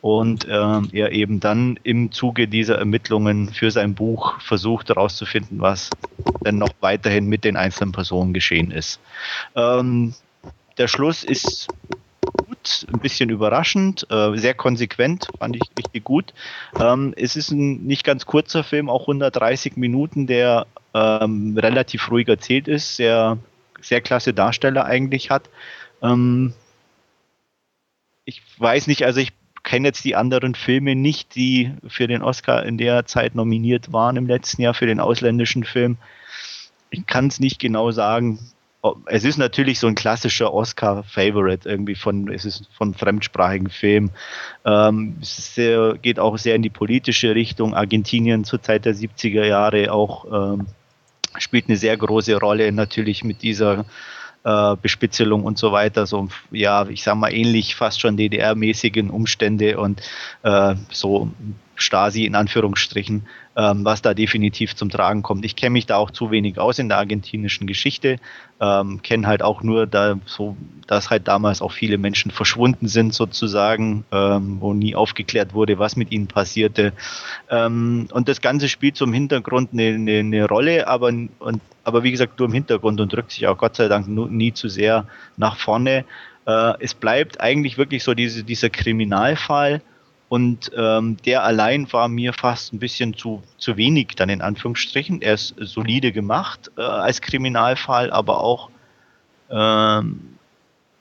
und 0.00 0.46
ähm, 0.50 0.88
er 0.92 1.12
eben 1.12 1.40
dann 1.40 1.78
im 1.82 2.12
Zuge 2.12 2.48
dieser 2.48 2.78
Ermittlungen 2.78 3.52
für 3.52 3.70
sein 3.70 3.94
Buch 3.94 4.40
versucht 4.40 4.88
herauszufinden, 4.88 5.60
was 5.60 5.90
denn 6.44 6.58
noch 6.58 6.72
weiterhin 6.80 7.26
mit 7.26 7.44
den 7.44 7.56
einzelnen 7.56 7.92
Personen 7.92 8.34
geschehen 8.34 8.70
ist. 8.70 9.00
Ähm, 9.54 10.14
der 10.76 10.88
Schluss 10.88 11.24
ist 11.24 11.68
gut, 12.36 12.86
ein 12.92 13.00
bisschen 13.00 13.30
überraschend, 13.30 14.06
äh, 14.10 14.36
sehr 14.36 14.54
konsequent, 14.54 15.28
fand 15.38 15.56
ich 15.56 15.62
richtig 15.78 16.04
gut. 16.04 16.34
Ähm, 16.78 17.14
es 17.16 17.36
ist 17.36 17.50
ein 17.50 17.84
nicht 17.84 18.04
ganz 18.04 18.26
kurzer 18.26 18.64
Film, 18.64 18.88
auch 18.88 19.02
130 19.02 19.76
Minuten, 19.76 20.26
der 20.26 20.66
ähm, 20.92 21.56
relativ 21.56 22.10
ruhig 22.10 22.28
erzählt 22.28 22.68
ist, 22.68 22.96
sehr, 22.96 23.38
sehr 23.80 24.00
klasse 24.00 24.34
Darsteller 24.34 24.84
eigentlich 24.84 25.30
hat. 25.30 25.48
Ähm, 26.02 26.52
ich 28.24 28.42
weiß 28.58 28.86
nicht, 28.86 29.04
also 29.04 29.20
ich 29.20 29.32
kenne 29.62 29.88
jetzt 29.88 30.04
die 30.04 30.14
anderen 30.14 30.54
Filme 30.54 30.94
nicht, 30.94 31.34
die 31.34 31.72
für 31.88 32.06
den 32.06 32.22
Oscar 32.22 32.64
in 32.64 32.78
der 32.78 33.06
Zeit 33.06 33.34
nominiert 33.34 33.92
waren 33.92 34.16
im 34.16 34.26
letzten 34.26 34.62
Jahr 34.62 34.74
für 34.74 34.86
den 34.86 35.00
ausländischen 35.00 35.64
Film. 35.64 35.96
Ich 36.90 37.06
kann 37.06 37.26
es 37.26 37.40
nicht 37.40 37.58
genau 37.58 37.90
sagen 37.90 38.38
es 39.06 39.24
ist 39.24 39.38
natürlich 39.38 39.78
so 39.78 39.86
ein 39.86 39.94
klassischer 39.94 40.52
Oscar-Favorite 40.52 41.68
irgendwie 41.68 41.94
von, 41.94 42.30
es 42.30 42.44
ist 42.44 42.68
von 42.76 42.94
fremdsprachigen 42.94 43.70
Filmen. 43.70 44.10
Ähm, 44.64 45.16
es 45.22 45.54
sehr, 45.54 45.94
geht 46.00 46.18
auch 46.18 46.36
sehr 46.36 46.54
in 46.54 46.62
die 46.62 46.70
politische 46.70 47.34
Richtung. 47.34 47.74
Argentinien 47.74 48.44
zur 48.44 48.62
Zeit 48.62 48.84
der 48.84 48.94
70er 48.94 49.44
Jahre 49.44 49.92
auch 49.92 50.54
ähm, 50.54 50.66
spielt 51.38 51.68
eine 51.68 51.76
sehr 51.76 51.96
große 51.96 52.36
Rolle 52.36 52.70
natürlich 52.72 53.24
mit 53.24 53.42
dieser 53.42 53.86
äh, 54.44 54.76
Bespitzelung 54.80 55.44
und 55.44 55.58
so 55.58 55.72
weiter. 55.72 56.06
So, 56.06 56.28
ja, 56.50 56.86
ich 56.88 57.02
sag 57.02 57.16
mal 57.16 57.32
ähnlich 57.32 57.74
fast 57.74 58.00
schon 58.00 58.16
DDR-mäßigen 58.16 59.10
Umstände 59.10 59.78
und 59.78 60.02
äh, 60.42 60.74
so 60.90 61.30
Stasi 61.76 62.24
in 62.24 62.34
Anführungsstrichen, 62.34 63.26
ähm, 63.56 63.84
was 63.84 64.02
da 64.02 64.14
definitiv 64.14 64.76
zum 64.76 64.90
Tragen 64.90 65.22
kommt. 65.22 65.44
Ich 65.44 65.56
kenne 65.56 65.70
mich 65.70 65.86
da 65.86 65.96
auch 65.96 66.10
zu 66.10 66.30
wenig 66.30 66.58
aus 66.58 66.78
in 66.78 66.88
der 66.88 66.98
argentinischen 66.98 67.66
Geschichte, 67.66 68.18
ähm, 68.64 69.02
kenne 69.02 69.26
halt 69.26 69.42
auch 69.42 69.62
nur 69.62 69.86
da 69.86 70.18
so, 70.24 70.56
dass 70.86 71.10
halt 71.10 71.28
damals 71.28 71.60
auch 71.60 71.72
viele 71.72 71.98
Menschen 71.98 72.30
verschwunden 72.30 72.88
sind 72.88 73.12
sozusagen, 73.12 74.04
ähm, 74.10 74.56
wo 74.60 74.72
nie 74.72 74.94
aufgeklärt 74.94 75.52
wurde, 75.52 75.78
was 75.78 75.96
mit 75.96 76.12
ihnen 76.12 76.28
passierte. 76.28 76.92
Ähm, 77.50 78.08
und 78.12 78.28
das 78.28 78.40
Ganze 78.40 78.68
spielt 78.68 78.96
so 78.96 79.06
Hintergrund 79.06 79.70
eine, 79.72 79.88
eine, 79.88 80.18
eine 80.20 80.48
Rolle, 80.48 80.88
aber, 80.88 81.08
und, 81.08 81.60
aber 81.84 82.02
wie 82.02 82.10
gesagt 82.10 82.38
nur 82.38 82.48
im 82.48 82.54
Hintergrund 82.54 83.00
und 83.00 83.12
drückt 83.12 83.32
sich 83.32 83.46
auch 83.46 83.58
Gott 83.58 83.76
sei 83.76 83.88
Dank 83.88 84.08
nie 84.08 84.54
zu 84.54 84.68
sehr 84.68 85.06
nach 85.36 85.58
vorne. 85.58 86.04
Äh, 86.46 86.72
es 86.80 86.94
bleibt 86.94 87.40
eigentlich 87.40 87.76
wirklich 87.76 88.02
so 88.02 88.14
diese, 88.14 88.44
dieser 88.44 88.70
Kriminalfall 88.70 89.82
und 90.28 90.70
ähm, 90.76 91.16
der 91.24 91.44
allein 91.44 91.92
war 91.92 92.08
mir 92.08 92.32
fast 92.32 92.72
ein 92.72 92.78
bisschen 92.78 93.14
zu, 93.14 93.42
zu 93.58 93.76
wenig 93.76 94.14
dann 94.16 94.28
in 94.28 94.40
Anführungsstrichen. 94.40 95.22
Er 95.22 95.34
ist 95.34 95.54
solide 95.58 96.12
gemacht 96.12 96.70
äh, 96.76 96.82
als 96.82 97.20
Kriminalfall, 97.20 98.10
aber 98.10 98.40
auch 98.42 98.70
ähm, 99.50 100.36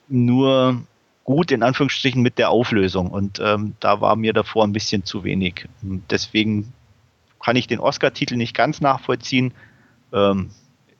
nur 0.07 0.83
gut 1.23 1.51
in 1.51 1.63
Anführungsstrichen 1.63 2.21
mit 2.21 2.37
der 2.37 2.49
Auflösung 2.49 3.09
und 3.09 3.39
ähm, 3.43 3.75
da 3.79 4.01
war 4.01 4.15
mir 4.15 4.33
davor 4.33 4.65
ein 4.65 4.73
bisschen 4.73 5.05
zu 5.05 5.23
wenig. 5.23 5.67
Deswegen 5.81 6.73
kann 7.43 7.55
ich 7.55 7.67
den 7.67 7.79
Oscar-Titel 7.79 8.35
nicht 8.35 8.55
ganz 8.55 8.81
nachvollziehen. 8.81 9.53
Ähm, 10.11 10.49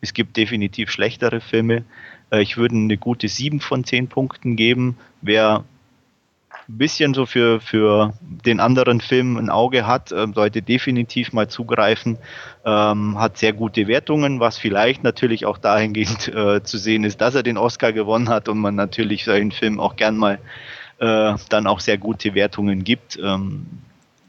es 0.02 0.14
gibt 0.14 0.38
definitiv 0.38 0.92
schlechtere 0.92 1.42
Filme. 1.42 1.84
Äh, 2.32 2.42
ich 2.42 2.58
würde 2.58 2.76
eine 2.76 2.98
gute 2.98 3.28
7 3.28 3.60
von 3.60 3.84
10 3.84 4.08
Punkten 4.08 4.56
geben. 4.56 4.98
Wer 5.22 5.66
ein 6.70 6.78
bisschen 6.78 7.14
so 7.14 7.26
für, 7.26 7.60
für 7.60 8.14
den 8.22 8.60
anderen 8.60 9.02
Film 9.02 9.38
ein 9.38 9.50
Auge 9.50 9.86
hat, 9.86 10.12
äh, 10.12 10.28
sollte 10.34 10.62
definitiv 10.62 11.34
mal 11.34 11.48
zugreifen. 11.48 12.18
Ähm, 12.66 13.20
hat 13.20 13.38
sehr 13.38 13.54
gute 13.54 13.88
Wertungen, 13.88 14.40
was 14.40 14.58
vielleicht 14.58 15.04
natürlich 15.04 15.46
auch 15.46 15.58
dahingehend 15.58 16.28
äh, 16.36 16.64
zu 16.64 16.78
sehen 16.78 17.04
ist, 17.04 17.22
dass 17.22 17.36
er 17.36 17.44
den 17.44 17.58
Oscar 17.58 17.92
gewonnen 17.92 18.30
hat 18.30 18.48
und 18.50 18.60
man 18.60 18.76
natürlich 18.76 19.26
solchen 19.26 19.52
Film 19.52 19.80
auch 19.80 19.96
gern 19.96 20.18
mal 20.18 20.40
äh, 21.00 21.34
dann 21.50 21.68
auch 21.68 21.80
sehr 21.80 21.98
gute 21.98 22.34
Wertungen 22.36 22.84
gibt. 22.84 23.20
Ähm, 23.22 23.66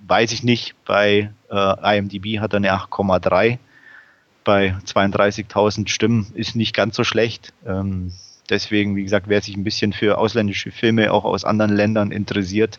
weiß 0.07 0.33
ich 0.33 0.43
nicht, 0.43 0.75
bei 0.85 1.31
äh, 1.51 1.99
IMDb 1.99 2.41
hat 2.41 2.53
er 2.53 2.59
eine 2.59 2.75
8,3 2.75 3.59
bei 4.45 4.77
32.000 4.85 5.89
Stimmen, 5.89 6.27
ist 6.35 6.55
nicht 6.55 6.75
ganz 6.75 6.97
so 6.97 7.05
schlecht. 7.05 7.55
Ähm, 7.67 8.13
deswegen, 8.51 8.97
wie 8.97 9.05
gesagt, 9.05 9.29
wer 9.29 9.41
sich 9.41 9.57
ein 9.57 9.65
bisschen 9.65 9.93
für 9.93 10.19
ausländische 10.19 10.71
Filme 10.71 11.13
auch 11.13 11.25
aus 11.25 11.45
anderen 11.45 11.75
Ländern 11.75 12.11
interessiert, 12.11 12.79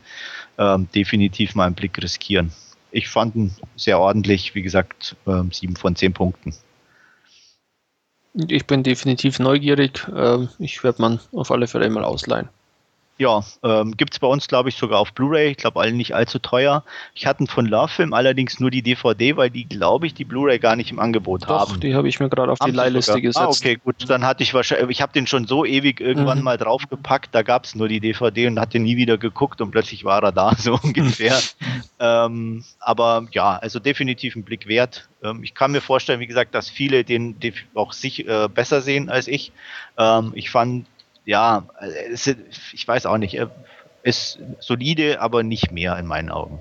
ähm, 0.58 0.88
definitiv 0.94 1.56
mal 1.56 1.66
einen 1.66 1.76
Blick 1.76 2.02
riskieren. 2.02 2.52
Ich 2.92 3.10
fand 3.10 3.36
ihn 3.36 3.52
sehr 3.76 4.00
ordentlich, 4.00 4.56
wie 4.56 4.62
gesagt, 4.62 5.16
ähm, 5.28 5.52
sieben 5.52 5.76
von 5.76 5.96
zehn 5.96 6.14
Punkten. 6.14 6.54
Ich 8.34 8.66
bin 8.66 8.84
definitiv 8.84 9.40
neugierig. 9.40 10.06
Ähm, 10.14 10.50
ich 10.60 10.84
werde 10.84 11.02
man 11.02 11.20
auf 11.32 11.52
alle 11.52 11.68
Fälle 11.68 11.90
mal 11.90 12.04
ausleihen. 12.04 12.50
Ja, 13.18 13.44
ähm, 13.64 13.96
gibt 13.96 14.14
es 14.14 14.20
bei 14.20 14.28
uns, 14.28 14.50
glaube 14.50 14.68
ich, 14.68 14.76
sogar 14.76 15.00
auf 15.00 15.14
Blu-ray. 15.14 15.52
Ich 15.52 15.58
glaube, 15.58 15.80
alle 15.80 15.94
nicht 15.94 16.14
allzu 16.14 16.38
teuer. 16.38 16.84
Ich 17.14 17.26
hatte 17.26 17.46
von 17.48 17.66
Love 17.66 17.88
Film 17.88 18.14
allerdings 18.14 18.60
nur 18.60 18.72
die 18.72 18.82
DVD, 18.82 19.38
weil 19.38 19.50
die, 19.50 19.64
glaube 19.64 20.06
ich, 20.06 20.14
die 20.14 20.26
Blu-ray 20.26 20.60
gar 20.60 20.76
nicht 20.76 20.92
im 20.92 21.00
Angebot 21.00 21.44
Doch, 21.44 21.70
haben. 21.70 21.80
Die 21.80 21.96
habe 21.96 22.10
ich 22.10 22.20
mir 22.20 22.28
gerade 22.28 22.52
auf 22.52 22.60
haben 22.60 22.72
die 22.72 22.76
Leihliste 22.78 23.22
gesetzt. 23.22 23.38
Ah, 23.38 23.48
okay, 23.48 23.78
gut. 23.82 24.10
Dann 24.10 24.26
hatte 24.26 24.44
ich 24.44 24.54
wahrscheinlich, 24.54 24.90
ich 24.90 25.02
habe 25.02 25.14
den 25.14 25.28
schon 25.28 25.48
so 25.48 25.64
ewig 25.64 26.02
irgendwann 26.02 26.40
mhm. 26.40 26.44
mal 26.44 26.58
draufgepackt. 26.58 27.34
Da 27.34 27.42
gab 27.42 27.64
es 27.64 27.74
nur 27.74 27.88
die 27.88 28.02
DVD 28.02 28.48
und 28.48 28.60
hatte 28.60 28.80
nie 28.80 28.98
wieder 28.98 29.18
geguckt 29.18 29.62
und 29.62 29.72
plötzlich 29.72 30.04
war 30.04 30.22
er 30.22 30.34
da, 30.34 30.54
so 30.58 30.78
ungefähr. 30.84 31.40
ähm, 32.00 32.66
aber 32.82 33.28
ja, 33.32 33.56
also 33.56 33.80
definitiv 33.80 34.36
ein 34.36 34.44
Blick 34.44 34.68
wert. 34.68 35.08
Ähm, 35.24 35.42
ich 35.42 35.54
kann 35.54 35.72
mir 35.72 35.82
vorstellen, 35.82 36.20
wie 36.20 36.28
gesagt, 36.28 36.54
dass 36.54 36.70
viele 36.70 37.06
den, 37.06 37.40
den 37.40 37.54
auch 37.76 37.94
sich 37.94 38.28
äh, 38.28 38.50
besser 38.54 38.82
sehen 38.82 39.10
als 39.10 39.30
ich. 39.30 39.54
Ähm, 39.98 40.34
ich 40.36 40.50
fand 40.50 40.86
ja, 41.26 41.64
ich 42.74 42.88
weiß 42.88 43.06
auch 43.06 43.18
nicht, 43.18 43.38
ist 44.04 44.40
solide, 44.60 45.20
aber 45.20 45.44
nicht 45.44 45.72
mehr 45.72 45.98
in 45.98 46.06
meinen 46.06 46.30
Augen. 46.30 46.60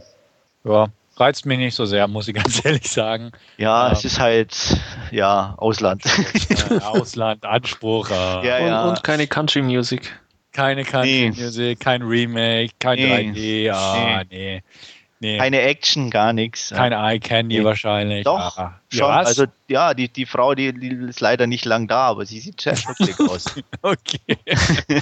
Ja, 0.65 0.89
reizt 1.17 1.47
mich 1.47 1.59
nicht 1.59 1.75
so 1.75 1.85
sehr, 1.85 2.09
muss 2.09 2.29
ich 2.29 2.35
ganz 2.43 2.65
ehrlich 2.65 2.91
sagen. 2.91 3.33
Ja, 3.59 3.89
ähm, 3.89 3.93
es 3.93 4.05
ist 4.05 4.19
halt, 4.19 4.81
ja, 5.11 5.55
Ausland. 5.59 6.03
Äh, 6.71 6.81
Ausland, 6.81 7.45
Anspruch. 7.45 8.11
Äh, 8.11 8.47
ja, 8.47 8.59
ja. 8.59 8.83
Und, 8.85 8.89
und, 8.91 9.05
keine 9.05 9.27
Country 9.27 9.61
Music. 9.61 10.19
Keine 10.53 10.85
Country 10.85 11.31
nee. 11.31 11.43
Music, 11.43 11.81
kein 11.81 12.03
Remake, 12.03 12.73
kein 12.79 12.97
nee. 12.97 13.69
3D, 13.69 13.73
ah, 13.73 14.23
nee. 14.31 14.55
nee. 14.55 14.63
Nee. 15.25 15.39
Keine 15.39 15.63
Action, 15.63 16.11
gar 16.11 16.35
nichts. 16.35 16.69
Keine 16.69 16.97
Eye 16.97 17.19
Candy 17.19 17.59
nee. 17.59 17.65
wahrscheinlich. 17.65 18.25
Doch, 18.25 18.59
ah. 18.59 18.79
schon. 18.91 19.09
Ja, 19.09 19.21
also 19.21 19.47
ja, 19.69 19.95
die, 19.95 20.11
die 20.11 20.27
Frau, 20.27 20.55
die, 20.55 20.79
die, 20.79 20.89
ist 20.89 21.21
leider 21.21 21.47
nicht 21.47 21.65
lang 21.65 21.89
da, 21.89 22.09
aber 22.09 22.27
sie 22.27 22.41
sieht 22.41 22.61
sehr 22.61 22.77
schnucklig 22.77 23.19
aus. 23.31 23.47
okay. 23.81 24.19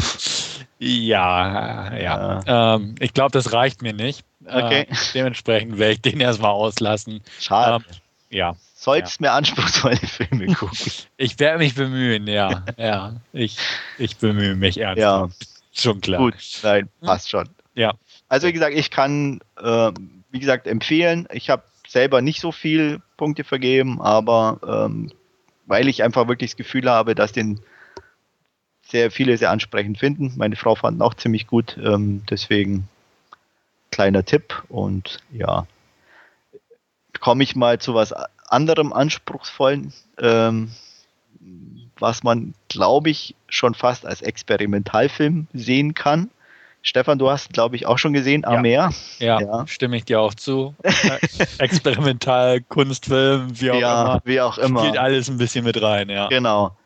ja, 0.79 1.97
ja. 1.97 2.41
ja. 2.47 2.75
Ähm, 2.77 2.95
ich 3.01 3.15
glaube, 3.15 3.33
das 3.33 3.53
reicht 3.53 3.83
mir 3.83 3.95
nicht. 3.95 4.25
Okay. 4.47 4.83
Äh, 4.83 4.95
dementsprechend 5.13 5.79
werde 5.79 5.95
ich 5.95 6.03
den 6.03 6.21
erstmal 6.21 6.53
auslassen. 6.53 7.21
Schade. 7.41 7.85
Ähm, 7.85 7.97
ja. 8.31 8.57
Sollst 8.77 9.21
ja. 9.21 9.27
mir 9.27 9.33
anspruchsvolle 9.33 9.97
Filme 9.97 10.47
gucken. 10.55 10.93
ich 11.17 11.37
werde 11.41 11.59
mich 11.59 11.75
bemühen, 11.75 12.29
ja. 12.29 12.63
ja. 12.77 13.17
Ich, 13.33 13.57
ich 13.99 14.19
bemühe 14.19 14.55
mich 14.55 14.79
ernsthaft. 14.79 15.35
Ja. 15.41 15.47
Schon 15.73 16.01
klar. 16.01 16.21
Gut, 16.21 16.37
nein, 16.63 16.89
passt 17.01 17.29
schon. 17.29 17.49
Ja. 17.75 17.95
Also 18.33 18.47
wie 18.47 18.55
gesagt, 18.55 18.75
ich 18.75 18.91
kann, 18.91 19.41
äh, 19.61 19.93
wie 20.31 20.39
gesagt, 20.41 20.67
empfehlen. 20.67 21.29
Ich 21.35 21.51
habe 21.51 21.65
selber 21.87 22.23
nicht 22.23 22.41
so 22.41 22.51
viel 22.51 23.03
Punkte 23.19 23.45
vergeben, 23.45 24.01
aber 24.01 24.59
ähm, 24.67 25.13
weil 25.67 25.87
ich 25.87 26.03
einfach 26.03 26.29
wirklich 26.29 26.53
das 26.53 26.57
Gefühl 26.57 26.89
habe, 26.89 27.15
dass 27.15 27.33
den 27.33 27.61
sehr 28.87 29.11
viele 29.11 29.37
sehr 29.37 29.51
ansprechend 29.51 29.99
finden. 29.99 30.33
Meine 30.37 30.57
Frau 30.57 30.75
fand 30.75 30.97
ihn 30.97 31.03
auch 31.03 31.13
ziemlich 31.13 31.47
gut, 31.47 31.77
ähm, 31.85 32.23
deswegen 32.31 32.89
kleiner 33.91 34.25
Tipp 34.25 34.65
und 34.71 35.19
ja, 35.31 35.67
komme 37.21 37.45
ich 37.45 37.55
mal 37.55 37.81
zu 37.81 37.93
was 37.93 38.15
anderem 38.49 38.95
anspruchsvollen, 38.95 39.93
ähm, 40.19 40.71
was 41.99 42.23
man, 42.23 42.55
glaube 42.69 43.11
ich, 43.11 43.35
schon 43.51 43.75
fast 43.75 44.07
als 44.07 44.23
Experimentalfilm 44.23 45.49
sehen 45.53 45.93
kann. 45.93 46.31
Stefan, 46.83 47.19
du 47.19 47.31
hast, 47.31 47.53
glaube 47.53 47.77
ich, 47.77 47.87
auch 47.87 47.99
schon 47.99 48.13
gesehen, 48.13 48.45
Amer. 48.45 48.91
Ja, 49.19 49.41
ja, 49.41 49.67
stimme 49.69 49.97
ich 49.97 50.05
dir 50.05 50.21
auch 50.21 50.35
zu. 50.35 50.75
Experimental, 51.59 52.61
Kunstfilm, 52.61 53.49
wie 53.61 53.71
auch 53.71 53.81
ja, 53.81 54.03
immer. 54.03 54.21
Wie 54.25 54.41
auch 54.41 54.59
immer. 54.59 54.81
Spielt 54.81 54.99
alles 54.99 55.29
ein 55.29 55.39
bisschen 55.39 55.65
mit 55.65 55.81
rein, 55.81 56.11
ja. 56.11 56.27
Genau. 56.27 56.77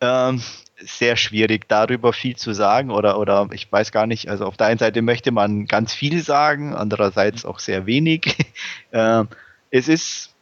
Ähm, 0.00 0.42
sehr 0.76 1.16
schwierig, 1.16 1.68
darüber 1.68 2.12
viel 2.12 2.34
zu 2.34 2.52
sagen 2.52 2.90
oder, 2.90 3.18
oder 3.18 3.48
ich 3.52 3.70
weiß 3.70 3.92
gar 3.92 4.08
nicht. 4.08 4.28
Also 4.28 4.44
auf 4.44 4.56
der 4.56 4.66
einen 4.66 4.78
Seite 4.78 5.02
möchte 5.02 5.30
man 5.30 5.66
ganz 5.66 5.94
viel 5.94 6.20
sagen, 6.22 6.74
andererseits 6.74 7.44
auch 7.44 7.60
sehr 7.60 7.86
wenig. 7.86 8.36
ähm, 8.92 9.28
es 9.70 9.86
ist 9.86 10.34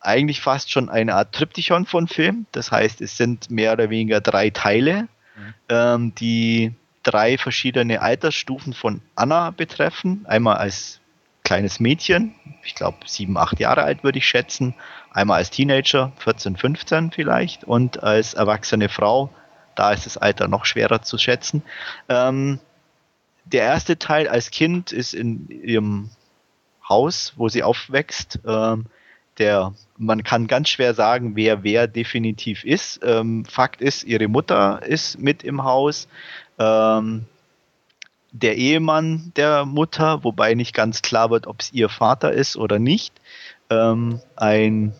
eigentlich 0.00 0.42
fast 0.42 0.70
schon 0.70 0.90
eine 0.90 1.14
Art 1.14 1.32
Triptychon 1.32 1.86
von 1.86 2.08
Film. 2.08 2.46
Das 2.52 2.70
heißt, 2.70 3.00
es 3.00 3.16
sind 3.16 3.50
mehr 3.50 3.72
oder 3.72 3.88
weniger 3.88 4.20
drei 4.20 4.50
Teile, 4.50 5.08
mhm. 5.36 5.54
ähm, 5.70 6.14
die 6.14 6.74
drei 7.02 7.38
verschiedene 7.38 8.02
Altersstufen 8.02 8.72
von 8.72 9.02
Anna 9.14 9.50
betreffen. 9.50 10.24
Einmal 10.26 10.56
als 10.56 11.00
kleines 11.44 11.80
Mädchen, 11.80 12.34
ich 12.62 12.74
glaube 12.74 12.98
sieben, 13.06 13.36
acht 13.36 13.58
Jahre 13.58 13.82
alt 13.82 14.04
würde 14.04 14.18
ich 14.18 14.28
schätzen. 14.28 14.74
Einmal 15.10 15.38
als 15.38 15.50
Teenager, 15.50 16.12
14, 16.18 16.56
15 16.56 17.10
vielleicht. 17.10 17.64
Und 17.64 18.02
als 18.02 18.34
erwachsene 18.34 18.88
Frau, 18.88 19.30
da 19.74 19.92
ist 19.92 20.06
das 20.06 20.16
Alter 20.16 20.46
noch 20.46 20.64
schwerer 20.64 21.02
zu 21.02 21.18
schätzen. 21.18 21.62
Ähm, 22.08 22.60
der 23.44 23.62
erste 23.62 23.98
Teil 23.98 24.28
als 24.28 24.50
Kind 24.50 24.92
ist 24.92 25.14
in 25.14 25.48
ihrem 25.48 26.10
Haus, 26.88 27.32
wo 27.36 27.48
sie 27.48 27.62
aufwächst. 27.62 28.38
Ähm, 28.46 28.86
der, 29.38 29.72
man 29.96 30.22
kann 30.22 30.46
ganz 30.46 30.68
schwer 30.68 30.92
sagen, 30.92 31.34
wer 31.34 31.62
wer 31.62 31.88
definitiv 31.88 32.62
ist. 32.64 33.00
Ähm, 33.02 33.44
Fakt 33.46 33.80
ist, 33.80 34.04
ihre 34.04 34.28
Mutter 34.28 34.82
ist 34.84 35.18
mit 35.18 35.42
im 35.42 35.64
Haus 35.64 36.08
ähm, 36.60 37.24
der 38.32 38.56
Ehemann 38.56 39.32
der 39.36 39.64
Mutter, 39.64 40.22
wobei 40.22 40.54
nicht 40.54 40.74
ganz 40.74 41.02
klar 41.02 41.30
wird, 41.30 41.46
ob 41.46 41.60
es 41.60 41.72
ihr 41.72 41.88
Vater 41.88 42.32
ist 42.32 42.56
oder 42.56 42.78
nicht, 42.78 43.12
ähm, 43.70 44.20
ein 44.36 44.94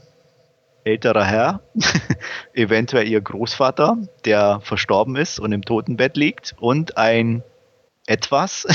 älterer 0.84 1.24
Herr, 1.24 1.60
eventuell 2.54 3.06
ihr 3.06 3.20
Großvater, 3.20 3.98
der 4.24 4.60
verstorben 4.62 5.14
ist 5.16 5.38
und 5.38 5.52
im 5.52 5.62
Totenbett 5.62 6.16
liegt, 6.16 6.56
und 6.58 6.96
ein 6.96 7.44
etwas, 8.06 8.66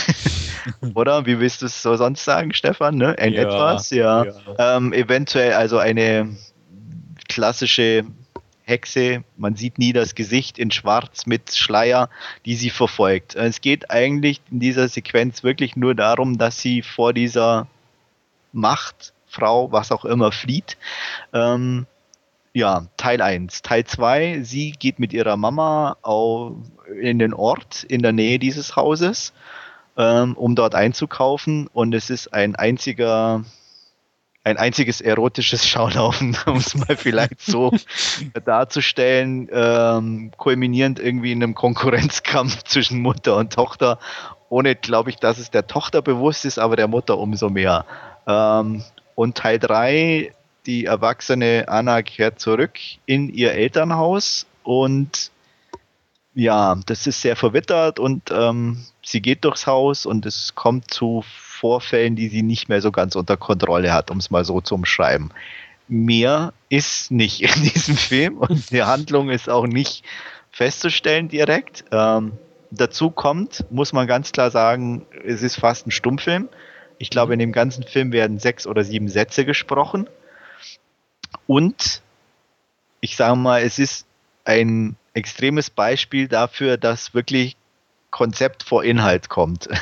oder 0.93 1.25
wie 1.25 1.39
willst 1.39 1.61
du 1.61 1.65
es 1.65 1.81
so 1.81 1.95
sonst 1.95 2.23
sagen, 2.23 2.53
Stefan? 2.53 2.95
Ne? 2.95 3.15
Ein 3.17 3.33
ja, 3.33 3.41
etwas, 3.41 3.89
ja. 3.89 4.25
ja. 4.25 4.77
Ähm, 4.77 4.93
eventuell 4.93 5.53
also 5.53 5.77
eine 5.79 6.37
klassische 7.27 8.05
Hexe, 8.65 9.23
man 9.37 9.55
sieht 9.55 9.77
nie 9.77 9.93
das 9.93 10.15
Gesicht 10.15 10.57
in 10.57 10.71
Schwarz 10.71 11.27
mit 11.27 11.53
Schleier, 11.53 12.09
die 12.45 12.55
sie 12.55 12.71
verfolgt. 12.71 13.35
Es 13.35 13.61
geht 13.61 13.91
eigentlich 13.91 14.41
in 14.51 14.59
dieser 14.59 14.87
Sequenz 14.87 15.43
wirklich 15.43 15.75
nur 15.75 15.93
darum, 15.93 16.37
dass 16.37 16.59
sie 16.59 16.81
vor 16.81 17.13
dieser 17.13 17.67
Machtfrau, 18.51 19.71
was 19.71 19.91
auch 19.91 20.03
immer, 20.03 20.31
flieht. 20.31 20.77
Ähm, 21.31 21.85
ja, 22.53 22.87
Teil 22.97 23.21
1. 23.21 23.61
Teil 23.61 23.85
2, 23.85 24.41
sie 24.41 24.71
geht 24.71 24.97
mit 24.97 25.13
ihrer 25.13 25.37
Mama 25.37 25.97
in 26.99 27.19
den 27.19 27.33
Ort 27.33 27.83
in 27.83 28.01
der 28.01 28.13
Nähe 28.13 28.39
dieses 28.39 28.75
Hauses, 28.75 29.33
ähm, 29.97 30.35
um 30.35 30.55
dort 30.55 30.73
einzukaufen 30.73 31.67
und 31.67 31.93
es 31.93 32.09
ist 32.09 32.33
ein 32.33 32.55
einziger 32.55 33.43
ein 34.45 34.57
einziges 34.57 35.01
erotisches 35.01 35.67
Schaulaufen, 35.67 36.37
um 36.45 36.57
es 36.57 36.75
mal 36.75 36.95
vielleicht 36.95 37.41
so 37.41 37.73
darzustellen, 38.45 39.49
ähm, 39.51 40.31
kulminierend 40.37 40.99
irgendwie 40.99 41.33
in 41.33 41.43
einem 41.43 41.55
Konkurrenzkampf 41.55 42.63
zwischen 42.65 43.01
Mutter 43.01 43.35
und 43.35 43.51
Tochter, 43.51 43.99
ohne, 44.47 44.75
glaube 44.75 45.09
ich, 45.09 45.17
dass 45.17 45.39
es 45.39 45.51
der 45.51 45.67
Tochter 45.67 46.01
bewusst 46.01 46.45
ist, 46.45 46.59
aber 46.59 46.77
der 46.77 46.87
Mutter 46.87 47.17
umso 47.17 47.49
mehr. 47.49 47.85
Ähm, 48.27 48.83
und 49.15 49.35
Teil 49.35 49.59
3, 49.59 50.31
die 50.65 50.85
erwachsene 50.85 51.65
Anna 51.67 52.03
kehrt 52.03 52.39
zurück 52.39 52.77
in 53.05 53.29
ihr 53.29 53.53
Elternhaus 53.53 54.45
und 54.63 55.31
ja, 56.35 56.77
das 56.85 57.07
ist 57.07 57.21
sehr 57.21 57.35
verwittert 57.35 57.97
und 57.97 58.29
ähm, 58.29 58.85
sie 59.03 59.21
geht 59.21 59.45
durchs 59.45 59.65
Haus 59.65 60.05
und 60.05 60.25
es 60.25 60.53
kommt 60.53 60.91
zu 60.91 61.23
Vorfällen, 61.55 62.15
die 62.15 62.27
sie 62.29 62.43
nicht 62.43 62.69
mehr 62.69 62.81
so 62.81 62.91
ganz 62.91 63.15
unter 63.15 63.37
Kontrolle 63.37 63.93
hat, 63.93 64.11
um 64.11 64.17
es 64.17 64.29
mal 64.29 64.45
so 64.45 64.61
zu 64.61 64.75
umschreiben. 64.75 65.31
Mehr 65.87 66.53
ist 66.69 67.11
nicht 67.11 67.41
in 67.41 67.63
diesem 67.63 67.95
Film 67.95 68.37
und 68.37 68.71
die 68.71 68.83
Handlung 68.83 69.29
ist 69.29 69.49
auch 69.49 69.67
nicht 69.67 70.03
festzustellen 70.51 71.27
direkt. 71.29 71.85
Ähm, 71.91 72.33
dazu 72.71 73.09
kommt, 73.09 73.65
muss 73.71 73.93
man 73.93 74.07
ganz 74.07 74.31
klar 74.31 74.51
sagen, 74.51 75.05
es 75.25 75.41
ist 75.41 75.55
fast 75.55 75.87
ein 75.87 75.91
Stummfilm. 75.91 76.49
Ich 76.97 77.09
glaube, 77.09 77.33
in 77.33 77.39
dem 77.39 77.51
ganzen 77.51 77.83
Film 77.83 78.11
werden 78.11 78.39
sechs 78.39 78.65
oder 78.65 78.83
sieben 78.83 79.09
Sätze 79.09 79.45
gesprochen. 79.45 80.07
Und 81.47 82.01
ich 83.01 83.15
sage 83.15 83.35
mal, 83.35 83.61
es 83.61 83.79
ist 83.79 84.07
ein 84.45 84.95
extremes 85.13 85.69
Beispiel 85.69 86.27
dafür, 86.27 86.77
dass 86.77 87.13
wirklich 87.13 87.55
Konzept 88.11 88.63
vor 88.63 88.83
Inhalt 88.83 89.29
kommt. 89.29 89.69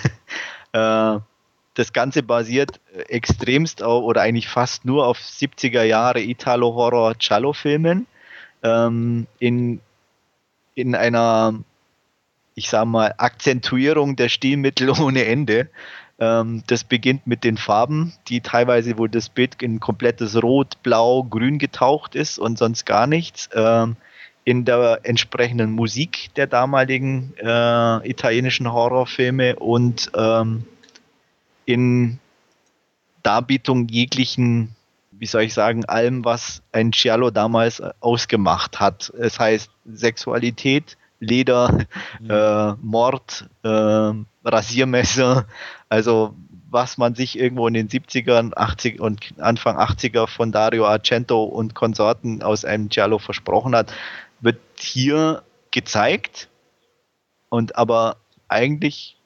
Äh, 0.76 1.20
das 1.74 1.94
Ganze 1.94 2.24
basiert 2.24 2.80
extremst 3.08 3.82
auf, 3.82 4.04
oder 4.04 4.22
eigentlich 4.22 4.48
fast 4.48 4.86
nur 4.86 5.08
auf 5.08 5.18
70er 5.18 5.84
Jahre 5.84 6.22
Italo-Horror-Cello-Filmen 6.22 8.06
ähm, 8.64 9.28
in, 9.40 9.82
in 10.76 10.96
einer, 10.96 11.56
ich 12.56 12.70
sag 12.70 12.86
mal, 12.86 13.16
Akzentuierung 13.18 14.16
der 14.16 14.30
Stilmittel 14.30 14.90
ohne 15.02 15.26
Ende. 15.26 15.70
Ähm, 16.20 16.64
das 16.68 16.84
beginnt 16.84 17.26
mit 17.26 17.44
den 17.44 17.58
Farben, 17.58 18.14
die 18.28 18.42
teilweise, 18.42 18.98
wo 18.98 19.08
das 19.08 19.30
Bild 19.30 19.62
in 19.62 19.80
komplettes 19.80 20.42
Rot, 20.42 20.82
Blau, 20.84 21.24
Grün 21.24 21.58
getaucht 21.58 22.16
ist 22.16 22.38
und 22.38 22.58
sonst 22.58 22.86
gar 22.86 23.08
nichts. 23.08 23.50
Ähm, 23.54 23.96
in 24.46 24.66
der 24.66 25.00
entsprechenden 25.04 25.72
Musik 25.72 26.30
der 26.36 26.48
damaligen 26.48 27.34
äh, 27.38 28.10
italienischen 28.10 28.72
Horrorfilme 28.72 29.56
und 29.56 30.12
ähm, 30.16 30.66
in 31.66 32.20
Darbietung 33.24 33.88
jeglichen, 33.88 34.76
wie 35.12 35.26
soll 35.26 35.44
ich 35.44 35.54
sagen, 35.54 35.86
allem, 35.86 36.26
was 36.26 36.62
ein 36.72 36.92
Giallo 36.92 37.32
damals 37.32 37.82
ausgemacht 38.02 38.80
hat. 38.80 39.12
Es 39.18 39.40
heißt 39.40 39.72
Sexualität, 39.86 40.98
Leder, 41.20 41.86
mhm. 42.20 42.30
äh, 42.30 42.74
Mord, 42.82 43.48
äh, 43.64 44.12
Rasiermesser, 44.44 45.48
also 45.90 46.36
was 46.70 46.98
man 46.98 47.14
sich 47.14 47.38
irgendwo 47.38 47.68
in 47.68 47.76
den 47.76 47.88
70ern, 47.88 48.52
80 48.56 49.00
und 49.00 49.36
Anfang 49.38 49.78
80er 49.78 50.28
von 50.28 50.52
Dario 50.52 50.88
Argento 50.88 51.44
und 51.44 51.76
Konsorten 51.76 52.42
aus 52.42 52.66
einem 52.66 52.90
Giallo 52.90 53.20
versprochen 53.20 53.76
hat, 53.76 53.94
wird 54.42 54.60
hier 54.80 55.44
gezeigt 55.70 56.50
und 57.50 57.76
aber 57.76 58.18
eigentlich 58.48 59.18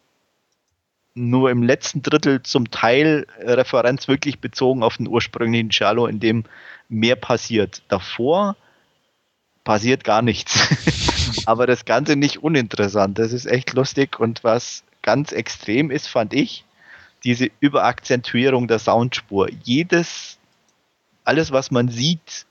nur 1.18 1.52
im 1.52 1.64
letzten 1.64 2.02
Drittel 2.02 2.44
zum 2.44 2.72
Teil 2.72 3.26
Referenz 3.40 4.08
wirklich 4.08 4.40
bezogen 4.40 4.84
auf 4.84 4.98
den 4.98 5.08
ursprünglichen 5.08 5.70
Giallo, 5.70 6.08
in 6.08 6.20
dem 6.20 6.46
mehr 6.88 7.16
passiert. 7.16 7.82
Davor 7.90 8.56
passiert 9.64 10.04
gar 10.04 10.22
nichts. 10.22 10.70
aber 11.46 11.68
das 11.68 11.86
Ganze 11.86 12.16
nicht 12.16 12.42
uninteressant. 12.44 13.20
Das 13.20 13.34
ist 13.34 13.46
echt 13.46 13.74
lustig 13.74 14.20
und 14.20 14.44
was 14.44 14.84
ganz 15.02 15.32
extrem 15.32 15.92
ist, 15.92 16.08
fand 16.08 16.34
ich, 16.34 16.64
diese 17.24 17.50
Überakzentuierung 17.60 18.68
der 18.68 18.80
Soundspur. 18.80 19.50
Jedes, 19.64 20.38
alles, 21.24 21.52
was 21.52 21.72
man 21.72 21.90
sieht 21.90 22.46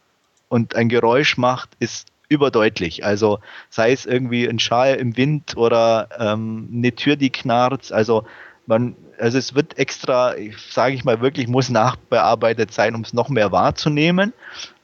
und 0.49 0.75
ein 0.75 0.89
Geräusch 0.89 1.37
macht, 1.37 1.71
ist 1.79 2.09
überdeutlich. 2.29 3.05
Also 3.05 3.39
sei 3.71 3.93
es 3.93 4.07
irgendwie 4.07 4.49
ein 4.49 4.59
Schal 4.59 4.97
im 4.97 5.17
Wind 5.17 5.57
oder 5.57 6.09
ähm, 6.19 6.69
eine 6.73 6.95
Tür, 6.95 7.17
die 7.17 7.31
knarrt. 7.31 7.93
Also 7.93 8.27
man, 8.67 8.97
also 9.19 9.39
es 9.39 9.55
wird 9.55 9.79
extra, 9.79 10.35
sage 10.71 10.95
ich 10.95 11.05
mal, 11.05 11.21
wirklich 11.21 11.49
muss 11.49 11.69
nachbearbeitet 11.69 12.73
sein, 12.73 12.95
um 12.95 13.03
es 13.03 13.13
noch 13.13 13.29
mehr 13.29 13.53
wahrzunehmen. 13.53 14.33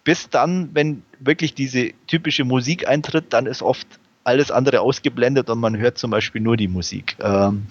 Bis 0.04 0.30
dann, 0.30 0.70
wenn 0.72 1.02
wirklich 1.20 1.54
diese 1.54 1.92
typische 2.06 2.44
Musik 2.44 2.88
eintritt, 2.88 3.32
dann 3.32 3.46
ist 3.46 3.62
oft 3.62 3.86
alles 4.24 4.50
andere 4.50 4.80
ausgeblendet 4.80 5.50
und 5.50 5.58
man 5.58 5.76
hört 5.76 5.98
zum 5.98 6.10
Beispiel 6.10 6.40
nur 6.40 6.56
die 6.56 6.68
Musik. 6.68 7.16
Ähm, 7.20 7.66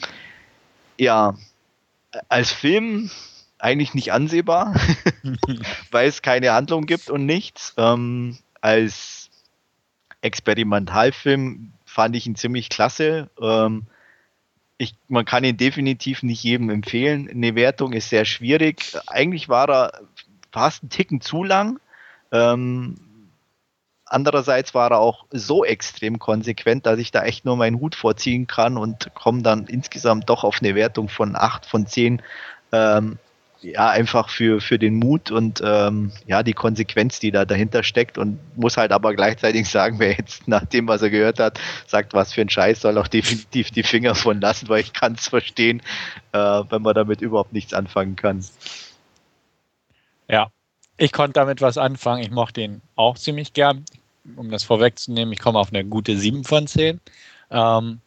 ja, 0.98 1.36
als 2.30 2.52
Film 2.52 3.10
eigentlich 3.58 3.94
nicht 3.94 4.12
ansehbar, 4.12 4.76
weil 5.92 6.08
es 6.08 6.22
keine 6.22 6.52
Handlung 6.52 6.86
gibt 6.86 7.10
und 7.10 7.26
nichts. 7.26 7.74
Ähm, 7.78 8.38
als 8.60 9.30
Experimentalfilm 10.22 11.74
fand 11.86 12.16
ich 12.16 12.26
ihn 12.28 12.36
ziemlich 12.36 12.70
klasse. 12.70 13.30
Ähm, 13.42 13.88
ich, 14.82 14.95
man 15.08 15.26
kann 15.26 15.44
ihn 15.44 15.58
definitiv 15.58 16.24
nicht 16.24 16.44
jedem 16.44 16.72
empfehlen. 16.72 17.30
Eine 17.30 17.53
Wertung 17.53 17.94
ist 17.94 18.10
sehr 18.10 18.26
schwierig. 18.26 18.98
Eigentlich 19.06 19.48
war 19.48 19.70
er 19.70 20.02
fast 20.52 20.82
einen 20.82 20.90
Ticken 20.90 21.22
zu 21.22 21.44
lang. 21.44 21.80
Ähm, 22.32 22.95
andererseits 24.06 24.74
war 24.74 24.90
er 24.90 24.99
auch 24.99 25.26
so 25.30 25.64
extrem 25.64 26.18
konsequent, 26.18 26.88
dass 26.88 26.98
ich 26.98 27.12
da 27.12 27.24
echt 27.24 27.45
nur 27.45 27.58
meinen 27.58 27.80
Hut 27.80 27.94
vorziehen 27.94 28.48
kann 28.48 28.76
und 28.76 29.14
komme 29.14 29.44
dann 29.44 29.68
insgesamt 29.68 30.30
doch 30.30 30.44
auf 30.44 30.58
eine 30.62 30.74
Wertung 30.74 31.10
von 31.10 31.36
8 31.36 31.68
von 31.68 31.86
10. 31.86 32.20
Ähm, 32.72 33.20
ja, 33.62 33.90
einfach 33.90 34.30
für, 34.30 34.60
für 34.60 34.80
den 34.80 34.96
Mut 34.96 35.32
und 35.32 35.62
ähm, 35.64 36.12
ja, 36.26 36.44
die 36.44 36.54
Konsequenz, 36.54 37.20
die 37.20 37.32
da 37.32 37.46
dahinter 37.46 37.84
steckt 37.84 38.18
und 38.18 38.40
muss 38.58 38.78
halt 38.78 38.92
aber 38.92 39.14
gleichzeitig 39.14 39.70
sagen, 39.70 40.00
wer 40.00 40.14
jetzt 40.14 40.48
nach 40.48 40.66
dem, 40.66 40.88
was 40.88 41.02
er 41.02 41.10
gehört 41.10 41.40
hat, 41.40 41.60
sagt, 41.88 42.14
was 42.14 42.34
für 42.34 42.42
ein 42.42 42.50
Scheiß, 42.50 42.82
soll 42.82 42.98
auch 42.98 43.08
definitiv 43.08 43.72
die 43.72 43.84
Finger 43.84 44.16
von 44.16 44.42
lassen, 44.42 44.68
weil 44.70 44.82
ich 44.82 44.94
kann 44.94 45.14
es 45.14 45.28
verstehen, 45.28 45.82
äh, 46.32 46.38
wenn 46.38 46.82
man 46.82 46.96
damit 46.96 47.22
überhaupt 47.22 47.54
nichts 47.54 47.74
anfangen 47.74 48.16
kann. 48.16 48.44
Ja, 50.28 50.50
ich 50.98 51.12
konnte 51.12 51.34
damit 51.34 51.62
was 51.62 51.78
anfangen. 51.78 52.24
Ich 52.24 52.32
mochte 52.32 52.62
ihn 52.62 52.82
auch 52.96 53.18
ziemlich 53.18 53.54
gern. 53.54 53.86
Um 54.36 54.52
das 54.52 54.64
vorwegzunehmen, 54.64 55.34
ich 55.34 55.40
komme 55.40 55.58
auf 55.58 55.74
eine 55.74 55.84
gute 55.84 56.16
7 56.16 56.44
von 56.44 56.68
10. 56.68 57.00
Ähm, 57.50 58.00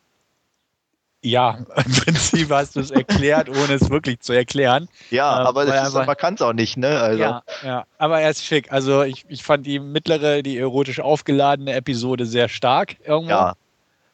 ja, 1.25 1.59
im 1.85 1.93
Prinzip 1.93 2.51
hast 2.51 2.77
du 2.77 2.81
es 2.81 2.91
erklärt, 2.91 3.49
ohne 3.49 3.75
es 3.75 3.91
wirklich 3.91 4.21
zu 4.21 4.33
erklären. 4.33 4.89
Ja, 5.11 5.41
ähm, 5.41 5.47
aber, 5.47 5.65
ist, 5.65 5.95
man 5.95 6.17
kann 6.17 6.35
es 6.35 6.43
auch 6.43 6.53
nicht, 6.53 6.77
ne? 6.77 7.01
Also. 7.01 7.21
Ja, 7.23 7.43
ja, 7.63 7.85
aber 7.99 8.21
er 8.21 8.31
ist 8.31 8.45
schick. 8.45 8.71
Also 8.71 9.03
ich, 9.03 9.25
ich 9.29 9.43
fand 9.43 9.67
die 9.67 9.79
mittlere, 9.79 10.43
die 10.43 10.59
erotisch 10.59 11.01
aufgeladene 11.01 11.73
Episode 11.75 12.27
sehr 12.27 12.49
stark 12.49 12.97
irgendwo. 13.05 13.31
Ja. 13.31 13.55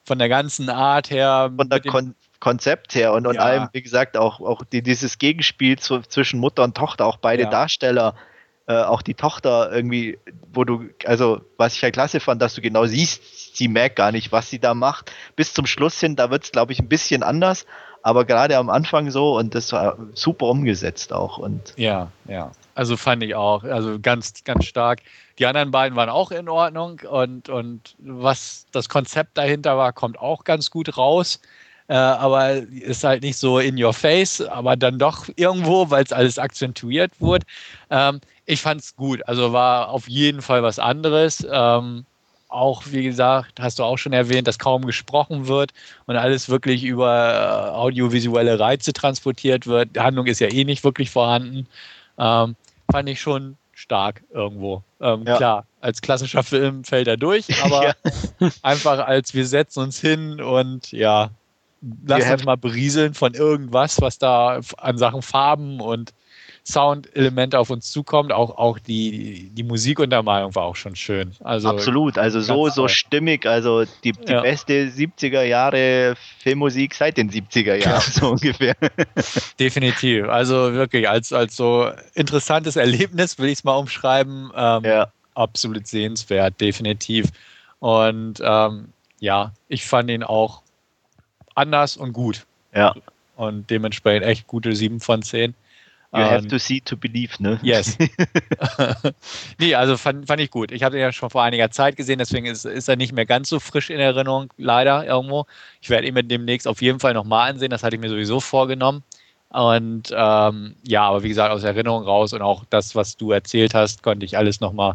Von 0.04 0.18
der 0.18 0.28
ganzen 0.28 0.70
Art 0.70 1.10
her. 1.10 1.52
Von 1.54 1.68
der 1.68 1.80
Kon 1.80 2.14
Konzept 2.40 2.94
her 2.94 3.12
und, 3.12 3.26
und 3.26 3.34
ja. 3.34 3.42
allem, 3.42 3.68
wie 3.72 3.82
gesagt, 3.82 4.16
auch, 4.16 4.40
auch 4.40 4.64
die, 4.64 4.82
dieses 4.82 5.18
Gegenspiel 5.18 5.78
zu, 5.78 6.00
zwischen 6.00 6.40
Mutter 6.40 6.64
und 6.64 6.74
Tochter, 6.74 7.04
auch 7.04 7.18
beide 7.18 7.42
ja. 7.42 7.50
Darsteller 7.50 8.14
äh, 8.70 8.84
auch 8.84 9.02
die 9.02 9.14
Tochter 9.14 9.72
irgendwie, 9.72 10.16
wo 10.52 10.62
du, 10.62 10.84
also 11.04 11.40
was 11.56 11.74
ich 11.74 11.82
ja 11.82 11.90
klasse 11.90 12.20
fand, 12.20 12.40
dass 12.40 12.54
du 12.54 12.60
genau 12.60 12.86
siehst, 12.86 13.56
sie 13.56 13.66
merkt 13.66 13.96
gar 13.96 14.12
nicht, 14.12 14.30
was 14.30 14.48
sie 14.48 14.60
da 14.60 14.74
macht. 14.74 15.10
Bis 15.34 15.52
zum 15.52 15.66
Schluss 15.66 15.98
hin, 15.98 16.14
da 16.14 16.30
wird 16.30 16.44
es, 16.44 16.52
glaube 16.52 16.72
ich, 16.72 16.78
ein 16.78 16.88
bisschen 16.88 17.24
anders, 17.24 17.66
aber 18.02 18.24
gerade 18.24 18.56
am 18.56 18.70
Anfang 18.70 19.10
so 19.10 19.36
und 19.36 19.56
das 19.56 19.72
war 19.72 19.98
super 20.14 20.46
umgesetzt 20.46 21.12
auch. 21.12 21.38
Und 21.38 21.74
ja, 21.76 22.12
ja. 22.28 22.52
Also 22.76 22.96
fand 22.96 23.24
ich 23.24 23.34
auch, 23.34 23.64
also 23.64 23.98
ganz, 24.00 24.44
ganz 24.44 24.66
stark. 24.66 25.00
Die 25.40 25.46
anderen 25.46 25.72
beiden 25.72 25.96
waren 25.96 26.08
auch 26.08 26.30
in 26.30 26.48
Ordnung 26.48 27.00
und, 27.10 27.48
und 27.48 27.96
was 27.98 28.66
das 28.70 28.88
Konzept 28.88 29.36
dahinter 29.36 29.78
war, 29.78 29.92
kommt 29.92 30.20
auch 30.20 30.44
ganz 30.44 30.70
gut 30.70 30.96
raus. 30.96 31.40
Äh, 31.88 31.94
aber 31.94 32.52
ist 32.52 33.02
halt 33.02 33.24
nicht 33.24 33.36
so 33.36 33.58
in 33.58 33.82
your 33.82 33.92
face, 33.92 34.40
aber 34.40 34.76
dann 34.76 35.00
doch 35.00 35.28
irgendwo, 35.34 35.90
weil 35.90 36.04
es 36.04 36.12
alles 36.12 36.38
akzentuiert 36.38 37.20
wurde. 37.20 37.44
Ähm, 37.90 38.20
ich 38.50 38.62
fand 38.62 38.80
es 38.80 38.96
gut. 38.96 39.26
Also 39.28 39.52
war 39.52 39.90
auf 39.90 40.08
jeden 40.08 40.42
Fall 40.42 40.62
was 40.62 40.78
anderes. 40.78 41.46
Ähm, 41.50 42.04
auch, 42.48 42.82
wie 42.86 43.04
gesagt, 43.04 43.60
hast 43.60 43.78
du 43.78 43.84
auch 43.84 43.96
schon 43.96 44.12
erwähnt, 44.12 44.48
dass 44.48 44.58
kaum 44.58 44.84
gesprochen 44.84 45.46
wird 45.46 45.72
und 46.06 46.16
alles 46.16 46.48
wirklich 46.48 46.82
über 46.82 47.70
äh, 47.72 47.76
audiovisuelle 47.76 48.58
Reize 48.58 48.92
transportiert 48.92 49.68
wird. 49.68 49.94
Die 49.94 50.00
Handlung 50.00 50.26
ist 50.26 50.40
ja 50.40 50.48
eh 50.48 50.64
nicht 50.64 50.82
wirklich 50.82 51.10
vorhanden. 51.10 51.68
Ähm, 52.18 52.56
fand 52.90 53.08
ich 53.08 53.20
schon 53.20 53.56
stark 53.72 54.22
irgendwo. 54.34 54.82
Ähm, 55.00 55.24
ja. 55.26 55.36
Klar, 55.36 55.66
als 55.80 56.02
klassischer 56.02 56.42
Film 56.42 56.82
fällt 56.82 57.06
er 57.06 57.16
durch, 57.16 57.46
aber 57.62 57.84
ja. 57.84 58.50
einfach 58.62 59.06
als 59.06 59.32
wir 59.32 59.46
setzen 59.46 59.80
uns 59.84 60.00
hin 60.00 60.40
und 60.40 60.90
ja, 60.90 61.30
lassen 62.04 62.32
uns 62.32 62.44
mal 62.44 62.56
berieseln 62.56 63.14
von 63.14 63.34
irgendwas, 63.34 64.00
was 64.00 64.18
da 64.18 64.60
an 64.76 64.98
Sachen 64.98 65.22
Farben 65.22 65.80
und 65.80 66.12
Soundelemente 66.70 67.58
auf 67.58 67.70
uns 67.70 67.90
zukommt. 67.90 68.32
Auch, 68.32 68.56
auch 68.56 68.78
die, 68.78 69.50
die 69.52 69.62
Musikuntermalung 69.62 70.54
war 70.54 70.64
auch 70.64 70.76
schon 70.76 70.96
schön. 70.96 71.34
Also 71.40 71.68
Absolut, 71.68 72.18
also 72.18 72.40
so, 72.40 72.68
so 72.68 72.88
stimmig, 72.88 73.46
also 73.46 73.84
die, 74.04 74.12
die 74.12 74.32
ja. 74.32 74.40
beste 74.40 74.86
70er 74.86 75.42
Jahre 75.42 76.14
Filmmusik 76.38 76.94
seit 76.94 77.16
den 77.16 77.30
70er 77.30 77.74
Jahren, 77.74 77.82
ja. 77.82 78.00
so 78.00 78.30
ungefähr. 78.30 78.76
Definitiv. 79.58 80.28
Also 80.28 80.72
wirklich, 80.72 81.08
als, 81.08 81.32
als 81.32 81.56
so 81.56 81.90
interessantes 82.14 82.76
Erlebnis 82.76 83.38
will 83.38 83.48
ich 83.48 83.58
es 83.58 83.64
mal 83.64 83.76
umschreiben. 83.76 84.50
Ähm, 84.54 84.84
ja. 84.84 85.12
Absolut 85.34 85.86
sehenswert, 85.86 86.60
definitiv. 86.60 87.26
Und 87.78 88.40
ähm, 88.42 88.88
ja, 89.20 89.52
ich 89.68 89.84
fand 89.84 90.10
ihn 90.10 90.22
auch 90.22 90.62
anders 91.54 91.96
und 91.96 92.12
gut. 92.12 92.46
Ja. 92.74 92.94
Und 93.36 93.70
dementsprechend 93.70 94.26
echt 94.26 94.46
gute 94.46 94.74
7 94.74 95.00
von 95.00 95.22
10. 95.22 95.54
You 96.12 96.22
have 96.22 96.48
to 96.48 96.58
see 96.58 96.80
to 96.80 96.96
believe, 96.96 97.40
ne? 97.40 97.60
Yes. 97.62 97.96
nee, 99.60 99.74
also 99.76 99.96
fand, 99.96 100.26
fand 100.26 100.40
ich 100.40 100.50
gut. 100.50 100.72
Ich 100.72 100.82
habe 100.82 100.96
ihn 100.96 101.02
ja 101.02 101.12
schon 101.12 101.30
vor 101.30 101.44
einiger 101.44 101.70
Zeit 101.70 101.96
gesehen, 101.96 102.18
deswegen 102.18 102.46
ist, 102.46 102.64
ist 102.64 102.88
er 102.88 102.96
nicht 102.96 103.12
mehr 103.12 103.26
ganz 103.26 103.48
so 103.48 103.60
frisch 103.60 103.90
in 103.90 104.00
Erinnerung, 104.00 104.52
leider 104.56 105.06
irgendwo. 105.06 105.46
Ich 105.80 105.88
werde 105.88 106.08
ihn 106.08 106.14
mit 106.14 106.28
demnächst 106.28 106.66
auf 106.66 106.82
jeden 106.82 106.98
Fall 106.98 107.14
nochmal 107.14 107.50
ansehen, 107.50 107.70
das 107.70 107.84
hatte 107.84 107.94
ich 107.94 108.02
mir 108.02 108.08
sowieso 108.08 108.40
vorgenommen. 108.40 109.04
Und 109.50 110.12
ähm, 110.12 110.74
ja, 110.84 111.02
aber 111.02 111.22
wie 111.22 111.28
gesagt, 111.28 111.52
aus 111.52 111.62
Erinnerung 111.62 112.04
raus 112.04 112.32
und 112.32 112.42
auch 112.42 112.64
das, 112.70 112.96
was 112.96 113.16
du 113.16 113.30
erzählt 113.30 113.74
hast, 113.74 114.02
konnte 114.02 114.26
ich 114.26 114.36
alles 114.36 114.60
nochmal 114.60 114.94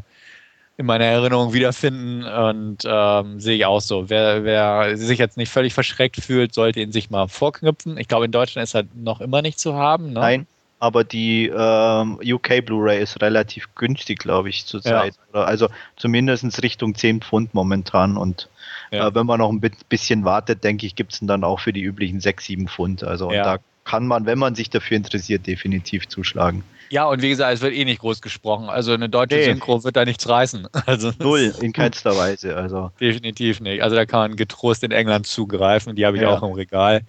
in 0.78 0.86
meiner 0.86 1.06
Erinnerung 1.06 1.54
wiederfinden 1.54 2.26
und 2.26 2.84
ähm, 2.86 3.40
sehe 3.40 3.56
ich 3.56 3.66
auch 3.66 3.80
so. 3.80 4.10
Wer, 4.10 4.44
wer 4.44 4.98
sich 4.98 5.20
jetzt 5.20 5.38
nicht 5.38 5.50
völlig 5.50 5.74
verschreckt 5.74 6.18
fühlt, 6.18 6.54
sollte 6.54 6.82
ihn 6.82 6.92
sich 6.92 7.10
mal 7.10 7.28
vorknüpfen. 7.30 7.98
Ich 7.98 8.10
glaube, 8.10 8.26
in 8.26 8.32
Deutschland 8.32 8.66
ist 8.66 8.76
er 8.76 8.84
noch 8.94 9.22
immer 9.22 9.42
nicht 9.42 9.60
zu 9.60 9.76
haben. 9.76 10.08
Ne? 10.08 10.20
Nein, 10.20 10.48
aber 10.86 11.04
die 11.04 11.48
ähm, 11.48 12.20
UK 12.24 12.64
Blu-ray 12.64 13.02
ist 13.02 13.20
relativ 13.20 13.74
günstig, 13.74 14.20
glaube 14.20 14.50
ich, 14.50 14.68
zurzeit. 14.68 15.16
Ja. 15.34 15.42
Also 15.42 15.68
zumindest 15.96 16.62
Richtung 16.62 16.94
10 16.94 17.22
Pfund 17.22 17.56
momentan. 17.56 18.18
Und 18.18 18.50
ja. 18.92 19.08
äh, 19.08 19.16
wenn 19.16 19.26
man 19.26 19.40
noch 19.40 19.50
ein 19.50 19.62
bisschen 19.90 20.26
wartet, 20.26 20.64
denke 20.64 20.86
ich, 20.86 20.96
gibt 20.96 21.14
es 21.14 21.20
dann 21.24 21.44
auch 21.44 21.60
für 21.60 21.74
die 21.74 21.82
üblichen 21.82 22.20
6, 22.20 22.46
7 22.46 22.68
Pfund. 22.68 23.04
Also 23.04 23.32
ja. 23.32 23.44
da 23.44 23.58
kann 23.84 24.06
man, 24.06 24.28
wenn 24.28 24.38
man 24.38 24.54
sich 24.54 24.70
dafür 24.70 24.96
interessiert, 24.96 25.48
definitiv 25.48 26.08
zuschlagen. 26.08 26.64
Ja, 26.90 27.06
und 27.06 27.24
wie 27.24 27.30
gesagt, 27.30 27.52
es 27.52 27.62
wird 27.62 27.74
eh 27.74 27.84
nicht 27.84 28.02
groß 28.02 28.22
gesprochen. 28.22 28.70
Also 28.70 28.94
eine 28.94 29.10
deutsche 29.10 29.38
nee. 29.38 29.46
Synchro 29.46 29.84
wird 29.84 29.96
da 29.96 30.06
nichts 30.06 30.30
reißen. 30.30 30.68
Also 30.86 31.12
Null, 31.18 31.52
in 31.62 31.74
keinster 31.74 32.16
Weise. 32.16 32.56
Also. 32.56 32.92
Definitiv 33.02 33.60
nicht. 33.60 33.82
Also 33.82 33.96
da 33.96 34.06
kann 34.06 34.20
man 34.20 34.36
getrost 34.36 34.84
in 34.84 34.92
England 34.92 35.26
zugreifen. 35.26 35.96
Die 35.96 36.06
habe 36.06 36.18
ich 36.18 36.24
ja. 36.24 36.30
auch 36.30 36.44
im 36.44 36.54
Regal. 36.54 37.02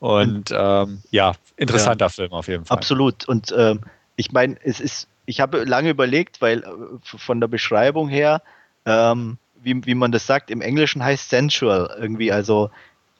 Und 0.00 0.52
ähm, 0.52 1.02
ja, 1.10 1.34
interessanter 1.56 2.06
ja. 2.06 2.10
Film 2.10 2.32
auf 2.32 2.48
jeden 2.48 2.64
Fall. 2.64 2.76
Absolut. 2.76 3.24
Und 3.26 3.52
ähm, 3.56 3.80
ich 4.16 4.32
meine, 4.32 4.56
es 4.62 4.80
ist, 4.80 5.08
ich 5.26 5.40
habe 5.40 5.64
lange 5.64 5.90
überlegt, 5.90 6.40
weil 6.40 6.60
äh, 6.60 6.66
von 7.02 7.40
der 7.40 7.48
Beschreibung 7.48 8.08
her, 8.08 8.42
ähm, 8.86 9.38
wie, 9.60 9.84
wie 9.86 9.94
man 9.94 10.12
das 10.12 10.26
sagt, 10.26 10.50
im 10.50 10.60
Englischen 10.60 11.02
heißt 11.02 11.30
sensual 11.30 11.94
irgendwie, 11.98 12.30
also 12.30 12.70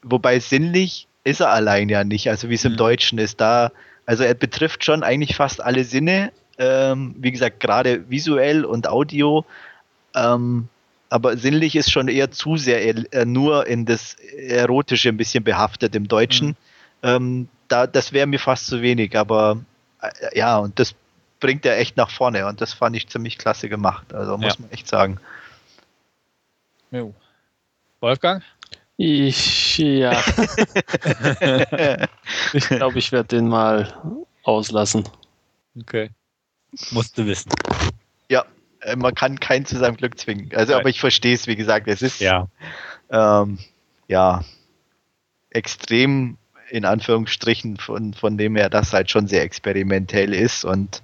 wobei 0.02 0.38
sinnlich 0.38 1.08
ist 1.24 1.40
er 1.40 1.50
allein 1.50 1.88
ja 1.88 2.04
nicht, 2.04 2.30
also 2.30 2.48
wie 2.48 2.54
es 2.54 2.64
im 2.64 2.72
mhm. 2.72 2.78
Deutschen 2.78 3.18
ist. 3.18 3.40
Da, 3.40 3.72
also 4.06 4.22
er 4.22 4.34
betrifft 4.34 4.84
schon 4.84 5.02
eigentlich 5.02 5.34
fast 5.34 5.62
alle 5.62 5.84
Sinne, 5.84 6.32
ähm, 6.58 7.14
wie 7.18 7.32
gesagt, 7.32 7.60
gerade 7.60 8.08
visuell 8.08 8.64
und 8.64 8.88
Audio. 8.88 9.44
Ähm, 10.14 10.68
aber 11.10 11.36
sinnlich 11.36 11.74
ist 11.76 11.90
schon 11.90 12.08
eher 12.08 12.30
zu 12.30 12.56
sehr 12.56 13.12
äh, 13.12 13.24
nur 13.24 13.66
in 13.66 13.86
das 13.86 14.14
Erotische 14.14 15.08
ein 15.08 15.16
bisschen 15.16 15.44
behaftet 15.44 15.94
im 15.94 16.08
Deutschen. 16.08 16.48
Mhm. 16.48 16.56
Ähm, 17.02 17.48
da, 17.68 17.86
das 17.86 18.12
wäre 18.12 18.26
mir 18.26 18.38
fast 18.38 18.66
zu 18.66 18.82
wenig, 18.82 19.16
aber 19.16 19.58
äh, 20.00 20.38
ja, 20.38 20.58
und 20.58 20.78
das 20.78 20.94
bringt 21.40 21.64
er 21.64 21.78
echt 21.78 21.96
nach 21.96 22.10
vorne 22.10 22.46
und 22.46 22.60
das 22.60 22.72
fand 22.72 22.96
ich 22.96 23.08
ziemlich 23.08 23.38
klasse 23.38 23.68
gemacht. 23.68 24.12
Also 24.12 24.36
muss 24.36 24.54
ja. 24.54 24.62
man 24.62 24.70
echt 24.70 24.88
sagen. 24.88 25.20
Jo. 26.90 27.14
Wolfgang? 28.00 28.42
Ich, 28.96 29.78
ja. 29.78 30.10
ich 32.52 32.68
glaube, 32.68 32.98
ich 32.98 33.12
werde 33.12 33.28
den 33.28 33.46
mal 33.48 33.94
auslassen. 34.42 35.04
Okay. 35.80 36.10
Musste 36.90 37.24
wissen. 37.26 37.52
Ja, 38.28 38.44
äh, 38.80 38.96
man 38.96 39.14
kann 39.14 39.38
keinen 39.38 39.66
zu 39.66 39.76
seinem 39.78 39.96
Glück 39.96 40.18
zwingen. 40.18 40.50
Also, 40.54 40.72
Nein. 40.72 40.80
aber 40.80 40.90
ich 40.90 40.98
verstehe 40.98 41.34
es, 41.34 41.46
wie 41.46 41.54
gesagt, 41.54 41.86
es 41.86 42.02
ist 42.02 42.20
ja, 42.20 42.48
ähm, 43.10 43.58
ja 44.08 44.42
extrem 45.50 46.36
in 46.70 46.84
Anführungsstrichen, 46.84 47.76
von, 47.76 48.14
von 48.14 48.38
dem 48.38 48.56
her 48.56 48.68
das 48.68 48.92
halt 48.92 49.10
schon 49.10 49.26
sehr 49.26 49.42
experimentell 49.42 50.34
ist 50.34 50.64
und 50.64 51.02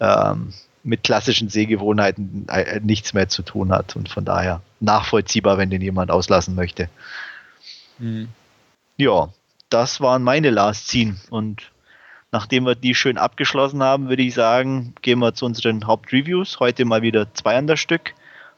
ähm, 0.00 0.52
mit 0.82 1.04
klassischen 1.04 1.48
Sehgewohnheiten 1.48 2.46
äh, 2.48 2.80
nichts 2.80 3.12
mehr 3.12 3.28
zu 3.28 3.42
tun 3.42 3.72
hat 3.72 3.96
und 3.96 4.08
von 4.08 4.24
daher 4.24 4.62
nachvollziehbar, 4.80 5.58
wenn 5.58 5.70
den 5.70 5.82
jemand 5.82 6.10
auslassen 6.10 6.54
möchte. 6.54 6.88
Mhm. 7.98 8.28
Ja, 8.96 9.28
das 9.70 10.00
waren 10.00 10.22
meine 10.22 10.50
Last 10.50 10.88
Scene 10.88 11.16
und 11.30 11.70
nachdem 12.32 12.64
wir 12.64 12.74
die 12.74 12.94
schön 12.94 13.18
abgeschlossen 13.18 13.82
haben, 13.82 14.08
würde 14.08 14.22
ich 14.22 14.34
sagen, 14.34 14.94
gehen 15.02 15.18
wir 15.18 15.34
zu 15.34 15.46
unseren 15.46 15.86
Hauptreviews. 15.86 16.60
Heute 16.60 16.84
mal 16.84 17.02
wieder 17.02 17.32
zwei 17.34 17.56
an 17.56 17.66
das 17.66 17.80
Stück. 17.80 18.14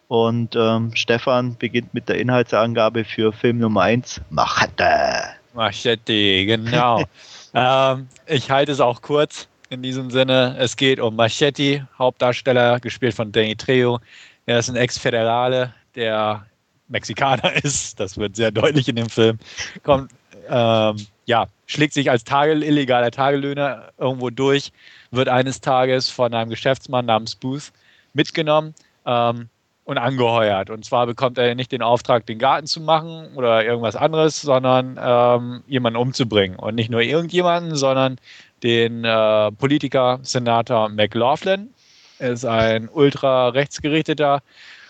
Und 0.09 0.57
ähm, 0.57 0.91
Stefan 0.95 1.57
beginnt 1.57 1.95
mit 1.95 2.09
der 2.09 2.19
Inhaltsangabe 2.19 3.05
für 3.05 3.33
Film 3.33 3.59
Nummer 3.59 3.83
1, 3.83 4.21
Machete. 4.29 5.40
Machete, 5.55 6.47
genau. 6.47 7.05
ähm, 7.55 8.09
ich 8.27 8.51
halte 8.51 8.72
es 8.72 8.81
auch 8.81 9.02
kurz 9.02 9.48
in 9.70 9.82
diesem 9.82 10.10
Sinne. 10.10 10.56
Es 10.59 10.77
geht 10.77 11.01
um 11.01 11.16
Machete, 11.16 11.86
Hauptdarsteller, 11.98 12.81
gespielt 12.81 13.14
von 13.14 13.32
Danny 13.32 13.56
Trejo. 13.56 14.01
Er 14.47 14.59
ist 14.59 14.68
ein 14.68 14.77
Ex-Federale, 14.77 15.74
der 15.94 16.47
Mexikaner 16.89 17.52
ist. 17.64 17.98
Das 17.98 18.18
wird 18.18 18.36
sehr 18.36 18.51
deutlich 18.51 18.89
in 18.89 18.97
dem 18.97 19.09
Film. 19.09 19.39
Kommt, 19.82 20.10
ähm, 20.48 21.06
ja, 21.27 21.47
schlägt 21.66 21.94
sich 21.94 22.10
als 22.10 22.24
Tage, 22.24 22.52
illegaler 22.52 23.10
Tagelöhner 23.10 23.93
irgendwo 23.98 24.31
durch, 24.31 24.72
wird 25.10 25.28
eines 25.28 25.60
Tages 25.60 26.10
von 26.10 26.35
einem 26.35 26.51
Geschäftsmann 26.51 27.06
namens 27.06 27.36
Booth 27.36 27.72
mitgenommen. 28.12 28.74
Ähm, 29.06 29.48
und 29.91 29.99
angeheuert. 29.99 30.71
Und 30.71 30.85
zwar 30.85 31.05
bekommt 31.07 31.37
er 31.37 31.53
nicht 31.57 31.73
den 31.73 31.83
Auftrag, 31.83 32.25
den 32.25 32.39
Garten 32.39 32.69
zu 32.69 32.81
machen 32.81 33.27
oder 33.35 33.65
irgendwas 33.65 33.97
anderes, 33.97 34.41
sondern 34.41 34.97
ähm, 35.03 35.65
jemanden 35.67 35.99
umzubringen. 35.99 36.57
Und 36.57 36.77
nicht 36.77 36.91
nur 36.91 37.03
irgendjemanden, 37.03 37.75
sondern 37.75 38.17
den 38.62 39.05
äh, 39.05 39.51
Politiker, 39.51 40.21
Senator 40.23 40.89
McLaughlin. 40.91 41.75
Er 42.21 42.31
ist 42.31 42.45
ein 42.45 42.89
ultra 42.89 43.49
rechtsgerichteter 43.49 44.43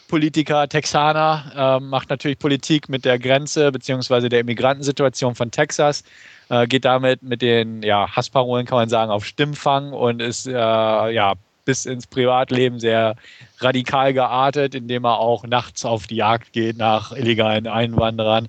Politiker, 0.08 0.68
Texaner, 0.68 1.78
äh, 1.78 1.82
macht 1.82 2.10
natürlich 2.10 2.38
Politik 2.38 2.90
mit 2.90 3.06
der 3.06 3.18
Grenze 3.18 3.72
bzw. 3.72 4.28
der 4.28 4.40
Immigrantensituation 4.40 5.34
von 5.34 5.50
Texas, 5.50 6.04
äh, 6.50 6.66
geht 6.66 6.84
damit 6.84 7.22
mit 7.22 7.40
den 7.40 7.82
ja, 7.82 8.06
Hassparolen, 8.14 8.66
kann 8.66 8.76
man 8.76 8.90
sagen, 8.90 9.10
auf 9.10 9.24
Stimmfang 9.24 9.94
und 9.94 10.20
ist 10.20 10.46
äh, 10.46 10.52
ja 10.52 11.34
bis 11.64 11.86
ins 11.86 12.06
Privatleben 12.06 12.80
sehr 12.80 13.16
radikal 13.58 14.12
geartet, 14.12 14.74
indem 14.74 15.04
er 15.04 15.18
auch 15.18 15.44
nachts 15.44 15.84
auf 15.84 16.06
die 16.06 16.16
Jagd 16.16 16.52
geht 16.52 16.76
nach 16.76 17.12
illegalen 17.12 17.66
Einwanderern. 17.66 18.48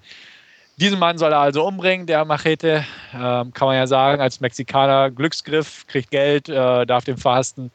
Diesen 0.78 1.00
Mann 1.00 1.18
soll 1.18 1.32
er 1.32 1.40
also 1.40 1.66
umbringen, 1.68 2.08
der 2.08 2.26
Machete, 2.26 2.84
ähm, 3.14 3.54
kann 3.54 3.68
man 3.68 3.76
ja 3.76 3.86
sagen, 3.86 4.22
als 4.22 4.40
Mexikaner 4.40 5.12
Glücksgriff, 5.12 5.86
kriegt 5.86 6.10
Geld, 6.10 6.50
äh, 6.50 6.86
darf 6.86 7.04
den 7.04 7.18
verhassten 7.18 7.72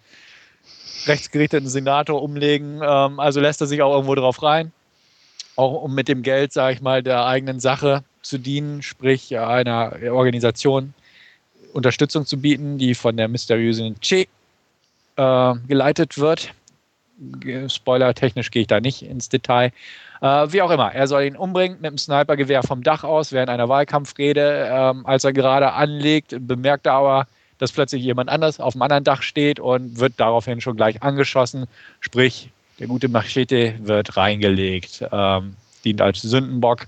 rechtsgerichteten 1.07 1.69
Senator 1.69 2.21
umlegen. 2.21 2.81
Ähm, 2.83 3.21
also 3.21 3.41
lässt 3.41 3.61
er 3.61 3.67
sich 3.69 3.83
auch 3.83 3.95
irgendwo 3.95 4.15
drauf 4.17 4.43
rein, 4.43 4.73
auch 5.55 5.83
um 5.83 5.95
mit 5.95 6.09
dem 6.09 6.23
Geld, 6.23 6.53
sage 6.53 6.75
ich 6.75 6.81
mal, 6.81 7.03
der 7.03 7.27
eigenen 7.27 7.61
Sache 7.61 8.03
zu 8.23 8.39
dienen, 8.39 8.83
sprich 8.83 9.39
einer 9.39 9.95
Organisation 10.11 10.95
Unterstützung 11.73 12.27
zu 12.27 12.39
bieten, 12.39 12.79
die 12.79 12.95
von 12.95 13.17
der 13.17 13.29
mysteriösen 13.29 14.01
Che 14.01 14.27
äh, 15.17 15.55
geleitet 15.67 16.19
wird. 16.19 16.53
Spoiler, 17.69 18.15
technisch 18.15 18.51
gehe 18.51 18.63
ich 18.63 18.69
da 18.69 18.81
nicht 18.81 19.03
ins 19.03 19.29
Detail. 19.29 19.73
Äh, 20.21 20.53
wie 20.53 20.63
auch 20.63 20.71
immer, 20.71 20.93
er 20.93 21.07
soll 21.07 21.25
ihn 21.25 21.37
umbringen 21.37 21.79
mit 21.79 21.87
einem 21.87 21.99
Snipergewehr 21.99 22.63
vom 22.63 22.83
Dach 22.83 23.05
aus 23.05 23.33
während 23.33 23.51
einer 23.51 23.69
Wahlkampfrede. 23.69 24.69
Ähm, 24.71 25.07
als 25.07 25.25
er 25.25 25.33
gerade 25.33 25.73
anlegt, 25.73 26.37
bemerkt 26.41 26.87
er 26.87 26.95
aber, 26.95 27.27
dass 27.59 27.73
plötzlich 27.73 28.03
jemand 28.03 28.29
anders 28.29 28.61
auf 28.61 28.75
dem 28.75 28.83
anderen 28.83 29.05
Dach 29.05 29.23
steht 29.23 29.61
und 29.61 29.99
wird 29.99 30.15
daraufhin 30.19 30.61
schon 30.61 30.77
gleich 30.77 31.03
angeschossen. 31.03 31.67
Sprich, 32.01 32.51
der 32.79 32.87
gute 32.87 33.09
Machete 33.09 33.75
wird 33.81 34.17
reingelegt, 34.17 35.05
ähm, 35.11 35.57
dient 35.85 36.03
als 36.03 36.21
Sündenbock 36.23 36.87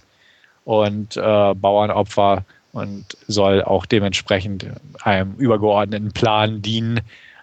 und 0.64 1.16
äh, 1.16 1.55
Bauernopfer 1.55 2.44
und 2.72 3.05
soll 3.26 3.62
auch 3.62 3.86
dementsprechend 3.86 4.66
einem 5.02 5.34
übergeordneten 5.36 6.12
Plan 6.12 6.60
dienen, 6.60 7.00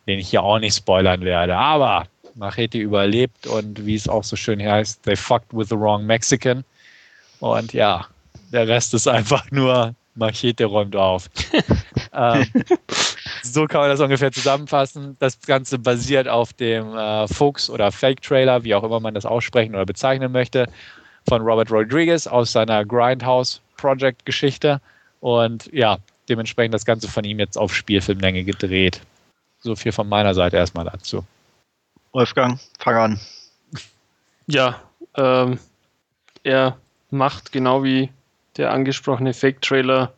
den 0.08 0.20
ich 0.20 0.30
hier 0.30 0.44
auch 0.44 0.60
nicht 0.60 0.76
spoilern 0.76 1.22
werde. 1.22 1.56
Aber 1.56 2.08
Machete 2.36 2.78
überlebt 2.78 3.48
und 3.48 3.86
wie 3.86 3.96
es 3.96 4.10
auch 4.10 4.24
so 4.24 4.36
schön 4.36 4.62
heißt, 4.62 5.04
they 5.04 5.16
fucked 5.16 5.54
with 5.54 5.70
the 5.70 5.78
wrong 5.78 6.06
Mexican. 6.06 6.64
Und 7.40 7.74
ja, 7.74 8.08
der 8.52 8.68
Rest 8.68 8.94
ist 8.94 9.08
einfach 9.08 9.50
nur 9.52 9.96
Machete 10.16 10.66
räumt 10.66 10.96
auf. 10.96 11.30
ähm, 12.14 12.46
so 13.44 13.66
kann 13.66 13.82
man 13.82 13.90
das 13.90 14.00
ungefähr 14.00 14.32
zusammenfassen. 14.32 15.16
Das 15.20 15.40
Ganze 15.42 15.78
basiert 15.78 16.28
auf 16.28 16.54
dem 16.54 16.96
äh, 16.96 17.28
Fuchs- 17.28 17.70
oder 17.70 17.92
Fake-Trailer, 17.92 18.64
wie 18.64 18.76
auch 18.76 18.84
immer 18.84 19.00
man 19.00 19.14
das 19.14 19.26
aussprechen 19.26 19.76
oder 19.76 19.86
bezeichnen 19.86 20.32
möchte, 20.32 20.68
von 21.28 21.42
Robert 21.42 21.72
Rodriguez 21.72 22.28
aus 22.28 22.52
seiner 22.52 22.86
Grindhouse 22.86 23.62
Project-Geschichte. 23.78 24.80
Und 25.20 25.72
ja, 25.74 25.98
dementsprechend 26.30 26.74
das 26.74 26.86
Ganze 26.86 27.08
von 27.08 27.24
ihm 27.24 27.40
jetzt 27.40 27.58
auf 27.58 27.74
Spielfilmlänge 27.76 28.44
gedreht. 28.44 29.02
So 29.66 29.76
viel 29.76 29.92
von 29.92 30.08
meiner 30.08 30.36
Seite 30.36 30.58
erstmal 30.58 30.86
dazu. 30.86 31.26
Wolfgang, 32.12 32.60
fang 32.78 32.96
an. 32.96 33.20
Ja, 34.46 34.80
ähm, 35.16 35.58
er 36.44 36.78
macht 37.10 37.52
genau 37.52 37.84
wie 37.84 38.12
der 38.58 38.72
angesprochene 38.72 39.34
Fake-Trailer 39.34 40.14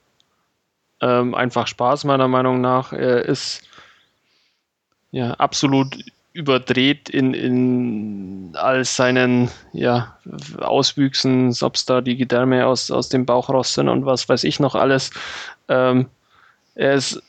ähm, 0.99 1.34
einfach 1.34 1.65
Spaß, 1.65 2.03
meiner 2.03 2.28
Meinung 2.28 2.60
nach. 2.60 2.91
Er 2.91 3.24
ist 3.24 3.61
ja 5.11 5.32
absolut 5.36 5.98
überdreht 6.34 7.07
in, 7.07 7.34
in 7.34 8.52
all 8.57 8.84
seinen 8.84 9.49
ja, 9.72 10.18
Auswüchsen, 10.60 11.56
ob 11.61 11.76
es 11.76 11.86
da 11.86 12.02
die 12.02 12.18
Gedärme 12.18 12.68
aus, 12.68 12.91
aus 12.91 13.07
dem 13.07 13.26
Bauch 13.26 13.49
raus 13.49 13.74
sind 13.76 13.88
und 13.88 14.06
was 14.06 14.28
weiß 14.28 14.44
ich 14.44 14.60
noch 14.60 14.76
alles. 14.76 15.10
Ähm, 15.69 16.07
er 16.76 16.95
ist 16.95 17.24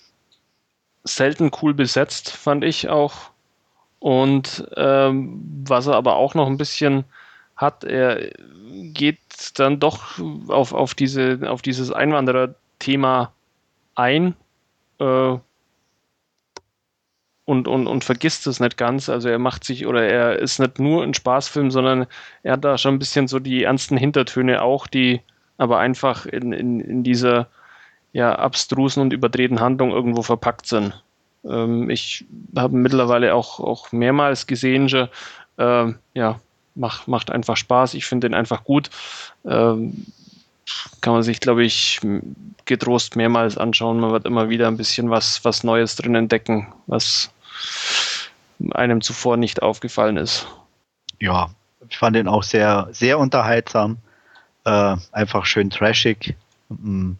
selten 1.14 1.50
cool 1.62 1.74
besetzt, 1.74 2.30
fand 2.30 2.64
ich 2.64 2.88
auch. 2.88 3.30
Und 4.00 4.68
ähm, 4.76 5.40
was 5.66 5.86
er 5.86 5.94
aber 5.94 6.16
auch 6.16 6.34
noch 6.34 6.46
ein 6.46 6.56
bisschen 6.56 7.04
hat, 7.56 7.84
er 7.84 8.30
geht 8.92 9.18
dann 9.56 9.80
doch 9.80 10.18
auf, 10.48 10.72
auf, 10.72 10.94
diese, 10.94 11.40
auf 11.46 11.62
dieses 11.62 11.90
Einwanderer-Thema 11.90 13.32
ein 13.96 14.34
äh, 15.00 15.36
und, 17.44 17.66
und, 17.66 17.86
und 17.86 18.04
vergisst 18.04 18.46
es 18.46 18.60
nicht 18.60 18.76
ganz. 18.76 19.08
Also 19.08 19.28
er 19.28 19.38
macht 19.38 19.64
sich 19.64 19.86
oder 19.86 20.06
er 20.06 20.38
ist 20.38 20.58
nicht 20.60 20.78
nur 20.78 21.02
ein 21.02 21.14
Spaßfilm, 21.14 21.70
sondern 21.70 22.06
er 22.42 22.52
hat 22.52 22.64
da 22.64 22.78
schon 22.78 22.94
ein 22.94 22.98
bisschen 22.98 23.26
so 23.26 23.38
die 23.38 23.64
ernsten 23.64 23.96
Hintertöne 23.96 24.62
auch, 24.62 24.86
die 24.86 25.22
aber 25.56 25.78
einfach 25.78 26.26
in, 26.26 26.52
in, 26.52 26.78
in 26.78 27.02
dieser 27.02 27.48
ja, 28.18 28.34
abstrusen 28.34 29.00
und 29.00 29.12
überdrehten 29.12 29.60
Handlung 29.60 29.92
irgendwo 29.92 30.22
verpackt 30.22 30.66
sind. 30.66 30.92
Ähm, 31.44 31.88
ich 31.88 32.24
habe 32.56 32.76
mittlerweile 32.76 33.32
auch, 33.32 33.60
auch 33.60 33.92
mehrmals 33.92 34.48
gesehen, 34.48 34.88
äh, 35.56 35.92
ja, 36.14 36.40
macht, 36.74 37.06
macht 37.06 37.30
einfach 37.30 37.56
Spaß. 37.56 37.94
Ich 37.94 38.06
finde 38.06 38.28
den 38.28 38.34
einfach 38.34 38.64
gut. 38.64 38.90
Ähm, 39.44 40.06
kann 41.00 41.12
man 41.12 41.22
sich, 41.22 41.38
glaube 41.38 41.62
ich, 41.62 42.00
getrost 42.64 43.14
mehrmals 43.14 43.56
anschauen. 43.56 44.00
Man 44.00 44.10
wird 44.10 44.26
immer 44.26 44.48
wieder 44.48 44.66
ein 44.66 44.76
bisschen 44.76 45.10
was, 45.10 45.44
was 45.44 45.62
Neues 45.62 45.94
drin 45.94 46.16
entdecken, 46.16 46.66
was 46.88 47.30
einem 48.72 49.00
zuvor 49.00 49.36
nicht 49.36 49.62
aufgefallen 49.62 50.16
ist. 50.16 50.48
Ja, 51.20 51.50
ich 51.88 51.96
fand 51.96 52.16
den 52.16 52.26
auch 52.26 52.42
sehr, 52.42 52.88
sehr 52.90 53.20
unterhaltsam. 53.20 53.98
Äh, 54.64 54.96
einfach 55.12 55.46
schön 55.46 55.70
trashig. 55.70 56.34
Mm, 56.68 57.12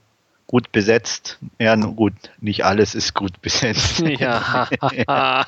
gut 0.48 0.72
besetzt. 0.72 1.38
Ja, 1.60 1.76
gut, 1.76 2.14
nicht 2.40 2.64
alles 2.64 2.96
ist 2.96 3.14
gut 3.14 3.40
besetzt. 3.40 4.00
Ja. 4.18 4.66
ja. 5.06 5.46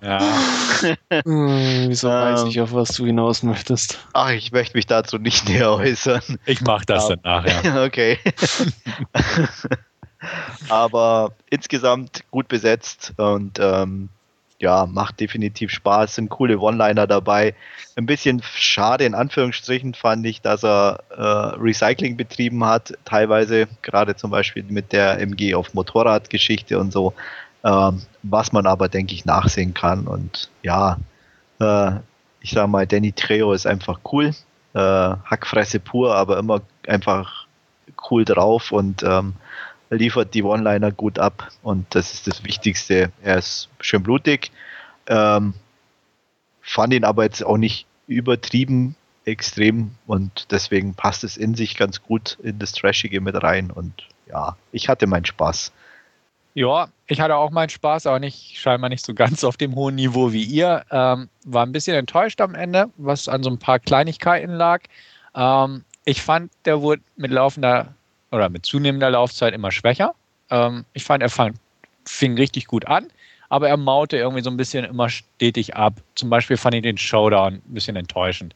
Hm, 1.24 1.88
wieso 1.88 2.08
ähm, 2.08 2.14
weiß 2.14 2.44
ich, 2.44 2.60
auf 2.60 2.72
was 2.72 2.88
du 2.96 3.06
hinaus 3.06 3.42
möchtest? 3.42 3.98
Ach, 4.12 4.30
ich 4.30 4.50
möchte 4.50 4.76
mich 4.76 4.86
dazu 4.86 5.18
nicht 5.18 5.48
näher 5.48 5.72
äußern. 5.72 6.22
Ich 6.46 6.62
mache 6.62 6.86
das 6.86 7.08
ja. 7.08 7.16
dann 7.16 7.44
nachher. 7.44 7.84
okay. 7.84 8.18
Aber 10.68 11.32
insgesamt 11.50 12.24
gut 12.30 12.48
besetzt 12.48 13.12
und 13.18 13.58
ähm, 13.60 14.08
ja, 14.58 14.86
macht 14.86 15.20
definitiv 15.20 15.70
Spaß, 15.70 16.14
sind 16.14 16.30
coole 16.30 16.58
One-Liner 16.58 17.06
dabei. 17.06 17.54
Ein 17.96 18.06
bisschen 18.06 18.42
schade 18.42 19.04
in 19.04 19.14
Anführungsstrichen 19.14 19.94
fand 19.94 20.24
ich, 20.26 20.40
dass 20.40 20.64
er 20.64 21.00
äh, 21.10 21.60
Recycling 21.60 22.16
betrieben 22.16 22.64
hat, 22.64 22.94
teilweise 23.04 23.68
gerade 23.82 24.16
zum 24.16 24.30
Beispiel 24.30 24.64
mit 24.68 24.92
der 24.92 25.20
MG 25.20 25.54
auf 25.54 25.74
Motorrad-Geschichte 25.74 26.78
und 26.78 26.92
so, 26.92 27.12
äh, 27.62 27.92
was 28.22 28.52
man 28.52 28.66
aber, 28.66 28.88
denke 28.88 29.14
ich, 29.14 29.24
nachsehen 29.24 29.74
kann. 29.74 30.06
Und 30.06 30.50
ja, 30.62 30.98
äh, 31.60 31.92
ich 32.40 32.52
sag 32.52 32.68
mal, 32.68 32.86
Danny 32.86 33.12
Trejo 33.12 33.52
ist 33.52 33.66
einfach 33.66 34.00
cool, 34.12 34.30
äh, 34.74 34.78
Hackfresse 34.78 35.80
pur, 35.80 36.14
aber 36.14 36.38
immer 36.38 36.62
einfach 36.86 37.46
cool 38.10 38.24
drauf 38.24 38.72
und 38.72 39.02
ähm, 39.02 39.34
liefert 39.90 40.34
die 40.34 40.42
One-Liner 40.42 40.92
gut 40.92 41.18
ab 41.18 41.48
und 41.62 41.86
das 41.94 42.12
ist 42.12 42.26
das 42.26 42.44
Wichtigste. 42.44 43.12
Er 43.22 43.38
ist 43.38 43.68
schön 43.80 44.02
blutig. 44.02 44.50
Ähm, 45.06 45.54
fand 46.60 46.92
ihn 46.92 47.04
aber 47.04 47.24
jetzt 47.24 47.44
auch 47.44 47.56
nicht 47.56 47.86
übertrieben 48.08 48.96
extrem 49.24 49.92
und 50.06 50.50
deswegen 50.50 50.94
passt 50.94 51.24
es 51.24 51.36
in 51.36 51.54
sich 51.54 51.76
ganz 51.76 52.02
gut 52.02 52.38
in 52.42 52.58
das 52.58 52.72
Trashige 52.72 53.20
mit 53.20 53.40
rein 53.42 53.70
und 53.70 53.92
ja, 54.28 54.56
ich 54.72 54.88
hatte 54.88 55.06
meinen 55.06 55.24
Spaß. 55.24 55.72
Ja, 56.54 56.88
ich 57.06 57.20
hatte 57.20 57.36
auch 57.36 57.50
meinen 57.50 57.68
Spaß, 57.68 58.06
aber 58.06 58.18
nicht 58.18 58.58
scheinbar 58.58 58.88
nicht 58.88 59.04
so 59.04 59.14
ganz 59.14 59.44
auf 59.44 59.56
dem 59.56 59.74
hohen 59.74 59.94
Niveau 59.94 60.32
wie 60.32 60.42
ihr. 60.42 60.84
Ähm, 60.90 61.28
war 61.44 61.66
ein 61.66 61.72
bisschen 61.72 61.96
enttäuscht 61.96 62.40
am 62.40 62.54
Ende, 62.54 62.86
was 62.96 63.28
an 63.28 63.42
so 63.42 63.50
ein 63.50 63.58
paar 63.58 63.78
Kleinigkeiten 63.78 64.52
lag. 64.52 64.80
Ähm, 65.34 65.84
ich 66.06 66.22
fand, 66.22 66.50
der 66.64 66.80
wurde 66.80 67.02
mit 67.16 67.30
laufender 67.30 67.94
oder 68.30 68.48
mit 68.48 68.66
zunehmender 68.66 69.10
Laufzeit 69.10 69.54
immer 69.54 69.70
schwächer. 69.70 70.14
Ähm, 70.50 70.84
ich 70.92 71.04
fand, 71.04 71.22
er 71.22 71.30
fang, 71.30 71.54
fing 72.04 72.36
richtig 72.36 72.66
gut 72.66 72.86
an, 72.86 73.08
aber 73.48 73.68
er 73.68 73.76
maute 73.76 74.16
irgendwie 74.16 74.42
so 74.42 74.50
ein 74.50 74.56
bisschen 74.56 74.84
immer 74.84 75.08
stetig 75.08 75.76
ab. 75.76 75.94
Zum 76.14 76.30
Beispiel 76.30 76.56
fand 76.56 76.74
ich 76.74 76.82
den 76.82 76.98
Showdown 76.98 77.54
ein 77.54 77.62
bisschen 77.74 77.96
enttäuschend. 77.96 78.54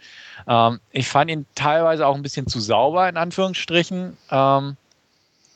Ähm, 0.48 0.80
ich 0.92 1.08
fand 1.08 1.30
ihn 1.30 1.46
teilweise 1.54 2.06
auch 2.06 2.14
ein 2.14 2.22
bisschen 2.22 2.46
zu 2.46 2.60
sauber, 2.60 3.08
in 3.08 3.16
Anführungsstrichen. 3.16 4.16
Ähm, 4.30 4.76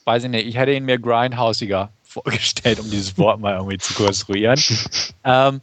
weiß 0.04 0.24
ich 0.24 0.30
nicht, 0.30 0.46
ich 0.46 0.56
hätte 0.56 0.72
ihn 0.72 0.84
mir 0.84 0.98
grindhausiger 0.98 1.90
vorgestellt, 2.04 2.78
um 2.78 2.90
dieses 2.90 3.18
Wort 3.18 3.40
mal 3.40 3.54
irgendwie 3.54 3.78
zu 3.78 3.94
konstruieren. 3.94 4.60
ähm, 5.24 5.60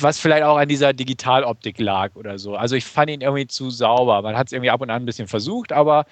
was 0.00 0.18
vielleicht 0.18 0.44
auch 0.44 0.56
an 0.56 0.68
dieser 0.68 0.94
Digitaloptik 0.94 1.78
lag 1.78 2.16
oder 2.16 2.38
so. 2.38 2.56
Also 2.56 2.74
ich 2.74 2.86
fand 2.86 3.10
ihn 3.10 3.20
irgendwie 3.20 3.46
zu 3.46 3.70
sauber. 3.70 4.22
Man 4.22 4.36
hat 4.36 4.46
es 4.46 4.52
irgendwie 4.52 4.70
ab 4.70 4.80
und 4.80 4.90
an 4.90 5.02
ein 5.02 5.06
bisschen 5.06 5.28
versucht, 5.28 5.72
aber 5.72 6.06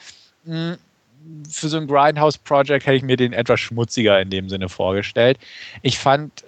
mh, 0.45 0.73
hm, 0.73 0.79
für 1.51 1.69
so 1.69 1.79
ein 1.79 1.87
Grindhouse-Project 1.87 2.87
hätte 2.87 2.97
ich 2.97 3.03
mir 3.03 3.17
den 3.17 3.33
etwas 3.33 3.61
schmutziger 3.61 4.21
in 4.21 4.31
dem 4.31 4.49
Sinne 4.49 4.69
vorgestellt. 4.69 5.39
Ich 5.83 5.99
fand, 5.99 6.45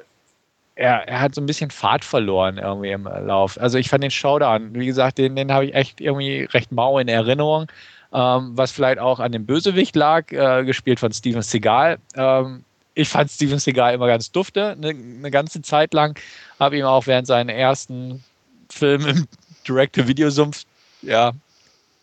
er, 0.75 1.09
er 1.09 1.21
hat 1.21 1.35
so 1.35 1.41
ein 1.41 1.47
bisschen 1.47 1.71
Fahrt 1.71 2.05
verloren 2.05 2.59
irgendwie 2.59 2.91
im 2.91 3.05
Lauf. 3.05 3.59
Also 3.61 3.79
ich 3.79 3.89
fand 3.89 4.05
den 4.05 4.11
Showdown, 4.11 4.75
wie 4.75 4.87
gesagt, 4.87 5.19
den, 5.19 5.37
den 5.37 5.53
habe 5.53 5.67
ich 5.67 5.75
echt 5.75 6.01
irgendwie 6.01 6.45
recht 6.45 6.73
mau 6.73 6.99
in 6.99 7.09
Erinnerung. 7.09 7.67
Ähm, 8.11 8.53
was 8.55 8.73
vielleicht 8.73 8.99
auch 8.99 9.21
an 9.21 9.33
dem 9.33 9.45
Bösewicht 9.45 9.95
lag, 9.95 10.33
äh, 10.33 10.65
gespielt 10.65 10.99
von 10.99 11.13
Steven 11.13 11.43
Seagal. 11.43 11.99
Ähm, 12.15 12.65
ich 12.95 13.09
fand 13.09 13.31
Steven 13.31 13.59
Seagal 13.59 13.95
immer 13.95 14.07
ganz 14.07 14.33
dufte, 14.33 14.71
eine, 14.71 14.89
eine 14.89 15.31
ganze 15.31 15.61
Zeit 15.61 15.93
lang. 15.93 16.19
Habe 16.59 16.79
ihm 16.79 16.87
auch 16.87 17.07
während 17.07 17.27
seinen 17.27 17.51
ersten 17.51 18.25
Film 18.71 19.07
im 19.07 19.27
Direct-to-Video-Sumpf 19.69 20.65
ja, 21.03 21.33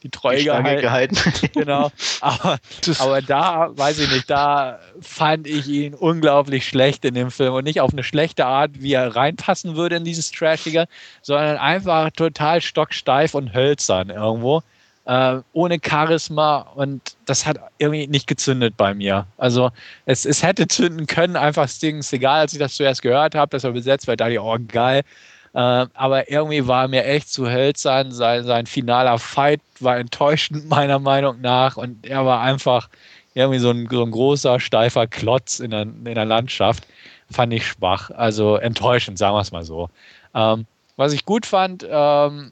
die 0.06 0.12
Treue 0.12 0.38
die 0.38 0.46
gehalten. 0.46 0.82
gehalten. 0.82 1.18
genau. 1.54 1.92
Aber, 2.22 2.60
aber 3.00 3.22
da, 3.22 3.72
weiß 3.76 4.00
ich 4.00 4.12
nicht, 4.12 4.30
da 4.30 4.80
fand 5.02 5.48
ich 5.48 5.68
ihn 5.68 5.96
unglaublich 5.96 6.68
schlecht 6.68 7.04
in 7.06 7.16
dem 7.16 7.32
Film 7.32 7.54
und 7.56 7.64
nicht 7.64 7.82
auf 7.82 7.92
eine 7.92 8.04
schlechte 8.04 8.46
Art, 8.46 8.72
wie 8.76 8.94
er 8.94 9.16
reinpassen 9.16 9.76
würde 9.76 9.96
in 9.96 10.04
dieses 10.04 10.32
Trashige, 10.32 10.86
sondern 11.24 11.58
einfach 11.58 12.12
total 12.12 12.62
stocksteif 12.62 13.34
und 13.34 13.54
hölzern 13.54 14.12
irgendwo. 14.12 14.62
Äh, 15.06 15.42
ohne 15.54 15.80
Charisma 15.84 16.60
und 16.76 17.16
das 17.26 17.46
hat 17.46 17.60
irgendwie 17.78 18.08
nicht 18.08 18.26
gezündet 18.28 18.76
bei 18.78 18.94
mir. 18.94 19.28
Also 19.38 19.72
es, 20.06 20.26
es 20.26 20.42
hätte 20.42 20.68
zünden 20.68 21.06
können, 21.06 21.36
einfach 21.36 21.70
Sting, 21.70 22.04
egal, 22.12 22.42
als 22.42 22.54
ich 22.54 22.60
das 22.60 22.76
zuerst 22.76 23.04
gehört 23.04 23.36
habe, 23.36 23.52
dass 23.52 23.64
er 23.64 23.72
besetzt 23.72 24.08
wird, 24.08 24.20
dachte 24.20 24.34
ich, 24.34 24.40
oh 24.40 24.58
geil, 24.68 25.04
aber 25.60 26.30
irgendwie 26.30 26.68
war 26.68 26.90
mir 26.90 27.06
echt 27.06 27.30
zu 27.30 27.50
hölzern. 27.50 28.12
Sein, 28.12 28.44
sein 28.44 28.66
finaler 28.66 29.18
Fight 29.18 29.62
war 29.80 29.98
enttäuschend, 29.98 30.68
meiner 30.70 31.00
Meinung 31.00 31.40
nach. 31.42 31.78
Und 31.78 32.06
er 32.06 32.26
war 32.26 32.42
einfach 32.42 32.90
irgendwie 33.36 33.60
so 33.60 33.70
ein, 33.72 33.88
so 33.90 34.04
ein 34.04 34.12
großer, 34.12 34.60
steifer 34.60 35.08
Klotz 35.08 35.60
in 35.60 35.72
der, 35.72 35.84
in 35.84 36.04
der 36.04 36.26
Landschaft. 36.26 36.86
Fand 37.32 37.54
ich 37.54 37.66
schwach. 37.66 38.12
Also 38.12 38.58
enttäuschend, 38.58 39.18
sagen 39.18 39.36
wir 39.36 39.42
es 39.42 39.52
mal 39.54 39.64
so. 39.64 39.90
Ähm, 40.34 40.66
was 40.98 41.14
ich 41.14 41.26
gut 41.26 41.46
fand, 41.46 41.88
ähm, 41.90 42.52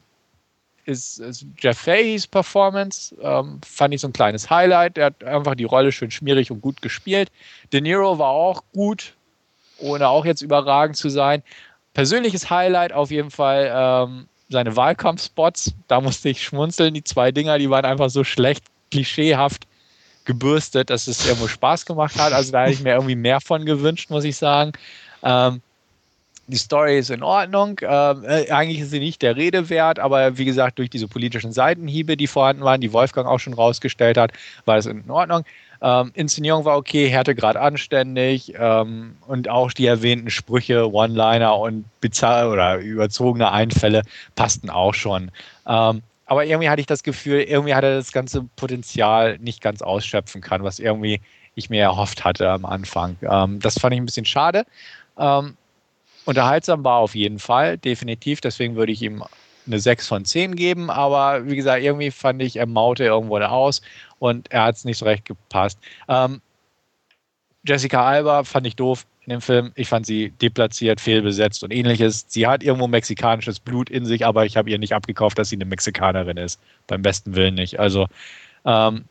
ist, 0.85 1.19
ist, 1.19 1.45
Jeff 1.59 1.77
Fahey's 1.77 2.25
Performance. 2.25 3.15
Ähm, 3.21 3.59
fand 3.65 3.93
ich 3.93 4.01
so 4.01 4.07
ein 4.07 4.13
kleines 4.13 4.49
Highlight. 4.49 4.97
Er 4.97 5.07
hat 5.07 5.23
einfach 5.25 5.55
die 5.55 5.63
Rolle 5.65 5.91
schön 5.91 6.11
schmierig 6.11 6.51
und 6.51 6.61
gut 6.61 6.81
gespielt. 6.81 7.29
De 7.73 7.81
Niro 7.81 8.17
war 8.17 8.29
auch 8.29 8.63
gut, 8.73 9.13
ohne 9.77 10.07
auch 10.07 10.25
jetzt 10.25 10.41
überragend 10.41 10.95
zu 10.95 11.09
sein 11.09 11.43
persönliches 11.93 12.49
Highlight 12.49 12.93
auf 12.93 13.11
jeden 13.11 13.31
Fall 13.31 13.71
ähm, 13.73 14.27
seine 14.49 14.75
Wahlkampfspots. 14.75 15.73
Da 15.87 16.01
musste 16.01 16.29
ich 16.29 16.43
schmunzeln. 16.43 16.93
Die 16.93 17.03
zwei 17.03 17.31
Dinger, 17.31 17.57
die 17.59 17.69
waren 17.69 17.85
einfach 17.85 18.09
so 18.09 18.23
schlecht, 18.23 18.63
klischeehaft 18.91 19.67
gebürstet, 20.25 20.89
dass 20.89 21.07
es 21.07 21.25
irgendwo 21.25 21.47
Spaß 21.47 21.85
gemacht 21.85 22.17
hat. 22.17 22.33
Also 22.33 22.51
da 22.51 22.63
hätte 22.63 22.73
ich 22.73 22.83
mir 22.83 22.93
irgendwie 22.93 23.15
mehr 23.15 23.41
von 23.41 23.65
gewünscht, 23.65 24.09
muss 24.09 24.23
ich 24.23 24.37
sagen. 24.37 24.71
Ähm, 25.21 25.61
die 26.47 26.57
Story 26.57 26.97
ist 26.97 27.09
in 27.09 27.23
Ordnung. 27.23 27.79
Ähm, 27.81 28.23
äh, 28.25 28.49
eigentlich 28.51 28.81
ist 28.81 28.91
sie 28.91 28.99
nicht 28.99 29.21
der 29.21 29.35
Rede 29.35 29.69
wert, 29.69 29.99
aber 29.99 30.37
wie 30.37 30.45
gesagt, 30.45 30.77
durch 30.77 30.89
diese 30.89 31.07
politischen 31.07 31.53
Seitenhiebe, 31.53 32.17
die 32.17 32.27
vorhanden 32.27 32.63
waren, 32.63 32.81
die 32.81 32.91
Wolfgang 32.91 33.27
auch 33.27 33.39
schon 33.39 33.53
rausgestellt 33.53 34.17
hat, 34.17 34.31
war 34.65 34.77
es 34.77 34.85
in 34.85 35.09
Ordnung. 35.09 35.43
Ähm, 35.83 36.11
Inszenierung 36.13 36.63
war 36.63 36.77
okay, 36.77 37.09
Härtegrad 37.09 37.57
anständig 37.57 38.53
ähm, 38.57 39.17
und 39.27 39.49
auch 39.49 39.73
die 39.73 39.85
erwähnten 39.85 40.29
Sprüche, 40.29 40.89
One-Liner 40.89 41.59
und 41.59 41.83
bizarre 41.99 42.49
oder 42.49 42.77
überzogene 42.77 43.51
Einfälle 43.51 44.03
passten 44.35 44.69
auch 44.69 44.93
schon. 44.93 45.29
Ähm, 45.67 46.01
aber 46.25 46.45
irgendwie 46.45 46.69
hatte 46.69 46.79
ich 46.79 46.87
das 46.87 47.03
Gefühl, 47.03 47.41
irgendwie 47.41 47.75
hat 47.75 47.83
er 47.83 47.97
das 47.97 48.13
ganze 48.13 48.43
Potenzial 48.55 49.37
nicht 49.39 49.61
ganz 49.61 49.81
ausschöpfen 49.81 50.39
kann, 50.39 50.63
was 50.63 50.79
irgendwie 50.79 51.19
ich 51.55 51.69
mir 51.69 51.81
erhofft 51.81 52.23
hatte 52.23 52.49
am 52.49 52.63
Anfang. 52.63 53.17
Ähm, 53.21 53.59
das 53.59 53.77
fand 53.77 53.93
ich 53.93 53.99
ein 53.99 54.05
bisschen 54.05 54.25
schade. 54.25 54.65
Ähm, 55.19 55.57
unterhaltsam 56.23 56.85
war 56.85 56.99
auf 56.99 57.13
jeden 57.13 57.39
Fall, 57.39 57.77
definitiv. 57.77 58.39
Deswegen 58.39 58.77
würde 58.77 58.93
ich 58.93 59.01
ihm 59.01 59.21
eine 59.65 59.79
6 59.79 60.07
von 60.07 60.25
10 60.25 60.55
geben. 60.55 60.89
Aber 60.89 61.47
wie 61.47 61.55
gesagt, 61.55 61.83
irgendwie 61.83 62.11
fand 62.11 62.41
ich, 62.41 62.57
er 62.57 62.65
maute 62.65 63.05
irgendwo 63.05 63.37
aus 63.37 63.81
und 64.19 64.51
er 64.51 64.63
hat 64.63 64.75
es 64.75 64.85
nicht 64.85 64.97
so 64.97 65.05
recht 65.05 65.25
gepasst. 65.25 65.79
Ähm, 66.07 66.41
Jessica 67.65 68.05
Alba 68.05 68.43
fand 68.43 68.67
ich 68.67 68.75
doof 68.75 69.05
in 69.25 69.31
dem 69.31 69.41
Film. 69.41 69.71
Ich 69.75 69.87
fand 69.87 70.05
sie 70.05 70.31
deplatziert, 70.31 70.99
fehlbesetzt 70.99 71.63
und 71.63 71.71
ähnliches. 71.71 72.25
Sie 72.27 72.45
hat 72.45 72.63
irgendwo 72.63 72.87
mexikanisches 72.87 73.59
Blut 73.59 73.89
in 73.89 74.05
sich, 74.05 74.25
aber 74.25 74.45
ich 74.45 74.57
habe 74.57 74.69
ihr 74.69 74.77
nicht 74.79 74.93
abgekauft, 74.93 75.37
dass 75.37 75.49
sie 75.49 75.55
eine 75.55 75.65
Mexikanerin 75.65 76.37
ist. 76.37 76.59
Beim 76.87 77.01
besten 77.01 77.35
Willen 77.35 77.55
nicht. 77.55 77.79
Also, 77.79 78.07
ähm, 78.65 79.05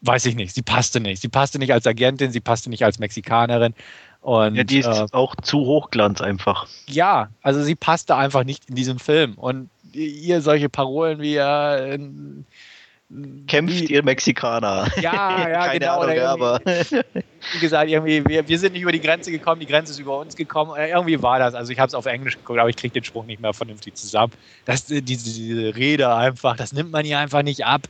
weiß 0.00 0.26
ich 0.26 0.34
nicht. 0.34 0.54
Sie 0.54 0.62
passte 0.62 1.00
nicht. 1.00 1.22
Sie 1.22 1.28
passte 1.28 1.58
nicht 1.58 1.72
als 1.72 1.86
Agentin, 1.86 2.32
sie 2.32 2.40
passte 2.40 2.68
nicht 2.68 2.84
als 2.84 2.98
Mexikanerin. 2.98 3.74
Und, 4.20 4.54
ja, 4.54 4.64
die 4.64 4.78
ist 4.78 4.86
äh, 4.86 5.06
auch 5.12 5.36
zu 5.36 5.58
Hochglanz 5.58 6.20
einfach. 6.20 6.66
Ja, 6.86 7.28
also 7.42 7.62
sie 7.62 7.74
passte 7.74 8.16
einfach 8.16 8.44
nicht 8.44 8.68
in 8.68 8.74
diesen 8.74 8.98
Film. 8.98 9.34
Und 9.34 9.68
ihr 9.94 10.40
solche 10.40 10.68
Parolen 10.68 11.20
wie 11.20 11.36
äh, 11.36 11.98
Kämpft 13.46 13.80
wie, 13.80 13.92
ihr 13.92 14.02
Mexikaner. 14.02 14.88
Ja, 15.00 15.02
ja, 15.48 15.66
Keine 15.66 15.78
genau. 15.78 16.00
Ahnung, 16.00 16.18
aber. 16.20 16.60
Wie 16.64 17.58
gesagt, 17.60 17.90
irgendwie, 17.90 18.24
wir, 18.26 18.48
wir 18.48 18.58
sind 18.58 18.72
nicht 18.72 18.82
über 18.82 18.92
die 18.92 19.00
Grenze 19.00 19.30
gekommen, 19.30 19.60
die 19.60 19.66
Grenze 19.66 19.92
ist 19.92 19.98
über 19.98 20.18
uns 20.18 20.34
gekommen. 20.34 20.74
Äh, 20.76 20.90
irgendwie 20.90 21.22
war 21.22 21.38
das. 21.38 21.54
Also 21.54 21.70
ich 21.72 21.78
habe 21.78 21.88
es 21.88 21.94
auf 21.94 22.06
Englisch 22.06 22.36
geguckt, 22.36 22.58
aber 22.58 22.70
ich 22.70 22.76
kriege 22.76 22.92
den 22.92 23.04
Spruch 23.04 23.24
nicht 23.26 23.40
mehr 23.40 23.52
vernünftig 23.52 23.94
zusammen. 23.94 24.32
Das, 24.64 24.86
diese, 24.86 25.02
diese 25.04 25.76
Rede 25.76 26.14
einfach, 26.14 26.56
das 26.56 26.72
nimmt 26.72 26.90
man 26.90 27.04
ihr 27.04 27.18
einfach 27.18 27.42
nicht 27.42 27.64
ab. 27.64 27.82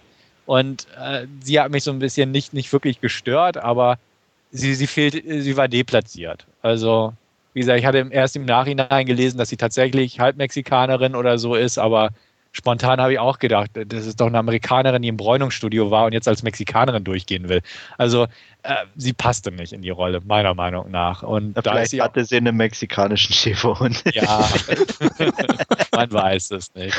Und 0.46 0.86
äh, 1.00 1.26
sie 1.42 1.58
hat 1.58 1.70
mich 1.70 1.84
so 1.84 1.90
ein 1.90 2.00
bisschen 2.00 2.30
nicht, 2.30 2.52
nicht 2.52 2.72
wirklich 2.72 3.00
gestört, 3.00 3.56
aber 3.56 3.98
sie, 4.50 4.74
sie 4.74 4.86
fehlt, 4.86 5.14
sie 5.14 5.56
war 5.56 5.68
deplatziert. 5.68 6.44
Also, 6.60 7.14
wie 7.54 7.60
gesagt, 7.60 7.78
ich 7.78 7.86
hatte 7.86 8.06
erst 8.10 8.36
im 8.36 8.44
Nachhinein 8.44 9.06
gelesen, 9.06 9.38
dass 9.38 9.48
sie 9.48 9.56
tatsächlich 9.56 10.20
halb 10.20 10.36
Mexikanerin 10.36 11.14
oder 11.14 11.38
so 11.38 11.54
ist, 11.54 11.78
aber 11.78 12.10
spontan 12.52 13.00
habe 13.00 13.12
ich 13.12 13.18
auch 13.18 13.38
gedacht, 13.38 13.70
das 13.74 14.06
ist 14.06 14.20
doch 14.20 14.26
eine 14.26 14.38
Amerikanerin, 14.38 15.02
die 15.02 15.08
im 15.08 15.16
Bräunungsstudio 15.16 15.90
war 15.90 16.06
und 16.06 16.12
jetzt 16.12 16.28
als 16.28 16.42
Mexikanerin 16.42 17.04
durchgehen 17.04 17.48
will. 17.48 17.62
Also 17.98 18.24
äh, 18.62 18.74
sie 18.96 19.12
passte 19.12 19.50
nicht 19.50 19.72
in 19.72 19.82
die 19.82 19.90
Rolle, 19.90 20.20
meiner 20.24 20.54
Meinung 20.54 20.90
nach. 20.90 21.22
Und 21.22 21.56
ja, 21.56 21.62
da 21.62 21.72
vielleicht 21.72 21.90
sie 21.90 22.02
hatte 22.02 22.24
sie 22.24 22.36
einen 22.36 22.56
mexikanischen 22.56 23.32
Schäferhund. 23.34 24.02
Ja, 24.14 24.48
man 25.92 26.12
weiß 26.12 26.52
es 26.52 26.72
nicht. 26.74 26.96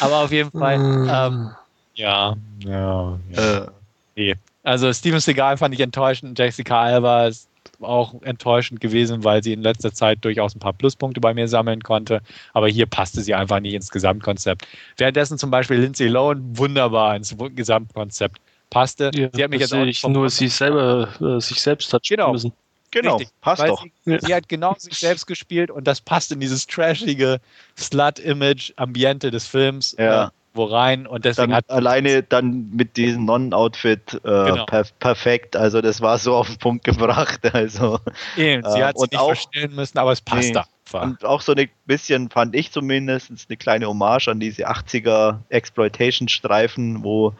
Aber 0.00 0.24
auf 0.24 0.32
jeden 0.32 0.50
Fall, 0.50 0.74
ähm, 0.74 1.50
ja, 1.94 2.36
ja, 2.64 3.18
ja. 3.32 3.58
Äh. 3.58 3.66
Okay. 4.12 4.34
Also 4.64 4.92
Steven 4.92 5.20
Seagal 5.20 5.56
fand 5.56 5.74
ich 5.74 5.80
enttäuschend, 5.80 6.38
Jessica 6.38 6.82
Alba 6.82 7.28
ist 7.28 7.48
auch 7.80 8.20
enttäuschend 8.22 8.80
gewesen, 8.80 9.24
weil 9.24 9.42
sie 9.42 9.52
in 9.52 9.62
letzter 9.62 9.92
Zeit 9.92 10.24
durchaus 10.24 10.54
ein 10.54 10.60
paar 10.60 10.72
Pluspunkte 10.72 11.20
bei 11.20 11.34
mir 11.34 11.48
sammeln 11.48 11.82
konnte. 11.82 12.20
Aber 12.52 12.68
hier 12.68 12.86
passte 12.86 13.22
sie 13.22 13.34
einfach 13.34 13.60
nicht 13.60 13.74
ins 13.74 13.90
Gesamtkonzept. 13.90 14.66
Währenddessen 14.96 15.38
zum 15.38 15.50
Beispiel 15.50 15.78
Lindsay 15.78 16.08
Lohan 16.08 16.56
wunderbar 16.56 17.16
ins 17.16 17.36
Gesamtkonzept 17.54 18.40
passte. 18.70 19.10
Ja, 19.14 19.28
sie 19.32 19.44
hat 19.44 19.50
mich 19.50 19.60
jetzt 19.60 19.74
auch 19.74 19.84
nicht 19.84 20.06
nur 20.06 20.30
sie 20.30 20.48
selber, 20.48 21.08
äh, 21.20 21.40
sich 21.40 21.60
selbst 21.60 21.92
hat 21.92 22.02
genau. 22.06 22.32
müssen. 22.32 22.52
Genau, 22.90 23.16
Richtig, 23.16 23.34
passt 23.42 23.62
doch. 23.62 23.84
Sie, 24.06 24.18
sie, 24.18 24.34
hat 24.34 24.48
genau 24.48 24.74
sich 24.78 24.98
selbst 24.98 25.26
gespielt 25.26 25.70
und 25.70 25.86
das 25.86 26.00
passt 26.00 26.32
in 26.32 26.40
dieses 26.40 26.66
trashige 26.66 27.38
Slut-Image-Ambiente 27.76 29.30
des 29.30 29.46
Films. 29.46 29.94
Ja 29.98 30.32
wo 30.58 30.64
rein 30.64 31.06
und 31.06 31.24
deswegen 31.24 31.52
dann 31.52 31.56
hat 31.56 31.70
alleine 31.70 32.22
dann 32.22 32.68
mit 32.70 32.98
diesem 32.98 33.24
Nonnen-Outfit 33.24 34.14
äh, 34.14 34.18
genau. 34.28 34.66
per 34.66 34.84
perfekt. 34.98 35.56
Also 35.56 35.80
das 35.80 36.02
war 36.02 36.18
so 36.18 36.34
auf 36.36 36.48
den 36.48 36.58
Punkt 36.58 36.84
gebracht. 36.84 37.40
Also 37.54 38.00
Eben, 38.36 38.62
sie 38.70 38.80
äh, 38.80 38.84
hat 38.84 38.98
sich 38.98 39.10
nicht 39.10 39.20
auch, 39.20 39.28
verstellen 39.28 39.74
müssen, 39.74 39.96
aber 39.96 40.12
es 40.12 40.20
passt 40.20 40.52
nee, 40.52 40.58
einfach. 40.58 41.02
Und 41.02 41.24
auch 41.24 41.40
so 41.40 41.54
ein 41.54 41.68
bisschen 41.86 42.28
fand 42.28 42.54
ich 42.54 42.72
zumindest 42.72 43.30
eine 43.48 43.56
kleine 43.56 43.86
Hommage 43.86 44.28
an 44.28 44.40
diese 44.40 44.68
80er 44.68 45.38
Exploitation-Streifen, 45.48 47.02
wo 47.02 47.34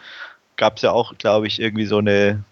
gab 0.57 0.77
es 0.77 0.83
ja 0.83 0.93
auch, 0.93 1.17
glaube 1.19 1.47
ich, 1.47 1.61
irgendwie 1.61 1.87
so 1.87 1.99
eine 1.99 2.43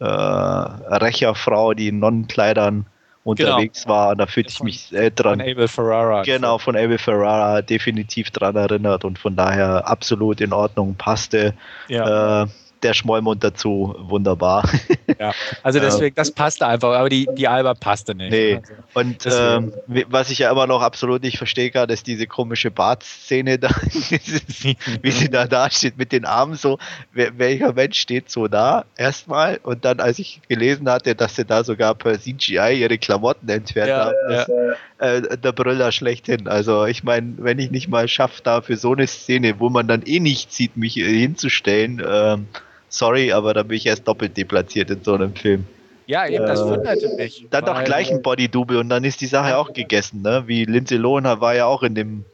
äh, 0.00 0.04
Rächerfrau, 0.04 1.74
die 1.74 1.88
in 1.88 1.98
Nonnenkleidern 1.98 2.86
unterwegs 3.24 3.82
genau. 3.82 3.94
war. 3.94 4.16
Da 4.16 4.26
fühlte 4.26 4.50
ich 4.50 4.62
mich 4.62 4.92
äh, 4.92 5.10
dran. 5.10 5.40
Von 5.40 5.48
Abel 5.50 5.68
Ferrara. 5.68 6.22
Genau, 6.22 6.58
von 6.58 6.76
Abel 6.76 6.98
Ferrara 6.98 7.62
definitiv 7.62 8.30
dran 8.30 8.54
erinnert 8.54 9.04
und 9.04 9.18
von 9.18 9.34
daher 9.34 9.88
absolut 9.88 10.40
in 10.40 10.52
Ordnung, 10.52 10.94
passte. 10.94 11.54
Ja. 11.88 12.42
Äh, 12.42 12.46
der 12.84 12.94
Schmollmund 12.94 13.42
dazu 13.42 13.94
wunderbar. 13.98 14.68
Ja, 15.18 15.32
also 15.62 15.78
deswegen, 15.78 16.14
das 16.16 16.32
passte 16.32 16.66
einfach, 16.66 16.92
aber 16.92 17.08
die, 17.08 17.28
die 17.36 17.46
Alba 17.46 17.74
passte 17.74 18.14
nicht. 18.14 18.32
Nee. 18.32 18.56
Also, 18.56 18.72
und 18.94 19.28
ähm, 19.30 19.72
was 20.08 20.30
ich 20.30 20.38
ja 20.40 20.50
immer 20.50 20.66
noch 20.66 20.82
absolut 20.82 21.22
nicht 21.22 21.38
verstehe 21.38 21.70
kann, 21.70 21.88
ist 21.90 22.06
diese 22.06 22.26
komische 22.26 22.70
Bart-Szene 22.70 23.58
da, 23.58 23.68
wie 25.02 25.10
sie 25.10 25.30
da 25.30 25.46
da 25.46 25.70
steht 25.70 25.98
mit 25.98 26.10
den 26.10 26.24
Armen 26.24 26.56
so. 26.56 26.78
Welcher 27.12 27.74
Mensch 27.74 28.00
steht 28.00 28.30
so 28.30 28.48
da? 28.48 28.86
Erstmal. 28.96 29.60
Und 29.62 29.84
dann, 29.84 30.00
als 30.00 30.18
ich 30.18 30.40
gelesen 30.48 30.88
hatte, 30.88 31.14
dass 31.14 31.36
sie 31.36 31.44
da 31.44 31.62
sogar 31.62 31.94
per 31.94 32.18
CGI 32.18 32.80
ihre 32.80 32.98
Klamotten 32.98 33.48
entfernt 33.48 33.90
ja, 33.90 34.04
haben, 34.06 34.14
ja. 34.30 34.40
Ist, 34.40 34.48
äh, 34.98 35.36
der 35.36 35.52
Brüller 35.52 35.92
schlechthin. 35.92 36.48
Also 36.48 36.86
ich 36.86 37.04
meine, 37.04 37.34
wenn 37.38 37.58
ich 37.58 37.70
nicht 37.70 37.88
mal 37.88 38.08
schaffe, 38.08 38.40
da 38.42 38.60
für 38.60 38.76
so 38.76 38.92
eine 38.92 39.06
Szene, 39.06 39.60
wo 39.60 39.68
man 39.68 39.86
dann 39.86 40.02
eh 40.02 40.20
nicht 40.20 40.52
sieht, 40.52 40.76
mich 40.76 40.94
hinzustellen, 40.94 42.02
ähm, 42.06 42.46
sorry, 42.96 43.32
aber 43.32 43.54
da 43.54 43.62
bin 43.62 43.76
ich 43.76 43.86
erst 43.86 44.06
doppelt 44.06 44.36
deplatziert 44.36 44.90
in 44.90 45.02
so 45.02 45.14
einem 45.14 45.34
Film. 45.34 45.66
Ja, 46.06 46.26
eben, 46.26 46.46
das 46.46 46.60
äh, 46.60 46.64
wunderte 46.64 47.08
mich. 47.16 47.46
Dann 47.50 47.64
doch 47.64 47.82
gleich 47.84 48.10
ein 48.10 48.22
Body-Double 48.22 48.76
und 48.78 48.88
dann 48.90 49.04
ist 49.04 49.20
die 49.20 49.26
Sache 49.26 49.56
auch 49.56 49.72
gegessen, 49.72 50.22
ne? 50.22 50.44
Wie 50.46 50.64
Lindsay 50.64 50.98
Lohan 50.98 51.24
war 51.40 51.54
ja 51.54 51.66
auch 51.66 51.82
in 51.82 51.94
dem, 51.94 52.24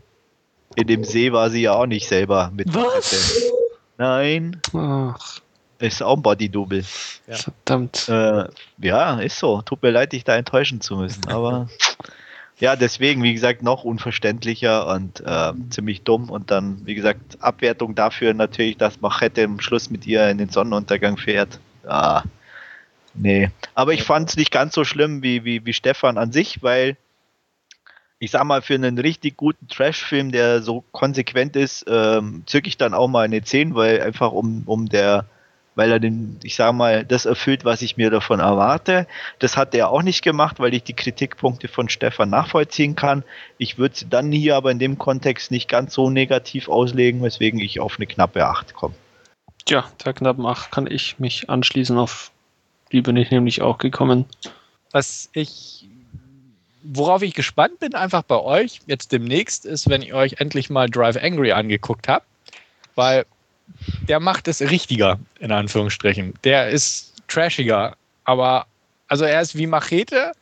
in 0.75 0.87
dem 0.87 1.05
See, 1.05 1.33
war 1.33 1.51
sie 1.51 1.63
ja 1.63 1.75
auch 1.75 1.87
nicht 1.87 2.09
selber 2.09 2.51
mit. 2.55 2.75
Was? 2.75 3.51
Nein. 3.99 4.61
Ach. 4.75 5.41
Ist 5.79 6.03
auch 6.03 6.17
ein 6.17 6.23
Body-Double. 6.23 6.85
Ja. 7.27 7.37
Verdammt. 7.37 8.09
Äh, 8.09 8.45
ja, 8.79 9.21
ist 9.21 9.39
so. 9.39 9.63
Tut 9.63 9.83
mir 9.83 9.91
leid, 9.91 10.13
dich 10.13 10.25
da 10.25 10.37
enttäuschen 10.37 10.81
zu 10.81 10.97
müssen, 10.97 11.27
aber. 11.29 11.69
Ja, 12.61 12.77
deswegen, 12.77 13.23
wie 13.23 13.33
gesagt, 13.33 13.63
noch 13.63 13.85
unverständlicher 13.85 14.87
und 14.87 15.21
äh, 15.21 15.53
ziemlich 15.71 16.03
dumm. 16.03 16.29
Und 16.29 16.51
dann, 16.51 16.83
wie 16.85 16.95
gesagt, 16.95 17.39
Abwertung 17.41 17.95
dafür 17.95 18.35
natürlich, 18.35 18.77
dass 18.77 19.01
Machete 19.01 19.41
im 19.41 19.61
Schluss 19.61 19.91
mit 19.91 20.07
ihr 20.07 20.29
in 20.29 20.37
den 20.37 20.51
Sonnenuntergang 20.51 21.17
fährt. 21.17 21.59
Ah, 21.87 22.23
nee. 23.15 23.51
Aber 23.75 23.95
ich 23.95 24.03
fand 24.03 24.29
es 24.29 24.37
nicht 24.37 24.51
ganz 24.51 24.75
so 24.75 24.85
schlimm 24.85 25.23
wie, 25.23 25.45
wie, 25.45 25.65
wie 25.65 25.73
Stefan 25.73 26.19
an 26.19 26.33
sich, 26.33 26.63
weil 26.63 26.99
ich 28.19 28.31
sag 28.31 28.45
mal, 28.45 28.61
für 28.61 28.75
einen 28.75 28.99
richtig 28.99 29.39
guten 29.39 29.67
Trash-Film, 29.67 30.31
der 30.31 30.61
so 30.61 30.85
konsequent 30.93 31.57
ist, 31.57 31.87
ähm, 31.89 32.43
zücke 32.45 32.69
ich 32.69 32.77
dann 32.77 32.93
auch 32.93 33.09
mal 33.09 33.25
eine 33.25 33.43
10, 33.43 33.75
weil 33.75 34.03
einfach 34.03 34.33
um, 34.33 34.65
um 34.67 34.91
der 34.91 35.25
weil 35.75 35.91
er 35.93 36.01
den, 36.01 36.39
ich 36.43 36.57
sage 36.57 36.73
mal, 36.73 37.05
das 37.05 37.27
erfüllt, 37.27 37.65
was 37.65 37.83
ich 37.83 37.97
mir 37.97 38.11
davon 38.11 38.41
erwarte. 38.41 39.07
Das 39.39 39.57
hat 39.57 39.75
er 39.75 39.91
auch 39.91 40.03
nicht 40.03 40.23
gemacht, 40.23 40.61
weil 40.61 40.75
ich 40.75 40.83
die 40.83 40.95
Kritikpunkte 40.95 41.69
von 41.69 41.89
Stefan 41.89 42.31
nachvollziehen 42.31 42.97
kann. 42.97 43.25
Ich 43.59 43.79
würde 43.79 43.97
sie 43.97 44.09
dann 44.09 44.33
hier 44.33 44.57
aber 44.57 44.71
in 44.71 44.79
dem 44.79 44.99
Kontext 44.99 45.51
nicht 45.51 45.69
ganz 45.69 45.95
so 45.95 46.11
negativ 46.11 46.69
auslegen, 46.69 47.23
weswegen 47.23 47.61
ich 47.61 47.81
auf 47.81 47.97
eine 47.97 48.07
knappe 48.07 48.47
8 48.47 48.75
komme. 48.75 48.95
Tja, 49.65 49.85
der 50.05 50.13
knappen 50.13 50.47
8 50.47 50.71
kann 50.71 50.87
ich 50.87 51.19
mich 51.19 51.49
anschließen. 51.49 51.97
Auf 51.99 52.31
die 52.93 53.03
bin 53.03 53.17
ich 53.17 53.31
nämlich 53.31 53.63
auch 53.63 53.79
gekommen. 53.79 54.27
Was 54.91 55.31
ich 55.33 55.87
worauf 56.83 57.23
ich 57.23 57.35
gespannt 57.35 57.79
bin, 57.79 57.95
einfach 57.95 58.23
bei 58.23 58.39
euch 58.39 58.81
jetzt 58.87 59.13
demnächst, 59.13 59.67
ist, 59.67 59.89
wenn 59.89 60.03
ihr 60.03 60.15
euch 60.15 60.41
endlich 60.41 60.71
mal 60.71 60.89
Drive 60.89 61.17
Angry 61.23 61.53
angeguckt 61.53 62.09
habt. 62.09 62.27
Weil 62.95 63.25
der 64.09 64.21
macht 64.21 64.49
es 64.49 64.61
richtiger, 64.61 65.19
in 65.39 65.53
Anführungsstrichen. 65.53 66.35
Der 66.45 66.69
ist 66.69 67.15
trashiger, 67.29 67.97
aber 68.25 68.67
also 69.09 69.25
er 69.25 69.41
ist 69.41 69.57
wie 69.57 69.67
Machete, 69.67 70.33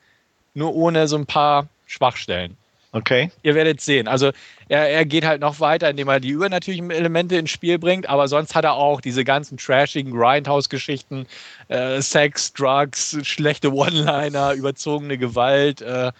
nur 0.54 0.74
ohne 0.74 1.08
so 1.08 1.16
ein 1.16 1.26
paar 1.26 1.68
Schwachstellen. 1.86 2.56
Okay. 2.92 3.30
Ihr 3.42 3.54
werdet 3.54 3.80
sehen. 3.80 4.08
Also 4.08 4.32
er, 4.68 4.88
er 4.88 5.04
geht 5.04 5.24
halt 5.24 5.42
noch 5.42 5.60
weiter, 5.60 5.90
indem 5.90 6.08
er 6.08 6.20
die 6.20 6.30
übernatürlichen 6.30 6.90
Elemente 6.90 7.36
ins 7.36 7.50
Spiel 7.50 7.78
bringt, 7.78 8.08
aber 8.08 8.28
sonst 8.28 8.54
hat 8.54 8.64
er 8.64 8.74
auch 8.74 9.00
diese 9.00 9.24
ganzen 9.24 9.58
trashigen 9.58 10.12
Grindhouse-Geschichten, 10.12 11.26
äh, 11.68 12.00
Sex, 12.00 12.52
Drugs, 12.54 13.16
schlechte 13.22 13.72
One-Liner, 13.72 14.54
überzogene 14.54 15.18
Gewalt, 15.18 15.82
äh, 15.82 16.12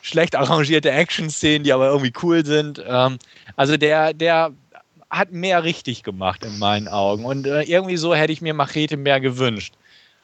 schlecht 0.00 0.34
arrangierte 0.34 0.90
Action-Szenen, 0.90 1.64
die 1.64 1.72
aber 1.72 1.88
irgendwie 1.88 2.12
cool 2.22 2.44
sind. 2.44 2.82
Ähm, 2.86 3.18
also 3.56 3.76
der, 3.76 4.14
der 4.14 4.52
hat 5.16 5.32
mehr 5.32 5.64
richtig 5.64 6.02
gemacht 6.02 6.44
in 6.44 6.58
meinen 6.58 6.88
Augen. 6.88 7.24
Und 7.24 7.46
äh, 7.46 7.62
irgendwie 7.62 7.96
so 7.96 8.14
hätte 8.14 8.32
ich 8.32 8.40
mir 8.40 8.54
Machete 8.54 8.96
mehr 8.96 9.20
gewünscht. 9.20 9.74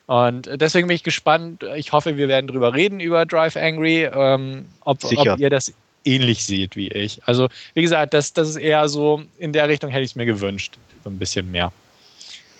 Und 0.07 0.51
deswegen 0.53 0.89
bin 0.89 0.97
ich 0.97 1.05
gespannt. 1.05 1.63
Ich 1.77 1.93
hoffe, 1.93 2.17
wir 2.17 2.27
werden 2.27 2.49
drüber 2.49 2.75
reden, 2.75 2.99
über 2.99 3.25
Drive 3.27 3.57
Angry, 3.57 4.05
ähm, 4.13 4.67
ob, 4.81 5.05
ob, 5.05 5.39
ihr 5.39 5.51
das 5.51 5.73
ähnlich 6.05 6.45
seht 6.45 6.75
wie 6.75 6.89
ich. 6.89 7.21
Also, 7.27 7.49
wie 7.75 7.83
gesagt, 7.83 8.13
das, 8.15 8.33
das 8.33 8.49
ist 8.49 8.57
eher 8.57 8.89
so, 8.89 9.23
in 9.39 9.53
der 9.53 9.69
Richtung 9.69 9.91
hätte 9.91 10.03
ich 10.03 10.11
es 10.11 10.17
mir 10.17 10.27
gewünscht. 10.27 10.79
So 11.05 11.11
ein 11.11 11.19
bisschen 11.19 11.51
mehr. 11.51 11.73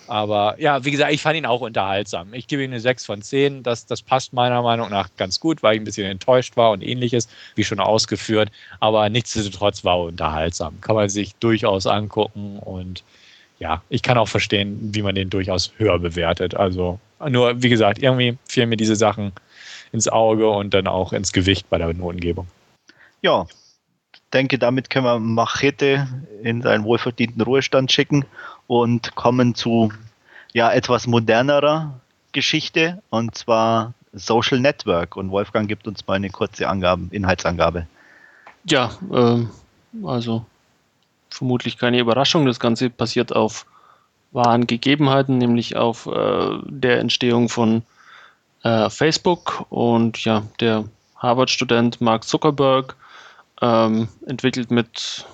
Aber 0.07 0.55
ja, 0.59 0.83
wie 0.83 0.91
gesagt, 0.91 1.13
ich 1.13 1.21
fand 1.21 1.37
ihn 1.37 1.45
auch 1.45 1.61
unterhaltsam. 1.61 2.33
Ich 2.33 2.47
gebe 2.47 2.63
ihm 2.63 2.71
eine 2.71 2.79
6 2.79 3.05
von 3.05 3.21
10. 3.21 3.63
Das, 3.63 3.85
das 3.85 4.01
passt 4.01 4.33
meiner 4.33 4.61
Meinung 4.61 4.89
nach 4.89 5.09
ganz 5.17 5.39
gut, 5.39 5.63
weil 5.63 5.75
ich 5.75 5.81
ein 5.81 5.85
bisschen 5.85 6.07
enttäuscht 6.07 6.57
war 6.57 6.71
und 6.71 6.81
ähnliches, 6.81 7.29
wie 7.55 7.63
schon 7.63 7.79
ausgeführt. 7.79 8.51
Aber 8.79 9.07
nichtsdestotrotz 9.09 9.83
war 9.85 9.97
er 9.97 10.05
unterhaltsam. 10.05 10.81
Kann 10.81 10.95
man 10.95 11.09
sich 11.09 11.35
durchaus 11.35 11.87
angucken 11.87 12.59
und 12.59 13.03
ja, 13.59 13.83
ich 13.89 14.01
kann 14.01 14.17
auch 14.17 14.27
verstehen, 14.27 14.89
wie 14.93 15.03
man 15.03 15.15
den 15.15 15.29
durchaus 15.29 15.71
höher 15.77 15.99
bewertet. 15.99 16.55
Also 16.55 16.99
nur, 17.29 17.61
wie 17.61 17.69
gesagt, 17.69 18.01
irgendwie 18.01 18.37
fielen 18.47 18.69
mir 18.69 18.77
diese 18.77 18.95
Sachen 18.95 19.31
ins 19.91 20.07
Auge 20.07 20.49
und 20.49 20.73
dann 20.73 20.87
auch 20.87 21.13
ins 21.13 21.31
Gewicht 21.31 21.69
bei 21.69 21.77
der 21.77 21.93
Notengebung. 21.93 22.47
Ja, 23.21 23.45
denke, 24.33 24.57
damit 24.57 24.89
können 24.89 25.05
wir 25.05 25.19
Machete 25.19 26.07
in 26.41 26.61
seinen 26.61 26.83
wohlverdienten 26.83 27.41
Ruhestand 27.41 27.91
schicken 27.91 28.25
und 28.71 29.15
kommen 29.15 29.53
zu 29.53 29.91
ja 30.53 30.71
etwas 30.71 31.05
modernerer 31.05 31.99
Geschichte 32.31 33.03
und 33.09 33.35
zwar 33.35 33.93
Social 34.13 34.61
Network. 34.61 35.17
Und 35.17 35.29
Wolfgang 35.29 35.67
gibt 35.67 35.89
uns 35.89 36.07
mal 36.07 36.13
eine 36.13 36.29
kurze 36.29 36.69
Angabe, 36.69 37.07
Inhaltsangabe. 37.11 37.85
Ja, 38.63 38.91
ähm, 39.11 39.49
also 40.05 40.45
vermutlich 41.29 41.77
keine 41.77 41.99
Überraschung. 41.99 42.45
Das 42.45 42.61
Ganze 42.61 42.89
basiert 42.89 43.35
auf 43.35 43.65
wahren 44.31 44.67
Gegebenheiten, 44.67 45.37
nämlich 45.37 45.75
auf 45.75 46.05
äh, 46.05 46.57
der 46.65 46.99
Entstehung 47.01 47.49
von 47.49 47.81
äh, 48.63 48.89
Facebook 48.89 49.65
und 49.69 50.23
ja, 50.23 50.43
der 50.61 50.85
Harvard-Student 51.17 51.99
Mark 51.99 52.23
Zuckerberg 52.23 52.95
ähm, 53.61 54.07
entwickelt 54.25 54.71
mit 54.71 55.25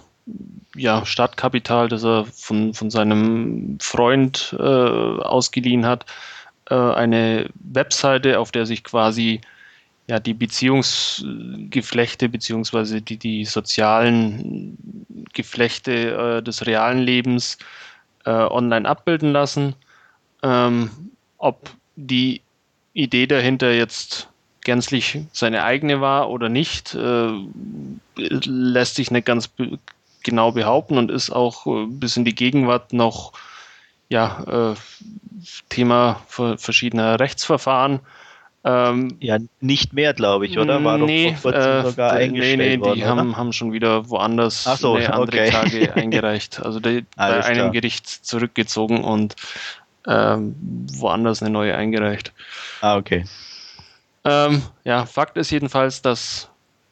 ja, 0.75 1.05
Startkapital, 1.05 1.89
das 1.89 2.03
er 2.03 2.25
von, 2.25 2.73
von 2.73 2.89
seinem 2.89 3.77
Freund 3.81 4.55
äh, 4.59 4.63
ausgeliehen 4.63 5.85
hat, 5.85 6.05
äh, 6.69 6.75
eine 6.75 7.49
Webseite, 7.55 8.39
auf 8.39 8.51
der 8.51 8.65
sich 8.65 8.83
quasi 8.83 9.41
ja, 10.07 10.19
die 10.19 10.33
Beziehungsgeflechte 10.33 12.29
beziehungsweise 12.29 13.01
die, 13.01 13.17
die 13.17 13.45
sozialen 13.45 14.77
Geflechte 15.33 16.37
äh, 16.37 16.43
des 16.43 16.65
realen 16.65 16.99
Lebens 16.99 17.57
äh, 18.25 18.31
online 18.31 18.87
abbilden 18.87 19.31
lassen. 19.33 19.75
Ähm, 20.43 20.89
ob 21.37 21.69
die 21.95 22.41
Idee 22.93 23.27
dahinter 23.27 23.73
jetzt 23.73 24.29
gänzlich 24.61 25.19
seine 25.31 25.63
eigene 25.63 26.01
war 26.01 26.29
oder 26.29 26.49
nicht, 26.49 26.95
äh, 26.95 27.29
lässt 28.15 28.95
sich 28.95 29.11
nicht 29.11 29.25
ganz 29.25 29.49
genau 30.23 30.51
behaupten 30.51 30.97
und 30.97 31.11
ist 31.11 31.29
auch 31.29 31.65
äh, 31.67 31.85
bis 31.87 32.17
in 32.17 32.25
die 32.25 32.35
Gegenwart 32.35 32.93
noch 32.93 33.33
ja, 34.09 34.73
äh, 34.73 34.75
Thema 35.69 36.21
verschiedener 36.27 37.19
Rechtsverfahren. 37.19 37.99
Ähm, 38.63 39.15
ja, 39.19 39.37
nicht 39.61 39.93
mehr, 39.93 40.13
glaube 40.13 40.45
ich, 40.45 40.57
oder? 40.57 40.83
War 40.83 40.97
nee, 40.97 41.31
doch 41.31 41.37
vor 41.37 41.51
kurzem 41.53 41.71
äh, 41.71 41.83
sogar 41.83 42.11
eingestellt 42.11 42.57
nee, 42.57 42.75
nee, 42.75 42.81
worden, 42.81 42.95
die 42.95 43.05
haben, 43.05 43.37
haben, 43.37 43.53
schon 43.53 43.71
wieder 43.71 44.09
woanders 44.09 44.63
so, 44.63 44.95
eine 44.95 45.13
andere 45.13 45.37
okay. 45.37 45.49
Klage 45.49 45.93
eingereicht. 45.95 46.61
Also 46.61 46.79
die, 46.79 47.05
bei 47.15 47.43
einem 47.45 47.55
klar. 47.55 47.71
Gericht 47.71 48.07
zurückgezogen 48.07 49.03
und 49.03 49.35
ähm, 50.05 50.55
woanders 50.93 51.41
eine 51.41 51.51
neue 51.51 51.75
eingereicht. 51.75 52.33
Ah, 52.81 52.97
okay. 52.97 53.25
Ähm, 54.25 54.63
ja, 54.83 55.05
Fakt 55.05 55.37
ist 55.37 55.51
jedenfalls, 55.51 56.01
dass 56.01 56.49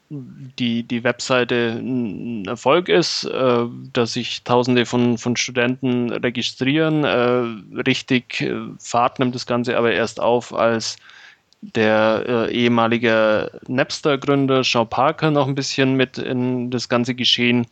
die, 0.09 0.83
die 0.83 1.03
Webseite 1.03 1.77
ein 1.79 2.45
Erfolg 2.45 2.89
ist, 2.89 3.23
äh, 3.25 3.65
dass 3.93 4.13
sich 4.13 4.43
Tausende 4.43 4.85
von, 4.85 5.17
von 5.17 5.35
Studenten 5.35 6.11
registrieren. 6.11 7.03
Äh, 7.03 7.79
richtig 7.81 8.41
äh, 8.41 8.55
Fahrt 8.79 9.19
nimmt 9.19 9.35
das 9.35 9.45
Ganze 9.45 9.77
aber 9.77 9.93
erst 9.93 10.19
auf, 10.19 10.53
als 10.53 10.97
der 11.61 12.23
äh, 12.27 12.53
ehemalige 12.53 13.51
Napster-Gründer 13.67 14.63
Sean 14.63 14.87
Parker 14.87 15.31
noch 15.31 15.47
ein 15.47 15.55
bisschen 15.55 15.95
mit 15.95 16.17
in 16.17 16.69
das 16.69 16.89
ganze 16.89 17.15
Geschehen 17.15 17.65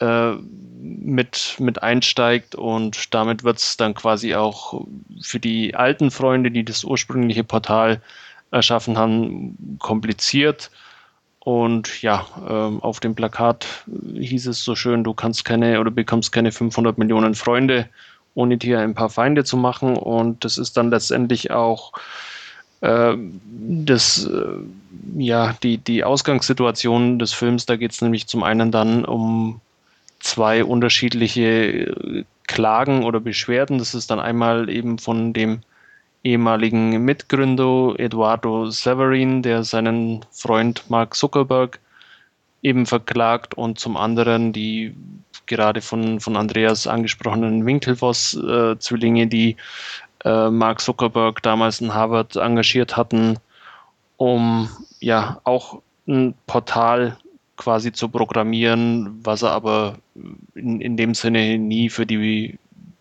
äh, 0.00 0.32
mit, 0.80 1.56
mit 1.58 1.82
einsteigt 1.82 2.54
und 2.54 3.12
damit 3.12 3.42
wird 3.42 3.58
es 3.58 3.76
dann 3.76 3.94
quasi 3.94 4.34
auch 4.34 4.86
für 5.20 5.40
die 5.40 5.74
alten 5.74 6.12
Freunde, 6.12 6.52
die 6.52 6.64
das 6.64 6.84
ursprüngliche 6.84 7.42
Portal 7.42 8.00
erschaffen 8.52 8.96
haben, 8.96 9.78
kompliziert. 9.80 10.70
Und 11.48 12.02
ja, 12.02 12.26
ähm, 12.46 12.82
auf 12.82 13.00
dem 13.00 13.14
Plakat 13.14 13.66
hieß 14.14 14.48
es 14.48 14.62
so 14.62 14.74
schön, 14.74 15.02
du 15.02 15.14
kannst 15.14 15.46
keine 15.46 15.80
oder 15.80 15.90
bekommst 15.90 16.30
keine 16.30 16.52
500 16.52 16.98
Millionen 16.98 17.34
Freunde, 17.34 17.88
ohne 18.34 18.58
dir 18.58 18.80
ein 18.80 18.92
paar 18.92 19.08
Feinde 19.08 19.44
zu 19.44 19.56
machen. 19.56 19.96
Und 19.96 20.44
das 20.44 20.58
ist 20.58 20.76
dann 20.76 20.90
letztendlich 20.90 21.50
auch 21.50 21.94
äh, 22.82 23.14
das, 23.50 24.26
äh, 24.26 24.56
ja, 25.16 25.54
die, 25.62 25.78
die 25.78 26.04
Ausgangssituation 26.04 27.18
des 27.18 27.32
Films. 27.32 27.64
Da 27.64 27.76
geht 27.76 27.92
es 27.92 28.02
nämlich 28.02 28.26
zum 28.26 28.42
einen 28.42 28.70
dann 28.70 29.06
um 29.06 29.62
zwei 30.20 30.62
unterschiedliche 30.62 31.44
äh, 31.44 32.24
Klagen 32.46 33.04
oder 33.04 33.20
Beschwerden. 33.20 33.78
Das 33.78 33.94
ist 33.94 34.10
dann 34.10 34.20
einmal 34.20 34.68
eben 34.68 34.98
von 34.98 35.32
dem 35.32 35.60
ehemaligen 36.28 37.04
Mitgründer 37.04 37.94
Eduardo 37.98 38.70
Severin, 38.70 39.42
der 39.42 39.64
seinen 39.64 40.24
Freund 40.30 40.88
Mark 40.90 41.14
Zuckerberg 41.14 41.80
eben 42.62 42.86
verklagt 42.86 43.54
und 43.54 43.78
zum 43.78 43.96
anderen 43.96 44.52
die 44.52 44.94
gerade 45.46 45.80
von, 45.80 46.20
von 46.20 46.36
Andreas 46.36 46.86
angesprochenen 46.86 47.64
Winkelvoss-Zwillinge, 47.64 49.26
die 49.26 49.56
äh, 50.24 50.50
Mark 50.50 50.80
Zuckerberg 50.80 51.42
damals 51.42 51.80
in 51.80 51.94
Harvard 51.94 52.36
engagiert 52.36 52.96
hatten, 52.96 53.38
um 54.18 54.68
ja 55.00 55.40
auch 55.44 55.80
ein 56.06 56.34
Portal 56.46 57.16
quasi 57.56 57.92
zu 57.92 58.08
programmieren, 58.10 59.18
was 59.24 59.42
er 59.42 59.52
aber 59.52 59.96
in, 60.54 60.80
in 60.80 60.96
dem 60.96 61.14
Sinne 61.14 61.58
nie 61.58 61.88
für 61.88 62.04
die 62.04 62.58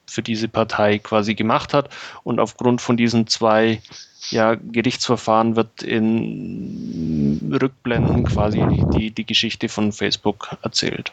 für 0.08 0.22
diese 0.22 0.48
Partei 0.48 1.00
quasi 1.00 1.36
gemacht 1.36 1.74
hat. 1.74 1.90
Und 2.24 2.40
aufgrund 2.40 2.82
von 2.82 2.98
diesen 2.98 3.28
zwei 3.28 3.82
ja, 4.30 4.56
Gerichtsverfahren 4.56 5.56
wird 5.56 5.84
in 5.84 7.58
Rückblenden 7.62 8.24
quasi 8.26 8.64
die, 8.94 9.12
die 9.12 9.26
Geschichte 9.26 9.70
von 9.70 9.92
Facebook 9.92 10.58
erzählt. 10.62 11.12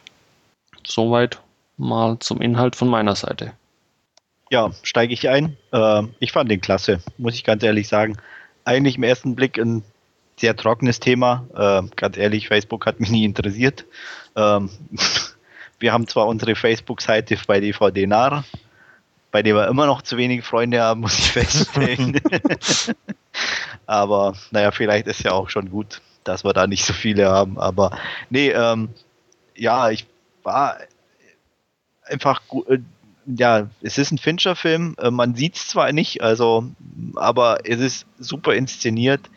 Soweit 0.87 1.41
mal 1.77 2.19
zum 2.19 2.41
Inhalt 2.41 2.77
von 2.77 2.89
meiner 2.89 3.17
Seite. 3.17 3.53
Ja, 4.51 4.71
steige 4.83 5.13
ich 5.13 5.29
ein. 5.29 5.57
Äh, 5.73 6.03
ich 6.21 6.33
fand 6.33 6.51
den 6.51 6.61
klasse, 6.61 7.01
muss 7.19 7.35
ich 7.35 7.45
ganz 7.45 7.63
ehrlich 7.63 7.89
sagen. 7.89 8.17
Eigentlich 8.65 8.97
im 8.97 9.03
ersten 9.03 9.35
Blick 9.35 9.59
ein 9.59 9.83
sehr 10.37 10.57
trockenes 10.57 11.01
Thema. 11.01 11.47
Äh, 11.55 11.89
ganz 11.97 12.17
ehrlich, 12.17 12.49
Facebook 12.49 12.87
hat 12.87 13.01
mich 13.01 13.11
nie 13.11 13.25
interessiert. 13.25 13.85
Ähm, 14.37 14.71
wir 15.79 15.93
haben 15.93 16.07
zwar 16.07 16.27
unsere 16.27 16.55
Facebook-Seite 16.55 17.39
bei 17.47 17.61
DVD 17.61 18.07
Nar, 18.07 18.45
bei 19.35 19.43
dem 19.43 19.57
wir 19.57 19.67
immer 19.67 19.87
noch 19.87 20.01
zu 20.01 20.17
wenig 20.17 20.45
Freunde 20.45 20.81
haben, 20.81 21.01
muss 21.01 21.19
ich 21.19 21.33
feststellen. 21.33 22.21
Aber 23.87 24.35
naja, 24.53 24.71
vielleicht 24.71 25.09
ist 25.09 25.25
ja 25.25 25.33
auch 25.33 25.51
schon 25.51 25.71
gut, 25.71 26.01
dass 26.23 26.45
wir 26.45 26.53
da 26.53 26.69
nicht 26.69 26.85
so 26.85 26.93
viele 26.93 27.29
haben. 27.29 27.59
Aber 27.59 27.99
nee, 28.31 28.51
ähm, 28.51 28.91
ja, 29.57 29.91
ich 29.91 30.07
war 30.45 30.79
einfach 32.05 32.47
gut. 32.47 32.69
Äh, 32.69 32.79
ja, 33.27 33.67
es 33.83 33.99
ist 33.99 34.13
ein 34.13 34.19
Fincher-Film. 34.19 34.95
Äh, 35.01 35.11
man 35.11 35.35
sieht 35.35 35.57
es 35.57 35.67
zwar 35.67 35.91
nicht, 35.91 36.23
also, 36.23 36.67
aber 37.17 37.59
es 37.65 37.81
ist 37.81 38.07
super 38.21 38.55
inszeniert. 38.55 39.29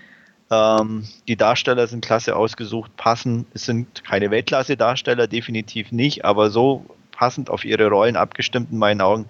Ähm, 0.52 1.08
die 1.28 1.38
Darsteller 1.38 1.88
sind 1.88 2.06
klasse 2.06 2.36
ausgesucht, 2.36 2.96
passen. 2.98 3.48
Es 3.56 3.66
sind 3.66 4.04
keine 4.04 4.30
Weltklasse-Darsteller, 4.30 5.26
definitiv 5.26 5.92
nicht, 5.92 6.24
aber 6.24 6.52
so 6.52 6.86
passend 7.18 7.50
auf 7.50 7.66
ihre 7.66 7.88
Rollen 7.88 8.16
abgestimmt 8.16 8.72
in 8.72 8.78
meinen 8.78 9.02
Augen, 9.02 9.26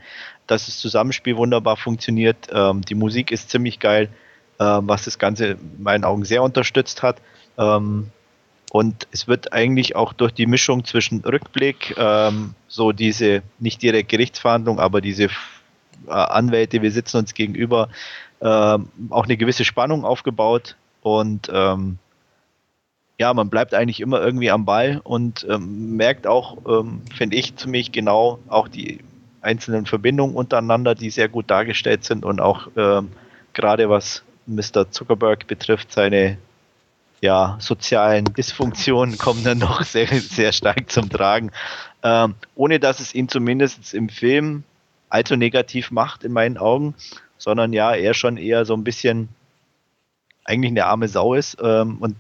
dass 0.48 0.66
das 0.66 0.78
Zusammenspiel 0.80 1.38
wunderbar 1.38 1.78
funktioniert. 1.78 2.48
Ähm, 2.52 2.82
die 2.82 2.96
Musik 2.96 3.32
ist 3.32 3.50
ziemlich 3.50 3.80
geil, 3.80 4.10
ähm, 4.60 4.88
was 4.88 5.06
das 5.06 5.20
Ganze 5.20 5.48
in 5.48 5.84
meinen 5.84 6.04
Augen 6.04 6.26
sehr 6.26 6.42
unterstützt 6.42 7.04
hat. 7.04 7.18
Ähm, 7.58 8.10
und 8.72 9.08
es 9.12 9.28
wird 9.28 9.54
eigentlich 9.54 9.96
auch 9.96 10.14
durch 10.14 10.34
die 10.34 10.46
Mischung 10.46 10.84
zwischen 10.84 11.22
Rückblick, 11.22 11.96
ähm, 11.98 12.54
so 12.68 12.92
diese, 12.92 13.44
nicht 13.60 13.82
direkt 13.82 14.10
Gerichtsverhandlung, 14.10 14.80
aber 14.80 15.00
diese 15.00 15.26
äh, 15.26 16.12
Anwälte, 16.12 16.82
wir 16.82 16.92
sitzen 16.92 17.18
uns 17.18 17.34
gegenüber, 17.34 17.90
ähm, 18.42 18.90
auch 19.10 19.26
eine 19.26 19.38
gewisse 19.38 19.66
Spannung 19.66 20.06
aufgebaut. 20.06 20.76
Und 21.02 21.50
ja, 23.20 23.34
man 23.34 23.50
bleibt 23.50 23.74
eigentlich 23.74 24.00
immer 24.00 24.22
irgendwie 24.22 24.52
am 24.52 24.66
Ball 24.66 25.02
und 25.04 25.46
ähm, 25.50 25.96
merkt 25.96 26.28
auch, 26.28 26.58
ähm, 26.68 27.02
finde 27.16 27.36
ich 27.36 27.56
ziemlich 27.56 27.92
genau, 27.92 28.40
auch 28.48 28.68
die 28.68 29.00
einzelnen 29.48 29.86
Verbindungen 29.86 30.36
untereinander, 30.36 30.94
die 30.94 31.10
sehr 31.10 31.30
gut 31.30 31.50
dargestellt 31.50 32.04
sind 32.04 32.26
und 32.26 32.42
auch 32.42 32.68
ähm, 32.76 33.10
gerade 33.54 33.90
was 33.90 34.24
Mr. 34.46 34.92
Zuckerberg 34.92 35.48
betrifft, 35.48 35.92
seine 35.92 36.38
ja, 37.22 37.58
sozialen 37.60 38.26
Dysfunktionen 38.26 39.18
kommen 39.18 39.44
dann 39.44 39.58
noch 39.58 39.82
sehr, 39.84 40.08
sehr 40.08 40.52
stark 40.52 40.92
zum 40.92 41.10
Tragen. 41.10 41.52
Ähm, 42.04 42.36
ohne 42.56 42.80
dass 42.80 43.00
es 43.00 43.16
ihn 43.16 43.30
zumindest 43.30 43.94
im 43.94 44.10
Film 44.10 44.64
allzu 45.10 45.36
negativ 45.36 45.90
macht 45.92 46.24
in 46.24 46.34
meinen 46.34 46.58
Augen, 46.58 46.94
sondern 47.38 47.74
ja, 47.74 47.96
er 47.96 48.14
schon 48.14 48.38
eher 48.38 48.66
so 48.66 48.76
ein 48.76 48.84
bisschen 48.84 49.30
eigentlich 50.44 50.72
eine 50.72 50.86
arme 50.86 51.08
Sau 51.08 51.34
ist 51.34 51.58
ähm, 51.62 51.98
und 52.00 52.16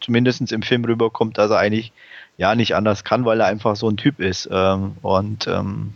zumindest 0.00 0.52
im 0.52 0.62
Film 0.62 0.84
rüberkommt, 0.84 1.38
dass 1.38 1.50
er 1.50 1.58
eigentlich 1.58 1.92
ja 2.36 2.54
nicht 2.54 2.74
anders 2.74 3.04
kann, 3.04 3.24
weil 3.24 3.40
er 3.40 3.46
einfach 3.46 3.76
so 3.76 3.88
ein 3.88 3.96
Typ 3.96 4.20
ist. 4.20 4.48
Ähm, 4.50 4.96
und 5.02 5.46
ähm, 5.46 5.92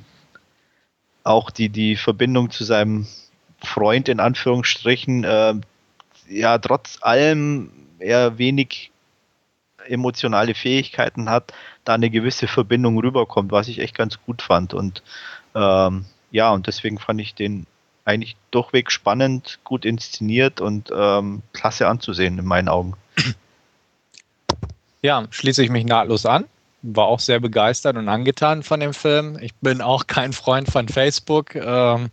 auch 1.25 1.51
die, 1.51 1.69
die 1.69 1.97
Verbindung 1.97 2.51
zu 2.51 2.65
seinem 2.65 3.07
Freund 3.63 4.09
in 4.09 4.21
Anführungsstrichen, 4.21 5.25
äh, 5.25 5.55
ja, 6.29 6.59
trotz 6.59 6.99
allem 7.03 7.71
er 7.99 8.39
wenig 8.39 8.91
emotionale 9.87 10.55
Fähigkeiten 10.55 11.29
hat, 11.31 11.53
da 11.85 11.95
eine 11.95 12.11
gewisse 12.11 12.47
Verbindung 12.47 12.99
rüberkommt, 12.99 13.53
was 13.53 13.69
ich 13.69 13.81
echt 13.81 13.95
ganz 13.95 14.19
gut 14.25 14.43
fand. 14.43 14.75
Und 14.75 15.03
ähm, 15.55 16.05
ja, 16.31 16.51
und 16.51 16.67
deswegen 16.67 16.99
fand 16.99 17.21
ich 17.21 17.35
den 17.35 17.67
eigentlich 18.05 18.37
durchweg 18.51 18.91
spannend, 18.91 19.59
gut 19.65 19.85
inszeniert 19.85 20.61
und 20.61 20.91
ähm, 20.95 21.43
klasse 21.53 21.89
anzusehen 21.89 22.39
in 22.39 22.45
meinen 22.45 22.69
Augen. 22.69 22.95
Ja, 25.03 25.27
schließe 25.31 25.63
ich 25.63 25.71
mich 25.71 25.85
nahtlos 25.85 26.27
an. 26.27 26.45
War 26.83 27.07
auch 27.07 27.21
sehr 27.21 27.41
begeistert 27.41 27.97
und 27.97 28.09
angetan 28.09 28.63
von 28.63 28.81
dem 28.81 28.95
Film. 28.95 29.39
Ich 29.41 29.55
bin 29.57 29.81
auch 29.83 30.07
kein 30.07 30.33
Freund 30.33 30.71
von 30.71 30.89
Facebook. 30.89 31.55
Ähm, 31.55 32.11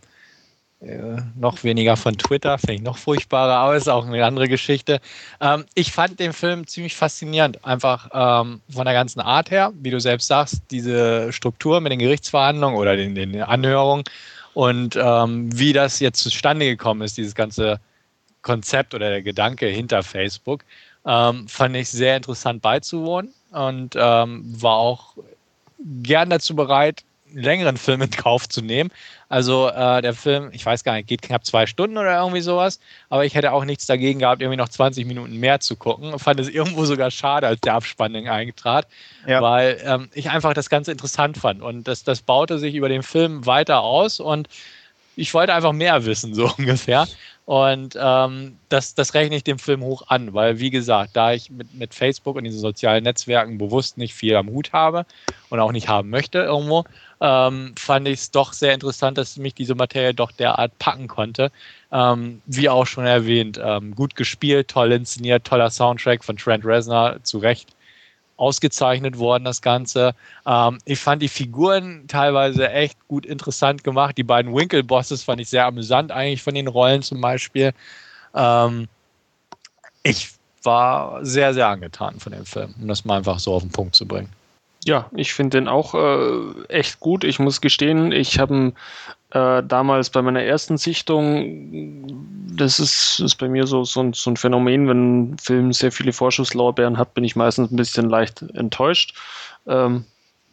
äh, 0.80 1.16
noch 1.34 1.64
weniger 1.64 1.96
von 1.96 2.16
Twitter, 2.16 2.56
finde 2.56 2.74
ich 2.74 2.82
noch 2.82 2.98
furchtbarer, 2.98 3.54
aber 3.54 3.76
ist 3.76 3.88
auch 3.88 4.06
eine 4.06 4.24
andere 4.24 4.46
Geschichte. 4.46 5.00
Ähm, 5.40 5.64
ich 5.74 5.90
fand 5.90 6.20
den 6.20 6.32
Film 6.32 6.68
ziemlich 6.68 6.94
faszinierend, 6.94 7.64
einfach 7.64 8.08
ähm, 8.12 8.60
von 8.70 8.84
der 8.84 8.94
ganzen 8.94 9.18
Art 9.18 9.50
her, 9.50 9.72
wie 9.80 9.90
du 9.90 9.98
selbst 9.98 10.28
sagst, 10.28 10.62
diese 10.70 11.32
Struktur 11.32 11.80
mit 11.80 11.90
den 11.90 11.98
Gerichtsverhandlungen 11.98 12.78
oder 12.78 12.96
den, 12.96 13.16
den 13.16 13.42
Anhörungen 13.42 14.04
und 14.54 14.94
ähm, 14.94 15.48
wie 15.58 15.72
das 15.72 15.98
jetzt 15.98 16.20
zustande 16.20 16.66
gekommen 16.66 17.02
ist, 17.02 17.16
dieses 17.16 17.34
ganze 17.34 17.80
Konzept 18.42 18.94
oder 18.94 19.10
der 19.10 19.22
Gedanke 19.22 19.66
hinter 19.66 20.04
Facebook, 20.04 20.64
ähm, 21.04 21.48
fand 21.48 21.74
ich 21.74 21.88
sehr 21.88 22.16
interessant 22.16 22.62
beizuwohnen 22.62 23.34
und 23.52 23.94
ähm, 23.96 24.42
war 24.60 24.76
auch 24.76 25.14
gern 26.02 26.30
dazu 26.30 26.54
bereit, 26.54 27.04
einen 27.30 27.42
längeren 27.42 27.76
Film 27.78 28.02
in 28.02 28.10
Kauf 28.10 28.48
zu 28.48 28.62
nehmen. 28.62 28.90
Also 29.28 29.68
äh, 29.68 30.00
der 30.00 30.14
Film, 30.14 30.48
ich 30.52 30.64
weiß 30.64 30.84
gar 30.84 30.94
nicht, 30.94 31.06
geht 31.06 31.20
knapp 31.20 31.44
zwei 31.44 31.66
Stunden 31.66 31.98
oder 31.98 32.18
irgendwie 32.18 32.40
sowas, 32.40 32.80
aber 33.10 33.26
ich 33.26 33.34
hätte 33.34 33.52
auch 33.52 33.64
nichts 33.64 33.84
dagegen 33.84 34.20
gehabt, 34.20 34.40
irgendwie 34.40 34.56
noch 34.56 34.70
20 34.70 35.06
Minuten 35.06 35.38
mehr 35.38 35.60
zu 35.60 35.76
gucken. 35.76 36.18
Fand 36.18 36.40
es 36.40 36.48
irgendwo 36.48 36.86
sogar 36.86 37.10
schade, 37.10 37.46
als 37.46 37.60
der 37.60 37.74
Abspanning 37.74 38.28
eintrat, 38.28 38.86
ja. 39.26 39.42
weil 39.42 39.80
ähm, 39.84 40.08
ich 40.14 40.30
einfach 40.30 40.54
das 40.54 40.70
Ganze 40.70 40.92
interessant 40.92 41.36
fand 41.36 41.60
und 41.60 41.86
das, 41.86 42.04
das 42.04 42.22
baute 42.22 42.58
sich 42.58 42.74
über 42.74 42.88
den 42.88 43.02
Film 43.02 43.44
weiter 43.44 43.82
aus 43.82 44.18
und 44.18 44.48
ich 45.14 45.34
wollte 45.34 45.52
einfach 45.52 45.72
mehr 45.72 46.06
wissen, 46.06 46.34
so 46.34 46.50
ungefähr. 46.56 47.06
Und 47.48 47.96
ähm, 47.98 48.58
das, 48.68 48.94
das 48.94 49.14
rechne 49.14 49.36
ich 49.36 49.42
dem 49.42 49.58
Film 49.58 49.82
hoch 49.82 50.02
an, 50.08 50.34
weil, 50.34 50.58
wie 50.58 50.68
gesagt, 50.68 51.16
da 51.16 51.32
ich 51.32 51.48
mit, 51.48 51.72
mit 51.72 51.94
Facebook 51.94 52.36
und 52.36 52.44
diesen 52.44 52.60
sozialen 52.60 53.04
Netzwerken 53.04 53.56
bewusst 53.56 53.96
nicht 53.96 54.12
viel 54.12 54.36
am 54.36 54.50
Hut 54.50 54.74
habe 54.74 55.06
und 55.48 55.58
auch 55.58 55.72
nicht 55.72 55.88
haben 55.88 56.10
möchte 56.10 56.40
irgendwo, 56.40 56.84
ähm, 57.22 57.72
fand 57.78 58.06
ich 58.06 58.20
es 58.20 58.30
doch 58.32 58.52
sehr 58.52 58.74
interessant, 58.74 59.16
dass 59.16 59.38
mich 59.38 59.54
diese 59.54 59.74
Materie 59.74 60.12
doch 60.12 60.30
derart 60.30 60.78
packen 60.78 61.08
konnte. 61.08 61.50
Ähm, 61.90 62.42
wie 62.44 62.68
auch 62.68 62.86
schon 62.86 63.06
erwähnt, 63.06 63.58
ähm, 63.64 63.94
gut 63.94 64.14
gespielt, 64.14 64.68
toll 64.68 64.92
inszeniert, 64.92 65.44
toller 65.44 65.70
Soundtrack 65.70 66.24
von 66.24 66.36
Trent 66.36 66.66
Reznor, 66.66 67.16
zu 67.22 67.38
Recht 67.38 67.70
ausgezeichnet 68.38 69.18
worden, 69.18 69.44
das 69.44 69.60
Ganze. 69.60 70.14
Ähm, 70.46 70.78
ich 70.84 70.98
fand 70.98 71.20
die 71.20 71.28
Figuren 71.28 72.06
teilweise 72.08 72.70
echt 72.70 72.96
gut 73.08 73.26
interessant 73.26 73.84
gemacht. 73.84 74.16
Die 74.16 74.22
beiden 74.22 74.54
Winkle-Bosses 74.54 75.24
fand 75.24 75.40
ich 75.40 75.50
sehr 75.50 75.66
amüsant, 75.66 76.10
eigentlich 76.10 76.42
von 76.42 76.54
den 76.54 76.68
Rollen 76.68 77.02
zum 77.02 77.20
Beispiel. 77.20 77.72
Ähm, 78.34 78.88
ich 80.02 80.30
war 80.62 81.24
sehr, 81.24 81.52
sehr 81.52 81.68
angetan 81.68 82.18
von 82.20 82.32
dem 82.32 82.46
Film, 82.46 82.74
um 82.80 82.88
das 82.88 83.04
mal 83.04 83.18
einfach 83.18 83.38
so 83.38 83.54
auf 83.54 83.62
den 83.62 83.72
Punkt 83.72 83.94
zu 83.94 84.06
bringen. 84.06 84.30
Ja, 84.84 85.10
ich 85.14 85.34
finde 85.34 85.58
den 85.58 85.68
auch 85.68 85.94
äh, 85.94 86.64
echt 86.68 87.00
gut. 87.00 87.24
Ich 87.24 87.38
muss 87.38 87.60
gestehen, 87.60 88.12
ich 88.12 88.38
habe 88.38 88.72
äh, 89.30 89.62
damals 89.62 90.10
bei 90.10 90.22
meiner 90.22 90.42
ersten 90.42 90.78
Sichtung, 90.78 92.06
das 92.56 92.78
ist, 92.78 93.20
ist 93.20 93.36
bei 93.36 93.48
mir 93.48 93.66
so, 93.66 93.84
so, 93.84 94.00
ein, 94.00 94.12
so 94.14 94.30
ein 94.30 94.36
Phänomen, 94.36 94.88
wenn 94.88 95.32
ein 95.32 95.38
Film 95.38 95.72
sehr 95.72 95.92
viele 95.92 96.12
Vorschusslorbeeren 96.12 96.96
hat, 96.96 97.14
bin 97.14 97.24
ich 97.24 97.36
meistens 97.36 97.70
ein 97.70 97.76
bisschen 97.76 98.08
leicht 98.08 98.42
enttäuscht. 98.54 99.14
Ähm, 99.66 100.04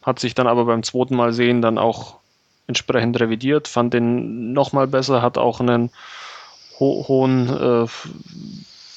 hat 0.02 0.18
sich 0.18 0.34
dann 0.34 0.46
aber 0.46 0.66
beim 0.66 0.82
zweiten 0.82 1.16
Mal 1.16 1.32
sehen 1.32 1.62
dann 1.62 1.78
auch 1.78 2.18
entsprechend 2.66 3.18
revidiert, 3.18 3.66
fand 3.66 3.94
den 3.94 4.52
nochmal 4.52 4.86
besser, 4.86 5.22
hat 5.22 5.38
auch 5.38 5.60
einen 5.60 5.90
ho 6.78 7.04
hohen 7.08 7.48
äh, 7.48 7.86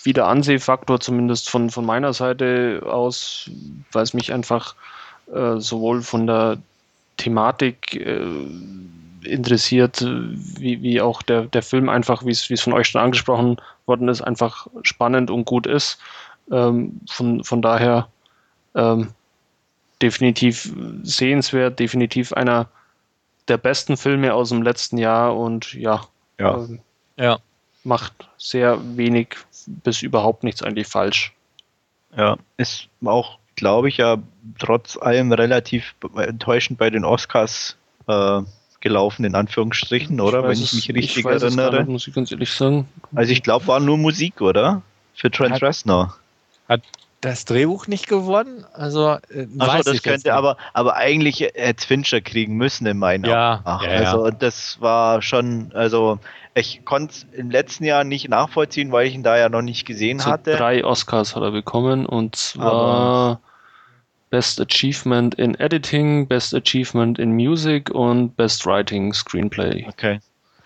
Wiederansehfaktor, 0.03 0.99
zumindest 0.99 1.49
von, 1.49 1.69
von 1.69 1.85
meiner 1.85 2.13
Seite 2.13 2.81
aus, 2.85 3.49
weil 3.91 4.03
es 4.03 4.13
mich 4.13 4.33
einfach 4.33 4.75
äh, 5.33 5.57
sowohl 5.59 6.01
von 6.01 6.27
der 6.27 6.57
Thematik 7.17 7.95
äh, 7.95 8.25
interessiert, 9.23 10.01
wie, 10.01 10.81
wie 10.81 11.01
auch 11.01 11.21
der, 11.21 11.43
der 11.43 11.61
Film 11.61 11.89
einfach, 11.89 12.25
wie 12.25 12.31
es 12.31 12.61
von 12.61 12.73
euch 12.73 12.87
schon 12.87 13.01
angesprochen 13.01 13.57
worden 13.85 14.07
ist, 14.07 14.21
einfach 14.21 14.67
spannend 14.83 15.31
und 15.31 15.45
gut 15.45 15.67
ist. 15.67 15.99
Ähm, 16.51 16.99
von, 17.07 17.43
von 17.43 17.61
daher 17.61 18.07
ähm, 18.75 19.09
definitiv 20.01 20.73
sehenswert, 21.03 21.79
definitiv 21.79 22.33
einer 22.33 22.69
der 23.47 23.57
besten 23.57 23.97
Filme 23.97 24.33
aus 24.33 24.49
dem 24.49 24.61
letzten 24.61 24.97
Jahr 24.97 25.35
und 25.35 25.73
ja, 25.73 26.01
ja. 26.39 26.57
Ähm, 26.57 26.79
ja. 27.17 27.39
macht 27.83 28.29
sehr 28.37 28.79
wenig 28.95 29.35
bis 29.67 30.01
überhaupt 30.01 30.43
nichts 30.43 30.63
eigentlich 30.63 30.87
falsch. 30.87 31.33
Ja, 32.15 32.37
ist 32.57 32.87
auch, 33.03 33.39
glaube 33.55 33.89
ich, 33.89 33.97
ja 33.97 34.17
trotz 34.57 34.97
allem 34.97 35.31
relativ 35.31 35.95
enttäuschend 36.15 36.79
bei 36.79 36.89
den 36.89 37.05
Oscars 37.05 37.77
äh, 38.07 38.41
gelaufen, 38.81 39.25
in 39.25 39.35
Anführungsstrichen, 39.35 40.19
oder? 40.21 40.43
Wenn 40.43 40.51
ich 40.51 40.73
mich 40.73 40.89
richtig 40.89 41.17
ich 41.17 41.25
erinnere. 41.25 41.79
Nicht, 41.79 41.89
muss 41.89 42.07
ich 42.07 42.13
ganz 42.13 42.31
ehrlich 42.31 42.51
sagen. 42.51 42.87
Also 43.15 43.31
ich 43.31 43.43
glaube, 43.43 43.67
war 43.67 43.79
nur 43.79 43.97
Musik, 43.97 44.41
oder? 44.41 44.81
Für 45.13 45.29
Trent 45.29 45.55
hat, 45.55 45.61
Reznor. 45.61 46.15
Hat 46.67 46.81
das 47.21 47.43
Drehbuch 47.43 47.87
nicht 47.87 48.07
gewonnen? 48.07 48.65
Also, 48.73 49.17
äh, 49.29 49.47
Achso, 49.57 49.91
das 49.91 50.01
könnte 50.03 50.33
aber, 50.33 50.55
aber 50.73 50.95
eigentlich 50.95 51.41
hätte 51.41 51.85
Fincher 51.85 52.21
kriegen 52.21 52.55
müssen 52.55 52.87
in 52.87 52.97
meinen 52.97 53.25
ja, 53.25 53.61
Augen. 53.65 53.83
Ja, 53.83 53.89
also 53.89 54.25
ja. 54.25 54.31
das 54.31 54.77
war 54.79 55.21
schon, 55.21 55.71
also 55.73 56.19
ich 56.55 56.85
konnte 56.85 57.13
es 57.13 57.25
im 57.33 57.51
letzten 57.51 57.83
Jahr 57.83 58.05
nicht 58.05 58.29
nachvollziehen, 58.29 58.91
weil 58.91 59.07
ich 59.07 59.15
ihn 59.15 59.23
da 59.23 59.37
ja 59.37 59.49
noch 59.49 59.61
nicht 59.61 59.85
gesehen 59.85 60.19
so 60.19 60.31
hatte. 60.31 60.55
Drei 60.55 60.85
Oscars 60.85 61.35
hat 61.35 61.43
er 61.43 61.51
bekommen 61.51 62.05
und 62.05 62.35
zwar 62.35 62.71
aber 62.71 63.41
Best 64.29 64.61
Achievement 64.61 65.35
in 65.35 65.55
Editing, 65.55 66.27
Best 66.27 66.53
Achievement 66.53 67.19
in 67.19 67.31
Music 67.31 67.89
und 67.89 68.35
Best 68.35 68.65
Writing 68.65 69.13
Screenplay. 69.13 69.85
Okay. 69.87 70.19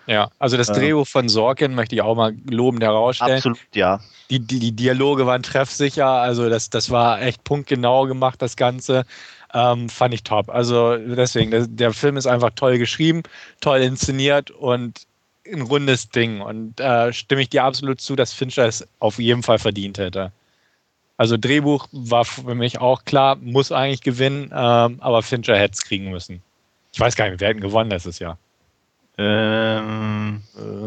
Ja, 0.06 0.30
also 0.38 0.56
das 0.56 0.66
Drehbuch 0.66 1.06
von 1.06 1.28
Sorkin 1.28 1.74
möchte 1.74 1.94
ich 1.94 2.02
auch 2.02 2.14
mal 2.14 2.34
lobend 2.50 2.82
herausstellen. 2.82 3.36
Absolut, 3.36 3.58
ja. 3.74 4.00
Die, 4.30 4.38
die, 4.38 4.58
die 4.58 4.72
Dialoge 4.72 5.26
waren 5.26 5.42
treffsicher, 5.42 6.06
also 6.06 6.48
das, 6.48 6.70
das 6.70 6.90
war 6.90 7.22
echt 7.22 7.44
punktgenau 7.44 8.06
gemacht, 8.06 8.40
das 8.42 8.56
Ganze. 8.56 9.04
Ähm, 9.52 9.88
fand 9.88 10.12
ich 10.12 10.24
top. 10.24 10.50
Also 10.50 10.96
deswegen, 10.96 11.50
der, 11.50 11.66
der, 11.66 11.92
Film 11.92 12.16
ist 12.16 12.26
einfach 12.26 12.50
toll 12.56 12.76
geschrieben, 12.76 13.22
toll 13.60 13.78
inszeniert 13.78 14.50
und 14.50 15.06
ein 15.50 15.62
rundes 15.62 16.08
Ding. 16.08 16.40
Und 16.40 16.80
äh, 16.80 17.12
stimme 17.12 17.42
ich 17.42 17.50
dir 17.50 17.62
absolut 17.62 18.00
zu, 18.00 18.16
dass 18.16 18.32
Fincher 18.32 18.66
es 18.66 18.86
auf 18.98 19.18
jeden 19.18 19.42
Fall 19.42 19.58
verdient 19.58 19.98
hätte. 19.98 20.32
Also 21.16 21.36
Drehbuch 21.36 21.86
war 21.92 22.24
für 22.24 22.54
mich 22.54 22.80
auch 22.80 23.04
klar, 23.04 23.36
muss 23.36 23.70
eigentlich 23.70 24.02
gewinnen, 24.02 24.50
ähm, 24.52 24.98
aber 25.00 25.22
Fincher 25.22 25.56
hätte 25.56 25.74
es 25.74 25.84
kriegen 25.84 26.10
müssen. 26.10 26.42
Ich 26.92 27.00
weiß 27.00 27.14
gar 27.14 27.28
nicht, 27.28 27.40
wer 27.40 27.48
hätten 27.48 27.60
gewonnen 27.60 27.90
letztes 27.90 28.18
Jahr. 28.18 28.36
Ähm, 29.16 30.42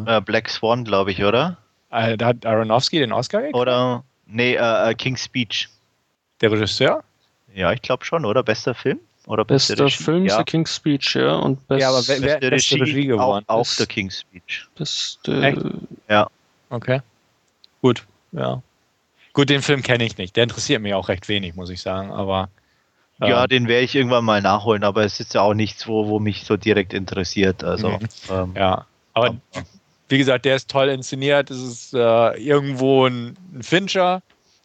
äh, 0.05 0.19
Black 0.21 0.49
Swan, 0.49 0.83
glaube 0.83 1.11
ich, 1.11 1.23
oder? 1.23 1.57
Äh, 1.91 2.17
da 2.17 2.27
hat 2.27 2.45
Aronofsky 2.45 2.99
den 2.99 3.13
Oscar 3.13 3.39
gekriegt? 3.39 3.55
Oder, 3.55 4.03
nee, 4.25 4.55
äh, 4.55 4.91
äh, 4.91 4.93
King's 4.95 5.23
Speech. 5.23 5.69
Der 6.41 6.51
Regisseur? 6.51 7.03
Ja, 7.55 7.71
ich 7.71 7.81
glaube 7.81 8.03
schon, 8.03 8.25
oder? 8.25 8.43
Bester 8.43 8.75
Film? 8.75 8.99
Oder 9.27 9.45
bester 9.45 9.77
Regie? 9.79 10.03
Film 10.03 10.25
ist 10.25 10.31
ja. 10.31 10.37
der 10.37 10.45
King's 10.45 10.75
Speech, 10.75 11.15
ja. 11.15 11.35
Und 11.35 11.65
best, 11.67 11.81
ja, 11.81 11.89
aber 11.89 12.05
wer, 12.07 12.21
wer 12.41 12.49
beste 12.49 12.75
Regie, 12.75 12.83
Regie 12.83 13.07
gewonnen? 13.07 13.45
Auch, 13.47 13.59
auch 13.59 13.75
der 13.75 13.85
King's 13.85 14.19
Speech. 14.19 14.67
Beste, 14.75 15.79
ja. 16.09 16.27
Okay. 16.69 17.01
Gut, 17.81 18.05
ja. 18.33 18.61
Gut, 19.37 19.51
den 19.51 19.61
Film 19.61 19.83
kenne 19.83 20.03
ich 20.03 20.17
nicht. 20.17 20.35
Der 20.35 20.41
interessiert 20.41 20.81
mich 20.81 20.95
auch 20.95 21.09
recht 21.09 21.29
wenig, 21.29 21.53
muss 21.53 21.69
ich 21.69 21.79
sagen. 21.79 22.09
Aber 22.09 22.49
ja, 23.19 23.43
ähm, 23.43 23.47
den 23.47 23.67
werde 23.67 23.83
ich 23.83 23.93
irgendwann 23.93 24.25
mal 24.25 24.41
nachholen, 24.41 24.83
aber 24.83 25.05
es 25.05 25.19
ist 25.19 25.35
ja 25.35 25.41
auch 25.41 25.53
nichts, 25.53 25.87
wo, 25.87 26.07
wo 26.07 26.17
mich 26.17 26.43
so 26.43 26.57
direkt 26.57 26.91
interessiert. 26.91 27.63
Also, 27.63 27.89
mhm. 27.89 27.99
ähm, 28.31 28.53
ja, 28.57 28.87
aber 29.13 29.35
ja. 29.53 29.61
wie 30.09 30.17
gesagt, 30.17 30.45
der 30.45 30.55
ist 30.55 30.71
toll 30.71 30.89
inszeniert. 30.89 31.51
Es 31.51 31.61
ist 31.61 31.93
äh, 31.93 32.31
irgendwo 32.39 33.05
ein, 33.05 33.37
ein, 33.53 33.61
Fincher, 33.61 34.23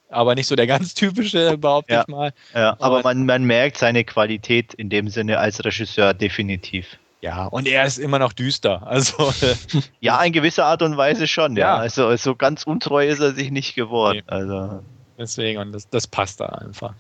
aber 0.08 0.34
nicht 0.34 0.46
so 0.46 0.56
der 0.56 0.66
ganz 0.78 0.94
typische, 0.94 1.58
behaupte 1.58 1.92
ja. 1.92 2.00
ich 2.00 2.08
mal. 2.08 2.32
Ja, 2.54 2.70
aber, 2.70 2.84
aber 2.84 3.02
man, 3.02 3.26
man 3.26 3.44
merkt 3.44 3.76
seine 3.76 4.04
Qualität 4.04 4.72
in 4.72 4.88
dem 4.88 5.08
Sinne 5.08 5.36
als 5.36 5.62
Regisseur 5.62 6.14
definitiv. 6.14 6.96
Ja, 7.22 7.46
und 7.46 7.68
er 7.68 7.84
ist 7.86 7.98
immer 7.98 8.18
noch 8.18 8.32
düster. 8.32 8.84
Also, 8.86 9.32
Ja, 10.00 10.22
in 10.22 10.32
gewisser 10.32 10.66
Art 10.66 10.82
und 10.82 10.96
Weise 10.96 11.26
schon, 11.28 11.56
ja. 11.56 11.76
Ja. 11.76 11.76
Also 11.76 12.14
so 12.16 12.34
ganz 12.34 12.64
untreu 12.64 13.06
ist 13.06 13.20
er 13.20 13.32
sich 13.32 13.50
nicht 13.52 13.74
geworden. 13.76 14.22
Nee. 14.26 14.32
Also, 14.32 14.82
deswegen, 15.16 15.60
und 15.60 15.72
das, 15.72 15.88
das 15.88 16.06
passt 16.08 16.40
da 16.40 16.46
einfach. 16.46 16.94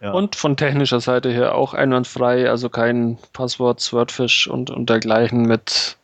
ja. 0.00 0.10
Und 0.10 0.34
von 0.34 0.56
technischer 0.56 1.00
Seite 1.00 1.30
her 1.30 1.54
auch 1.54 1.72
einwandfrei, 1.72 2.50
also 2.50 2.68
kein 2.68 3.16
Passwort, 3.32 3.80
Swordfish 3.80 4.48
und, 4.48 4.70
und 4.70 4.90
dergleichen 4.90 5.42
mit 5.42 5.96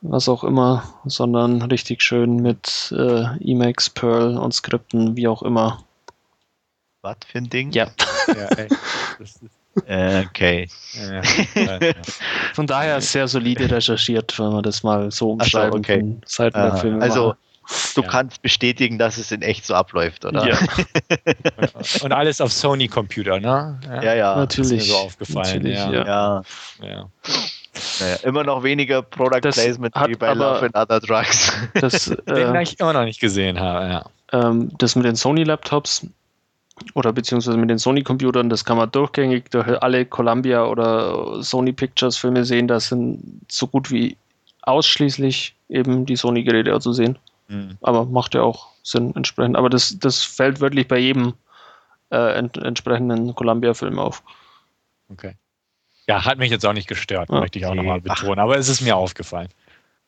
was 0.00 0.28
auch 0.28 0.44
immer, 0.44 0.82
sondern 1.04 1.60
richtig 1.62 2.02
schön 2.02 2.36
mit 2.36 2.94
äh, 2.96 3.24
Emacs, 3.40 3.90
Perl 3.90 4.38
und 4.38 4.52
Skripten, 4.54 5.16
wie 5.16 5.26
auch 5.28 5.42
immer. 5.42 5.82
was 7.02 7.16
für 7.26 7.38
ein 7.38 7.50
Ding? 7.50 7.70
Ja. 7.72 7.88
Ja, 8.28 8.46
ey, 8.56 8.68
das 9.18 9.36
ist, 9.36 9.42
Äh, 9.42 9.48
okay. 9.76 10.68
ja, 10.94 11.22
ja, 11.62 11.78
ja. 11.80 11.92
Von 12.54 12.66
daher 12.66 13.00
sehr 13.00 13.28
solide 13.28 13.70
recherchiert, 13.70 14.38
wenn 14.38 14.50
man 14.52 14.62
das 14.62 14.82
mal 14.82 15.10
so 15.10 15.32
umschreiben 15.32 15.78
okay. 15.80 16.00
von 16.00 16.20
Seiten 16.24 16.58
der. 16.58 16.76
Filme. 16.76 17.02
Also, 17.02 17.34
du 17.94 18.02
Ja. 18.02 18.08
kannst 18.08 18.42
bestätigen, 18.42 18.98
dass 18.98 19.18
es 19.18 19.32
in 19.32 19.42
echt 19.42 19.66
so 19.66 19.74
abläuft, 19.74 20.24
oder? 20.24 20.46
ja, 20.48 20.58
Und 22.02 22.12
alles 22.12 22.40
auf 22.40 22.52
Sony-Computer, 22.52 23.40
ne? 23.40 23.78
ja. 24.02 24.14
ja. 24.14 24.36
natürlich. 24.36 24.82
ist 24.82 24.86
mir 24.88 24.92
so 24.92 24.96
aufgefallen, 24.96 25.62
Natürlich, 25.62 25.78
ja. 25.78 25.92
ja. 25.92 26.42
Ja, 26.80 26.86
ja. 26.88 27.08
naja, 28.00 28.16
immer 28.22 28.44
noch 28.44 28.62
weniger 28.62 29.02
Product 29.02 29.40
Das 29.42 29.56
Placement 29.56 29.94
hat 29.94 30.08
wie 30.08 30.14
bei 30.14 30.28
aber- 30.28 30.60
Love 30.60 30.66
and 30.66 30.76
Other 30.76 31.00
Drugs. 31.00 31.52
Das, 31.74 32.04
Den 32.26 32.54
äh, 32.54 32.62
ich 32.62 32.78
immer 32.80 32.92
noch 32.92 33.04
nicht 33.04 33.20
gesehen 33.20 33.58
habe, 33.60 33.88
ja. 33.88 34.04
ähm, 34.32 34.70
das 34.78 34.94
mit 34.96 35.04
den 35.04 35.16
Sony-Laptops 35.16 36.06
oder 36.94 37.12
beziehungsweise 37.12 37.56
mit 37.56 37.70
den 37.70 37.78
Sony-Computern, 37.78 38.50
das 38.50 38.64
kann 38.64 38.76
man 38.76 38.90
durchgängig 38.90 39.50
durch 39.50 39.66
alle 39.82 40.04
Columbia 40.04 40.64
oder 40.66 41.42
Sony 41.42 41.72
Pictures-Filme 41.72 42.44
sehen. 42.44 42.68
Da 42.68 42.80
sind 42.80 43.40
so 43.48 43.66
gut 43.66 43.90
wie 43.90 44.16
ausschließlich 44.62 45.54
eben 45.68 46.04
die 46.06 46.16
Sony-Geräte 46.16 46.78
zu 46.80 46.92
sehen. 46.92 47.18
Hm. 47.48 47.78
Aber 47.80 48.04
macht 48.04 48.34
ja 48.34 48.42
auch 48.42 48.68
Sinn 48.82 49.14
entsprechend. 49.16 49.56
Aber 49.56 49.70
das, 49.70 49.98
das 49.98 50.22
fällt 50.22 50.60
wirklich 50.60 50.86
bei 50.88 50.98
jedem 50.98 51.34
äh, 52.10 52.34
ent 52.38 52.56
entsprechenden 52.58 53.34
Columbia-Film 53.34 53.98
auf. 53.98 54.22
Okay. 55.08 55.34
Ja, 56.08 56.24
hat 56.24 56.38
mich 56.38 56.50
jetzt 56.50 56.64
auch 56.66 56.72
nicht 56.72 56.88
gestört, 56.88 57.30
Ja. 57.30 57.40
möchte 57.40 57.58
ich 57.58 57.66
auch 57.66 57.74
nochmal 57.74 58.00
ach. 58.08 58.14
betonen. 58.20 58.38
Aber 58.38 58.56
es 58.58 58.68
ist 58.68 58.80
mir 58.80 58.96
aufgefallen. 58.96 59.48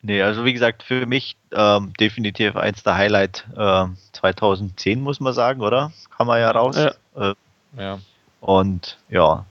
Nee, 0.03 0.23
also 0.23 0.45
wie 0.45 0.53
gesagt, 0.53 0.83
für 0.83 1.07
mich 1.07 1.37
ähm, 1.53 1.93
definitiv 2.01 2.57
eins 2.57 2.83
der 2.83 2.97
Highlight 2.97 3.47
ähm, 3.57 3.97
2010, 4.13 5.01
muss 5.01 5.21
man 5.21 5.33
sagen, 5.33 5.61
oder? 5.61 5.93
Kann 6.17 6.27
man 6.27 6.41
ja 6.41 6.51
raus. 6.51 6.77
Ja. 6.77 7.31
Äh, 7.31 7.35
Ja. 7.77 7.99
und 8.41 8.99
ja, 9.09 9.45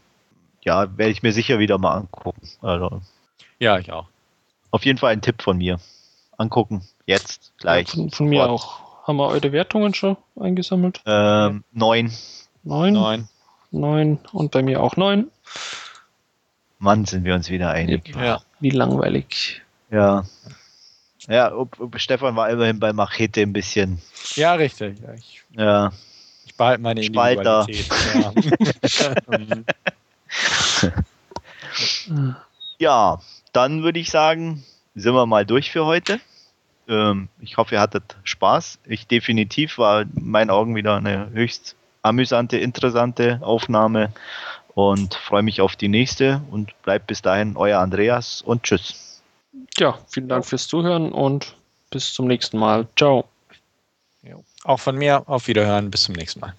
ja, 0.64 0.98
werde 0.98 1.12
ich 1.12 1.24
mir 1.24 1.32
sicher 1.34 1.60
wieder 1.60 1.78
mal 1.78 1.94
angucken. 1.94 2.42
Also 2.62 3.02
ja, 3.60 3.78
ich 3.80 3.92
auch. 3.92 4.08
auf 4.72 4.86
jeden 4.86 4.98
Fall 5.00 5.14
ein 5.14 5.22
Tipp 5.22 5.42
von 5.42 5.58
mir. 5.58 5.80
Angucken, 6.38 6.84
jetzt, 7.06 7.52
gleich. 7.58 7.90
Von, 7.90 8.12
von 8.12 8.28
mir 8.28 8.50
auch. 8.50 8.80
Haben 9.08 9.18
wir 9.18 9.28
eure 9.28 9.52
Wertungen 9.54 9.94
schon 9.94 10.18
eingesammelt? 10.40 11.02
Ähm, 11.06 11.64
neun. 11.72 12.12
Neun. 12.64 12.94
Neun. 12.94 13.28
Neun. 13.72 14.20
Und 14.34 14.52
bei 14.52 14.62
mir 14.62 14.84
auch 14.84 14.98
neun. 14.98 15.32
Mann, 16.80 17.06
sind 17.06 17.24
wir 17.24 17.34
uns 17.34 17.50
wieder 17.50 17.70
einig. 17.72 18.14
Ja. 18.16 18.42
Wie 18.60 18.70
langweilig. 18.70 19.62
Ja. 19.90 20.26
Ja, 21.28 21.54
ob, 21.54 21.80
ob 21.80 22.00
Stefan 22.00 22.36
war 22.36 22.50
immerhin 22.50 22.80
bei 22.80 22.94
Machete 22.94 23.42
ein 23.42 23.54
bisschen. 23.54 24.02
ja, 24.36 24.54
richtig. 24.54 25.00
Ja, 25.00 25.14
ich, 25.14 25.44
Ja, 25.52 25.92
ich 26.46 26.56
behalte 26.56 26.82
meine 26.82 27.04
Spalter. 27.04 27.68
Ja. 28.14 28.34
Ja 32.80 33.20
dann 33.58 33.82
würde 33.82 33.98
ich 33.98 34.12
sagen, 34.12 34.64
sind 34.94 35.16
wir 35.16 35.26
mal 35.26 35.44
durch 35.44 35.72
für 35.72 35.88
heute. 35.88 36.20
Ähm, 36.88 37.28
ich 37.42 37.58
hoffe, 37.58 37.74
ihr 37.74 37.82
hattet 37.82 38.16
Spaß. 38.24 38.78
Ich 38.86 39.08
definitiv 39.08 39.80
war 39.80 40.02
in 40.02 40.12
meinen 40.14 40.52
Augen 40.52 40.76
wieder 40.76 40.98
eine 40.98 41.32
höchst 41.32 41.76
amüsante, 42.04 42.58
interessante 42.58 43.40
Aufnahme 43.42 44.14
und 44.76 45.16
freue 45.16 45.42
mich 45.42 45.60
auf 45.60 45.76
die 45.76 45.88
nächste 45.88 46.42
und 46.52 46.80
bleibt 46.84 47.08
bis 47.08 47.24
dahin 47.24 47.58
euer 47.58 47.80
Andreas 47.80 48.44
und 48.44 48.62
tschüss. 48.62 49.07
Ja, 49.78 49.98
vielen 50.10 50.28
Dank 50.28 50.46
fürs 50.46 50.68
Zuhören 50.68 51.12
und 51.12 51.56
bis 51.90 52.14
zum 52.14 52.28
nächsten 52.28 52.58
Mal. 52.58 52.88
Ciao. 52.98 53.26
Auch 54.64 54.80
von 54.80 54.98
mir 54.98 55.24
auf 55.30 55.48
Wiederhören. 55.48 55.90
Bis 55.90 56.04
zum 56.04 56.16
nächsten 56.16 56.42
Mal. 56.42 56.54